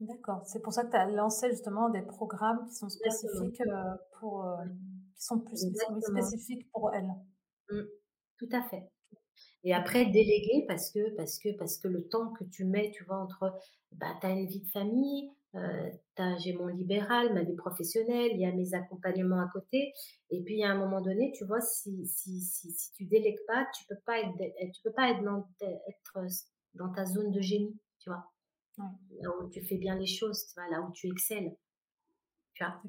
D'accord. 0.00 0.42
C'est 0.46 0.60
pour 0.60 0.72
ça 0.72 0.84
que 0.84 0.90
tu 0.90 0.96
as 0.96 1.06
lancé 1.06 1.50
justement 1.50 1.88
des 1.88 2.02
programmes 2.02 2.66
qui 2.66 2.74
sont 2.74 2.88
spécifiques 2.88 3.62
pour, 4.18 4.44
qui 5.14 5.22
sont 5.22 5.40
plus 5.40 5.56
spécifiques 5.56 6.70
pour 6.72 6.92
elles. 6.94 7.08
Mmh. 7.70 7.82
Tout 8.38 8.48
à 8.52 8.62
fait. 8.62 8.90
Et 9.64 9.72
après, 9.72 10.06
déléguer 10.06 10.64
parce 10.66 10.90
que, 10.90 11.14
parce 11.16 11.38
que, 11.38 11.56
parce 11.56 11.78
que 11.78 11.88
le 11.88 12.08
temps 12.08 12.32
que 12.32 12.44
tu 12.44 12.64
mets, 12.64 12.90
tu 12.92 13.04
vois, 13.04 13.18
entre, 13.18 13.54
bah, 13.92 14.16
tu 14.20 14.26
as 14.26 14.30
une 14.30 14.46
vie 14.46 14.60
de 14.60 14.68
famille, 14.68 15.30
euh, 15.54 15.90
j'ai 16.38 16.54
mon 16.54 16.66
libéral, 16.66 17.32
ma 17.34 17.42
vie 17.42 17.54
professionnelle, 17.54 18.32
il 18.32 18.40
y 18.40 18.46
a 18.46 18.52
mes 18.52 18.74
accompagnements 18.74 19.40
à 19.40 19.48
côté. 19.52 19.92
Et 20.30 20.42
puis, 20.42 20.64
à 20.64 20.70
un 20.70 20.78
moment 20.78 21.00
donné, 21.00 21.32
tu 21.36 21.44
vois, 21.44 21.60
si, 21.60 22.06
si, 22.06 22.40
si, 22.40 22.72
si 22.72 22.92
tu 22.92 23.04
délègues 23.04 23.44
pas, 23.46 23.66
tu 23.76 23.84
peux 23.86 24.00
pas 24.06 24.20
être, 24.20 24.32
tu 24.72 24.82
peux 24.82 24.92
pas 24.92 25.10
être 25.10 25.22
dans, 25.22 25.46
être 25.60 26.26
dans 26.74 26.92
ta 26.92 27.04
zone 27.04 27.30
de 27.30 27.40
génie, 27.40 27.78
tu 27.98 28.10
vois. 28.10 28.24
Là 29.20 29.30
où 29.38 29.48
tu 29.50 29.62
fais 29.62 29.76
bien 29.76 29.96
les 29.96 30.06
choses, 30.06 30.46
tu 30.46 30.54
vois, 30.54 30.68
là 30.70 30.80
où 30.82 30.90
tu 30.92 31.06
excelles. 31.06 31.54
Tu 32.54 32.64
vois? 32.64 32.80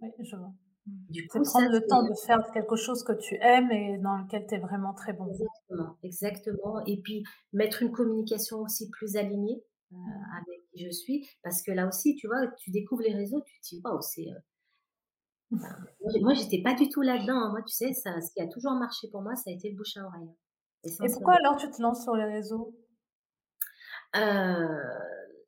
Oui, 0.00 0.10
je 0.20 0.36
vois. 0.36 0.52
Mmh. 0.86 0.92
Du 1.10 1.26
coup, 1.26 1.42
prendre 1.42 1.70
le 1.70 1.86
temps 1.86 2.02
de 2.02 2.14
faire 2.26 2.38
quelque 2.52 2.76
chose 2.76 3.02
que 3.02 3.12
tu 3.12 3.36
aimes 3.40 3.70
et 3.70 3.98
dans 3.98 4.18
lequel 4.18 4.46
tu 4.46 4.54
es 4.54 4.58
vraiment 4.58 4.94
très 4.94 5.12
bon. 5.12 5.26
Exactement, 5.26 5.96
exactement. 6.02 6.84
Et 6.86 7.00
puis, 7.02 7.24
mettre 7.52 7.82
une 7.82 7.92
communication 7.92 8.58
aussi 8.58 8.88
plus 8.90 9.16
alignée 9.16 9.62
euh, 9.92 9.96
mmh. 9.96 10.36
avec 10.36 10.60
qui 10.70 10.84
je 10.84 10.90
suis. 10.90 11.28
Parce 11.42 11.62
que 11.62 11.72
là 11.72 11.88
aussi, 11.88 12.14
tu 12.16 12.26
vois, 12.26 12.46
tu 12.58 12.70
découvres 12.70 13.02
les 13.02 13.14
réseaux, 13.14 13.42
tu 13.46 13.60
te 13.60 13.66
dis, 13.68 13.80
waouh, 13.84 14.00
c'est. 14.00 14.28
Euh, 15.52 15.56
moi, 16.20 16.34
j'étais 16.34 16.62
pas 16.62 16.74
du 16.74 16.88
tout 16.88 17.02
là-dedans. 17.02 17.34
Hein. 17.34 17.50
Moi, 17.50 17.62
tu 17.62 17.74
sais, 17.74 17.92
ça, 17.92 18.20
ce 18.20 18.32
qui 18.32 18.40
a 18.40 18.46
toujours 18.46 18.72
marché 18.72 19.08
pour 19.10 19.22
moi, 19.22 19.34
ça 19.34 19.50
a 19.50 19.52
été 19.52 19.70
le 19.70 19.76
bouche 19.76 19.96
à 19.96 20.04
oreille. 20.04 20.30
Et 20.84 21.08
pourquoi 21.12 21.34
alors 21.34 21.56
tu 21.56 21.68
te 21.70 21.82
lances 21.82 22.04
sur 22.04 22.14
les 22.14 22.24
réseaux? 22.24 22.74
Euh, 24.14 24.66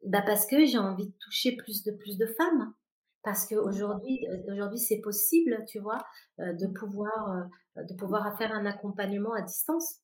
bah 0.05 0.23
parce 0.23 0.47
que 0.47 0.65
j'ai 0.65 0.79
envie 0.79 1.07
de 1.07 1.15
toucher 1.21 1.57
plus 1.57 1.85
de 1.85 1.93
plus 1.93 2.19
de 2.19 2.27
femmes. 2.27 2.75
Parce 3.23 3.47
qu'aujourd'hui, 3.47 4.27
heu, 4.29 4.53
aujourd'hui, 4.53 4.79
c'est 4.79 5.01
possible, 5.01 5.65
tu 5.67 5.81
vois, 5.81 5.99
de 6.39 6.67
pouvoir, 6.67 7.49
de 7.77 7.95
pouvoir 7.95 8.37
faire 8.39 8.53
un 8.53 8.67
accompagnement 8.67 9.33
à 9.35 9.43
distance. 9.43 10.01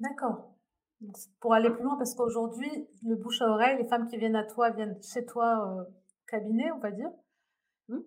D'accord. 0.00 0.54
Donc 1.00 1.16
pour 1.40 1.54
aller 1.54 1.70
plus 1.70 1.82
loin, 1.82 1.96
parce 1.96 2.14
qu'aujourd'hui, 2.14 2.70
le 3.04 3.14
bouche 3.16 3.40
à 3.42 3.48
oreille, 3.48 3.78
les 3.78 3.88
femmes 3.88 4.06
qui 4.08 4.16
viennent 4.16 4.36
à 4.36 4.44
toi 4.44 4.70
viennent 4.70 5.00
chez 5.02 5.24
toi, 5.24 5.76
heu, 5.80 5.94
cabinet, 6.26 6.70
on 6.72 6.78
va 6.78 6.90
dire 6.90 7.10
Mmh. 7.88 8.00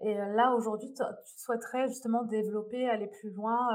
et 0.00 0.14
là, 0.14 0.54
aujourd'hui, 0.54 0.90
tu 0.94 1.02
souhaiterais 1.36 1.86
justement 1.88 2.24
développer, 2.24 2.88
aller 2.88 3.08
plus 3.08 3.30
loin, 3.30 3.68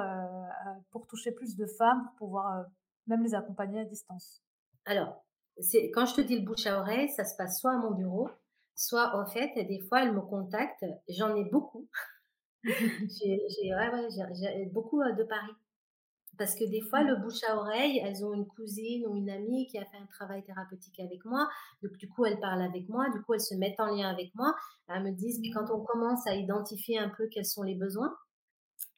pour 0.89 1.05
toucher 1.05 1.31
plus 1.31 1.55
de 1.55 1.67
femmes, 1.77 2.05
pour 2.17 2.27
pouvoir, 2.29 2.65
même 3.05 3.23
les 3.23 3.35
accompagner 3.35 3.81
à 3.81 3.85
distance? 3.85 4.41
Alors, 4.85 5.23
c'est 5.59 5.91
quand 5.91 6.07
je 6.07 6.15
te 6.15 6.21
dis 6.21 6.39
le 6.39 6.45
bouche 6.45 6.65
à 6.65 6.79
oreille, 6.79 7.09
ça 7.09 7.23
se 7.23 7.35
passe 7.35 7.59
soit 7.59 7.73
à 7.73 7.77
mon 7.77 7.91
bureau, 7.91 8.29
soit 8.77 9.15
en 9.17 9.25
fait, 9.25 9.53
des 9.65 9.79
fois, 9.81 10.03
elles 10.03 10.13
me 10.13 10.21
contactent, 10.21 10.85
j'en 11.09 11.35
ai 11.35 11.43
beaucoup. 11.45 11.89
J'ai 12.63 13.39
ouais, 13.75 13.89
ouais, 13.89 14.69
beaucoup, 14.73 15.03
de 15.03 15.23
Paris. 15.23 15.53
Parce 16.37 16.55
que 16.55 16.65
des 16.69 16.81
fois, 16.81 17.03
le 17.03 17.15
bouche 17.15 17.43
à 17.47 17.57
oreille, 17.57 17.99
elles 18.03 18.23
ont 18.23 18.33
une 18.33 18.47
cousine 18.47 19.07
ou 19.07 19.15
une 19.15 19.29
amie 19.29 19.67
qui 19.67 19.79
a 19.79 19.85
fait 19.85 19.97
un 19.97 20.05
travail 20.05 20.43
thérapeutique 20.43 20.99
avec 20.99 21.25
moi. 21.25 21.49
Donc, 21.81 21.93
du 21.97 22.07
coup, 22.09 22.25
elles 22.25 22.39
parlent 22.39 22.61
avec 22.61 22.89
moi. 22.89 23.09
Du 23.09 23.21
coup, 23.23 23.33
elles 23.33 23.41
se 23.41 23.55
mettent 23.55 23.79
en 23.79 23.95
lien 23.95 24.09
avec 24.09 24.35
moi. 24.35 24.53
Elles 24.87 25.03
me 25.03 25.11
disent, 25.11 25.39
puis 25.41 25.51
quand 25.51 25.65
Mmh. 25.65 25.71
on 25.71 25.83
commence 25.83 26.27
à 26.27 26.35
identifier 26.35 26.99
un 26.99 27.09
peu 27.09 27.27
quels 27.27 27.45
sont 27.45 27.63
les 27.63 27.75
besoins, 27.75 28.15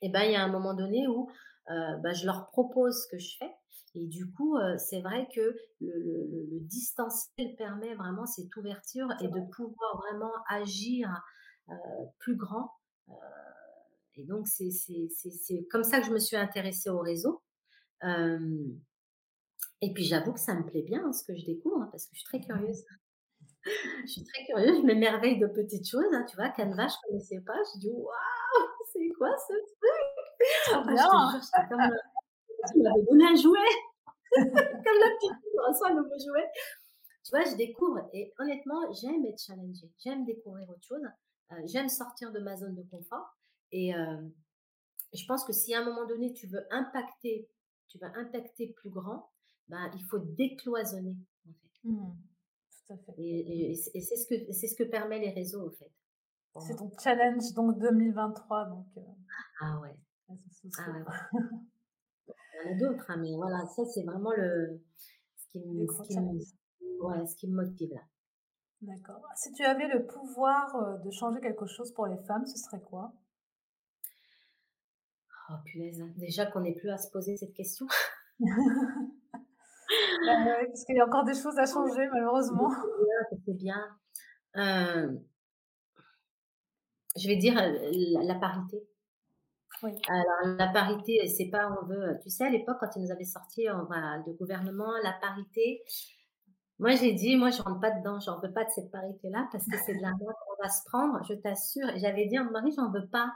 et 0.01 0.09
ben, 0.09 0.23
il 0.23 0.32
y 0.32 0.36
a 0.36 0.43
un 0.43 0.51
moment 0.51 0.73
donné 0.73 1.07
où 1.07 1.30
euh, 1.71 1.97
bah, 2.03 2.13
je 2.13 2.25
leur 2.25 2.47
propose 2.47 3.03
ce 3.03 3.07
que 3.15 3.19
je 3.19 3.38
fais. 3.38 3.51
Et 3.95 4.07
du 4.07 4.32
coup, 4.32 4.57
euh, 4.57 4.77
c'est 4.77 5.01
vrai 5.01 5.27
que 5.34 5.55
le 5.82 6.38
distanciel 6.70 7.55
permet 7.57 7.95
vraiment 7.95 8.26
cette 8.26 8.55
ouverture 8.55 9.09
et 9.22 9.28
de 9.28 9.41
pouvoir 9.51 9.97
vraiment 9.97 10.32
agir 10.47 11.09
euh, 11.70 11.74
plus 12.20 12.36
grand. 12.36 12.72
Euh, 13.09 13.13
et 14.15 14.26
donc, 14.26 14.47
c'est 14.47 14.70
comme 15.72 15.84
ça 15.84 15.99
que 15.99 16.07
je 16.07 16.11
me 16.11 16.20
suis 16.20 16.38
intéressée 16.38 16.89
au 16.89 16.99
réseau. 16.99 17.41
Euh, 18.03 18.67
et 19.82 19.93
puis 19.93 20.03
j'avoue 20.03 20.34
que 20.34 20.39
ça 20.39 20.55
me 20.55 20.65
plaît 20.65 20.82
bien, 20.82 21.05
hein, 21.05 21.13
ce 21.13 21.24
que 21.24 21.36
je 21.36 21.45
découvre, 21.45 21.82
hein, 21.82 21.89
parce 21.91 22.05
que 22.05 22.11
je 22.13 22.20
suis 22.20 22.28
très 22.28 22.41
curieuse. 22.41 22.86
Je 24.05 24.11
suis 24.11 24.24
très 24.24 24.45
curieuse, 24.45 24.78
je 24.82 24.86
m'émerveille 24.86 25.38
de 25.38 25.47
petites 25.47 25.88
choses, 25.88 26.07
hein, 26.13 26.26
tu 26.30 26.36
vois? 26.38 26.49
Canva, 26.49 26.88
je 26.88 26.95
connaissais 27.05 27.41
pas, 27.45 27.57
je 27.74 27.80
dis: 27.80 27.91
«Waouh, 27.91 28.67
c'est 28.93 29.09
quoi 29.17 29.36
ce 29.38 29.53
truc?» 29.53 30.09
Ah, 30.72 30.84
je 30.86 30.91
te 30.91 30.97
jure, 30.97 31.67
comme, 31.70 31.91
tu 32.72 32.82
m'avais 32.82 33.03
donné 33.09 33.26
un 33.26 33.36
jouet, 33.36 33.59
comme 34.36 34.99
la 34.99 35.09
petite 35.15 35.36
fille 35.41 35.59
reçoit 35.67 35.89
un 35.91 35.95
nouveau 35.95 36.17
jouet. 36.19 36.47
Tu 37.23 37.32
vois, 37.32 37.43
je 37.45 37.55
découvre 37.55 38.09
et 38.13 38.34
honnêtement, 38.39 38.91
j'aime 38.93 39.25
être 39.25 39.41
challengée, 39.41 39.91
j'aime 40.03 40.25
découvrir 40.25 40.69
autre 40.69 40.84
chose, 40.84 41.01
heu, 41.51 41.55
j'aime 41.65 41.89
sortir 41.89 42.32
de 42.32 42.39
ma 42.39 42.55
zone 42.55 42.75
de 42.75 42.84
confort 42.84 43.38
et 43.71 43.89
hem, 43.89 44.32
je 45.13 45.25
pense 45.25 45.43
que 45.43 45.53
si 45.53 45.73
à 45.73 45.82
un 45.82 45.86
moment 45.86 46.05
donné, 46.07 46.34
tu 46.34 46.47
veux 46.47 46.65
impacter 46.71 47.49
tu 47.89 47.97
vas 47.97 48.11
impacter 48.15 48.67
plus 48.77 48.89
grand, 48.89 49.30
ben, 49.67 49.91
il 49.95 50.03
faut 50.05 50.19
décloisonner, 50.19 51.17
en 51.47 51.53
fait. 51.53 51.89
Mmh. 51.89 52.11
Tout 52.88 52.93
à 52.93 52.97
fait. 52.97 53.13
Et 53.17 53.71
et 53.71 53.75
c'est 53.75 53.91
et 53.95 54.01
c'est 54.01 54.15
ce 54.15 54.27
que 54.27 54.51
c'est 54.53 54.67
ce 54.67 54.75
que 54.75 54.84
permet 54.84 55.19
les 55.19 55.32
réseaux, 55.32 55.67
en 55.67 55.71
fait, 55.71 55.91
C'est 56.67 56.75
ton 56.75 56.91
challenge 57.01 57.53
donc 57.53 57.77
2023 57.80 58.65
donc 58.65 58.86
heu, 58.97 59.01
Ah 59.61 59.80
ouais, 59.80 59.95
ah 60.30 60.34
ouais. 60.34 61.03
Il 62.53 62.67
y 62.67 62.69
en 62.69 62.75
a 62.75 62.80
d'autres, 62.80 63.05
hein, 63.09 63.17
mais 63.17 63.36
voilà, 63.36 63.65
ça, 63.65 63.84
c'est 63.86 64.03
vraiment 64.03 64.32
le 64.32 64.82
ce 65.38 65.47
qui 65.51 65.59
me 65.59 65.88
ce 65.88 66.01
qui 66.03 66.19
me 66.19 67.03
ouais, 67.03 67.25
ce 67.27 67.36
qui 67.36 67.47
me 67.47 67.55
motive, 67.55 67.93
là. 67.93 68.01
D'accord. 68.82 69.21
Si 69.36 69.51
tu 69.51 69.63
avais 69.63 69.88
le 69.88 70.05
pouvoir, 70.05 70.75
heu, 70.77 71.03
de 71.03 71.11
changer 71.11 71.41
quelque 71.41 71.65
chose 71.65 71.91
pour 71.93 72.07
les 72.07 72.17
femmes, 72.27 72.45
ce 72.45 72.57
serait 72.57 72.82
quoi? 72.82 73.11
Oh 75.49 75.55
punaise, 75.65 75.99
hein, 76.01 76.11
déjà 76.17 76.45
qu'on 76.45 76.61
n'ait 76.61 76.75
plus 76.75 76.89
à 76.89 76.97
se 76.97 77.09
poser 77.11 77.38
cette 77.38 77.53
question. 77.53 77.86
Bah, 80.25 80.34
parce 80.67 80.86
qu'il 80.86 80.95
y 80.95 80.99
a 80.99 81.05
encore 81.05 81.23
des 81.23 81.34
choses 81.34 81.57
à 81.57 81.65
changer 81.73 82.07
malheureusement. 82.11 82.69
bien, 82.69 83.17
je 83.32 83.38
sais 83.45 83.53
bien. 83.53 83.97
Hem, 84.53 85.23
je 87.17 87.27
vais 87.27 87.38
dire, 87.38 87.55
la 87.55 88.23
la 88.23 88.36
parité. 88.36 88.77
Oui. 89.82 90.09
Alors 90.09 90.55
la 90.57 90.67
parité, 90.69 91.27
c'est 91.27 91.49
pas 91.49 91.69
on 91.82 91.86
veut 91.86 92.17
tu 92.23 92.30
sais, 92.30 92.45
à 92.45 92.49
l'époque, 92.49 92.77
quand 92.80 92.89
ils 92.95 93.01
nous 93.03 93.11
avaient 93.11 93.23
sorti, 93.25 93.67
heu, 93.67 93.73
voilà, 93.88 94.23
le 94.25 94.34
gouvernement, 94.34 94.91
la 95.03 95.13
parité, 95.13 95.84
moi 96.80 96.91
j'ai 96.95 97.13
dit: 97.13 97.36
«Moi 97.38 97.51
je 97.51 97.61
rentre 97.61 97.80
pas 97.82 97.91
dedans, 97.91 98.19
j'en 98.19 98.39
veux 98.41 98.51
pas 98.53 98.65
de 98.65 98.69
cette 98.71 98.91
parité-là 98.91 99.47
parce 99.51 99.67
que 99.67 99.77
c'est 99.77 99.95
de 99.95 100.01
l'argent 100.01 100.25
qu'on 100.25 100.63
va 100.63 100.69
se 100.69 100.84
prendre, 100.86 101.19
je 101.30 101.34
t'assure» 101.36 101.89
et 101.89 101.99
j'avais 101.99 102.27
dit 102.27 102.38
à 102.38 102.43
mon 102.43 102.51
mari: 102.51 102.71
«J'en 102.75 102.91
veux 102.91 103.07
pas, 103.09 103.32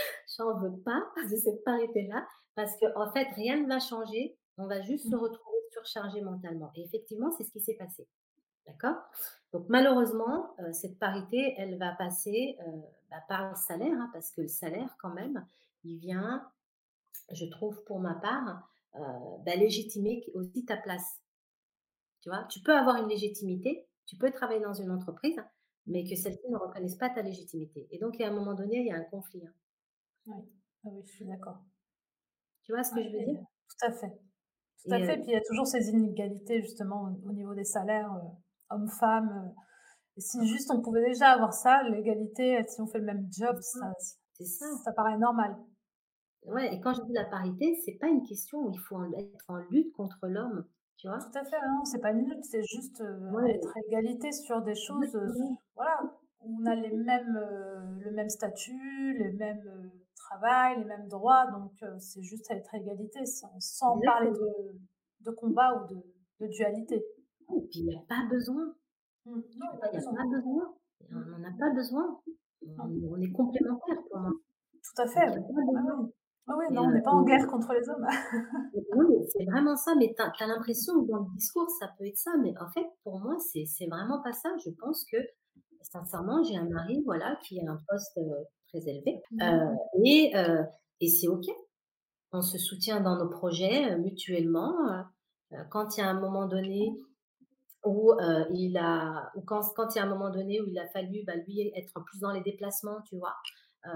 j'en 0.38 0.58
veux 0.58 0.78
pas 0.84 1.02
de 1.30 1.36
cette 1.36 1.64
parité-là 1.64 2.26
parce 2.54 2.72
qu'en 2.78 3.12
fait 3.12 3.28
rien 3.36 3.60
ne 3.62 3.68
va 3.68 3.80
changer, 3.80 4.36
on 4.58 4.66
va 4.68 4.82
juste 4.82 5.10
se 5.10 5.14
Mmh. 5.14 5.16
retrouver 5.16 5.58
surchargés 5.72 6.22
mentalement» 6.22 6.70
et 6.76 6.82
effectivement, 6.84 7.30
c'est 7.32 7.44
ce 7.44 7.52
qui 7.52 7.60
s'est 7.60 7.76
passé. 7.78 8.08
D'accord? 8.66 8.96
Donc 9.52 9.66
malheureusement, 9.68 10.54
heu, 10.60 10.72
cette 10.72 10.98
parité, 10.98 11.54
elle 11.58 11.78
va 11.78 11.92
passer, 11.92 12.56
heu, 12.60 12.82
bah, 13.10 13.22
par 13.28 13.50
le 13.50 13.56
salaire, 13.56 13.92
hein, 14.00 14.10
parce 14.12 14.30
que 14.30 14.40
le 14.42 14.48
salaire 14.48 14.96
quand 15.00 15.10
même, 15.12 15.46
il 15.84 15.98
vient, 15.98 16.50
je 17.32 17.46
trouve 17.46 17.84
pour 17.84 18.00
ma 18.00 18.14
part, 18.14 18.70
heu, 18.96 19.00
bah, 19.46 19.56
légitimer 19.56 20.24
aussi 20.34 20.64
ta 20.66 20.76
place. 20.78 21.20
Tu 22.22 22.30
vois? 22.30 22.44
Tu 22.44 22.60
peux 22.60 22.74
avoir 22.74 22.96
une 22.96 23.08
légitimité, 23.10 23.86
tu 24.06 24.16
peux 24.16 24.30
travailler 24.30 24.60
dans 24.60 24.72
une 24.72 24.90
entreprise, 24.90 25.36
mais 25.86 26.04
que 26.04 26.16
celle-ci 26.16 26.48
ne 26.48 26.56
reconnaisse 26.56 26.96
pas 26.96 27.10
ta 27.10 27.20
légitimité 27.22 27.86
et 27.90 27.98
donc, 27.98 28.18
à 28.20 28.28
un 28.28 28.32
moment 28.32 28.54
donné, 28.54 28.78
il 28.78 28.86
y 28.86 28.90
a 28.90 28.96
un 28.96 29.04
conflit, 29.04 29.46
hein. 29.46 29.52
Oui. 30.26 30.34
Ah 30.84 30.88
oui, 30.92 31.02
je 31.06 31.12
suis 31.12 31.24
d'accord. 31.24 31.62
Tu 32.64 32.72
vois 32.72 32.82
ce 32.82 32.92
que 32.92 33.04
je 33.04 33.08
veux 33.10 33.20
dire? 33.20 33.44
tout 33.68 33.86
à 33.86 33.92
fait. 33.92 34.12
Tout 34.78 34.94
à 34.94 35.00
Et 35.00 35.04
fait, 35.04 35.22
puis 35.22 35.28
il 35.28 35.32
y 35.32 35.36
a 35.36 35.40
toujours 35.40 35.66
ces 35.66 35.88
inégalités 35.88 36.62
justement 36.62 37.04
au 37.24 37.32
niveau 37.32 37.54
des 37.54 37.64
salaires, 37.64 38.12
heu, 38.76 39.50
et 40.18 40.20
si 40.22 40.46
juste 40.48 40.70
on 40.72 40.82
pouvait 40.82 41.04
déjà 41.06 41.30
avoir 41.32 41.54
ça, 41.54 41.82
l'égalité, 41.84 42.58
heu, 42.60 42.64
si 42.68 42.80
on 42.82 42.86
fait 42.88 42.98
le 43.00 43.06
même 43.06 43.28
job, 43.32 43.58
ça, 43.60 43.92
ça 44.84 44.92
paraît 44.92 45.18
normal. 45.18 45.56
Ouais 46.46 46.72
et 46.72 46.80
quand 46.80 46.94
je 46.94 47.02
dis 47.02 47.12
la 47.14 47.24
parité, 47.24 47.74
c'est 47.84 47.98
pas 47.98 48.06
une 48.06 48.22
question 48.22 48.60
où 48.60 48.70
il 48.70 48.78
faut 48.78 48.94
en 48.94 49.12
être 49.12 49.44
en 49.48 49.56
lutte 49.56 49.92
contre 49.92 50.28
l'homme, 50.28 50.68
tu 50.96 51.08
Tout 51.18 51.28
vois? 51.28 51.32
à 51.38 51.44
fait, 51.44 51.56
non, 51.60 51.84
c'est 51.84 52.00
pas 52.00 52.10
une 52.12 52.28
lutte, 52.28 52.44
c'est 52.44 52.62
juste, 52.64 53.00
Ouais, 53.28 53.50
être 53.50 53.76
à 53.76 53.80
égalité 53.88 54.32
sur 54.32 54.60
des 54.62 54.74
choses, 54.74 55.16
exactement. 55.16 55.58
voilà, 55.76 56.02
où 56.40 56.58
on 56.60 56.66
a 56.66 56.74
les 56.74 56.90
mêmes, 56.90 57.38
le 58.00 58.10
même 58.10 58.28
statut, 58.28 59.16
les 59.18 59.32
mêmes, 59.32 59.90
travail, 60.16 60.78
les 60.78 60.84
mêmes 60.84 61.08
droits, 61.08 61.46
donc 61.50 61.72
c'est 61.98 62.22
juste 62.22 62.50
à 62.50 62.54
être 62.56 62.74
à 62.74 62.78
égalité 62.78 63.24
sans 63.26 63.52
sans 63.60 64.00
parler 64.02 64.30
de 64.32 64.80
de 65.20 65.30
combat 65.30 65.82
ou 65.82 65.86
de 65.94 66.02
de 66.40 66.46
dualité. 66.48 67.04
Et 67.56 67.60
puis 67.68 67.80
il 67.80 67.86
y 67.86 67.94
a 67.96 68.00
pas 68.08 68.26
besoin, 68.28 68.74
Mmh. 69.24 69.40
Non, 69.56 69.66
il 69.72 69.72
y 69.72 69.76
a 69.76 69.78
vois? 69.80 69.88
pas 69.88 69.90
Il 69.92 69.96
y 69.96 69.98
a 69.98 70.02
besoin. 70.02 70.14
pas 70.14 70.24
besoin. 70.36 70.74
On 71.12 71.14
Mmh. 71.14 71.22
n'en 71.30 71.44
a 71.44 71.52
pas 71.58 71.70
besoin. 71.74 72.20
On 72.78 72.90
on 73.10 73.20
est 73.20 73.32
complémentaires 73.32 74.02
pour 74.10 74.20
moi, 74.20 74.32
Tout 74.82 75.02
à 75.02 75.06
fait, 75.08 75.28
oui. 75.30 75.40
Ouais, 76.48 76.70
et 76.70 76.74
non, 76.74 76.84
on 76.88 76.90
heu 76.90 76.92
n'est 76.92 77.02
pas 77.02 77.12
en 77.12 77.24
guerre 77.24 77.46
contre 77.46 77.72
les 77.72 77.88
hommes. 77.88 78.06
oui, 78.72 79.14
c'est 79.30 79.44
vraiment 79.50 79.76
ça, 79.76 79.94
mais 79.98 80.14
tu 80.16 80.22
as 80.22 80.46
l'impression 80.46 81.04
que 81.04 81.10
dans 81.10 81.18
le 81.20 81.34
discours, 81.36 81.68
ça 81.78 81.88
peut 81.98 82.06
être 82.06 82.16
ça, 82.16 82.32
mais 82.42 82.54
en 82.58 82.68
fait, 82.70 82.86
pour 83.04 83.20
moi, 83.20 83.36
c'est 83.38 83.86
vraiment 83.86 84.22
pas 84.22 84.32
ça. 84.32 84.50
Je 84.64 84.70
pense 84.80 85.04
que, 85.10 85.18
sincèrement, 85.82 86.42
j'ai 86.42 86.56
un 86.56 86.68
mari, 86.68 87.02
voilà, 87.04 87.36
qui 87.46 87.60
a 87.60 87.70
un 87.70 87.78
poste, 87.88 88.16
heu, 88.18 88.46
très 88.68 88.88
élevé, 88.88 89.20
Mmh. 89.30 89.42
heu 89.42 89.76
et 90.04 90.32
et 91.00 91.08
c'est 91.08 91.28
OK. 91.28 91.44
On 92.32 92.42
se 92.42 92.58
soutient 92.58 93.00
dans 93.00 93.16
nos 93.18 93.30
projets, 93.30 93.96
mutuellement, 93.98 94.74
quand 95.70 95.96
il 95.96 96.00
y 96.00 96.04
a 96.04 96.08
un 96.10 96.20
moment 96.20 96.46
donné 96.46 96.92
où, 97.84 98.12
heu, 98.20 98.46
il 98.54 98.76
a 98.78 99.30
ou 99.36 99.42
quand 99.42 99.62
quand 99.76 99.94
il 99.94 99.98
y 99.98 100.00
a 100.00 100.04
un 100.04 100.08
moment 100.08 100.30
donné 100.30 100.60
où 100.60 100.66
il 100.66 100.78
a 100.78 100.86
fallu, 100.88 101.24
bah, 101.26 101.36
lui, 101.36 101.72
être 101.76 102.00
plus 102.04 102.20
dans 102.20 102.32
les 102.32 102.42
déplacements, 102.42 103.00
tu 103.02 103.16
vois? 103.18 103.34
Heu, 103.86 103.90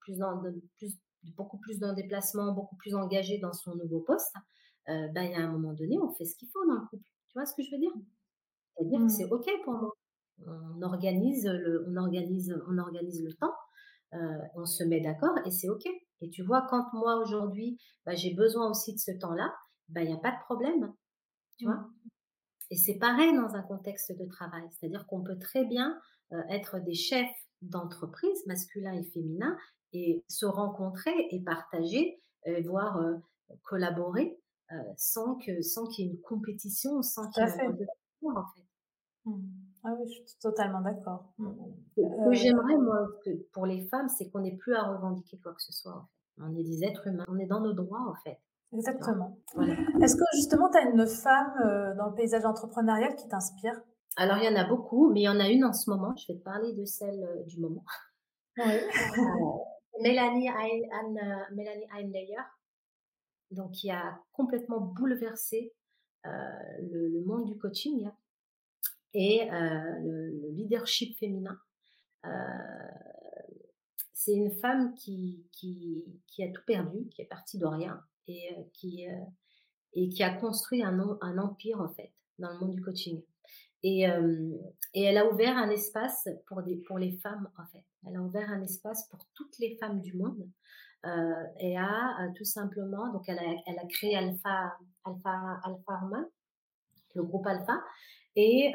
plus 0.00 0.18
dans 0.18 0.40
de 0.42 0.54
plus 0.78 0.96
beaucoup 1.36 1.58
plus 1.58 1.78
dans 1.78 1.90
le 1.90 1.94
déplacement, 1.96 2.52
beaucoup 2.52 2.76
plus 2.76 2.94
engagé 2.94 3.38
dans 3.38 3.52
son 3.52 3.74
nouveau 3.76 4.00
poste, 4.00 4.34
heu, 4.88 5.08
bah, 5.14 5.24
il 5.24 5.30
y 5.32 5.34
a 5.34 5.40
un 5.40 5.48
moment 5.52 5.72
donné, 5.72 5.98
on 6.00 6.10
fait 6.10 6.24
ce 6.26 6.36
qu'il 6.36 6.48
faut 6.50 6.66
dans 6.66 6.74
le 6.74 6.86
couple. 6.88 7.04
Tu 7.28 7.38
vois 7.38 7.46
ce 7.46 7.54
que 7.54 7.62
je 7.62 7.70
veux 7.72 7.78
dire? 7.78 7.92
C'est-à-dire 8.76 9.00
que 9.06 9.12
c'est 9.12 9.24
Mmh. 9.24 9.32
OK 9.32 9.46
pour 9.64 9.74
moi. 9.74 9.92
On 10.46 10.82
organise 10.82 11.46
le 11.46 11.86
on 11.88 11.96
organise 11.96 12.54
on 12.68 12.78
organise 12.78 13.22
le 13.24 13.32
temps, 13.34 13.54
heu, 14.14 14.40
on 14.56 14.66
se 14.66 14.84
met 14.84 15.00
d'accord 15.00 15.36
et 15.46 15.50
c'est 15.52 15.68
OK. 15.70 15.86
Et 16.22 16.30
tu 16.30 16.42
vois, 16.44 16.66
quand 16.70 16.86
moi 16.94 17.16
aujourd'hui, 17.18 17.78
bah, 18.06 18.14
j'ai 18.16 18.34
besoin 18.34 18.70
aussi 18.70 18.94
de 18.94 18.98
ce 19.00 19.12
temps-là, 19.12 19.54
bah, 19.88 20.02
il 20.02 20.10
y 20.10 20.14
a 20.14 20.18
pas 20.18 20.32
de 20.32 20.40
problème, 20.44 20.92
tu 21.58 21.66
vois? 21.66 21.88
Mmh. 22.70 22.74
Et 22.74 22.76
c'est 22.76 22.98
pareil 22.98 23.34
dans 23.36 23.54
un 23.54 23.62
contexte 23.62 24.12
de 24.18 24.24
travail, 24.26 24.62
c'est-à-dire 24.70 25.06
qu'on 25.06 25.22
peut 25.22 25.38
très 25.38 25.64
bien, 25.64 25.98
heu, 26.32 26.42
être 26.50 26.78
des 26.80 26.94
chefs 26.94 27.30
d'entreprise, 27.62 28.46
masculins 28.46 28.92
et 28.92 29.04
féminins 29.04 29.56
et 29.92 30.22
se 30.28 30.46
rencontrer 30.46 31.14
et 31.30 31.40
partager, 31.42 32.20
heu, 32.46 32.62
voire, 32.62 33.00
heu, 33.00 33.20
collaborer, 33.62 34.38
sans 34.96 35.36
que 35.36 35.62
sans 35.62 35.86
qu'il 35.86 36.06
y 36.06 36.08
ait 36.08 36.12
une 36.12 36.20
compétition, 36.20 37.02
sans 37.02 37.30
qu'il 37.30 37.44
y 37.44 37.46
ait 37.46 37.50
un 37.50 37.56
fait. 37.56 37.66
rôle 37.66 37.76
de 37.76 37.84
en 38.26 38.44
fait. 38.56 38.62
Mmh. 39.26 39.40
Ah 39.84 39.94
oui, 39.98 40.08
je 40.08 40.14
suis 40.14 40.38
totalement 40.40 40.80
d'accord. 40.80 41.34
Mmh. 41.38 41.50
Ce 41.96 42.02
que 42.24 42.32
j'aimerais, 42.32 42.76
moi, 42.76 43.06
que 43.24 43.30
pour 43.52 43.66
les 43.66 43.86
femmes, 43.88 44.08
c'est 44.08 44.30
qu'on 44.30 44.40
n'ait 44.40 44.56
plus 44.56 44.74
à 44.74 44.82
revendiquer 44.82 45.38
quoi 45.38 45.54
que 45.54 45.62
ce 45.62 45.72
soit, 45.72 45.94
en 45.94 46.02
fait. 46.02 46.42
On 46.42 46.56
est 46.56 46.64
des 46.64 46.84
êtres 46.84 47.06
humains, 47.06 47.24
on 47.28 47.38
est 47.38 47.46
dans 47.46 47.60
nos 47.60 47.72
droits, 47.72 48.08
en 48.08 48.14
fait. 48.24 48.38
Exactement. 48.74 49.38
Voilà. 49.54 49.74
Est-ce 50.02 50.16
que 50.16 50.24
justement, 50.34 50.68
tu 50.70 50.78
as 50.78 50.82
une 50.82 51.06
femme 51.06 51.54
euh, 51.64 51.94
dans 51.94 52.08
le 52.08 52.14
paysage 52.14 52.44
entrepreneurial 52.44 53.14
qui 53.14 53.28
t'inspire? 53.28 53.80
Alors, 54.16 54.38
il 54.38 54.44
y 54.44 54.48
en 54.48 54.56
a 54.56 54.64
beaucoup, 54.64 55.10
mais 55.10 55.20
il 55.20 55.24
y 55.24 55.28
en 55.28 55.40
a 55.40 55.48
une 55.48 55.64
en 55.64 55.72
ce 55.72 55.90
moment. 55.90 56.14
Je 56.16 56.32
vais 56.32 56.38
te 56.38 56.44
parler 56.44 56.72
de 56.72 56.84
celle 56.84 57.22
euh, 57.22 57.42
du 57.44 57.60
moment. 57.60 57.84
Oui. 58.58 58.64
Euh, 59.96 60.02
Mélanie, 60.02 60.48
Anne, 60.48 61.46
Mélanie 61.52 61.86
Einlayer, 61.96 62.42
donc 63.52 63.70
qui 63.70 63.92
a 63.92 64.18
complètement 64.32 64.80
bouleversé 64.80 65.72
le, 66.24 67.08
le, 67.10 67.24
monde 67.24 67.44
du 67.44 67.56
coaching 67.56 68.10
et 69.12 69.48
le, 69.48 70.50
leadership 70.50 71.16
féminin. 71.16 71.56
c'est 74.12 74.32
une 74.32 74.50
femme 74.50 74.94
qui, 74.94 75.46
qui, 75.52 76.04
qui, 76.26 76.42
a 76.42 76.50
tout 76.50 76.62
perdu, 76.66 77.08
qui 77.10 77.22
est 77.22 77.26
partie 77.26 77.58
de 77.58 77.66
rien 77.66 78.02
et 78.26 78.50
qui, 78.72 79.06
et 79.92 80.08
qui 80.08 80.22
a 80.22 80.34
construit 80.34 80.82
un, 80.82 80.98
un, 81.20 81.38
empire 81.38 81.80
en 81.80 81.88
fait 81.88 82.12
dans 82.38 82.50
le 82.50 82.58
monde 82.58 82.74
du 82.74 82.82
coaching. 82.82 83.22
Et, 83.82 84.04
et, 84.94 85.02
elle 85.02 85.18
a 85.18 85.30
ouvert 85.30 85.56
un 85.56 85.68
espace 85.70 86.28
pour, 86.46 86.62
des, 86.62 86.76
pour 86.86 86.98
les 86.98 87.12
femmes 87.18 87.50
en 87.58 87.66
fait. 87.66 87.84
Elle 88.06 88.16
a 88.16 88.22
ouvert 88.22 88.50
un 88.50 88.62
espace 88.62 89.08
pour 89.10 89.26
toutes 89.34 89.58
les 89.58 89.76
femmes 89.76 90.00
du 90.00 90.14
monde 90.14 90.48
et 91.60 91.76
a 91.76 92.30
tout 92.34 92.46
simplement 92.46 93.12
donc 93.12 93.28
elle 93.28 93.38
a, 93.38 93.54
elle 93.66 93.78
a 93.78 93.84
créé 93.84 94.16
Alpha 94.16 94.72
Alpha 95.04 95.60
Alpha 95.62 96.00
le 97.14 97.22
groupe 97.22 97.46
Alpha, 97.46 97.80
et, 98.36 98.72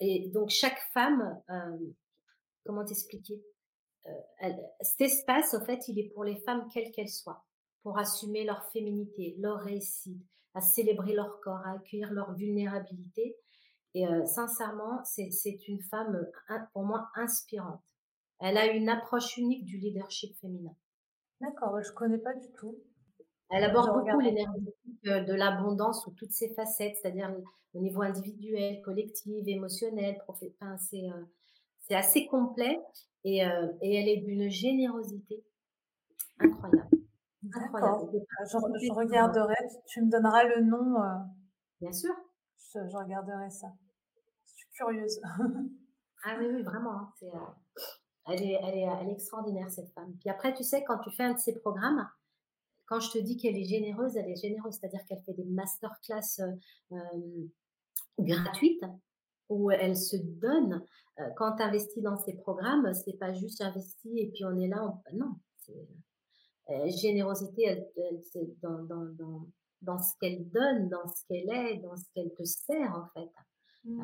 et 0.00 0.28
donc 0.28 0.50
chaque 0.50 0.80
femme, 0.92 1.40
comment 2.64 2.84
t'expliquer? 2.84 3.42
Cet 4.80 5.00
espace, 5.02 5.54
en 5.54 5.64
fait, 5.64 5.86
il 5.88 5.98
est 5.98 6.08
pour 6.14 6.24
les 6.24 6.36
femmes 6.36 6.68
quelles 6.72 6.90
qu'elles 6.92 7.08
soient, 7.08 7.44
pour 7.88 7.98
assumer 7.98 8.44
leur 8.44 8.62
féminité, 8.66 9.34
leur 9.38 9.60
réussite, 9.60 10.20
à 10.52 10.60
célébrer 10.60 11.14
leur 11.14 11.40
corps, 11.40 11.62
à 11.64 11.72
accueillir 11.76 12.12
leur 12.12 12.34
vulnérabilité. 12.34 13.34
Et 13.94 14.04
sincèrement, 14.26 15.02
c'est 15.04 15.68
une 15.68 15.80
femme 15.80 16.26
pour 16.74 16.82
moi 16.82 17.08
inspirante. 17.14 17.80
Elle 18.40 18.58
a 18.58 18.66
une 18.66 18.90
approche 18.90 19.38
unique 19.38 19.64
du 19.64 19.78
leadership 19.78 20.36
féminin. 20.38 20.76
D'accord, 21.40 21.80
je 21.82 21.90
connais 21.92 22.18
pas 22.18 22.34
du 22.34 22.52
tout. 22.58 22.76
Elle 23.48 23.64
aborde 23.64 24.04
beaucoup 24.04 24.20
l'énergie 24.20 24.74
de 25.04 25.32
l'abondance 25.32 26.04
sous 26.04 26.10
toutes 26.10 26.32
ses 26.32 26.52
facettes, 26.52 26.96
c'est-à-dire 27.00 27.34
au 27.72 27.80
niveau 27.80 28.02
individuel, 28.02 28.82
collectif, 28.82 29.44
émotionnel, 29.46 30.22
enfin, 30.28 30.76
c'est 30.76 31.08
euh, 31.08 31.96
assez 31.96 32.26
complet 32.26 32.78
et, 33.24 33.46
euh, 33.46 33.66
et 33.80 33.94
elle 33.94 34.08
est 34.10 34.18
d'une 34.18 34.50
générosité 34.50 35.42
incroyable. 36.38 36.97
Incroyable. 37.54 38.10
Je, 38.50 38.92
regarderai, 38.92 39.54
tu 39.86 40.02
me 40.02 40.10
donneras 40.10 40.44
le 40.44 40.62
nom. 40.62 41.00
Euh, 41.02 41.16
Bien 41.80 41.92
sûr. 41.92 42.14
Je, 42.74 42.96
regarderai 42.96 43.50
ça. 43.50 43.68
Je 44.46 44.52
suis 44.52 44.68
curieuse. 44.72 45.20
ah 46.24 46.36
oui, 46.38 46.46
oui, 46.52 46.62
vraiment. 46.62 46.92
Hein, 46.92 47.12
elle, 48.26 48.42
est, 48.42 48.58
elle, 48.62 48.78
est, 48.78 48.88
elle 49.00 49.08
est 49.08 49.12
extraordinaire, 49.12 49.70
cette 49.70 49.90
femme. 49.92 50.14
Puis 50.20 50.28
après, 50.28 50.54
tu 50.54 50.64
sais, 50.64 50.84
quand 50.84 50.98
tu 50.98 51.10
fais 51.10 51.24
un 51.24 51.34
de 51.34 51.38
ses 51.38 51.58
programmes, 51.58 52.08
quand 52.88 53.00
je 53.00 53.10
te 53.12 53.18
dis 53.18 53.36
qu'elle 53.36 53.56
est 53.56 53.64
généreuse, 53.64 54.16
elle 54.16 54.30
est 54.30 54.40
généreuse, 54.40 54.74
c'est-à-dire 54.74 55.04
qu'elle 55.06 55.22
fait 55.22 55.34
des 55.34 55.44
masterclass 55.44 56.40
euh, 56.40 56.52
euh, 56.92 57.46
gratuites 58.18 58.84
où 59.48 59.70
elle 59.70 59.96
se 59.96 60.16
donne. 60.16 60.84
Euh, 61.20 61.28
quand 61.36 61.56
tu 61.56 61.62
investis 61.62 62.02
dans 62.02 62.16
ces 62.16 62.34
programmes, 62.34 62.92
c'est 62.94 63.18
pas 63.18 63.32
juste 63.32 63.60
investi 63.60 64.18
et 64.18 64.30
puis 64.30 64.44
on 64.44 64.58
est 64.58 64.68
là. 64.68 64.82
Non, 65.12 65.34
c'est 65.56 65.86
générosité 66.88 67.64
elle, 67.64 68.20
dans, 68.62 68.82
dans, 68.84 69.04
dans, 69.18 69.46
dans, 69.82 69.98
ce 69.98 70.14
qu'elle 70.20 70.48
donne, 70.50 70.88
dans 70.88 71.06
ce 71.08 71.24
qu'elle 71.26 71.50
est, 71.50 71.78
dans 71.78 71.96
ce 71.96 72.04
qu'elle 72.14 72.32
te 72.34 72.44
sert 72.44 72.94
en 72.94 73.06
fait. 73.14 73.30
Mmh. 73.84 74.00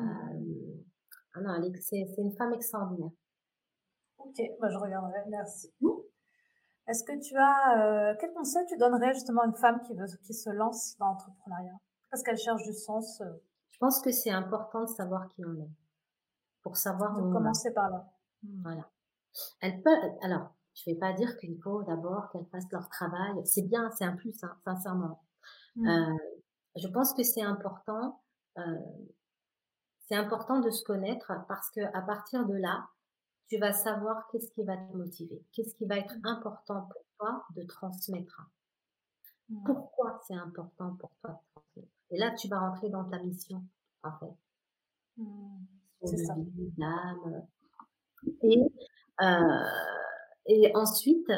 ah 1.35 1.41
non, 1.41 1.71
c'est 1.79 2.07
une 2.17 2.35
femme 2.35 2.53
extraordinaire. 2.53 3.11
Ok, 4.17 4.41
bah 4.59 4.69
je 4.69 4.77
regarderai, 4.77 5.19
merci. 5.29 5.71
Mmh. 5.81 5.89
Est-ce 6.87 7.03
que 7.03 7.19
tu 7.19 7.35
as, 7.35 8.11
euh, 8.11 8.15
quel 8.19 8.31
conseil 8.33 8.65
tu 8.67 8.77
donnerais 8.77 9.13
justement 9.13 9.41
à 9.41 9.47
une 9.47 9.55
femme 9.55 9.81
qui 9.81 9.93
veut, 9.95 10.05
qui 10.23 10.33
se 10.33 10.49
lance 10.49 10.95
dans 10.97 11.07
l'entrepreneuriat? 11.07 11.79
Parce 12.09 12.23
qu'elle 12.23 12.37
cherche 12.37 12.63
du 12.63 12.73
sens 12.73 13.21
euh? 13.21 13.25
Je 13.71 13.77
pense 13.79 13.99
que 13.99 14.11
c'est 14.11 14.31
important 14.31 14.83
de 14.83 14.89
savoir 14.89 15.27
qui 15.27 15.43
on 15.43 15.53
est 15.53 15.69
pour 16.63 16.77
savoir 16.77 17.19
où 17.19 17.31
commencer 17.31 17.73
par 17.73 17.89
là. 17.89 18.09
Voilà. 18.63 18.89
Elle 19.61 19.81
peut, 19.81 19.95
alors, 20.21 20.54
je 20.75 20.89
vais 20.89 20.97
pas 20.97 21.13
dire 21.13 21.37
qu'il 21.37 21.57
faut 21.61 21.83
d'abord 21.83 22.29
qu'elles 22.29 22.45
fassent 22.51 22.71
leur 22.71 22.89
travail. 22.89 23.33
C'est 23.45 23.63
bien, 23.63 23.89
c'est 23.91 24.05
un 24.05 24.15
plus, 24.15 24.43
hein, 24.43 24.55
sincèrement. 24.63 25.23
Mmh. 25.75 25.87
Euh, 25.87 26.17
je 26.75 26.87
pense 26.87 27.13
que 27.13 27.23
c'est 27.23 27.41
important. 27.41 28.21
c'est 30.07 30.15
important 30.15 30.59
de 30.59 30.69
se 30.69 30.83
connaître 30.83 31.31
parce 31.47 31.71
que 31.71 31.81
à 31.95 32.01
partir 32.01 32.45
de 32.45 32.55
là, 32.55 32.87
tu 33.47 33.57
vas 33.57 33.73
savoir 33.73 34.27
qu'est-ce 34.27 34.51
qui 34.51 34.63
va 34.63 34.75
te 34.77 34.95
motiver, 34.95 35.43
qu'est-ce 35.53 35.75
qui 35.75 35.85
va 35.85 35.97
être 35.97 36.15
mmh. 36.15 36.27
important 36.27 36.81
pour 36.81 37.01
toi 37.17 37.45
de 37.55 37.63
transmettre. 37.63 38.41
Mmh. 39.49 39.63
Pourquoi 39.65 40.21
c'est 40.27 40.35
important 40.35 40.95
pour 40.95 41.11
toi 41.21 41.31
de 41.31 41.51
transmettre? 41.53 41.93
Et 42.11 42.17
là, 42.17 42.31
tu 42.31 42.47
vas 42.47 42.59
rentrer 42.59 42.89
dans 42.89 43.05
ta 43.05 43.19
mission, 43.19 43.63
en 44.03 44.11
fait. 44.19 44.35
Mmh. 45.17 45.65
C'est 46.03 46.17
ça. 46.17 46.35
Et, 48.43 48.61
euh, 49.21 49.63
et 50.47 50.71
ensuite, 50.75 51.31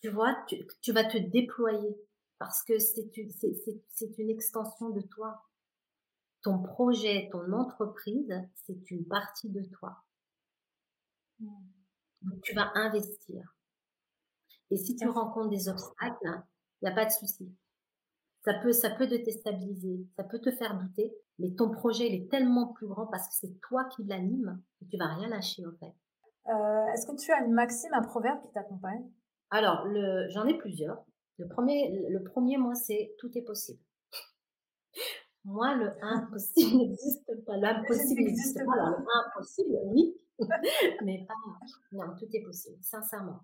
tu 0.00 0.10
vois, 0.10 0.36
tu, 0.48 0.66
tu, 0.80 0.92
vas 0.92 1.04
te 1.04 1.18
déployer 1.18 1.96
parce 2.38 2.62
que 2.62 2.78
c'est 2.78 4.18
une, 4.18 4.30
extension 4.30 4.90
de 4.90 5.00
toi. 5.00 5.42
Ton 6.42 6.62
projet, 6.62 7.28
ton 7.32 7.52
entreprise, 7.52 8.32
c'est 8.66 8.90
une 8.90 9.06
partie 9.06 9.48
de 9.48 9.62
toi. 9.78 9.96
Donc, 11.38 12.40
tu 12.42 12.54
vas 12.54 12.70
investir. 12.74 13.56
Et 14.70 14.76
si 14.76 14.96
tu 14.96 15.08
rencontres 15.08 15.50
des 15.50 15.68
obstacles, 15.68 16.42
il 16.82 16.86
n'y 16.86 16.90
a 16.90 16.94
pas 16.94 17.06
de 17.06 17.10
souci. 17.10 17.54
Ça 18.44 18.54
peut, 18.54 18.72
ça 18.72 18.90
peut 18.90 19.06
te 19.06 19.14
déstabiliser, 19.14 20.06
ça 20.16 20.24
peut 20.24 20.38
te 20.38 20.50
faire 20.50 20.78
douter, 20.78 21.14
mais 21.38 21.54
ton 21.54 21.70
projet 21.70 22.08
il 22.08 22.14
est 22.14 22.30
tellement 22.30 22.74
plus 22.74 22.86
grand 22.86 23.06
parce 23.06 23.26
que 23.28 23.34
c'est 23.34 23.58
toi 23.62 23.84
qui 23.96 24.04
l'anime 24.04 24.62
que 24.78 24.84
tu 24.84 24.98
vas 24.98 25.14
rien 25.14 25.28
lâcher 25.28 25.64
en 25.64 25.72
fait. 25.78 25.94
Euh, 26.48 26.86
est-ce 26.92 27.06
que 27.06 27.16
tu 27.16 27.32
as 27.32 27.44
une 27.44 27.52
maxime, 27.52 27.92
un 27.94 28.02
proverbe 28.02 28.40
qui 28.42 28.52
t'accompagne? 28.52 29.10
Alors, 29.50 29.86
j'en 30.30 30.46
ai 30.46 30.56
plusieurs. 30.58 31.04
Le 31.38 31.48
premier, 31.48 31.90
le 32.08 32.22
premier, 32.22 32.56
moi, 32.58 32.74
c'est 32.74 33.14
tout 33.18 33.30
est 33.36 33.42
possible. 33.42 33.80
Moi, 35.44 35.74
le 35.74 35.90
impossible 36.02 36.78
n'existe 36.78 37.44
pas. 37.44 37.56
L'impossible 37.56 38.22
n'existe 38.22 38.64
pas. 38.64 38.72
Alors, 38.72 38.98
le 38.98 39.04
impossible, 39.26 39.78
oui, 39.86 40.16
mais 41.04 41.26
pas, 41.26 41.34
non, 41.92 42.14
tout 42.18 42.28
est 42.32 42.42
possible, 42.42 42.78
sincèrement. 42.82 43.40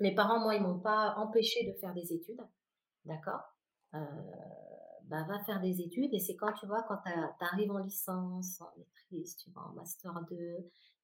Mes 0.00 0.14
parents, 0.14 0.40
moi, 0.40 0.54
ils 0.54 0.62
m'ont 0.62 0.80
pas 0.80 1.14
empêché 1.16 1.66
de 1.66 1.78
faire 1.78 1.94
des 1.94 2.12
études, 2.12 2.40
d'accord? 3.04 3.40
Euh, 3.94 3.98
bah, 5.04 5.24
va 5.28 5.38
faire 5.44 5.60
des 5.60 5.80
études 5.80 6.12
et 6.12 6.18
c'est 6.18 6.34
quand 6.34 6.52
tu 6.54 6.66
vois, 6.66 6.82
quand 6.88 6.98
tu 7.04 7.44
arrives 7.44 7.70
en 7.70 7.78
licence, 7.78 8.60
en 8.60 8.70
maîtrise, 8.76 9.36
tu 9.36 9.50
vois, 9.50 9.68
en 9.68 9.72
master 9.72 10.12
2, 10.28 10.36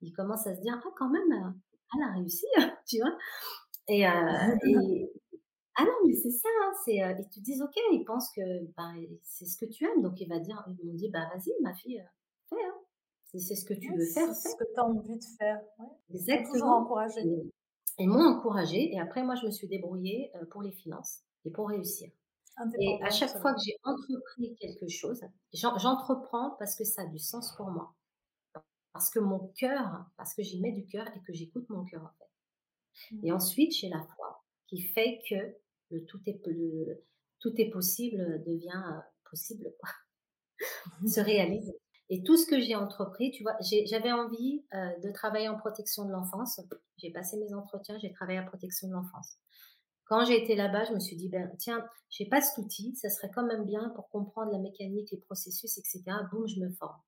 ils 0.03 0.13
commencent 0.13 0.47
à 0.47 0.55
se 0.55 0.61
dire, 0.61 0.81
ah, 0.85 0.91
quand 0.97 1.09
même, 1.09 1.55
elle 1.95 2.03
a 2.03 2.13
réussi, 2.13 2.47
tu 2.87 2.99
vois? 2.99 3.17
Et, 3.89 4.07
euh, 4.07 4.57
et, 4.67 5.13
ah 5.77 5.85
non, 5.85 5.93
mais 6.07 6.15
c'est 6.15 6.31
ça, 6.31 6.49
hein, 6.63 6.73
c'est, 6.85 7.03
euh, 7.03 7.15
ils 7.19 7.29
te 7.29 7.41
disent, 7.41 7.63
ok, 7.63 7.75
ils 7.93 8.05
pensent 8.05 8.31
que 8.35 8.65
ben, 8.77 8.95
c'est 9.23 9.47
ce 9.47 9.57
que 9.57 9.67
tu 9.67 9.85
aimes, 9.85 10.03
donc 10.03 10.21
il 10.21 10.29
va 10.29 10.39
dire, 10.39 10.65
ils 10.69 10.87
vont 10.87 10.95
dire, 10.95 11.11
bah 11.13 11.29
vas-y, 11.33 11.53
ma 11.63 11.75
fille, 11.75 12.05
fais, 12.49 12.63
hein 12.65 12.75
c'est 13.39 13.55
ce 13.55 13.65
que 13.65 13.75
tu 13.75 13.95
veux 13.95 14.05
faire. 14.05 14.35
C'est 14.35 14.51
ce 14.51 14.57
que 14.57 14.65
tu 14.65 14.81
as 14.81 14.85
envie 14.85 15.19
de 15.19 15.25
faire. 15.39 15.61
Ouais. 15.79 15.87
Exactement. 16.11 16.53
Toujours 16.53 16.69
encouragé. 16.69 17.21
Ils 17.99 18.09
m'ont 18.09 18.25
encouragé 18.25 18.93
et 18.93 19.01
après, 19.01 19.23
moi, 19.23 19.35
je 19.35 19.47
me 19.47 19.51
suis 19.51 19.69
débrouillée 19.69 20.31
euh, 20.37 20.45
pour 20.51 20.63
les 20.63 20.73
finances 20.73 21.21
et 21.45 21.51
pour 21.51 21.69
réussir. 21.69 22.11
Et 22.79 22.99
à 23.03 23.11
chaque 23.11 23.39
fois 23.41 23.55
que 23.55 23.61
j'ai 23.65 23.77
entrepris 23.83 24.55
quelque 24.61 24.89
chose, 24.89 25.21
j'entreprends 25.55 26.55
parce 26.59 26.77
que 26.77 26.85
ça 26.85 27.03
a 27.03 27.07
du 27.07 27.19
sens 27.19 27.55
pour 27.57 27.71
moi. 27.71 27.95
Parce 28.93 29.11
que 29.11 29.19
mon 29.19 29.49
cœur, 29.57 30.05
parce 30.17 30.35
que 30.35 30.43
j'y 30.43 30.61
mets 30.61 30.73
du 30.73 30.87
cœur 30.87 31.07
et 31.17 31.21
que 31.23 31.33
j'écoute 31.33 31.69
mon 31.71 31.85
cœur, 31.85 32.03
en 32.03 32.13
fait. 32.19 33.23
Et 33.27 33.31
mmh. 33.31 33.35
ensuite, 33.35 33.73
j'ai 33.75 33.89
la 33.89 34.03
foi 34.03 34.45
qui 34.67 34.83
fait 34.83 35.21
que 35.29 35.57
le 35.91 36.05
tout 36.05 36.21
est, 36.27 36.41
le, 36.47 37.03
tout 37.39 37.53
est 37.61 37.71
possible 37.71 38.43
devient 38.45 38.83
euh, 38.87 39.01
possible, 39.31 39.73
quoi. 39.79 39.91
se 41.09 41.21
réalise. 41.21 41.73
Et 42.09 42.23
tout 42.23 42.37
ce 42.37 42.47
que 42.47 42.61
j'ai 42.61 42.75
entrepris, 42.75 43.31
tu 43.31 43.43
vois, 43.43 43.57
j'avais 43.61 44.13
envie 44.13 44.65
euh, 44.75 44.99
de 44.99 45.11
travailler 45.11 45.49
en 45.49 45.57
protection 45.57 46.05
de 46.05 46.13
l'enfance. 46.13 46.61
J'ai 46.99 47.11
passé 47.11 47.39
mes 47.39 47.55
entretiens, 47.55 47.99
j'ai 47.99 48.13
travaillé 48.13 48.39
en 48.39 48.45
protection 48.45 48.89
de 48.89 48.93
l'enfance. 48.93 49.39
Quand 50.05 50.25
j'ai 50.27 50.43
été 50.43 50.55
là-bas, 50.55 50.85
je 50.85 50.93
me 50.93 51.01
suis 51.01 51.17
dit, 51.17 51.31
ben, 51.31 51.51
tiens, 51.59 51.87
j'ai 52.11 52.27
pas 52.27 52.43
cet 52.43 52.59
outil, 52.59 52.95
ça 52.97 53.09
serait 53.09 53.31
quand 53.35 53.47
même 53.47 53.65
bien 53.65 53.89
pour 53.95 54.11
comprendre 54.11 54.53
la 54.53 54.59
mécanique, 54.59 55.11
les 55.11 55.19
processus, 55.19 55.79
etc. 55.79 56.03
Boum, 56.31 56.47
je 56.47 56.61
me 56.61 56.71
forme. 56.73 57.01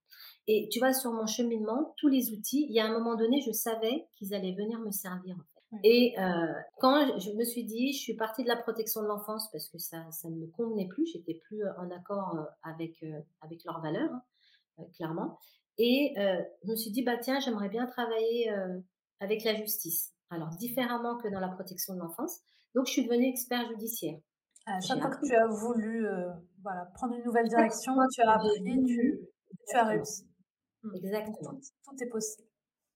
Et 0.46 0.68
tu 0.70 0.78
vois, 0.78 0.92
sur 0.92 1.12
mon 1.12 1.26
cheminement, 1.26 1.94
tous 1.96 2.08
les 2.08 2.32
outils, 2.32 2.66
il 2.68 2.74
y 2.74 2.80
a 2.80 2.86
un 2.86 2.92
moment 2.92 3.14
donné, 3.16 3.40
je 3.40 3.52
savais 3.52 4.06
qu'ils 4.12 4.34
allaient 4.34 4.54
venir 4.54 4.78
me 4.80 4.90
servir. 4.90 5.36
Et 5.82 6.14
euh, 6.18 6.52
quand 6.78 7.18
je 7.18 7.32
me 7.32 7.44
suis 7.44 7.64
dit, 7.64 7.92
je 7.92 7.98
suis 7.98 8.14
partie 8.14 8.44
de 8.44 8.48
la 8.48 8.56
protection 8.56 9.02
de 9.02 9.08
l'enfance 9.08 9.50
parce 9.50 9.68
que 9.68 9.78
ça, 9.78 10.08
ça 10.10 10.28
ne 10.28 10.36
me 10.36 10.46
convenait 10.46 10.86
plus, 10.86 11.06
j'étais 11.06 11.40
plus 11.48 11.62
en 11.78 11.90
accord 11.90 12.36
euh, 12.36 12.44
avec, 12.62 13.02
euh, 13.02 13.20
avec 13.40 13.64
leurs 13.64 13.80
valeurs, 13.80 14.10
hein, 14.78 14.84
clairement. 14.94 15.38
Et 15.78 16.14
je 16.16 16.70
me 16.70 16.76
suis 16.76 16.92
dit, 16.92 17.02
bah 17.02 17.18
tiens, 17.20 17.40
j'aimerais 17.40 17.68
bien 17.68 17.86
travailler 17.86 18.48
avec 19.18 19.42
la 19.42 19.56
justice. 19.56 20.12
Alors, 20.30 20.50
différemment 20.50 21.16
que 21.16 21.26
dans 21.26 21.40
la 21.40 21.48
protection 21.48 21.94
de 21.94 21.98
l'enfance. 21.98 22.42
Donc, 22.76 22.86
je 22.86 22.92
suis 22.92 23.04
devenue 23.04 23.26
expert 23.26 23.66
judiciaire. 23.70 24.16
À 24.66 24.78
chaque 24.80 25.00
fois 25.00 25.10
que 25.10 25.26
tu 25.26 25.34
as 25.34 25.48
voulu 25.48 26.06
voilà, 26.62 26.88
prendre 26.94 27.14
une 27.16 27.24
nouvelle 27.24 27.48
direction, 27.48 27.94
tu 28.12 28.22
as 28.22 28.34
appris, 28.34 28.84
tu, 28.86 29.18
tu 29.68 29.76
as 29.76 29.84
réussi. 29.84 30.28
Mmh. 30.84 30.94
Exactement. 30.96 31.60
tout, 31.84 32.02
est 32.02 32.08
possible. 32.08 32.48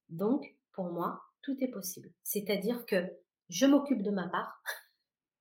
Donc, 0.08 0.56
pour 0.72 0.90
moi, 0.92 1.22
tout 1.42 1.56
est 1.60 1.68
possible. 1.68 2.12
C'est-à-dire 2.22 2.84
que 2.86 3.10
je 3.48 3.66
m'occupe 3.66 4.02
de 4.02 4.10
ma 4.10 4.28
part. 4.28 4.62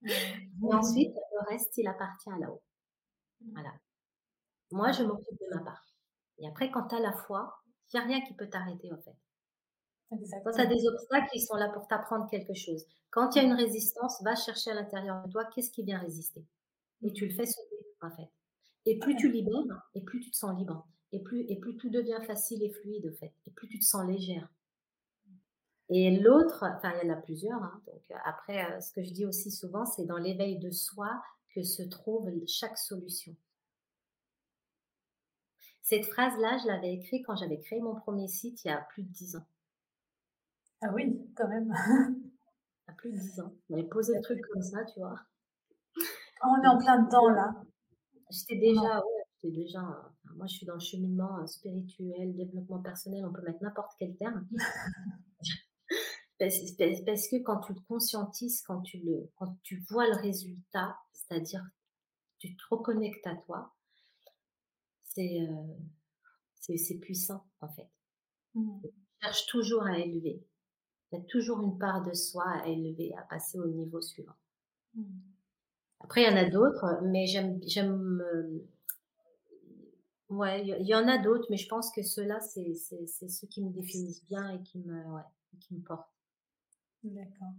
Mmh. 0.02 0.08
Et 0.72 0.74
ensuite, 0.74 1.16
le 1.16 1.50
reste, 1.50 1.78
il 1.78 1.88
appartient 1.88 2.30
à 2.30 2.38
là-haut. 2.38 2.64
Mmh. 3.42 3.52
Voilà. 3.54 3.74
Moi, 4.72 4.92
je 4.92 5.04
m'occupe 5.04 5.40
de 5.40 5.56
ma 5.56 5.64
part. 5.64 5.86
Et 6.40 6.48
après, 6.48 6.72
quand 6.72 6.88
tu 6.88 6.96
as 6.96 7.00
la 7.00 7.14
foi, 7.14 7.62
il 7.94 7.98
n'y 7.98 8.04
a 8.04 8.08
rien 8.08 8.22
qui 8.22 8.34
peut 8.34 8.50
t'arrêter, 8.50 8.92
en 8.92 9.02
fait. 9.02 9.16
Quand 10.10 10.52
tu 10.54 10.62
as 10.62 10.66
des 10.66 10.88
obstacles, 10.88 11.30
ils 11.34 11.46
sont 11.46 11.56
là 11.56 11.70
pour 11.70 11.88
t'apprendre 11.88 12.30
quelque 12.30 12.54
chose. 12.54 12.86
Quand 13.10 13.36
il 13.36 13.40
y 13.40 13.42
a 13.42 13.48
une 13.48 13.54
résistance, 13.54 14.22
va 14.24 14.36
chercher 14.36 14.72
à 14.72 14.74
l'intérieur 14.74 15.26
de 15.26 15.32
toi 15.32 15.46
qu'est-ce 15.54 15.72
qui 15.72 15.84
vient 15.84 16.00
résister. 16.00 16.46
Et 17.02 17.12
tu 17.12 17.28
le 17.28 17.34
fais 17.34 17.46
sauter, 17.46 17.76
en 18.02 18.10
fait. 18.12 18.30
Et 18.86 19.00
plus 19.00 19.18
tu 19.18 19.30
libères, 19.30 19.90
et 19.96 20.02
plus 20.02 20.22
tu 20.22 20.32
te 20.32 20.38
sens 20.38 20.58
libre. 20.58 20.88
Et 21.14 21.20
plus, 21.20 21.42
et 21.50 21.56
plus 21.56 21.78
tout 21.78 21.90
devient 21.90 22.20
facile 22.26 22.64
et 22.64 22.70
fluide, 22.70 23.10
en 23.12 23.18
fait. 23.18 23.34
Et 23.48 23.52
plus 23.52 23.68
tu 23.68 23.80
te 23.80 23.86
sens 23.86 24.06
légère. 24.06 24.50
Et 25.90 26.20
l'autre, 26.20 26.64
enfin, 26.64 26.94
il 26.96 27.08
y 27.08 27.12
en 27.12 27.14
a 27.14 27.18
plusieurs. 27.18 27.64
Hein, 27.64 27.82
donc, 27.88 28.02
après, 28.26 28.72
euh, 28.72 28.82
ce 28.82 28.92
que 28.92 29.04
je 29.04 29.12
dis 29.12 29.26
aussi 29.26 29.52
souvent, 29.52 29.86
c'est 29.86 30.06
dans 30.06 30.18
l'éveil 30.18 30.58
de 30.60 30.70
soi 30.70 31.22
que 31.56 31.64
se 31.64 31.82
trouve 31.84 32.30
chaque 32.46 32.78
solution. 32.78 33.36
Cette 35.82 36.06
phrase-là, 36.06 36.58
je 36.62 36.68
l'avais 36.68 36.94
écrite 36.94 37.26
quand 37.26 37.38
j'avais 37.38 37.60
créé 37.60 37.80
mon 37.80 37.96
premier 37.96 38.28
site 38.28 38.66
il 38.66 38.68
y 38.68 38.72
a 38.72 38.82
plus 38.90 39.04
de 39.04 39.10
dix 39.10 39.38
ans. 39.38 39.46
Ah 40.82 40.90
oui, 40.94 41.18
quand 41.36 41.48
même. 41.48 41.74
il 42.10 42.90
y 42.90 42.92
a 42.92 42.94
plus 42.94 43.14
de 43.14 43.18
dix 43.18 43.40
ans. 43.40 43.54
J'avais 43.70 43.86
posé 43.86 44.14
le 44.14 44.22
truc 44.22 44.42
comme 44.52 44.62
ça, 44.62 44.84
tu 44.84 45.00
vois. 45.00 45.18
On 46.44 46.62
est 46.62 46.68
en 46.68 46.78
plein 46.78 47.02
dedans, 47.04 47.30
là. 47.30 47.56
J'étais 48.30 48.58
déjà, 48.58 49.00
ouais, 49.00 49.24
j'étais 49.42 49.56
déjà, 49.56 50.12
moi 50.38 50.48
je 50.48 50.56
suis 50.56 50.66
dans 50.66 50.76
le 50.76 50.80
cheminement 50.80 51.40
euh, 51.40 51.46
spirituel, 51.46 52.36
développement 52.36 52.82
personnel, 52.82 53.26
on 53.26 53.34
peut 53.34 53.42
mettre 53.42 53.62
n'importe 53.62 53.92
quel 54.00 54.16
terme. 54.18 54.48
parce, 56.40 57.28
que 57.30 57.44
quand 57.44 57.60
tu 57.62 57.74
le 57.74 57.80
conscientises, 57.88 58.62
quand 58.62 58.82
tu, 58.82 59.00
le, 59.00 59.30
quand 59.36 59.58
tu 59.64 59.84
vois 59.90 60.08
le 60.08 60.16
résultat, 60.16 60.98
c'est-à-dire 61.14 61.66
tu 62.38 62.56
te 62.56 62.64
reconnectes 62.70 63.26
à 63.26 63.36
toi, 63.36 63.74
euh, 65.18 65.46
c'est 66.60 66.78
c'est 66.78 67.00
puissant 67.00 67.44
en 67.62 67.70
fait. 67.70 67.90
Mmh. 68.54 68.80
Tu 68.84 68.90
cherches 69.22 69.46
toujours 69.48 69.84
à 69.84 69.98
élever. 69.98 70.46
Il 71.12 71.18
y 71.18 71.22
a 71.22 71.24
toujours 71.26 71.62
une 71.62 71.78
part 71.80 72.04
de 72.04 72.14
soi 72.14 72.44
à 72.48 72.68
élever, 72.68 73.14
à 73.18 73.24
passer 73.24 73.58
au 73.58 73.68
niveau 73.68 74.02
suivant. 74.02 74.36
Mmh. 74.94 75.04
Après, 76.02 76.24
il 76.24 76.30
y 76.30 76.34
en 76.34 76.38
a 76.38 76.50
d'autres, 76.50 77.02
mais 77.04 77.26
j'aime, 77.26 77.60
j'aime, 77.66 78.22
euh, 78.22 78.60
ouais, 80.30 80.66
il 80.66 80.88
y, 80.88 80.96
en 80.96 81.08
a 81.08 81.18
d'autres, 81.18 81.48
mais 81.50 81.58
je 81.58 81.68
pense 81.68 81.92
que 81.92 82.04
ceux-là, 82.04 82.40
c'est, 82.40 82.74
ceux 82.74 83.48
qui 83.48 83.64
me 83.64 83.72
définissent 83.72 84.26
bien 84.26 84.50
et 84.50 84.62
qui 84.62 84.80
me, 84.80 85.06
ouais, 85.08 85.22
qui 85.60 85.76
me 85.76 85.82
portent. 85.82 86.12
D'accord. 87.04 87.54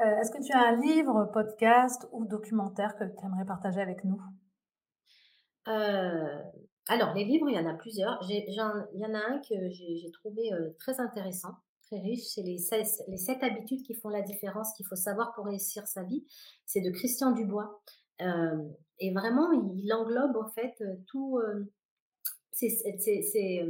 Euh, 0.00 0.20
est-ce 0.20 0.30
que 0.30 0.42
tu 0.42 0.52
as 0.52 0.68
un 0.68 0.76
livre, 0.76 1.30
podcast 1.32 2.06
ou 2.12 2.26
documentaire 2.26 2.96
que 2.96 3.04
tu 3.04 3.24
aimerais 3.24 3.46
partager 3.46 3.80
avec 3.80 4.04
nous? 4.04 4.20
Euh, 5.68 6.42
alors, 6.88 7.14
les 7.14 7.24
livres, 7.24 7.48
il 7.48 7.56
y 7.56 7.58
en 7.58 7.68
a 7.68 7.74
plusieurs. 7.74 8.20
il 8.28 8.52
y 8.52 8.60
en 8.60 9.14
a 9.14 9.18
un 9.18 9.38
que 9.40 9.70
j'ai 9.70 10.10
trouvé 10.12 10.52
euh, 10.52 10.70
très 10.78 11.00
intéressant, 11.00 11.54
très 11.82 11.98
riche. 11.98 12.24
C'est 12.24 12.42
les, 12.42 12.58
les 13.08 13.16
sept 13.16 13.42
habitudes 13.42 13.82
qui 13.82 13.94
font 13.94 14.10
la 14.10 14.22
différence, 14.22 14.72
qu'il 14.74 14.86
faut 14.86 14.96
savoir 14.96 15.32
pour 15.34 15.46
réussir 15.46 15.86
sa 15.86 16.02
vie. 16.02 16.24
C'est 16.66 16.82
de 16.82 16.90
Christian 16.90 17.32
Dubois. 17.32 17.80
Et 18.98 19.12
vraiment, 19.12 19.50
il, 19.52 19.92
englobe 19.92 20.36
en 20.36 20.48
fait 20.48 20.74
tout. 21.06 21.38
C'est, 22.56 23.62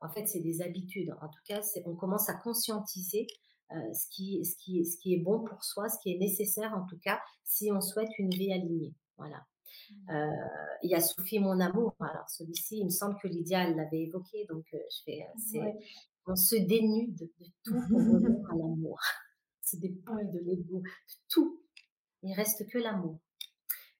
en 0.00 0.08
fait, 0.10 0.26
c'est 0.26 0.40
des 0.40 0.62
habitudes. 0.62 1.14
En 1.22 1.28
tout 1.28 1.40
cas, 1.46 1.60
on 1.86 1.94
commence 1.94 2.28
à 2.28 2.34
conscientiser 2.34 3.26
ce, 3.70 4.08
qui, 4.10 4.44
ce, 4.44 4.56
qui, 4.56 4.84
ce 4.84 4.96
qui 4.98 5.14
est 5.14 5.18
bon 5.18 5.42
pour 5.44 5.64
soi, 5.64 5.88
ce 5.88 5.98
qui 6.02 6.12
est 6.12 6.18
nécessaire 6.18 6.74
en 6.74 6.86
tout 6.86 6.98
cas, 6.98 7.20
si 7.44 7.70
on 7.72 7.80
souhaite 7.80 8.10
une 8.18 8.30
vie 8.30 8.52
alignée. 8.52 8.94
Voilà. 9.16 9.44
Mmh. 9.90 10.10
Euh, 10.10 10.76
il 10.82 10.90
y 10.90 10.94
a 10.94 11.00
Sophie 11.00 11.38
Mon 11.38 11.60
Amour. 11.60 11.94
Alors 12.00 12.28
celui-ci, 12.28 12.78
il 12.78 12.84
me 12.84 12.90
semble 12.90 13.16
que 13.20 13.28
Lydia 13.28 13.68
l'avait 13.70 14.02
évoqué, 14.02 14.46
donc 14.48 14.64
euh, 14.74 14.78
je 14.90 15.02
fais, 15.04 15.26
euh, 15.58 15.72
on 16.26 16.36
se 16.36 16.56
dénude 16.56 17.16
de 17.16 17.30
tout 17.64 17.80
pour 17.88 17.98
revenir 17.98 18.50
à 18.50 18.54
l'amour. 18.54 18.98
C'est 19.62 19.80
des 19.80 19.88
dépouille 19.88 20.30
de 20.30 20.38
l'ego, 20.38 20.80
de 20.80 20.90
tout. 21.28 21.60
Il 22.22 22.32
reste 22.34 22.68
que 22.68 22.78
l'amour. 22.78 23.18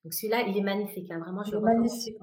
Donc 0.04 0.14
celui-là, 0.14 0.42
il 0.42 0.56
est 0.56 0.62
magnifique. 0.62 1.10
Hein. 1.10 1.18
Vraiment, 1.18 1.42
je 1.42 1.52
le 1.52 1.60
magnifique. 1.60 2.16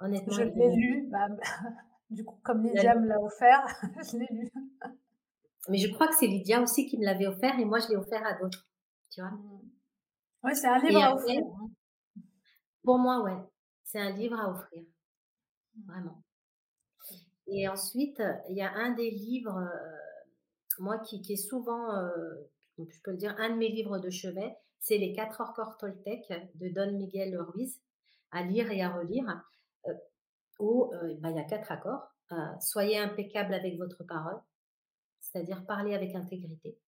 Honnêtement, 0.00 0.32
je 0.32 0.42
l'ai 0.42 0.76
lu. 0.76 1.08
Bah, 1.10 1.28
du 2.10 2.24
coup, 2.24 2.38
comme 2.42 2.62
Lydia 2.62 2.94
me 2.94 3.06
l'a 3.06 3.20
offert, 3.20 3.66
je 4.12 4.18
l'ai 4.18 4.28
lu. 4.30 4.52
Mais 5.68 5.78
je 5.78 5.92
crois 5.92 6.08
que 6.08 6.14
c'est 6.14 6.26
Lydia 6.26 6.62
aussi 6.62 6.86
qui 6.86 6.98
me 6.98 7.04
l'avait 7.04 7.26
offert 7.26 7.58
et 7.58 7.64
moi, 7.64 7.78
je 7.78 7.88
l'ai 7.88 7.96
offert 7.96 8.24
à 8.24 8.34
d'autres. 8.34 8.66
Tu 9.10 9.20
vois 9.20 9.30
mmh. 9.30 9.60
Oui, 10.44 10.54
c'est 10.54 10.68
un 10.68 10.78
livre 10.78 11.02
à 11.02 11.14
offrir. 11.14 11.42
Hein. 11.42 11.70
Pour 12.82 12.98
moi, 12.98 13.22
ouais, 13.22 13.38
c'est 13.84 13.98
un 13.98 14.10
livre 14.10 14.38
à 14.38 14.50
offrir, 14.50 14.84
vraiment. 15.86 16.22
Et 17.48 17.66
ensuite, 17.68 18.22
il 18.48 18.56
y 18.56 18.62
a 18.62 18.72
un 18.72 18.92
des 18.92 19.10
livres, 19.10 19.68
moi, 20.78 20.98
qui, 20.98 21.20
est 21.32 21.36
souvent, 21.36 21.88
je 22.78 23.00
peux 23.02 23.10
le 23.10 23.16
dire, 23.16 23.34
un 23.38 23.50
de 23.50 23.56
mes 23.56 23.68
livres 23.68 23.98
de 23.98 24.10
chevet, 24.10 24.56
c'est 24.80 24.98
Les 24.98 25.12
quatre 25.12 25.40
orcores 25.40 25.76
Toltec 25.76 26.32
de 26.54 26.68
Don 26.68 26.92
Miguel 26.96 27.36
Ruiz, 27.38 27.80
à 28.30 28.42
lire 28.42 28.70
et 28.70 28.82
à 28.82 28.90
relire, 28.90 29.42
où 30.58 30.90
bah, 31.20 31.30
il 31.30 31.36
y 31.36 31.40
a 31.40 31.44
quatre 31.44 31.70
accords. 31.72 32.08
soyez 32.60 32.98
impeccable 32.98 33.54
avec 33.54 33.78
votre 33.78 34.04
parole, 34.04 34.40
c'est-à-dire 35.20 35.64
parler 35.66 35.94
avec 35.94 36.14
intégrité. 36.14 36.78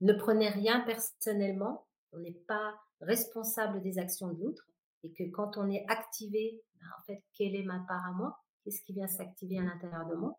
Ne 0.00 0.12
prenez 0.12 0.48
rien 0.48 0.80
personnellement, 0.80 1.86
on 2.12 2.18
n'est 2.18 2.40
pas 2.46 2.74
responsable 3.00 3.82
des 3.82 3.98
actions 3.98 4.28
de 4.28 4.42
l'autre 4.42 4.66
et 5.02 5.12
que 5.12 5.24
quand 5.30 5.56
on 5.56 5.70
est 5.70 5.84
activé, 5.88 6.62
ben, 6.80 6.86
en 6.98 7.04
fait, 7.04 7.22
quelle 7.34 7.54
est 7.54 7.62
ma 7.62 7.80
part 7.88 8.06
à 8.06 8.12
moi? 8.12 8.38
Qu'est-ce 8.64 8.82
qui 8.82 8.92
vient 8.92 9.08
s'activer 9.08 9.58
à 9.58 9.62
l'intérieur 9.62 10.06
de 10.06 10.14
moi? 10.16 10.38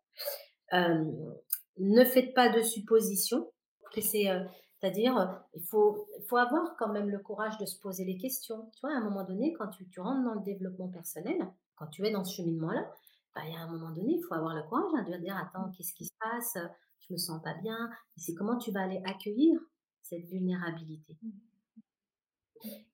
Ne 1.78 2.04
faites 2.04 2.34
pas 2.34 2.48
de 2.48 2.62
suppositions. 2.62 3.50
C'est, 3.98 4.30
euh, 4.30 4.42
c'est-à-dire, 4.80 5.18
euh, 5.18 5.26
il 5.54 5.62
faut, 5.64 6.06
avoir 6.36 6.76
quand 6.78 6.88
même 6.88 7.10
le 7.10 7.18
courage 7.18 7.58
de 7.58 7.66
se 7.66 7.78
poser 7.78 8.04
les 8.04 8.16
questions. 8.16 8.70
Tu 8.74 8.80
vois, 8.82 8.94
à 8.94 8.98
un 8.98 9.04
moment 9.04 9.24
donné, 9.24 9.52
quand 9.52 9.68
tu 9.68 10.00
rentres 10.00 10.24
dans 10.24 10.34
le 10.34 10.42
développement 10.42 10.88
personnel, 10.88 11.36
quand 11.82 11.88
tu 11.88 12.06
es 12.06 12.12
dans 12.12 12.22
ce 12.24 12.36
cheminement-là, 12.36 12.88
ben, 13.34 13.42
il 13.44 13.54
y 13.54 13.56
a 13.56 13.60
un 13.60 13.66
moment 13.66 13.90
donné, 13.90 14.14
il 14.14 14.22
faut 14.22 14.34
avoir 14.34 14.54
le 14.54 14.62
courage 14.62 14.92
hein, 14.94 15.02
de 15.02 15.16
dire, 15.16 15.36
attends, 15.36 15.68
qu'est-ce 15.76 15.94
qui 15.94 16.04
se 16.04 16.14
passe? 16.20 16.56
Je 17.00 17.12
me 17.12 17.18
sens 17.18 17.42
pas 17.42 17.54
bien. 17.54 17.90
C'est 18.16 18.34
comment 18.34 18.56
tu 18.56 18.70
vas 18.70 18.82
aller 18.82 19.02
accueillir 19.04 19.58
cette 20.00 20.24
vulnérabilité? 20.26 21.18
Mmh. 21.22 21.30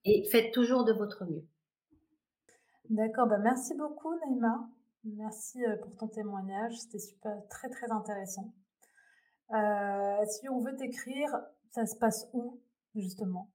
Et 0.05 0.27
faites 0.31 0.51
toujours 0.51 0.85
de 0.85 0.93
votre 0.93 1.25
mieux. 1.25 1.45
D'accord, 2.89 3.27
bah 3.27 3.37
merci 3.37 3.75
beaucoup 3.75 4.15
Naïma. 4.25 4.67
Merci 5.03 5.63
euh, 5.63 5.75
pour 5.77 5.95
ton 5.95 6.07
témoignage, 6.07 6.75
c'était 6.79 6.97
super, 6.97 7.37
très 7.49 7.69
très 7.69 7.91
intéressant. 7.91 8.51
Euh, 9.51 10.25
si 10.25 10.49
on 10.49 10.61
veut 10.61 10.75
t'écrire, 10.75 11.29
ça 11.69 11.85
se 11.85 11.95
passe 11.97 12.27
où 12.33 12.59
justement? 12.95 13.51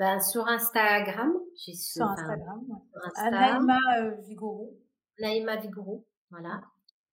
Ben, 0.00 0.18
Sur 0.18 0.48
Instagram. 0.48 1.37
Sur 1.58 2.04
Instagram, 2.04 2.64
ouais. 2.68 3.30
Naïma 3.30 3.78
euh, 3.98 4.10
Vigoro. 4.22 4.78
Naïma 5.18 5.56
Vigoro, 5.56 6.06
voilà. 6.30 6.62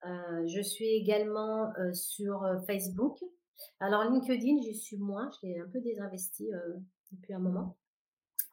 je 0.03 0.61
suis 0.61 0.89
également 0.89 1.73
sur 1.93 2.45
Facebook. 2.67 3.17
Alors 3.79 4.03
LinkedIn, 4.03 4.61
je 4.67 4.73
suis 4.73 4.97
moins, 4.97 5.31
je 5.31 5.47
l'ai 5.47 5.59
un 5.59 5.67
peu 5.67 5.81
désinvesti 5.81 6.47
depuis 7.11 7.33
un 7.33 7.39
moment. 7.39 7.75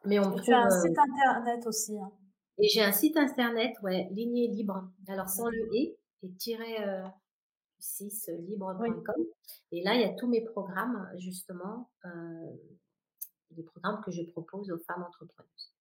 Mais 0.06 0.18
on 0.18 0.34
tu 0.40 0.52
as 0.52 0.62
un 0.62 0.70
site 0.70 0.96
internet 0.98 1.66
aussi. 1.66 1.98
Hein. 1.98 2.10
Et 2.58 2.68
j'ai 2.68 2.82
un 2.82 2.92
site 2.92 3.18
internet, 3.18 3.74
ouais, 3.82 4.08
lignée 4.12 4.48
libre. 4.48 4.88
Alors 5.06 5.28
sans 5.28 5.48
le 5.50 5.74
et, 5.74 5.98
et 6.22 6.32
tiré 6.32 6.78
6 7.82 8.30
libre.com. 8.48 9.24
Et 9.72 9.82
là, 9.82 9.94
il 9.94 10.00
y 10.00 10.04
a 10.04 10.14
tous 10.14 10.28
mes 10.28 10.42
programmes, 10.42 11.08
justement. 11.18 11.90
Euh, 12.04 12.10
des 13.50 13.62
programmes 13.62 14.00
que 14.02 14.10
je 14.10 14.22
propose 14.22 14.70
aux 14.70 14.78
femmes 14.78 15.02
entrepreneuses. 15.02 15.74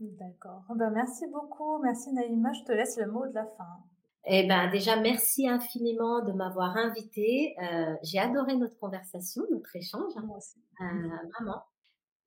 D'accord. 0.00 0.62
Ben, 0.76 0.90
merci 0.90 1.26
beaucoup. 1.26 1.78
Merci 1.82 2.12
Naïma. 2.12 2.52
Je 2.52 2.64
te 2.64 2.72
laisse 2.72 2.98
le 2.98 3.10
mot 3.10 3.26
de 3.26 3.34
la 3.34 3.46
fin. 3.46 3.84
Eh 4.24 4.46
ben, 4.46 4.70
déjà, 4.70 4.96
merci 4.96 5.48
infiniment 5.48 6.22
de 6.22 6.32
m'avoir 6.32 6.76
invité. 6.76 7.56
Euh, 7.62 7.96
j'ai 8.02 8.18
adoré 8.18 8.56
notre 8.56 8.78
conversation, 8.78 9.42
notre 9.50 9.74
échange. 9.74 10.12
Hein. 10.16 10.24
Moi 10.26 10.36
aussi. 10.38 10.62
Euh, 10.80 11.08
vraiment. 11.34 11.62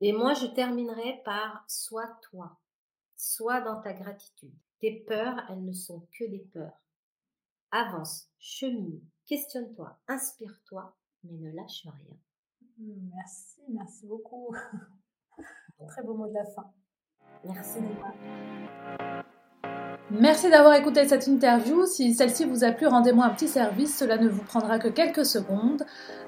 Et 0.02 0.14
moi, 0.14 0.34
je 0.34 0.48
terminerai 0.48 1.22
par 1.24 1.64
sois 1.68 2.10
toi. 2.30 2.58
Sois 3.16 3.62
dans 3.62 3.80
ta 3.82 3.94
gratitude. 3.94 4.54
Tes 4.80 5.04
peurs, 5.08 5.46
elles 5.50 5.64
ne 5.64 5.74
sont 5.74 6.08
que 6.18 6.26
des 6.26 6.50
peurs. 6.54 6.82
Avance, 7.70 8.28
chemine, 8.40 9.00
questionne-toi, 9.28 9.96
inspire-toi, 10.08 10.94
mais 11.24 11.38
ne 11.38 11.56
lâche 11.56 11.84
rien. 11.86 12.18
Merci, 12.80 13.62
merci 13.70 14.08
beaucoup. 14.08 14.56
Très 15.88 16.04
beau 16.04 16.16
mot 16.16 16.28
de 16.28 16.34
la 16.34 16.46
fin. 16.46 16.74
Merci. 20.12 20.50
D'avoir 20.50 20.74
écouté 20.74 21.08
cette 21.08 21.28
interview. 21.28 21.86
Si 21.86 22.14
celle-ci 22.14 22.46
vous 22.46 22.64
a 22.64 22.72
plu, 22.72 22.88
rendez-moi 22.88 23.26
un 23.26 23.30
petit 23.30 23.48
service. 23.48 23.98
Cela 23.98 24.18
ne 24.18 24.28
vous 24.28 24.44
prendra 24.44 24.78
que 24.78 24.90
quelques 24.90 25.26
secondes. 25.26 25.86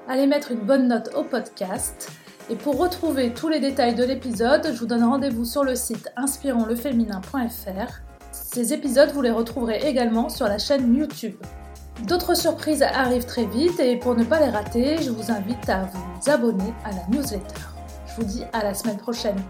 Allez 0.08 0.26
mettre 0.26 0.52
une 0.52 0.60
bonne 0.60 0.88
note 0.88 1.10
au 1.14 1.24
podcast. 1.24 2.10
Et 2.50 2.56
pour 2.56 2.78
retrouver 2.78 3.32
tous 3.32 3.48
les 3.48 3.60
détails 3.60 3.94
de 3.94 4.04
l'épisode, 4.04 4.70
je 4.72 4.78
vous 4.78 4.86
donne 4.86 5.04
rendez-vous 5.04 5.44
sur 5.44 5.64
le 5.64 5.74
site 5.74 6.10
inspironsleféminin.fr. 6.16 8.00
Ces 8.32 8.72
épisodes, 8.72 9.10
vous 9.12 9.22
les 9.22 9.30
retrouverez 9.30 9.80
également 9.86 10.28
sur 10.28 10.46
la 10.46 10.58
chaîne 10.58 10.94
YouTube. 10.94 11.36
D'autres 12.06 12.36
surprises 12.36 12.82
arrivent 12.82 13.26
très 13.26 13.46
vite 13.46 13.78
et 13.80 13.96
pour 13.96 14.14
ne 14.14 14.24
pas 14.24 14.40
les 14.40 14.50
rater, 14.50 14.98
je 15.00 15.10
vous 15.10 15.30
invite 15.30 15.68
à 15.68 15.84
vous 15.84 16.30
abonner 16.30 16.74
à 16.84 16.90
la 16.90 17.06
newsletter. 17.08 17.60
Je 18.06 18.16
vous 18.16 18.24
dis 18.24 18.42
à 18.52 18.62
la 18.62 18.74
semaine 18.74 18.98
prochaine. 18.98 19.40